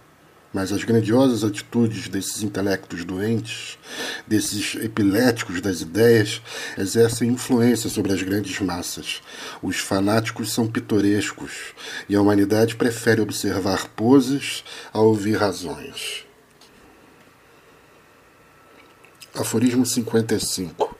[0.51, 3.77] Mas as grandiosas atitudes desses intelectos doentes,
[4.25, 6.41] desses epiléticos das ideias,
[6.75, 9.21] exercem influência sobre as grandes massas.
[9.61, 11.75] Os fanáticos são pitorescos
[12.09, 16.25] e a humanidade prefere observar poses a ouvir razões.
[19.35, 20.97] Aforismo 55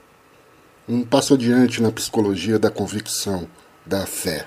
[0.88, 3.48] Um passo adiante na psicologia da convicção
[3.90, 4.46] da fé.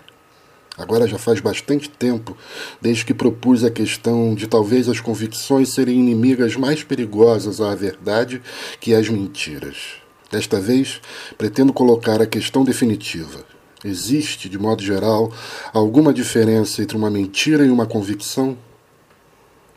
[0.78, 2.36] Agora já faz bastante tempo
[2.82, 8.42] desde que propus a questão de talvez as convicções serem inimigas mais perigosas à verdade
[8.80, 9.98] que as mentiras.
[10.32, 11.00] Desta vez,
[11.38, 13.46] pretendo colocar a questão definitiva.
[13.86, 15.32] Existe, de modo geral,
[15.74, 18.58] alguma diferença entre uma mentira e uma convicção?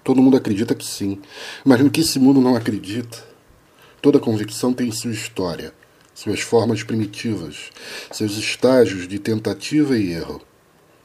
[0.04, 1.20] Todo mundo acredita que sim,
[1.64, 3.18] mas no que esse mundo não acredita?
[4.00, 5.74] Toda convicção tem sua história
[6.16, 7.70] suas formas primitivas,
[8.10, 10.40] seus estágios de tentativa e erro.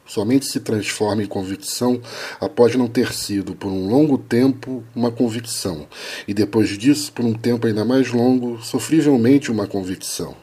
[0.07, 2.01] Somente se transforma em convicção
[2.39, 5.85] após não ter sido, por um longo tempo, uma convicção,
[6.27, 10.35] e depois disso, por um tempo ainda mais longo, sofrivelmente uma convicção.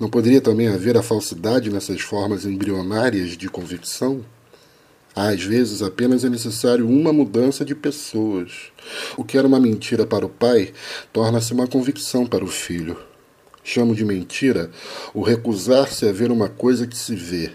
[0.00, 4.24] Não poderia também haver a falsidade nessas formas embrionárias de convicção?
[5.14, 8.72] Às vezes apenas é necessário uma mudança de pessoas.
[9.16, 10.72] O que era uma mentira para o pai
[11.12, 13.07] torna-se uma convicção para o filho.
[13.70, 14.70] Chamo de mentira
[15.12, 17.50] o recusar-se a ver uma coisa que se vê.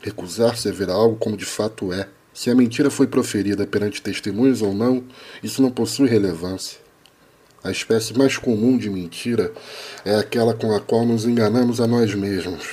[0.00, 2.08] Recusar-se a ver algo como de fato é.
[2.32, 5.04] Se a mentira foi proferida perante testemunhos ou não,
[5.42, 6.78] isso não possui relevância.
[7.62, 9.52] A espécie mais comum de mentira
[10.06, 12.66] é aquela com a qual nos enganamos a nós mesmos.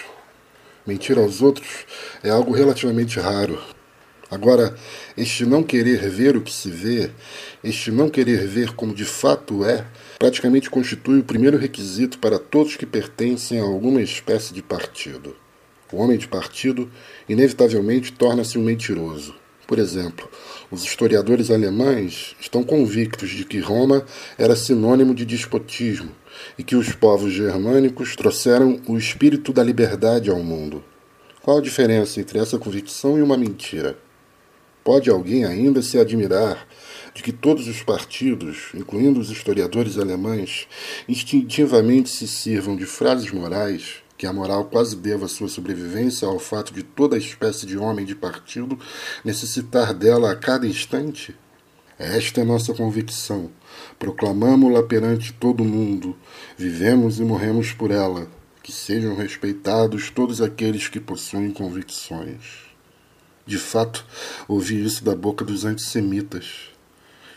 [0.87, 1.85] Mentir aos outros
[2.23, 3.61] é algo relativamente raro.
[4.31, 4.73] Agora,
[5.17, 7.11] este não querer ver o que se vê,
[7.61, 9.85] este não querer ver como de fato é,
[10.19, 15.33] praticamente constitui o primeiro requisito para todos que pertencem a alguma espécie de partido.
[15.91, 16.91] O homem de partido,
[17.27, 19.33] inevitavelmente, torna-se um mentiroso.
[19.65, 20.29] Por exemplo,
[20.69, 24.05] os historiadores alemães estão convictos de que Roma
[24.37, 26.11] era sinônimo de despotismo
[26.57, 30.83] e que os povos germânicos trouxeram o espírito da liberdade ao mundo.
[31.41, 33.97] Qual a diferença entre essa convicção e uma mentira?
[34.83, 36.67] Pode alguém ainda se admirar
[37.13, 40.67] de que todos os partidos, incluindo os historiadores alemães,
[41.07, 46.73] instintivamente se sirvam de frases morais que a moral quase deva sua sobrevivência ao fato
[46.73, 48.77] de toda espécie de homem de partido
[49.23, 51.33] necessitar dela a cada instante?
[51.97, 53.49] Esta é nossa convicção.
[53.97, 56.17] Proclamamo-la perante todo mundo.
[56.57, 58.27] Vivemos e morremos por ela.
[58.61, 62.69] Que sejam respeitados todos aqueles que possuem convicções.
[63.45, 64.05] De fato,
[64.47, 66.68] ouvi isso da boca dos antissemitas.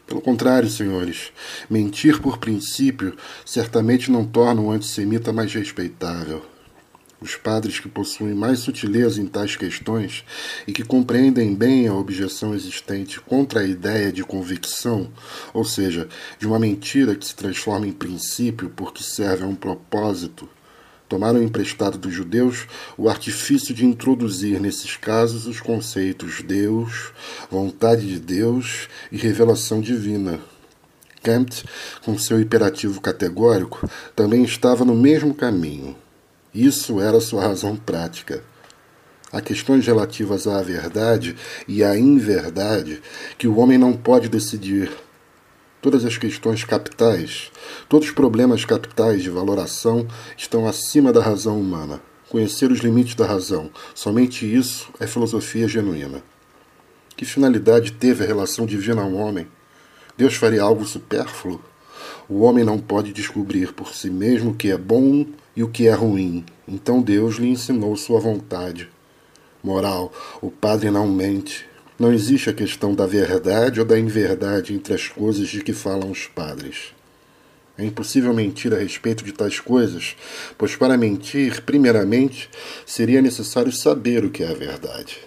[0.06, 1.32] Pelo contrário, senhores,
[1.70, 3.16] mentir por princípio
[3.46, 6.44] certamente não torna um antissemita mais respeitável.
[7.22, 10.24] Os padres que possuem mais sutileza em tais questões
[10.66, 15.08] e que compreendem bem a objeção existente contra a ideia de convicção,
[15.54, 20.48] ou seja, de uma mentira que se transforma em princípio porque serve a um propósito,
[21.12, 22.66] tomaram emprestado dos judeus
[22.96, 27.12] o artifício de introduzir nesses casos os conceitos Deus,
[27.50, 30.40] vontade de Deus e revelação divina.
[31.22, 31.66] Kant,
[32.02, 35.94] com seu imperativo categórico, também estava no mesmo caminho.
[36.54, 38.42] Isso era sua razão prática.
[39.30, 41.36] Há questões relativas à verdade
[41.68, 43.02] e à inverdade
[43.36, 44.90] que o homem não pode decidir.
[45.82, 47.50] Todas as questões capitais,
[47.88, 50.06] todos os problemas capitais de valoração
[50.38, 52.00] estão acima da razão humana.
[52.28, 56.22] Conhecer os limites da razão, somente isso é filosofia genuína.
[57.16, 59.48] Que finalidade teve a relação divina ao homem?
[60.16, 61.60] Deus faria algo supérfluo?
[62.28, 65.88] O homem não pode descobrir por si mesmo o que é bom e o que
[65.88, 66.44] é ruim.
[66.66, 68.88] Então Deus lhe ensinou sua vontade.
[69.60, 71.71] Moral: o padre não mente.
[71.98, 76.10] Não existe a questão da verdade ou da inverdade entre as coisas de que falam
[76.10, 76.94] os padres.
[77.76, 80.16] É impossível mentir a respeito de tais coisas,
[80.58, 82.50] pois para mentir, primeiramente,
[82.84, 85.18] seria necessário saber o que é a verdade.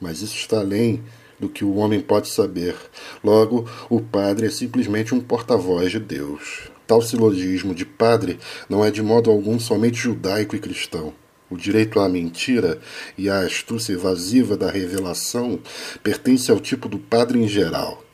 [0.00, 1.02] Mas isso está além
[1.38, 2.76] do que o homem pode saber.
[3.22, 6.70] Logo, o padre é simplesmente um porta-voz de Deus.
[6.86, 11.14] Tal silogismo de padre não é de modo algum somente judaico e cristão.
[11.50, 12.80] O direito à mentira
[13.18, 15.58] e à astúcia evasiva da revelação
[16.00, 18.04] pertence ao tipo do padre em geral,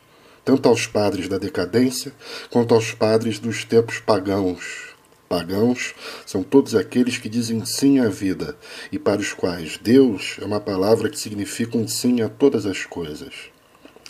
[0.43, 2.13] tanto aos padres da decadência
[2.51, 4.97] quanto aos padres dos tempos pagãos.
[5.29, 8.57] Pagãos são todos aqueles que dizem sim à vida
[8.91, 12.87] e para os quais Deus é uma palavra que significa um sim a todas as
[12.87, 13.35] coisas.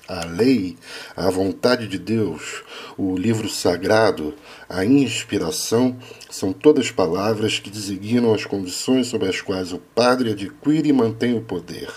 [0.06, 0.76] A lei,
[1.16, 2.62] a vontade de Deus,
[2.96, 4.34] o livro sagrado,
[4.68, 5.96] a inspiração
[6.28, 11.36] são todas palavras que designam as condições sob as quais o padre adquire e mantém
[11.36, 11.88] o poder.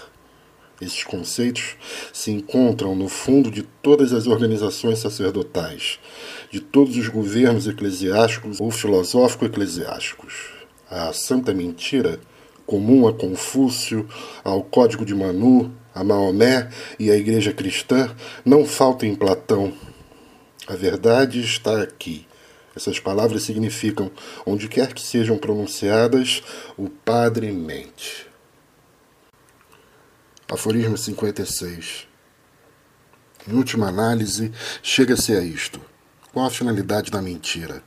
[0.80, 1.76] Esses conceitos
[2.14, 6.00] se encontram no fundo de todas as organizações sacerdotais,
[6.52, 10.52] de todos os governos eclesiásticos ou filosófico-eclesiásticos.
[10.90, 12.20] A santa mentira,
[12.66, 14.08] comum a Confúcio,
[14.44, 18.16] ao Código de Manu, a Maomé e a Igreja Cristã
[18.46, 19.74] não falta em Platão.
[20.68, 22.29] A verdade está aqui.
[22.80, 24.10] Essas palavras significam,
[24.46, 26.42] onde quer que sejam pronunciadas,
[26.78, 28.26] o Padre mente.
[30.50, 32.08] Aforismo 56.
[33.46, 35.82] Em última análise, chega-se a isto.
[36.32, 37.84] Qual a finalidade da mentira?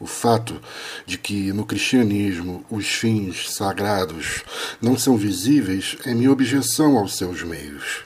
[0.00, 0.60] O fato
[1.06, 4.42] de que no cristianismo os fins sagrados
[4.82, 8.04] não são visíveis é minha objeção aos seus meios.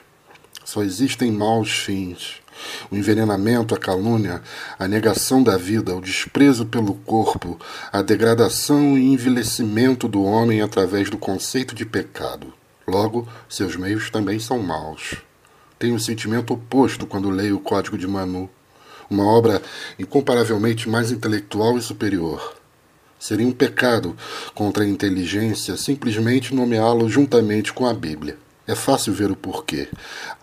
[0.63, 2.35] Só existem maus fins.
[2.91, 4.41] O envenenamento, a calúnia,
[4.77, 7.59] a negação da vida, o desprezo pelo corpo,
[7.91, 12.53] a degradação e envelhecimento do homem através do conceito de pecado.
[12.87, 15.17] Logo, seus meios também são maus.
[15.77, 18.49] Tenho um sentimento oposto quando leio o Código de Manu
[19.09, 19.61] uma obra
[19.97, 22.55] incomparavelmente mais intelectual e superior.
[23.17, 24.15] Seria um pecado
[24.53, 28.37] contra a inteligência simplesmente nomeá-lo juntamente com a Bíblia.
[28.69, 29.87] É fácil ver o porquê.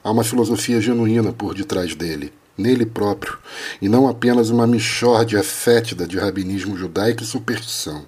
[0.02, 3.38] Há uma filosofia genuína por detrás dele, nele próprio,
[3.80, 8.04] e não apenas uma mixórdia fétida de rabinismo judaico e superstição.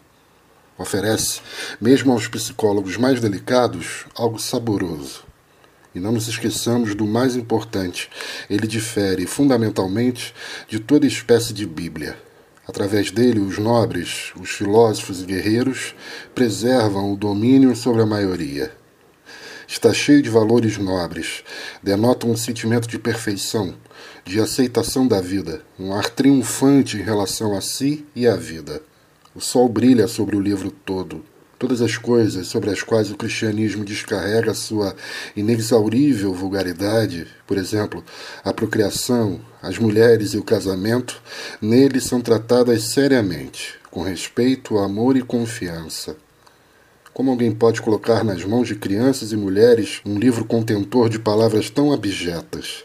[0.76, 1.40] Oferece,
[1.80, 5.22] mesmo aos psicólogos mais delicados, algo saboroso.
[5.94, 8.10] E não nos esqueçamos do mais importante:
[8.50, 10.34] ele difere fundamentalmente
[10.68, 12.20] de toda espécie de Bíblia.
[12.66, 15.94] Através dele, os nobres, os filósofos e guerreiros
[16.34, 18.77] preservam o domínio sobre a maioria.
[19.70, 21.44] Está cheio de valores nobres,
[21.82, 23.74] denota um sentimento de perfeição,
[24.24, 28.80] de aceitação da vida, um ar triunfante em relação a si e à vida.
[29.34, 31.22] O sol brilha sobre o livro todo.
[31.58, 34.96] Todas as coisas sobre as quais o cristianismo descarrega sua
[35.36, 38.02] inexaurível vulgaridade, por exemplo,
[38.42, 41.20] a procriação, as mulheres e o casamento,
[41.60, 46.16] nele são tratadas seriamente, com respeito, amor e confiança.
[47.18, 51.68] Como alguém pode colocar nas mãos de crianças e mulheres um livro contentor de palavras
[51.68, 52.84] tão abjetas?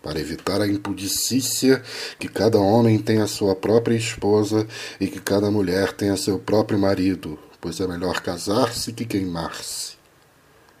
[0.00, 1.82] Para evitar a impudicícia
[2.16, 4.64] que cada homem tem a sua própria esposa
[5.00, 9.94] e que cada mulher tenha seu próprio marido, pois é melhor casar-se que queimar-se.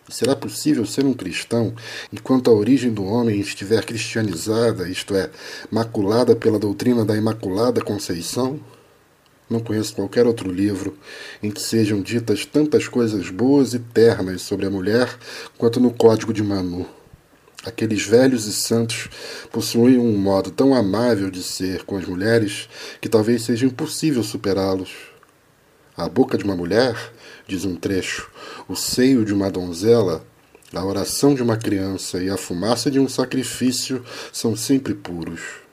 [0.08, 1.74] Será possível ser um cristão
[2.12, 5.30] enquanto a origem do homem estiver cristianizada, isto é,
[5.68, 8.60] maculada pela doutrina da Imaculada Conceição?
[9.48, 10.96] Não conheço qualquer outro livro
[11.42, 15.18] em que sejam ditas tantas coisas boas e ternas sobre a mulher
[15.58, 16.86] quanto no Código de Manu.
[17.64, 19.08] Aqueles velhos e santos
[19.50, 22.68] possuem um modo tão amável de ser com as mulheres
[23.00, 24.90] que talvez seja impossível superá-los.
[25.96, 26.94] A boca de uma mulher,
[27.46, 28.30] diz um trecho,
[28.68, 30.26] o seio de uma donzela,
[30.74, 35.63] a oração de uma criança e a fumaça de um sacrifício são sempre puros.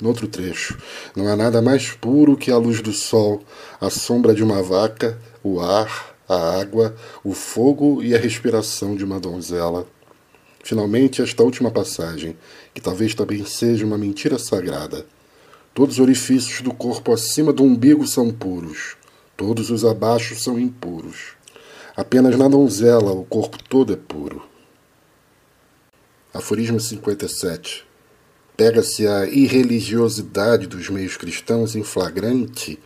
[0.00, 0.78] No outro trecho,
[1.16, 3.42] não há nada mais puro que a luz do sol,
[3.80, 6.94] a sombra de uma vaca, o ar, a água,
[7.24, 9.88] o fogo e a respiração de uma donzela.
[10.62, 12.36] Finalmente, esta última passagem,
[12.72, 15.04] que talvez também seja uma mentira sagrada.
[15.74, 18.96] Todos os orifícios do corpo acima do umbigo são puros,
[19.36, 21.32] todos os abaixo são impuros.
[21.96, 24.44] Apenas na donzela o corpo todo é puro.
[26.32, 27.87] Aforismo 57
[28.58, 32.76] pega-se a irreligiosidade dos meios cristãos em flagrante,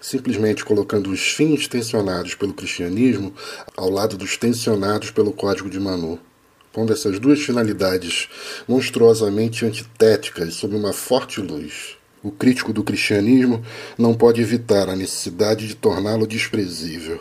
[0.00, 3.30] simplesmente colocando os fins tensionados pelo cristianismo
[3.76, 6.18] ao lado dos tensionados pelo Código de Manu,
[6.72, 8.30] pondo essas duas finalidades
[8.66, 11.98] monstruosamente antitéticas sob uma forte luz.
[12.22, 13.62] O crítico do cristianismo
[13.98, 17.20] não pode evitar a necessidade de torná-lo desprezível.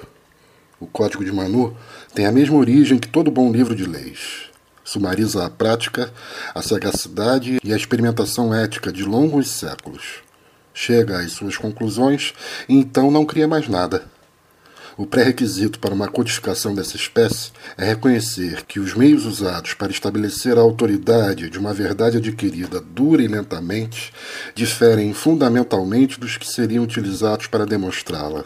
[0.79, 1.75] O Código de Manu
[2.15, 4.48] tem a mesma origem que todo bom livro de leis
[4.89, 6.11] sumariza a prática,
[6.55, 10.23] a sagacidade e a experimentação ética de longos séculos.
[10.73, 12.33] Chega às suas conclusões
[12.67, 14.09] e então não cria mais nada.
[14.97, 20.57] O pré-requisito para uma codificação dessa espécie é reconhecer que os meios usados para estabelecer
[20.57, 24.11] a autoridade de uma verdade adquirida dura e lentamente
[24.55, 28.43] diferem fundamentalmente dos que seriam utilizados para demonstrá-la.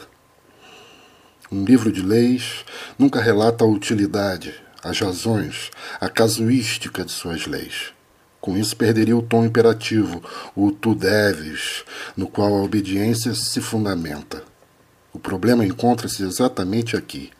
[1.49, 2.65] Um livro de leis
[2.99, 7.93] nunca relata a utilidade, as razões, a casuística de suas leis.
[8.41, 10.21] Com isso, perderia o tom imperativo,
[10.53, 11.85] o tu deves,
[12.17, 14.43] no qual a obediência se fundamenta.
[15.13, 17.31] O problema encontra-se exatamente aqui.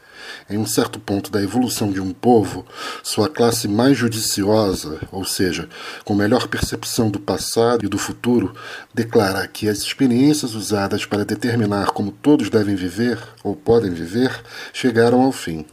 [0.50, 2.66] Em um certo ponto da evolução de um povo,
[3.04, 5.68] sua classe mais judiciosa, ou seja,
[6.06, 8.56] com melhor percepção do passado e do futuro,
[8.94, 14.42] declara que as experiências usadas para determinar como todos devem viver ou podem viver
[14.72, 15.66] chegaram ao fim.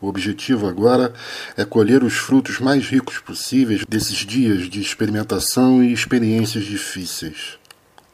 [0.00, 1.12] O objetivo agora
[1.56, 7.58] é colher os frutos mais ricos possíveis desses dias de experimentação e experiências difíceis.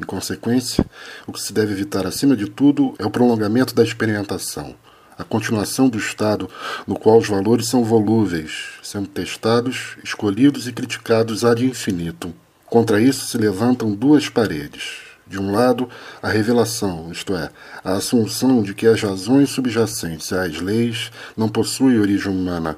[0.00, 0.84] Em consequência,
[1.26, 4.74] o que se deve evitar acima de tudo é o prolongamento da experimentação,
[5.18, 6.48] a continuação do estado
[6.86, 12.32] no qual os valores são volúveis, sendo testados, escolhidos e criticados ad infinitum.
[12.64, 15.88] Contra isso se levantam duas paredes, de um lado,
[16.22, 17.50] a revelação, isto é,
[17.82, 22.76] a assunção de que as razões subjacentes às leis não possuem origem humana,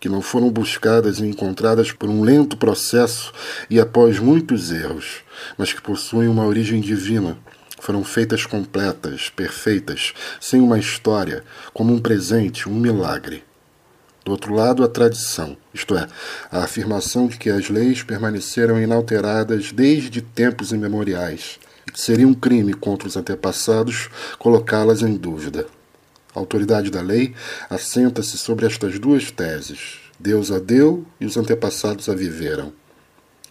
[0.00, 3.32] que não foram buscadas e encontradas por um lento processo
[3.68, 5.22] e após muitos erros,
[5.56, 7.36] mas que possuem uma origem divina,
[7.80, 13.44] foram feitas completas, perfeitas, sem uma história, como um presente, um milagre.
[14.24, 16.06] Do outro lado, a tradição, isto é,
[16.50, 21.58] a afirmação de que as leis permaneceram inalteradas desde tempos imemoriais,
[21.94, 24.08] Seria um crime contra os antepassados
[24.38, 25.66] colocá-las em dúvida.
[26.34, 27.34] A autoridade da lei
[27.68, 32.72] assenta-se sobre estas duas teses: Deus a deu e os antepassados a viveram.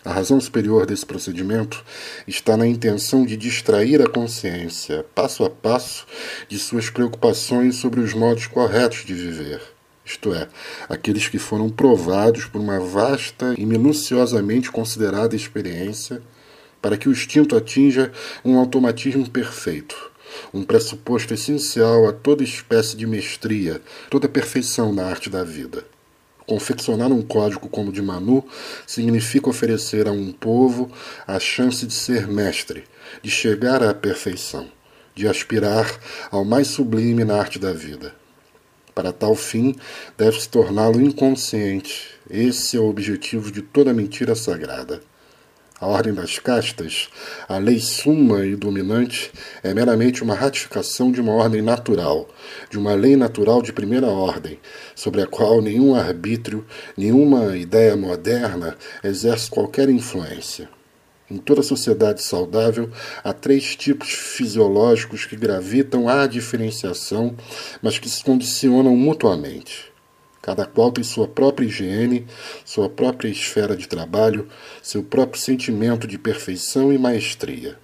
[0.05, 1.83] A razão superior desse procedimento
[2.25, 6.05] está na intenção de distrair a consciência, passo a passo,
[6.47, 9.61] de suas preocupações sobre os modos corretos de viver,
[10.05, 10.47] isto é,
[10.87, 16.21] aqueles que foram provados por uma vasta e minuciosamente considerada experiência
[16.87, 18.13] para que o instinto atinja
[18.45, 20.09] um automatismo perfeito,
[20.53, 25.83] um pressuposto essencial a toda espécie de mestria, toda perfeição na arte da vida.
[26.45, 28.41] Confeccionar um código como o de Manu
[28.87, 30.89] significa oferecer a um povo
[31.27, 32.85] a chance de ser mestre,
[33.21, 34.71] de chegar à perfeição,
[35.13, 35.93] de aspirar
[36.31, 38.15] ao mais sublime na arte da vida.
[38.95, 39.75] Para tal fim,
[40.17, 42.11] deve-se torná-lo inconsciente.
[42.29, 45.01] Esse é o objetivo de toda mentira sagrada.
[45.79, 47.07] A ordem das castas,
[47.47, 49.31] a lei suma e dominante,
[49.61, 52.27] é meramente uma ratificação de uma ordem natural,
[52.67, 54.59] de uma lei natural de primeira ordem,
[54.95, 56.65] sobre a qual nenhum arbítrio,
[56.97, 60.67] nenhuma ideia moderna exerce qualquer influência.
[61.29, 62.89] Em toda sociedade saudável,
[63.23, 67.35] há três tipos fisiológicos que gravitam à diferenciação,
[67.83, 69.86] mas que se condicionam mutuamente.
[70.47, 72.25] Cada qual tem sua própria higiene,
[72.63, 74.47] sua própria esfera de trabalho,
[74.81, 77.77] seu próprio sentimento de perfeição e maestria.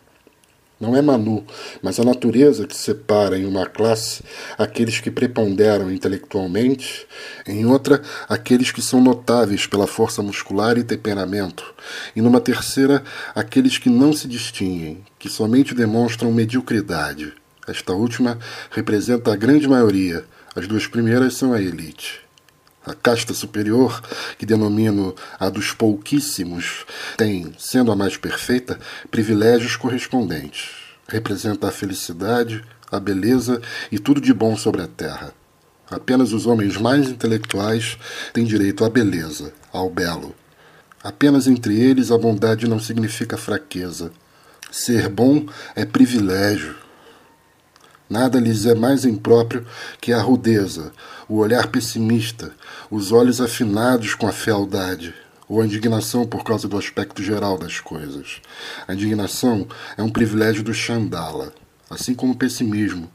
[0.79, 1.45] Não é Manu,
[1.81, 4.23] mas a natureza que separa em uma classe
[4.57, 7.05] aqueles que preponderam intelectualmente,
[7.45, 11.75] em outra, aqueles que são notáveis pela força muscular e temperamento,
[12.15, 13.03] e numa terceira,
[13.35, 17.33] aqueles que não se distinguem, que somente demonstram mediocridade.
[17.67, 18.39] Esta última
[18.71, 20.23] representa a grande maioria,
[20.55, 22.22] as duas primeiras são a elite.
[22.85, 24.01] A casta superior,
[24.37, 28.77] que denomino a dos pouquíssimos, tem, sendo a mais perfeita,
[29.09, 30.71] privilégios correspondentes.
[31.07, 35.33] Representa a felicidade, a beleza e tudo de bom sobre a terra.
[35.89, 37.97] Apenas os homens mais intelectuais
[38.33, 40.35] têm direito à beleza, ao belo.
[41.01, 44.11] Apenas entre eles a bondade não significa fraqueza.
[44.71, 45.45] Ser bom
[45.75, 46.75] é privilégio,
[48.09, 49.65] Nada lhes é mais impróprio
[49.99, 50.91] que a rudeza,
[51.27, 52.51] o olhar pessimista,
[52.89, 55.13] os olhos afinados com a fealdade,
[55.47, 58.41] ou a indignação por causa do aspecto geral das coisas.
[58.87, 61.53] A indignação é um privilégio do Chandala,
[61.89, 63.11] assim como o pessimismo.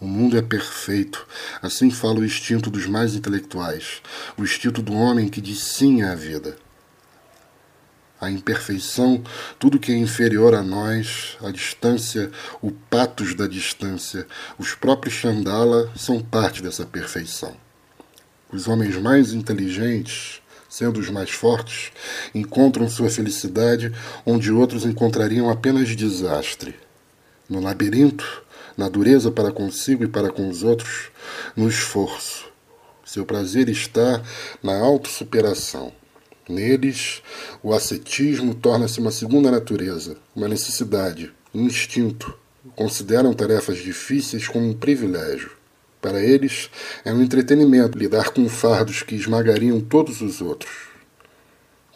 [0.00, 1.26] O mundo é perfeito,
[1.60, 4.00] assim fala o instinto dos mais intelectuais,
[4.36, 6.56] o instinto do homem que diz sim à vida
[8.20, 9.22] a imperfeição,
[9.58, 12.30] tudo que é inferior a nós, a distância,
[12.60, 14.26] o patos da distância,
[14.58, 17.56] os próprios Chandala são parte dessa perfeição.
[18.52, 21.92] Os homens mais inteligentes, sendo os mais fortes,
[22.34, 23.92] encontram sua felicidade
[24.26, 26.74] onde outros encontrariam apenas desastre.
[27.48, 28.42] No labirinto,
[28.76, 31.10] na dureza para consigo e para com os outros,
[31.56, 32.48] no esforço.
[33.04, 34.22] Seu prazer está
[34.62, 35.92] na autossuperação.
[36.48, 37.22] Neles,
[37.62, 42.36] o ascetismo torna-se uma segunda natureza, uma necessidade, um instinto.
[42.74, 45.59] Consideram tarefas difíceis como um privilégio.
[46.00, 46.70] Para eles,
[47.04, 50.88] é um entretenimento lidar com fardos que esmagariam todos os outros.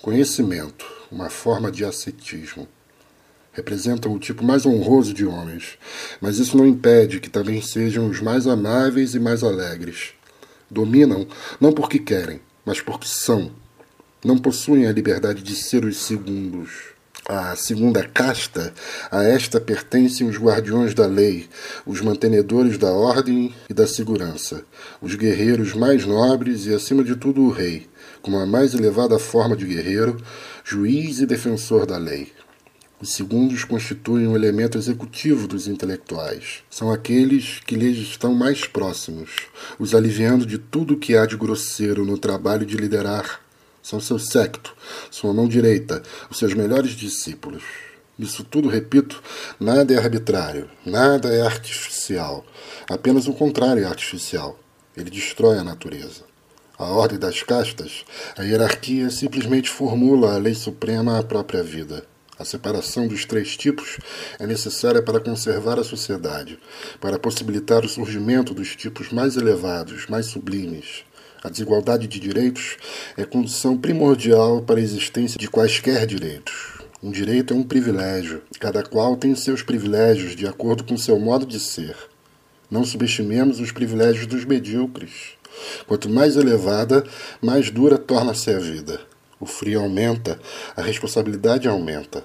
[0.03, 2.69] Conhecimento, uma forma de ascetismo.
[3.53, 5.79] Representam o tipo mais honroso de homens,
[6.21, 10.13] mas isso não impede que também sejam os mais amáveis e mais alegres.
[10.71, 11.27] Dominam
[11.61, 13.53] não porque querem, mas porque são
[14.25, 16.94] não possuem a liberdade de ser os segundos.
[17.27, 18.75] A segunda casta,
[19.11, 21.49] a esta pertencem os guardiões da lei,
[21.87, 24.63] os mantenedores da ordem e da segurança,
[25.01, 27.87] os guerreiros mais nobres e, acima de tudo, o rei,
[28.21, 30.19] como a mais elevada forma de guerreiro,
[30.63, 32.31] juiz e defensor da lei.
[33.01, 36.63] Os segundos constituem um elemento executivo dos intelectuais.
[36.69, 39.31] São aqueles que lhes estão mais próximos,
[39.79, 43.44] os aliviando de tudo o que há de grosseiro no trabalho de liderar
[43.85, 44.75] são seu secto,
[45.11, 47.63] sua mão direita, os seus melhores discípulos.
[48.19, 49.23] Isso tudo, repito,
[49.61, 52.47] nada é arbitrário, nada é artificial.
[52.89, 54.59] Apenas o contrário é artificial.
[54.97, 56.23] Ele destrói a natureza.
[56.79, 58.07] A ordem das castas,
[58.39, 62.07] a hierarquia simplesmente formula a lei suprema à própria vida.
[62.39, 63.99] A separação dos três tipos
[64.39, 66.59] é necessária para conservar a sociedade,
[67.01, 71.05] para possibilitar o surgimento dos tipos mais elevados, mais sublimes.
[71.45, 72.79] A desigualdade de direitos
[73.19, 76.79] é condição primordial para a existência de quaisquer direitos.
[77.03, 78.41] Um direito é um privilégio.
[78.59, 81.95] Cada qual tem seus privilégios de acordo com seu modo de ser.
[82.71, 85.35] Não subestimemos os privilégios dos medíocres.
[85.87, 87.05] Quanto mais elevada,
[87.43, 88.99] mais dura torna-se a vida.
[89.39, 90.41] O frio aumenta,
[90.75, 92.25] a responsabilidade aumenta.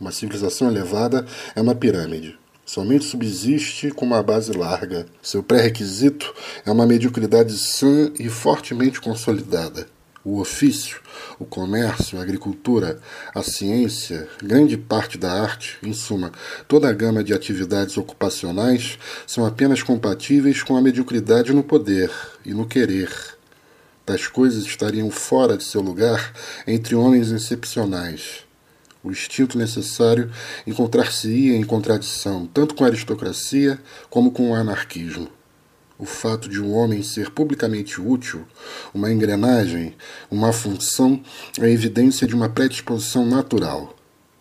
[0.00, 2.38] Uma civilização elevada é uma pirâmide.
[2.66, 5.04] Somente subsiste com uma base larga.
[5.22, 6.34] Seu pré-requisito
[6.64, 9.86] é uma mediocridade sã e fortemente consolidada.
[10.24, 11.00] O ofício,
[11.38, 12.98] o comércio, a agricultura,
[13.34, 16.32] a ciência, grande parte da arte, em suma,
[16.66, 22.10] toda a gama de atividades ocupacionais são apenas compatíveis com a mediocridade no poder
[22.46, 23.12] e no querer.
[24.06, 26.32] Tais coisas estariam fora de seu lugar
[26.66, 28.43] entre homens excepcionais.
[29.04, 30.30] O instinto necessário
[30.66, 35.28] encontrar-se-ia em contradição tanto com a aristocracia como com o anarquismo.
[35.98, 38.46] O fato de um homem ser publicamente útil,
[38.94, 39.94] uma engrenagem,
[40.30, 41.22] uma função,
[41.60, 43.94] é evidência de uma predisposição natural.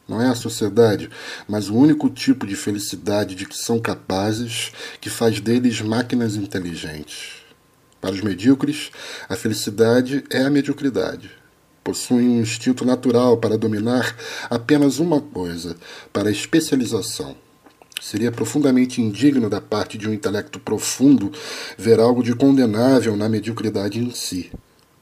[0.08, 1.10] Não é a sociedade,
[1.46, 7.44] mas o único tipo de felicidade de que são capazes que faz deles máquinas inteligentes.
[8.00, 8.92] Para os medíocres,
[9.28, 11.43] a felicidade é a mediocridade.
[11.84, 14.16] Possuem um instinto natural para dominar
[14.50, 15.76] apenas uma coisa,
[16.14, 17.36] para a especialização.
[18.02, 21.32] Seria profundamente indigno da parte de um intelecto profundo
[21.78, 24.52] ver algo de condenável na mediocridade em si.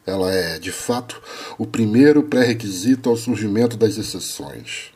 [0.05, 1.21] Ela é, de fato,
[1.57, 4.91] o primeiro pré-requisito ao surgimento das exceções.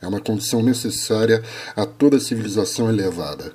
[0.00, 1.42] É uma condição necessária
[1.74, 3.54] a toda civilização elevada.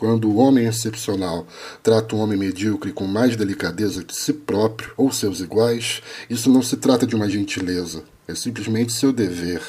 [0.00, 1.46] Quando o homem excepcional
[1.82, 6.62] trata o homem medíocre com mais delicadeza que si próprio ou seus iguais, isso não
[6.62, 9.60] se trata de uma gentileza, é simplesmente seu dever.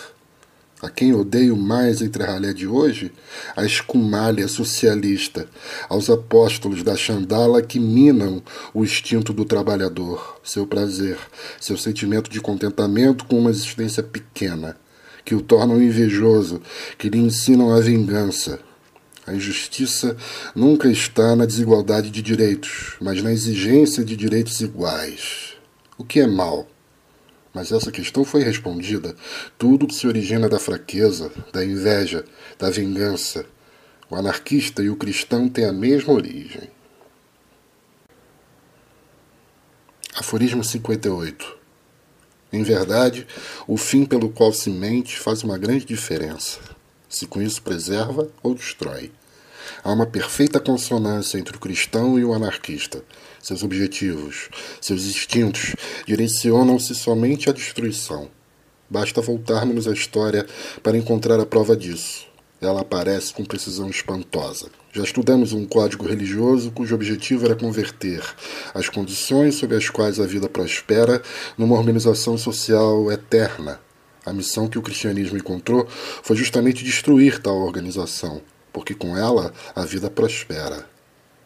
[0.81, 3.11] A quem odeio mais entre a ralé de hoje?
[3.57, 5.49] A escumalha socialista,
[5.89, 8.41] aos apóstolos da chandala que minam
[8.73, 11.17] o instinto do trabalhador, seu prazer,
[11.59, 14.77] seu sentimento de contentamento com uma existência pequena,
[15.25, 16.61] que o tornam invejoso,
[16.97, 18.61] que lhe ensinam a vingança,
[19.31, 20.17] a injustiça
[20.53, 25.53] nunca está na desigualdade de direitos, mas na exigência de direitos iguais.
[25.97, 26.67] O que é mal?
[27.53, 29.15] Mas essa questão foi respondida.
[29.57, 32.25] Tudo que se origina da fraqueza, da inveja,
[32.59, 33.45] da vingança.
[34.09, 36.69] O anarquista e o cristão têm a mesma origem.
[40.15, 41.57] Aforismo 58.
[42.51, 43.25] Em verdade,
[43.65, 46.59] o fim pelo qual se mente faz uma grande diferença
[47.11, 49.11] se com isso preserva ou destrói.
[49.83, 53.03] Há uma perfeita consonância entre o cristão e o anarquista.
[53.41, 54.49] Seus objetivos,
[54.79, 55.75] seus instintos
[56.05, 58.29] direcionam-se somente à destruição.
[58.89, 60.45] Basta voltarmos à história
[60.83, 62.27] para encontrar a prova disso.
[62.61, 64.69] Ela aparece com precisão espantosa.
[64.93, 68.21] Já estudamos um código religioso cujo objetivo era converter
[68.73, 71.21] as condições sob as quais a vida prospera
[71.57, 73.79] numa organização social eterna,
[74.23, 75.87] a missão que o cristianismo encontrou
[76.21, 78.41] foi justamente destruir tal organização,
[78.71, 80.85] porque com ela a vida prospera.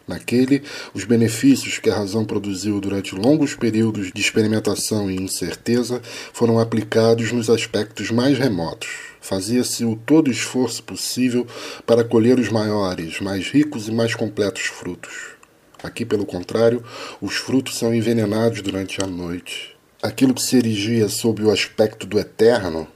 [0.07, 0.61] Naquele,
[0.93, 5.99] os benefícios que a razão produziu durante longos períodos de experimentação e incerteza
[6.31, 8.89] foram aplicados nos aspectos mais remotos.
[9.19, 11.47] Fazia-se o todo esforço possível
[11.87, 15.33] para colher os maiores, mais ricos e mais completos frutos.
[15.81, 16.83] Aqui, pelo contrário,
[17.19, 22.19] os frutos são envenenados durante a noite aquilo que se erigia sob o aspecto do
[22.19, 22.87] eterno,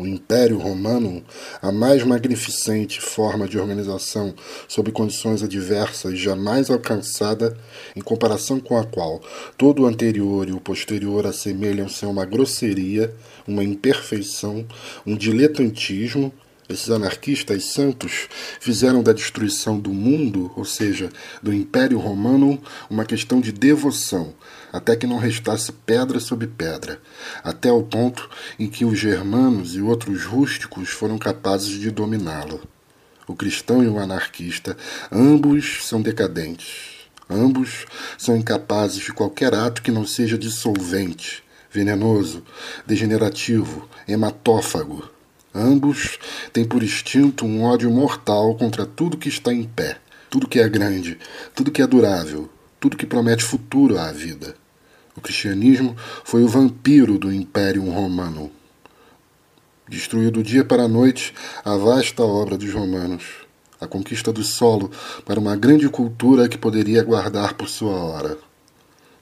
[0.00, 1.22] o Império Romano,
[1.60, 4.34] a mais magnificente forma de organização
[4.66, 7.54] sob condições adversas jamais alcançada,
[7.94, 9.20] em comparação com a qual
[9.58, 13.14] todo o anterior e o posterior assemelham-se a uma grosseria,
[13.46, 14.64] uma imperfeição,
[15.06, 16.32] um diletantismo,
[16.70, 18.28] esses anarquistas santos
[18.60, 21.10] fizeram da destruição do mundo, ou seja,
[21.42, 24.32] do Império Romano, uma questão de devoção,
[24.72, 27.00] até que não restasse pedra sobre pedra,
[27.42, 32.60] até o ponto em que os germanos e outros rústicos foram capazes de dominá-lo.
[33.26, 34.76] O cristão e o anarquista,
[35.10, 37.00] ambos são decadentes.
[37.28, 37.86] Ambos
[38.18, 42.42] são incapazes de qualquer ato que não seja dissolvente, venenoso,
[42.84, 45.08] degenerativo, hematófago.
[45.54, 46.18] Ambos
[46.52, 50.68] têm por instinto um ódio mortal contra tudo que está em pé, tudo que é
[50.68, 51.18] grande,
[51.54, 52.50] tudo que é durável,
[52.80, 54.56] tudo que promete futuro à vida.
[55.20, 58.50] O cristianismo foi o vampiro do Império Romano.
[59.86, 63.24] Destruiu do dia para a noite a vasta obra dos romanos,
[63.78, 64.90] a conquista do solo
[65.26, 68.38] para uma grande cultura que poderia aguardar por sua hora.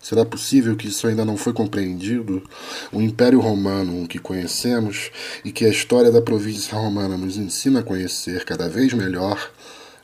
[0.00, 2.48] Será possível que isso ainda não foi compreendido?
[2.92, 5.10] O Império Romano que conhecemos
[5.44, 9.50] e que a história da província romana nos ensina a conhecer cada vez melhor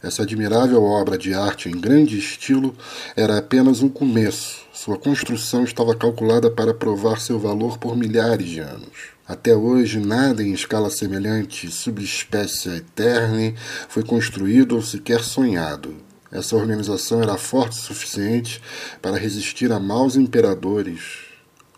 [0.05, 2.77] essa admirável obra de arte em grande estilo
[3.17, 4.67] era apenas um começo.
[4.71, 9.15] Sua construção estava calculada para provar seu valor por milhares de anos.
[9.27, 13.55] Até hoje, nada em escala semelhante, subespécie eterna,
[13.89, 15.97] foi construído ou sequer sonhado.
[16.31, 18.61] Essa organização era forte o suficiente
[19.01, 21.01] para resistir a maus imperadores.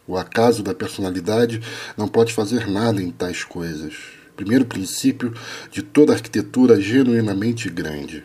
[0.05, 1.63] O acaso da personalidade
[1.97, 5.33] não pode fazer nada em tais coisas primeiro princípio
[5.73, 8.23] de toda arquitetura genuinamente grande.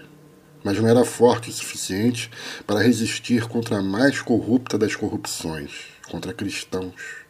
[0.63, 2.29] Mas não era forte o suficiente
[2.67, 5.71] para resistir contra a mais corrupta das corrupções,
[6.09, 7.21] contra cristãos.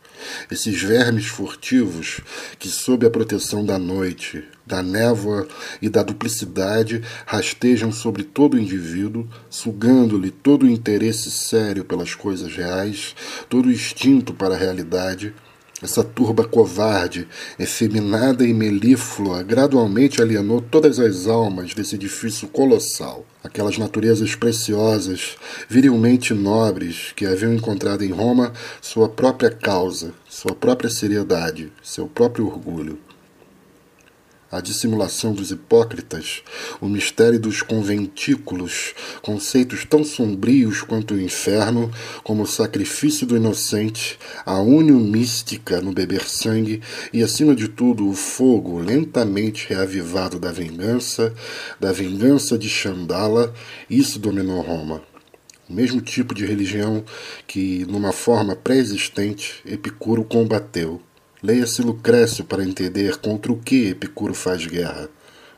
[0.50, 2.22] esses vermes furtivos
[2.60, 5.48] que, sob a proteção da noite, da névoa
[5.82, 12.56] e da duplicidade, rastejam sobre todo o indivíduo, sugando-lhe todo o interesse sério pelas coisas
[12.56, 13.16] reais,
[13.50, 15.34] todo o instinto para a realidade,
[15.82, 17.28] essa turba covarde,
[17.58, 23.26] efeminada e melíflua, gradualmente alienou todas as almas desse edifício colossal.
[23.44, 25.36] Aquelas naturezas preciosas,
[25.68, 32.46] virilmente nobres, que haviam encontrado em Roma sua própria causa, sua própria seriedade, seu próprio
[32.46, 33.00] orgulho
[34.52, 36.44] a dissimulação dos hipócritas,
[36.82, 41.90] o mistério dos conventículos, conceitos tão sombrios quanto o inferno,
[42.24, 46.82] como o sacrifício do inocente, a união mística no beber sangue
[47.14, 51.34] e, acima de tudo, o fogo lentamente reavivado da vingança,
[51.80, 53.54] da vingança de Chandala,
[53.90, 55.02] isso dominou Roma.
[55.70, 57.06] O mesmo tipo de religião
[57.48, 61.02] que, numa forma pré-existente, Epicuro combateu
[61.44, 65.10] Leia-se Lucrécio para entender contra o que Epicuro faz guerra.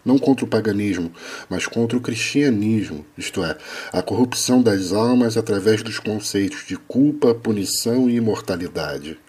[0.06, 1.12] Não contra o paganismo,
[1.50, 3.58] mas contra o cristianismo, isto é,
[3.92, 9.20] a corrupção das almas através dos conceitos de culpa, punição e imortalidade.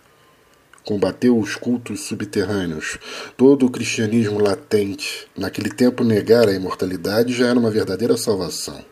[0.85, 2.99] Combateu os cultos subterrâneos,
[3.37, 5.27] todo o cristianismo latente.
[5.37, 8.85] Naquele tempo, negar a imortalidade já era uma verdadeira salvação.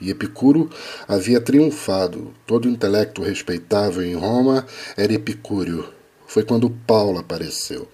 [0.00, 0.68] E Epicuro
[1.06, 2.34] havia triunfado.
[2.44, 5.94] Todo intelecto respeitável em Roma era epicúreo
[6.34, 7.86] foi quando Paulo apareceu.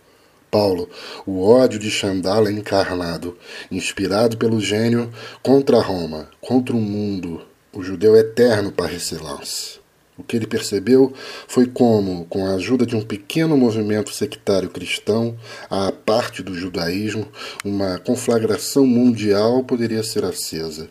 [0.50, 0.88] Paulo,
[1.26, 3.36] o ódio de Chandala encarnado,
[3.70, 5.12] inspirado pelo gênio
[5.42, 9.78] contra Roma, contra o mundo, o judeu eterno Parricelance.
[10.16, 11.12] O que ele percebeu
[11.46, 15.36] foi como, com a ajuda de um pequeno movimento sectário cristão,
[15.68, 17.28] à parte do judaísmo,
[17.62, 20.88] uma conflagração mundial poderia ser acesa.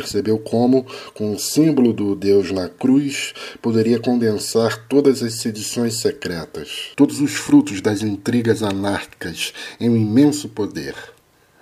[0.00, 6.92] Percebeu como, com o símbolo do Deus na cruz, poderia condensar todas as sedições secretas,
[6.96, 10.94] todos os frutos das intrigas anárquicas em um imenso poder.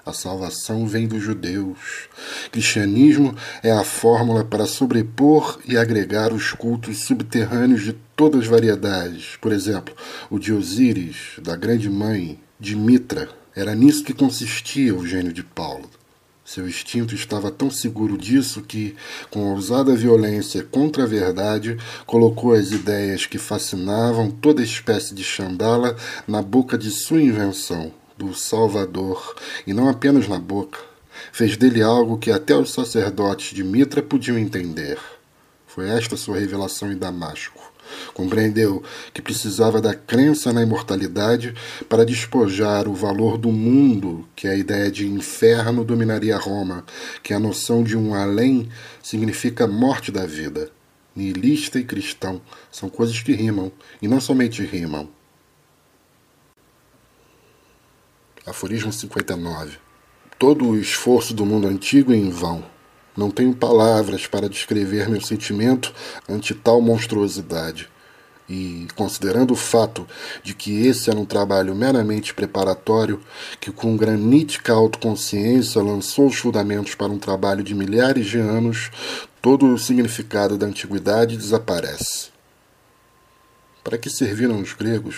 [0.06, 2.08] A salvação vem dos judeus.
[2.52, 9.36] Cristianismo é a fórmula para sobrepor e agregar os cultos subterrâneos de todas as variedades.
[9.40, 9.96] Por exemplo,
[10.30, 13.28] o de Osíris, da Grande Mãe, de Mitra.
[13.56, 15.97] Era nisso que consistia o gênio de Paulo.
[16.48, 18.96] Seu instinto estava tão seguro disso que,
[19.28, 25.94] com ousada violência contra a verdade, colocou as ideias que fascinavam toda espécie de chandala
[26.26, 29.36] na boca de sua invenção, do Salvador,
[29.66, 30.78] e não apenas na boca.
[31.32, 34.98] Fez dele algo que até os sacerdotes de Mitra podiam entender.
[35.66, 37.57] Foi esta sua revelação em Damasco.
[38.14, 41.54] Compreendeu que precisava da crença na imortalidade
[41.88, 46.84] para despojar o valor do mundo que a ideia de inferno dominaria Roma,
[47.22, 48.68] que a noção de um além
[49.02, 50.70] significa morte da vida.
[51.14, 55.08] Nihilista e cristão são coisas que rimam, e não somente rimam.
[58.46, 59.78] Aforismo 59.
[60.38, 62.77] Todo o esforço do mundo antigo é em vão
[63.18, 65.92] não tenho palavras para descrever meu sentimento
[66.28, 67.88] ante tal monstruosidade.
[68.48, 70.06] E, considerando o fato
[70.40, 73.20] de que esse era um trabalho meramente preparatório,
[73.60, 78.88] que com granítica autoconsciência lançou os fundamentos para um trabalho de milhares de anos,
[79.42, 82.28] todo o significado da antiguidade desaparece.
[83.82, 85.16] Para que serviram os gregos?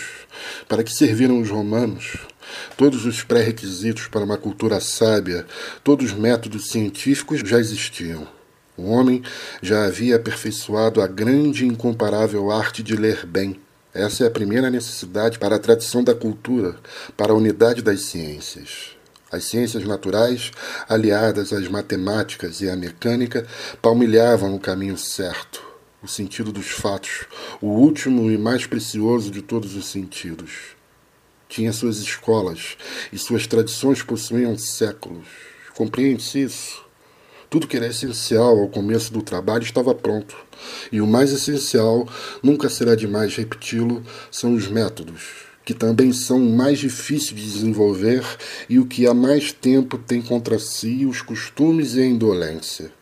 [0.67, 2.17] Para que serviram os romanos?
[2.77, 5.45] Todos os pré-requisitos para uma cultura sábia,
[5.83, 8.27] todos os métodos científicos já existiam.
[8.77, 9.21] O homem
[9.61, 13.59] já havia aperfeiçoado a grande e incomparável arte de ler bem.
[13.93, 16.77] Essa é a primeira necessidade para a tradição da cultura,
[17.17, 18.95] para a unidade das ciências.
[19.29, 20.51] As ciências naturais,
[20.89, 23.45] aliadas às matemáticas e à mecânica,
[23.81, 25.63] palmilhavam no caminho certo,
[26.01, 27.25] o sentido dos fatos,
[27.61, 30.80] o último e mais precioso de todos os sentidos
[31.51, 32.77] tinha suas escolas
[33.11, 35.27] e suas tradições possuíam séculos.
[35.75, 36.81] Compreende-se isso?
[37.49, 40.33] Tudo que era essencial ao começo do trabalho estava pronto.
[40.89, 42.07] E o mais essencial,
[42.41, 45.23] nunca será demais repeti-lo, são os métodos,
[45.65, 48.23] que também são mais difíceis de desenvolver
[48.69, 52.93] e o que há mais tempo tem contra si os costumes e a indolência.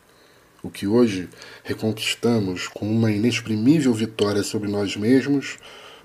[0.64, 1.30] O que hoje
[1.64, 5.60] reconquistamos com uma inexprimível vitória sobre nós mesmos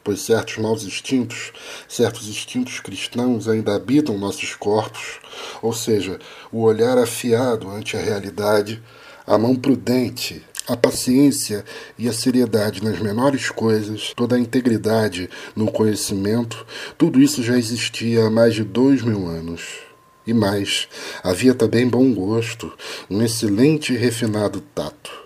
[0.04, 1.50] pois certos maus instintos,
[1.88, 5.18] certos instintos cristãos ainda habitam nossos corpos,
[5.62, 6.18] ou seja,
[6.52, 8.82] o olhar afiado ante a realidade,
[9.26, 11.64] a mão prudente, a paciência
[11.98, 16.66] e a seriedade nas menores coisas, toda a integridade no conhecimento,
[16.96, 19.62] tudo isso já existia há mais de dois mil anos.
[20.26, 20.88] E mais,
[21.22, 22.72] havia também bom gosto,
[23.10, 25.23] um excelente e refinado tato.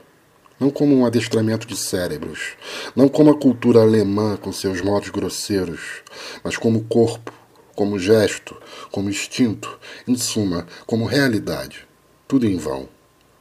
[0.58, 2.56] Não como um adestramento de cérebros,
[2.94, 6.02] não como a cultura alemã com seus modos grosseiros,
[6.42, 7.32] mas como corpo,
[7.74, 8.56] como gesto,
[8.90, 11.86] como instinto, em suma, como realidade.
[12.26, 12.88] Tudo em vão.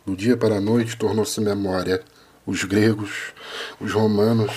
[0.05, 2.03] Do dia para a noite tornou-se memória
[2.45, 3.33] os gregos,
[3.79, 4.53] os romanos,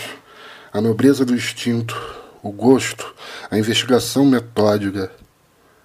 [0.72, 1.98] a nobreza do instinto,
[2.42, 3.12] o gosto,
[3.50, 5.10] a investigação metódica,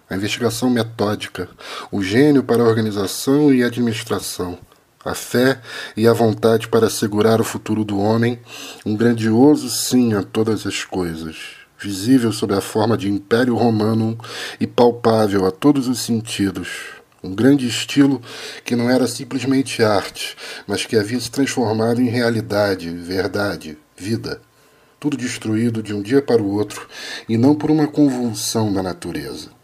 [0.08, 1.50] a investigação metódica,
[1.92, 4.60] o gênio para a organização e administração,
[5.06, 5.62] a fé
[5.96, 8.40] e a vontade para assegurar o futuro do homem,
[8.84, 11.38] um grandioso sim a todas as coisas,
[11.80, 14.18] visível sob a forma de Império Romano
[14.60, 16.96] e palpável a todos os sentidos.
[17.24, 18.20] Um grande estilo
[18.64, 20.36] que não era simplesmente arte,
[20.68, 24.42] mas que havia se transformado em realidade, verdade, vida.
[25.00, 26.88] Tudo destruído de um dia para o outro
[27.30, 29.56] e não por uma convulsão da natureza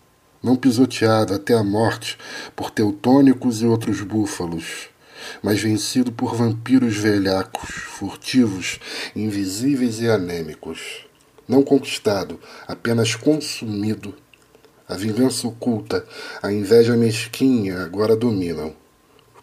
[0.43, 2.17] não pisoteado até a morte
[2.55, 4.89] por teutônicos e outros búfalos,
[5.41, 8.79] mas vencido por vampiros velhacos, furtivos,
[9.15, 11.05] invisíveis e anêmicos.
[11.47, 14.13] Não conquistado, apenas consumido.
[14.87, 16.05] A vingança oculta,
[16.41, 18.73] a inveja mesquinha agora dominam.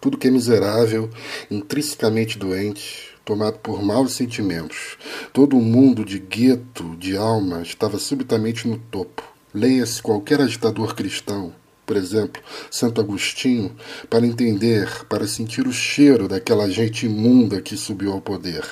[0.00, 1.10] Tudo que é miserável,
[1.50, 4.96] intrinsecamente doente, tomado por maus sentimentos.
[5.32, 11.54] Todo o mundo de gueto, de alma, estava subitamente no topo Leia-se qualquer agitador cristão,
[11.88, 13.74] por exemplo, Santo Agostinho,
[14.10, 18.62] para entender, para sentir o cheiro daquela gente imunda que subiu ao poder.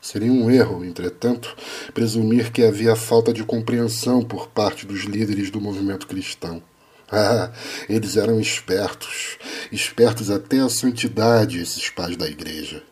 [0.00, 1.56] Seria um erro, entretanto,
[1.92, 6.62] presumir que havia falta de compreensão por parte dos líderes do movimento cristão.
[7.10, 7.50] Ah,
[7.88, 9.36] eles eram espertos,
[9.72, 12.84] espertos até a santidade, esses pais da igreja.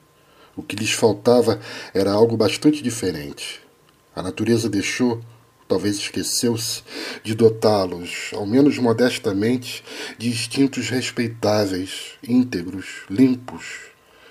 [0.57, 1.60] O que lhes faltava
[1.94, 3.60] era algo bastante diferente.
[4.12, 5.23] A natureza deixou,
[5.69, 6.83] talvez esqueceu-se
[7.23, 9.83] de dotá-los, ao menos modestamente,
[10.19, 13.65] de instintos respeitáveis, íntegros, limpos.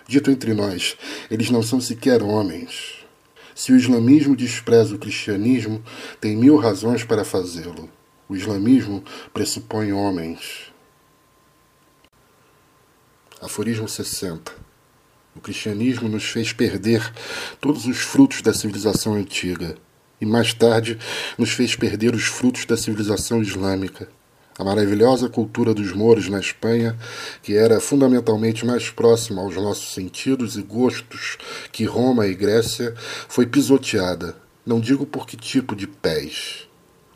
[0.07, 0.95] Dito entre nós,
[1.29, 3.05] eles não são sequer homens.
[3.53, 5.83] Se o islamismo despreza o cristianismo,
[6.19, 7.89] tem mil razões para fazê-lo.
[8.27, 10.73] O islamismo pressupõe homens.
[13.41, 14.51] Aforismo 60.
[15.35, 17.13] O cristianismo nos fez perder
[17.59, 19.77] todos os frutos da civilização antiga
[20.19, 20.97] e mais tarde
[21.37, 24.07] nos fez perder os frutos da civilização islâmica.
[24.57, 26.97] A maravilhosa cultura dos mouros na Espanha,
[27.43, 31.37] que era fundamentalmente mais próxima aos nossos sentidos e gostos
[31.73, 32.93] que Roma e Grécia,
[33.27, 34.37] foi pisoteada.
[34.65, 36.69] Não digo por que tipo de pés.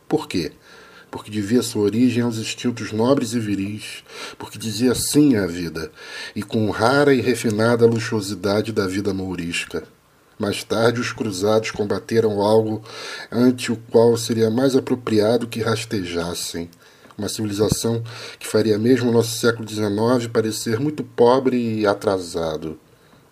[0.05, 0.51] Por quê?
[1.09, 4.03] Porque devia sua origem aos instintos nobres e viris,
[4.37, 5.91] porque dizia sim à vida,
[6.35, 9.87] e com rara e refinada luxuosidade da vida mourisca.
[10.39, 12.81] Mais tarde, os cruzados combateram algo
[13.29, 16.69] ante o qual seria mais apropriado que rastejassem.
[17.17, 18.01] Uma civilização
[18.39, 22.79] que faria mesmo o nosso século XIX parecer muito pobre e atrasado.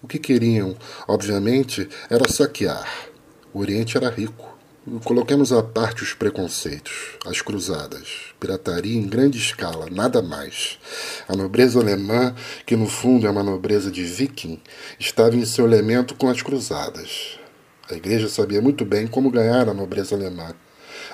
[0.04, 0.76] O que queriam,
[1.08, 2.86] obviamente, era saquear.
[3.54, 4.47] O Oriente era rico.
[5.04, 10.80] Coloquemos à parte os preconceitos, as cruzadas, pirataria em grande escala, nada mais.
[11.28, 12.34] A nobreza alemã,
[12.66, 14.62] que no fundo é uma nobreza de viking,
[14.98, 17.38] estava em seu elemento com as cruzadas.
[17.92, 20.56] A igreja sabia muito bem como ganhar a nobreza alemã.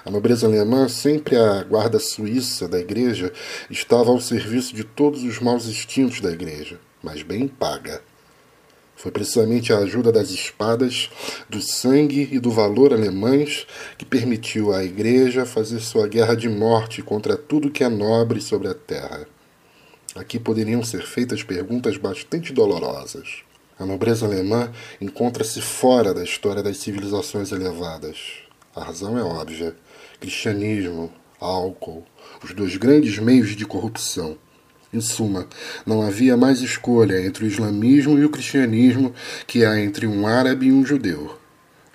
[0.06, 3.34] A nobreza alemã, sempre a guarda suíça da igreja,
[3.72, 8.04] estava ao serviço de todos os maus instintos da igreja, mas bem paga.
[9.04, 11.10] Foi precisamente a ajuda das espadas,
[11.50, 13.68] do sangue e do valor alemães
[13.98, 18.70] que permitiu à Igreja fazer sua guerra de morte contra tudo que é nobre sobre
[18.70, 19.28] a terra.
[20.16, 23.44] Aqui poderiam ser feitas perguntas bastante dolorosas.
[23.78, 28.18] A nobreza alemã encontra-se fora da história das civilizações elevadas.
[28.74, 29.76] A razão é óbvia:
[30.22, 32.06] cristianismo, álcool,
[32.42, 34.38] os dois grandes meios de corrupção.
[34.94, 35.48] Em suma,
[35.88, 39.12] não havia mais escolha entre o islamismo e o cristianismo
[39.48, 41.36] que há entre um árabe e um judeu.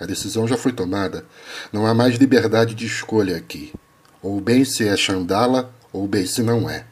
[0.00, 1.24] A decisão já foi tomada.
[1.72, 3.72] Não há mais liberdade de escolha aqui.
[4.20, 6.86] Ou bem se é Chandala, ou bem se não é.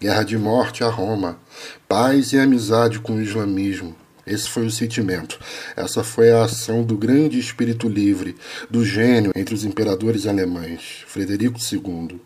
[0.00, 1.38] Guerra de morte a Roma.
[1.86, 3.94] Paz e amizade com o islamismo.
[4.26, 5.38] Esse foi o sentimento.
[5.76, 8.36] Essa foi a ação do grande espírito livre,
[8.68, 12.20] do gênio entre os imperadores alemães, Frederico II.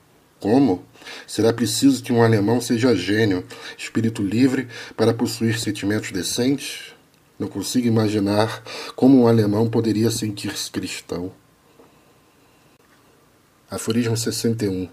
[0.44, 0.84] Como?
[1.26, 3.46] Será preciso que um alemão seja gênio,
[3.78, 6.92] espírito livre, para possuir sentimentos decentes?
[7.38, 8.62] Não consigo imaginar
[8.94, 11.32] como um alemão poderia sentir-se cristão.
[13.70, 14.86] Aforismo 61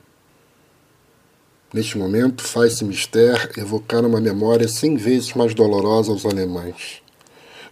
[1.73, 7.01] Neste momento, faz-se mister evocar uma memória cem vezes mais dolorosa aos alemães.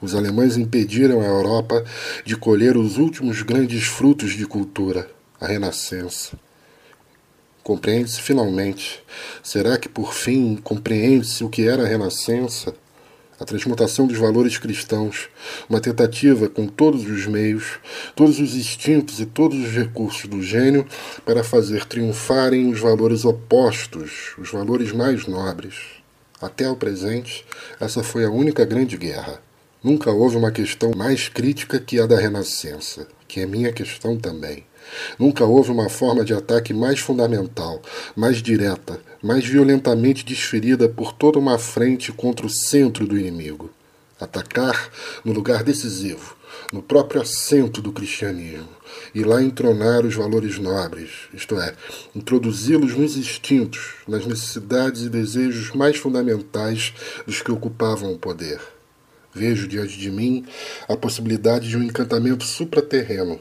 [0.01, 1.85] Os alemães impediram a Europa
[2.25, 5.09] de colher os últimos grandes frutos de cultura,
[5.39, 6.37] a Renascença.
[7.63, 9.03] Compreende-se finalmente.
[9.43, 12.73] Será que por fim compreende-se o que era a Renascença?
[13.39, 15.29] a transmutação dos valores cristãos,
[15.69, 17.79] uma tentativa com todos os meios,
[18.15, 20.85] todos os instintos e todos os recursos do gênio
[21.25, 25.75] para fazer triunfarem os valores opostos, os valores mais nobres.
[26.41, 27.45] Até o presente,
[27.79, 29.41] essa foi a única grande guerra.
[29.81, 34.65] Nunca houve uma questão mais crítica que a da Renascença, que é minha questão também.
[35.17, 37.81] Nunca houve uma forma de ataque mais fundamental,
[38.15, 43.69] mais direta, mais violentamente desferida por toda uma frente contra o centro do inimigo.
[44.19, 44.91] Atacar
[45.23, 46.35] no lugar decisivo,
[46.73, 48.67] no próprio assento do cristianismo,
[49.13, 51.73] e lá entronar os valores nobres, isto é,
[52.13, 56.93] introduzi-los nos instintos, nas necessidades e desejos mais fundamentais
[57.25, 58.59] dos que ocupavam o poder.
[59.33, 60.45] Vejo diante de mim
[60.87, 63.39] a possibilidade de um encantamento supraterreno,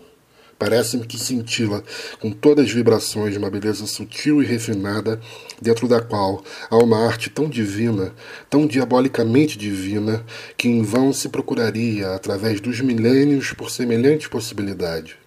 [0.59, 1.85] Parece-me que cintila
[2.19, 5.20] com todas as vibrações de uma beleza sutil e refinada,
[5.61, 8.15] dentro da qual há uma arte tão divina,
[8.49, 10.25] tão diabolicamente divina,
[10.57, 15.18] que em vão se procuraria, através dos milênios, por semelhante possibilidade.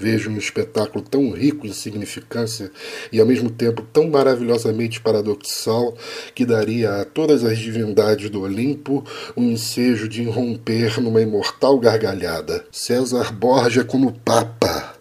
[0.00, 2.70] Vejo um espetáculo tão rico em significância
[3.12, 5.94] e ao mesmo tempo tão maravilhosamente paradoxal
[6.34, 9.04] que daria a todas as divindades do Olimpo
[9.36, 12.64] um ensejo de irromper numa imortal gargalhada.
[12.72, 14.94] César Borgia como Papa.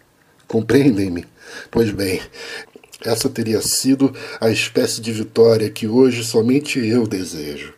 [0.45, 1.25] Compreendem-me?
[1.71, 2.19] Pois bem,
[3.05, 7.73] essa teria sido a espécie de vitória que hoje somente eu desejo.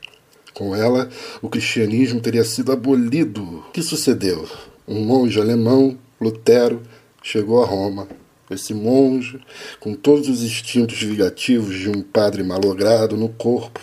[0.56, 1.08] Com ela,
[1.40, 3.44] o cristianismo teria sido abolido.
[3.44, 4.50] O que sucedeu?
[4.88, 6.82] Um monge alemão, Lutero,
[7.22, 8.08] chegou a Roma.
[8.50, 9.40] Esse monge,
[9.80, 13.80] com todos os instintos vingativos de um padre malogrado no corpo,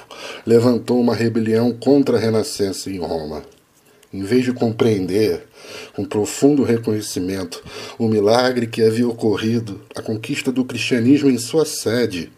[0.47, 3.43] levantou uma rebelião contra a renascença em Roma.
[4.13, 5.47] Em vez de compreender,
[5.95, 7.63] com profundo reconhecimento,
[7.99, 12.31] o milagre que havia ocorrido, a conquista do cristianismo em sua sede,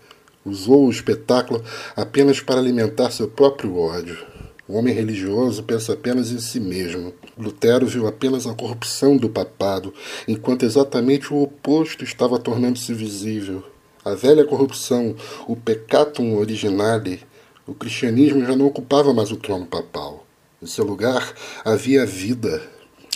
[0.44, 1.62] usou o espetáculo
[1.96, 4.18] apenas para alimentar seu próprio ódio.
[4.66, 7.12] O homem religioso pensa apenas em si mesmo.
[7.38, 9.94] Lutero viu apenas a corrupção do papado,
[10.26, 13.64] enquanto exatamente o oposto estava tornando-se visível.
[14.04, 15.14] A velha corrupção,
[15.46, 17.20] o peccatum originale,
[17.66, 20.26] o cristianismo já não ocupava mais o trono papal.
[20.62, 21.34] Em seu lugar
[21.64, 22.62] havia a vida,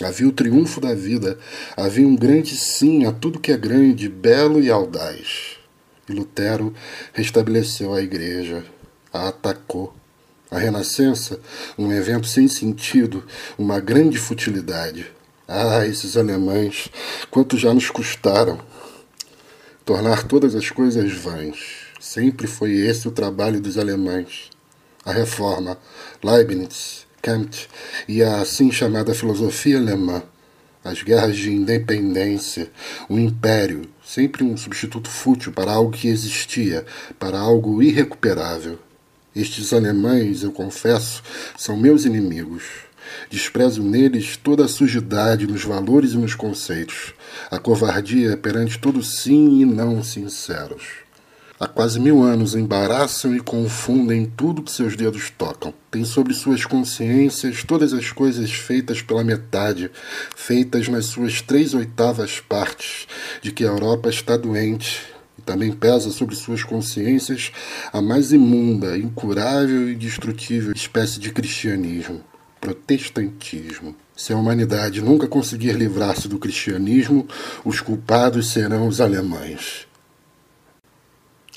[0.03, 1.37] havia o triunfo da vida,
[1.75, 5.57] havia um grande sim a tudo que é grande, belo e audaz.
[6.07, 6.73] E Lutero
[7.13, 8.63] restabeleceu a igreja,
[9.11, 9.93] a atacou
[10.55, 11.37] a Renascença,
[11.77, 13.25] um evento sem sentido,
[13.57, 15.05] uma grande futilidade.
[15.45, 16.89] Ah, esses alemães,
[17.29, 18.57] quanto já nos custaram!
[19.83, 21.57] Tornar todas as coisas vãs.
[21.99, 24.49] Sempre foi esse o trabalho dos alemães.
[25.03, 25.77] A reforma,
[26.23, 27.67] Leibniz, Kant
[28.07, 30.23] e a assim chamada filosofia alemã,
[30.85, 32.71] as guerras de independência,
[33.09, 36.85] o império, sempre um substituto fútil para algo que existia,
[37.19, 38.79] para algo irrecuperável.
[39.35, 41.21] Estes alemães, eu confesso,
[41.57, 42.63] são meus inimigos.
[43.29, 47.13] Desprezo neles toda a sujidade nos valores e nos conceitos,
[47.51, 51.05] a covardia perante todo sim e não sinceros.
[51.59, 55.73] Há quase mil anos embaraçam e confundem tudo que seus dedos tocam.
[55.91, 59.91] Têm sobre suas consciências todas as coisas feitas pela metade,
[60.35, 63.07] feitas nas suas três oitavas partes,
[63.41, 65.14] de que a Europa está doente
[65.45, 67.51] também pesa sobre suas consciências
[67.93, 72.21] a mais imunda, incurável e destrutível espécie de cristianismo,
[72.59, 73.95] protestantismo.
[74.15, 77.27] Se a humanidade nunca conseguir livrar-se do cristianismo,
[77.63, 79.87] os culpados serão os alemães.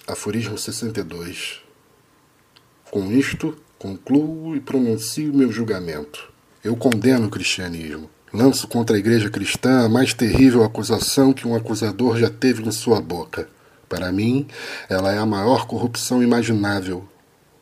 [0.06, 1.60] Aforismo 62.
[2.90, 6.32] Com isto, concluo e pronuncio meu julgamento.
[6.64, 8.10] Eu condeno o cristianismo.
[8.32, 12.70] Lanço contra a igreja cristã a mais terrível acusação que um acusador já teve em
[12.70, 13.48] sua boca.
[13.88, 14.46] Para mim,
[14.88, 17.08] ela é a maior corrupção imaginável.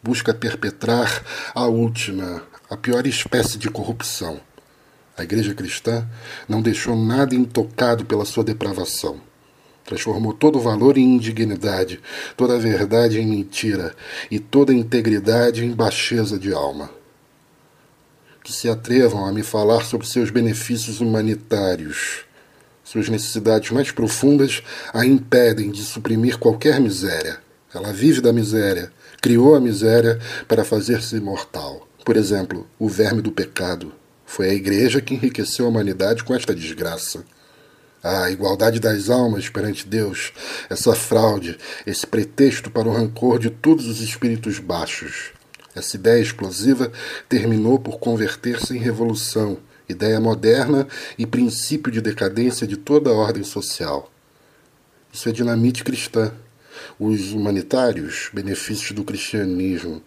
[0.02, 1.22] Busca perpetrar
[1.54, 4.40] a última, a pior espécie de corrupção.
[5.16, 6.06] A Igreja Cristã
[6.48, 9.20] não deixou nada intocado pela sua depravação.
[9.84, 12.00] Transformou todo o valor em indignidade,
[12.36, 13.94] toda a verdade em mentira
[14.28, 16.90] e toda integridade em baixeza de alma.
[18.42, 22.25] Que se atrevam a me falar sobre seus benefícios humanitários
[22.86, 24.62] suas necessidades mais profundas
[24.94, 27.38] a impedem de suprimir qualquer miséria.
[27.74, 31.86] Ela vive da miséria, criou a miséria para fazer-se imortal.
[32.04, 33.92] Por exemplo, o verme do pecado.
[34.24, 37.24] Foi a igreja que enriqueceu a humanidade com esta desgraça.
[38.04, 40.32] A igualdade das almas perante Deus,
[40.70, 45.32] essa fraude, esse pretexto para o rancor de todos os espíritos baixos.
[45.74, 46.92] Essa ideia explosiva
[47.28, 49.58] terminou por converter-se em revolução
[49.88, 50.86] ideia moderna
[51.18, 54.10] e princípio de decadência de toda a ordem social.
[55.12, 56.32] Isso é dinamite cristã.
[56.98, 60.02] Os humanitários, benefícios do cristianismo,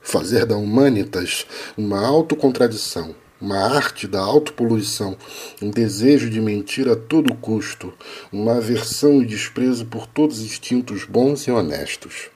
[0.00, 5.16] fazer da humanitas uma autocontradição, uma arte da autopoluição,
[5.62, 7.92] um desejo de mentir a todo custo,
[8.30, 12.28] uma aversão e desprezo por todos os instintos bons e honestos.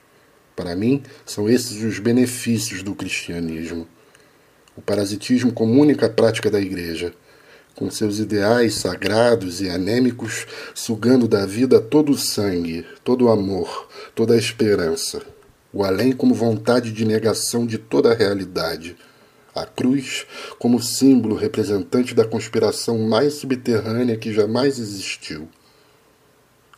[0.55, 3.87] Para mim, são esses os benefícios do cristianismo.
[4.79, 7.11] O parasitismo comunica a prática da igreja,
[7.75, 13.89] com seus ideais sagrados e anêmicos, sugando da vida todo o sangue, todo o amor,
[14.15, 15.21] toda a esperança
[15.71, 18.97] o além como vontade de negação de toda a realidade,
[19.53, 20.25] a cruz
[20.57, 25.47] como símbolo representante da conspiração mais subterrânea que jamais existiu.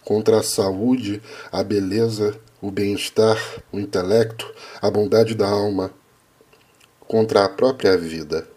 [0.03, 1.21] Contra a saúde,
[1.51, 3.37] a beleza, o bem-estar,
[3.71, 5.91] o intelecto, a bondade da alma,
[7.11, 8.47] contra a própria vida.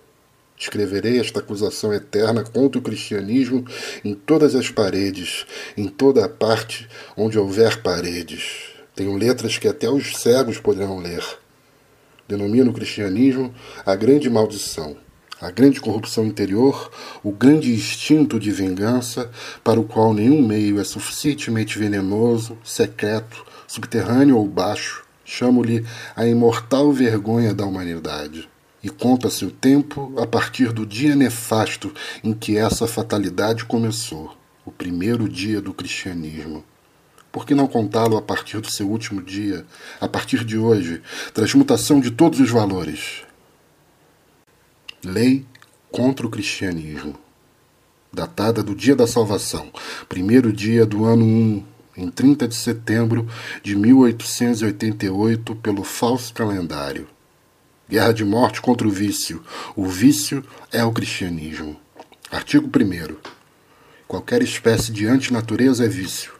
[0.56, 3.64] Escreverei esta acusação eterna contra o cristianismo
[4.04, 5.44] em todas as paredes,
[5.76, 8.66] em toda a parte onde houver paredes.
[8.94, 11.24] Tenho letras que até os cegos poderão ler.
[12.28, 13.52] Denomino o cristianismo
[13.84, 14.96] a grande maldição,
[15.40, 16.92] a grande corrupção interior,
[17.24, 19.32] o grande instinto de vingança,
[19.64, 25.03] para o qual nenhum meio é suficientemente venenoso, secreto, subterrâneo ou baixo.
[25.24, 28.48] Chamo-lhe a imortal vergonha da humanidade.
[28.82, 34.70] E conta-se o tempo a partir do dia nefasto em que essa fatalidade começou, o
[34.70, 36.62] primeiro dia do cristianismo.
[37.32, 39.66] Por que não contá-lo a partir do seu último dia,
[40.00, 43.24] a partir de hoje, transmutação de todos os valores?
[45.02, 45.44] Lei
[45.90, 47.18] contra o cristianismo.
[48.12, 49.72] Datada do dia da salvação,
[50.08, 51.64] primeiro dia do ano 1,
[51.96, 53.28] em 30 de setembro
[53.62, 57.06] de 1888, pelo falso calendário.
[57.88, 59.42] Guerra de morte contra o vício.
[59.76, 61.76] O vício é o cristianismo.
[62.30, 63.16] Artigo 1.
[64.08, 66.32] Qualquer espécie de antinatureza é vício.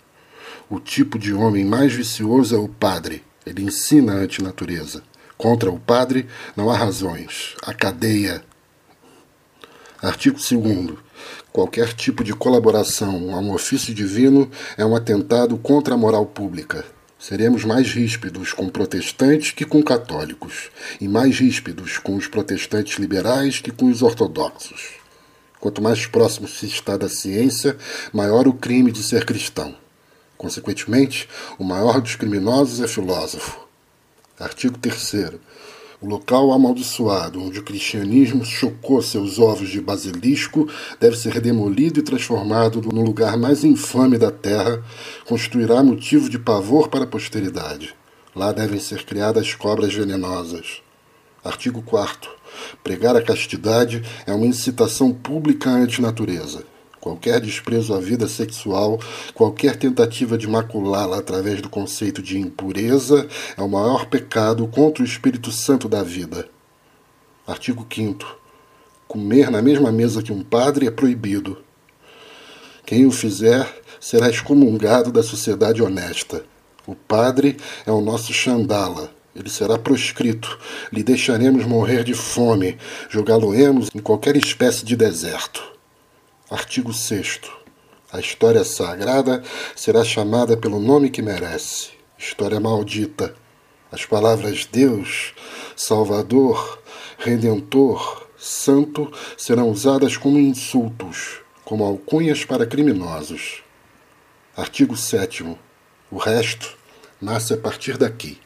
[0.68, 3.23] O tipo de homem mais vicioso é o padre.
[3.44, 5.02] Ele ensina a antinatureza.
[5.36, 6.26] Contra o padre
[6.57, 7.55] não há razões.
[7.62, 8.42] A cadeia.
[10.02, 11.03] Artigo 2.
[11.55, 16.84] Qualquer tipo de colaboração a um ofício divino é um atentado contra a moral pública.
[17.16, 20.68] Seremos mais ríspidos com protestantes que com católicos,
[21.00, 24.94] e mais ríspidos com os protestantes liberais que com os ortodoxos.
[25.60, 27.76] Quanto mais próximo se está da ciência,
[28.12, 29.76] maior o crime de ser cristão.
[30.36, 33.65] Consequentemente, o maior dos criminosos é filósofo.
[34.41, 35.39] Artigo 3.
[36.05, 40.68] O local amaldiçoado onde o cristianismo chocou seus ovos de basilisco
[41.00, 44.84] deve ser demolido e transformado no lugar mais infame da terra,
[45.24, 47.97] constituirá motivo de pavor para a posteridade.
[48.36, 50.83] Lá devem ser criadas cobras venenosas.
[51.42, 52.31] Artigo 4.
[52.83, 56.74] Pregar a castidade é uma incitação pública à antinatureza.
[57.05, 58.99] Qualquer desprezo à vida sexual,
[59.34, 65.07] qualquer tentativa de maculá-la através do conceito de impureza é o maior pecado contra o
[65.07, 66.49] Espírito Santo da vida.
[67.47, 68.24] Artigo 5.
[69.07, 71.58] Comer na mesma mesa que um padre é proibido.
[72.86, 76.42] Quem o fizer será excomungado da sociedade honesta.
[76.86, 79.10] O padre é o nosso Xandala.
[79.36, 80.58] Ele será proscrito.
[80.91, 82.78] Lhe deixaremos morrer de fome.
[83.10, 85.74] Jogá-lo-emos em qualquer espécie de deserto.
[86.50, 87.40] Artigo 6.
[88.12, 89.42] A história sagrada
[89.74, 93.34] será chamada pelo nome que merece: história maldita.
[93.90, 95.32] As palavras Deus,
[95.74, 96.82] Salvador,
[97.16, 103.62] Redentor, Santo serão usadas como insultos, como alcunhas para criminosos.
[104.55, 105.56] Artigo 7.
[106.10, 106.76] O resto
[107.23, 108.39] nasce a partir daqui.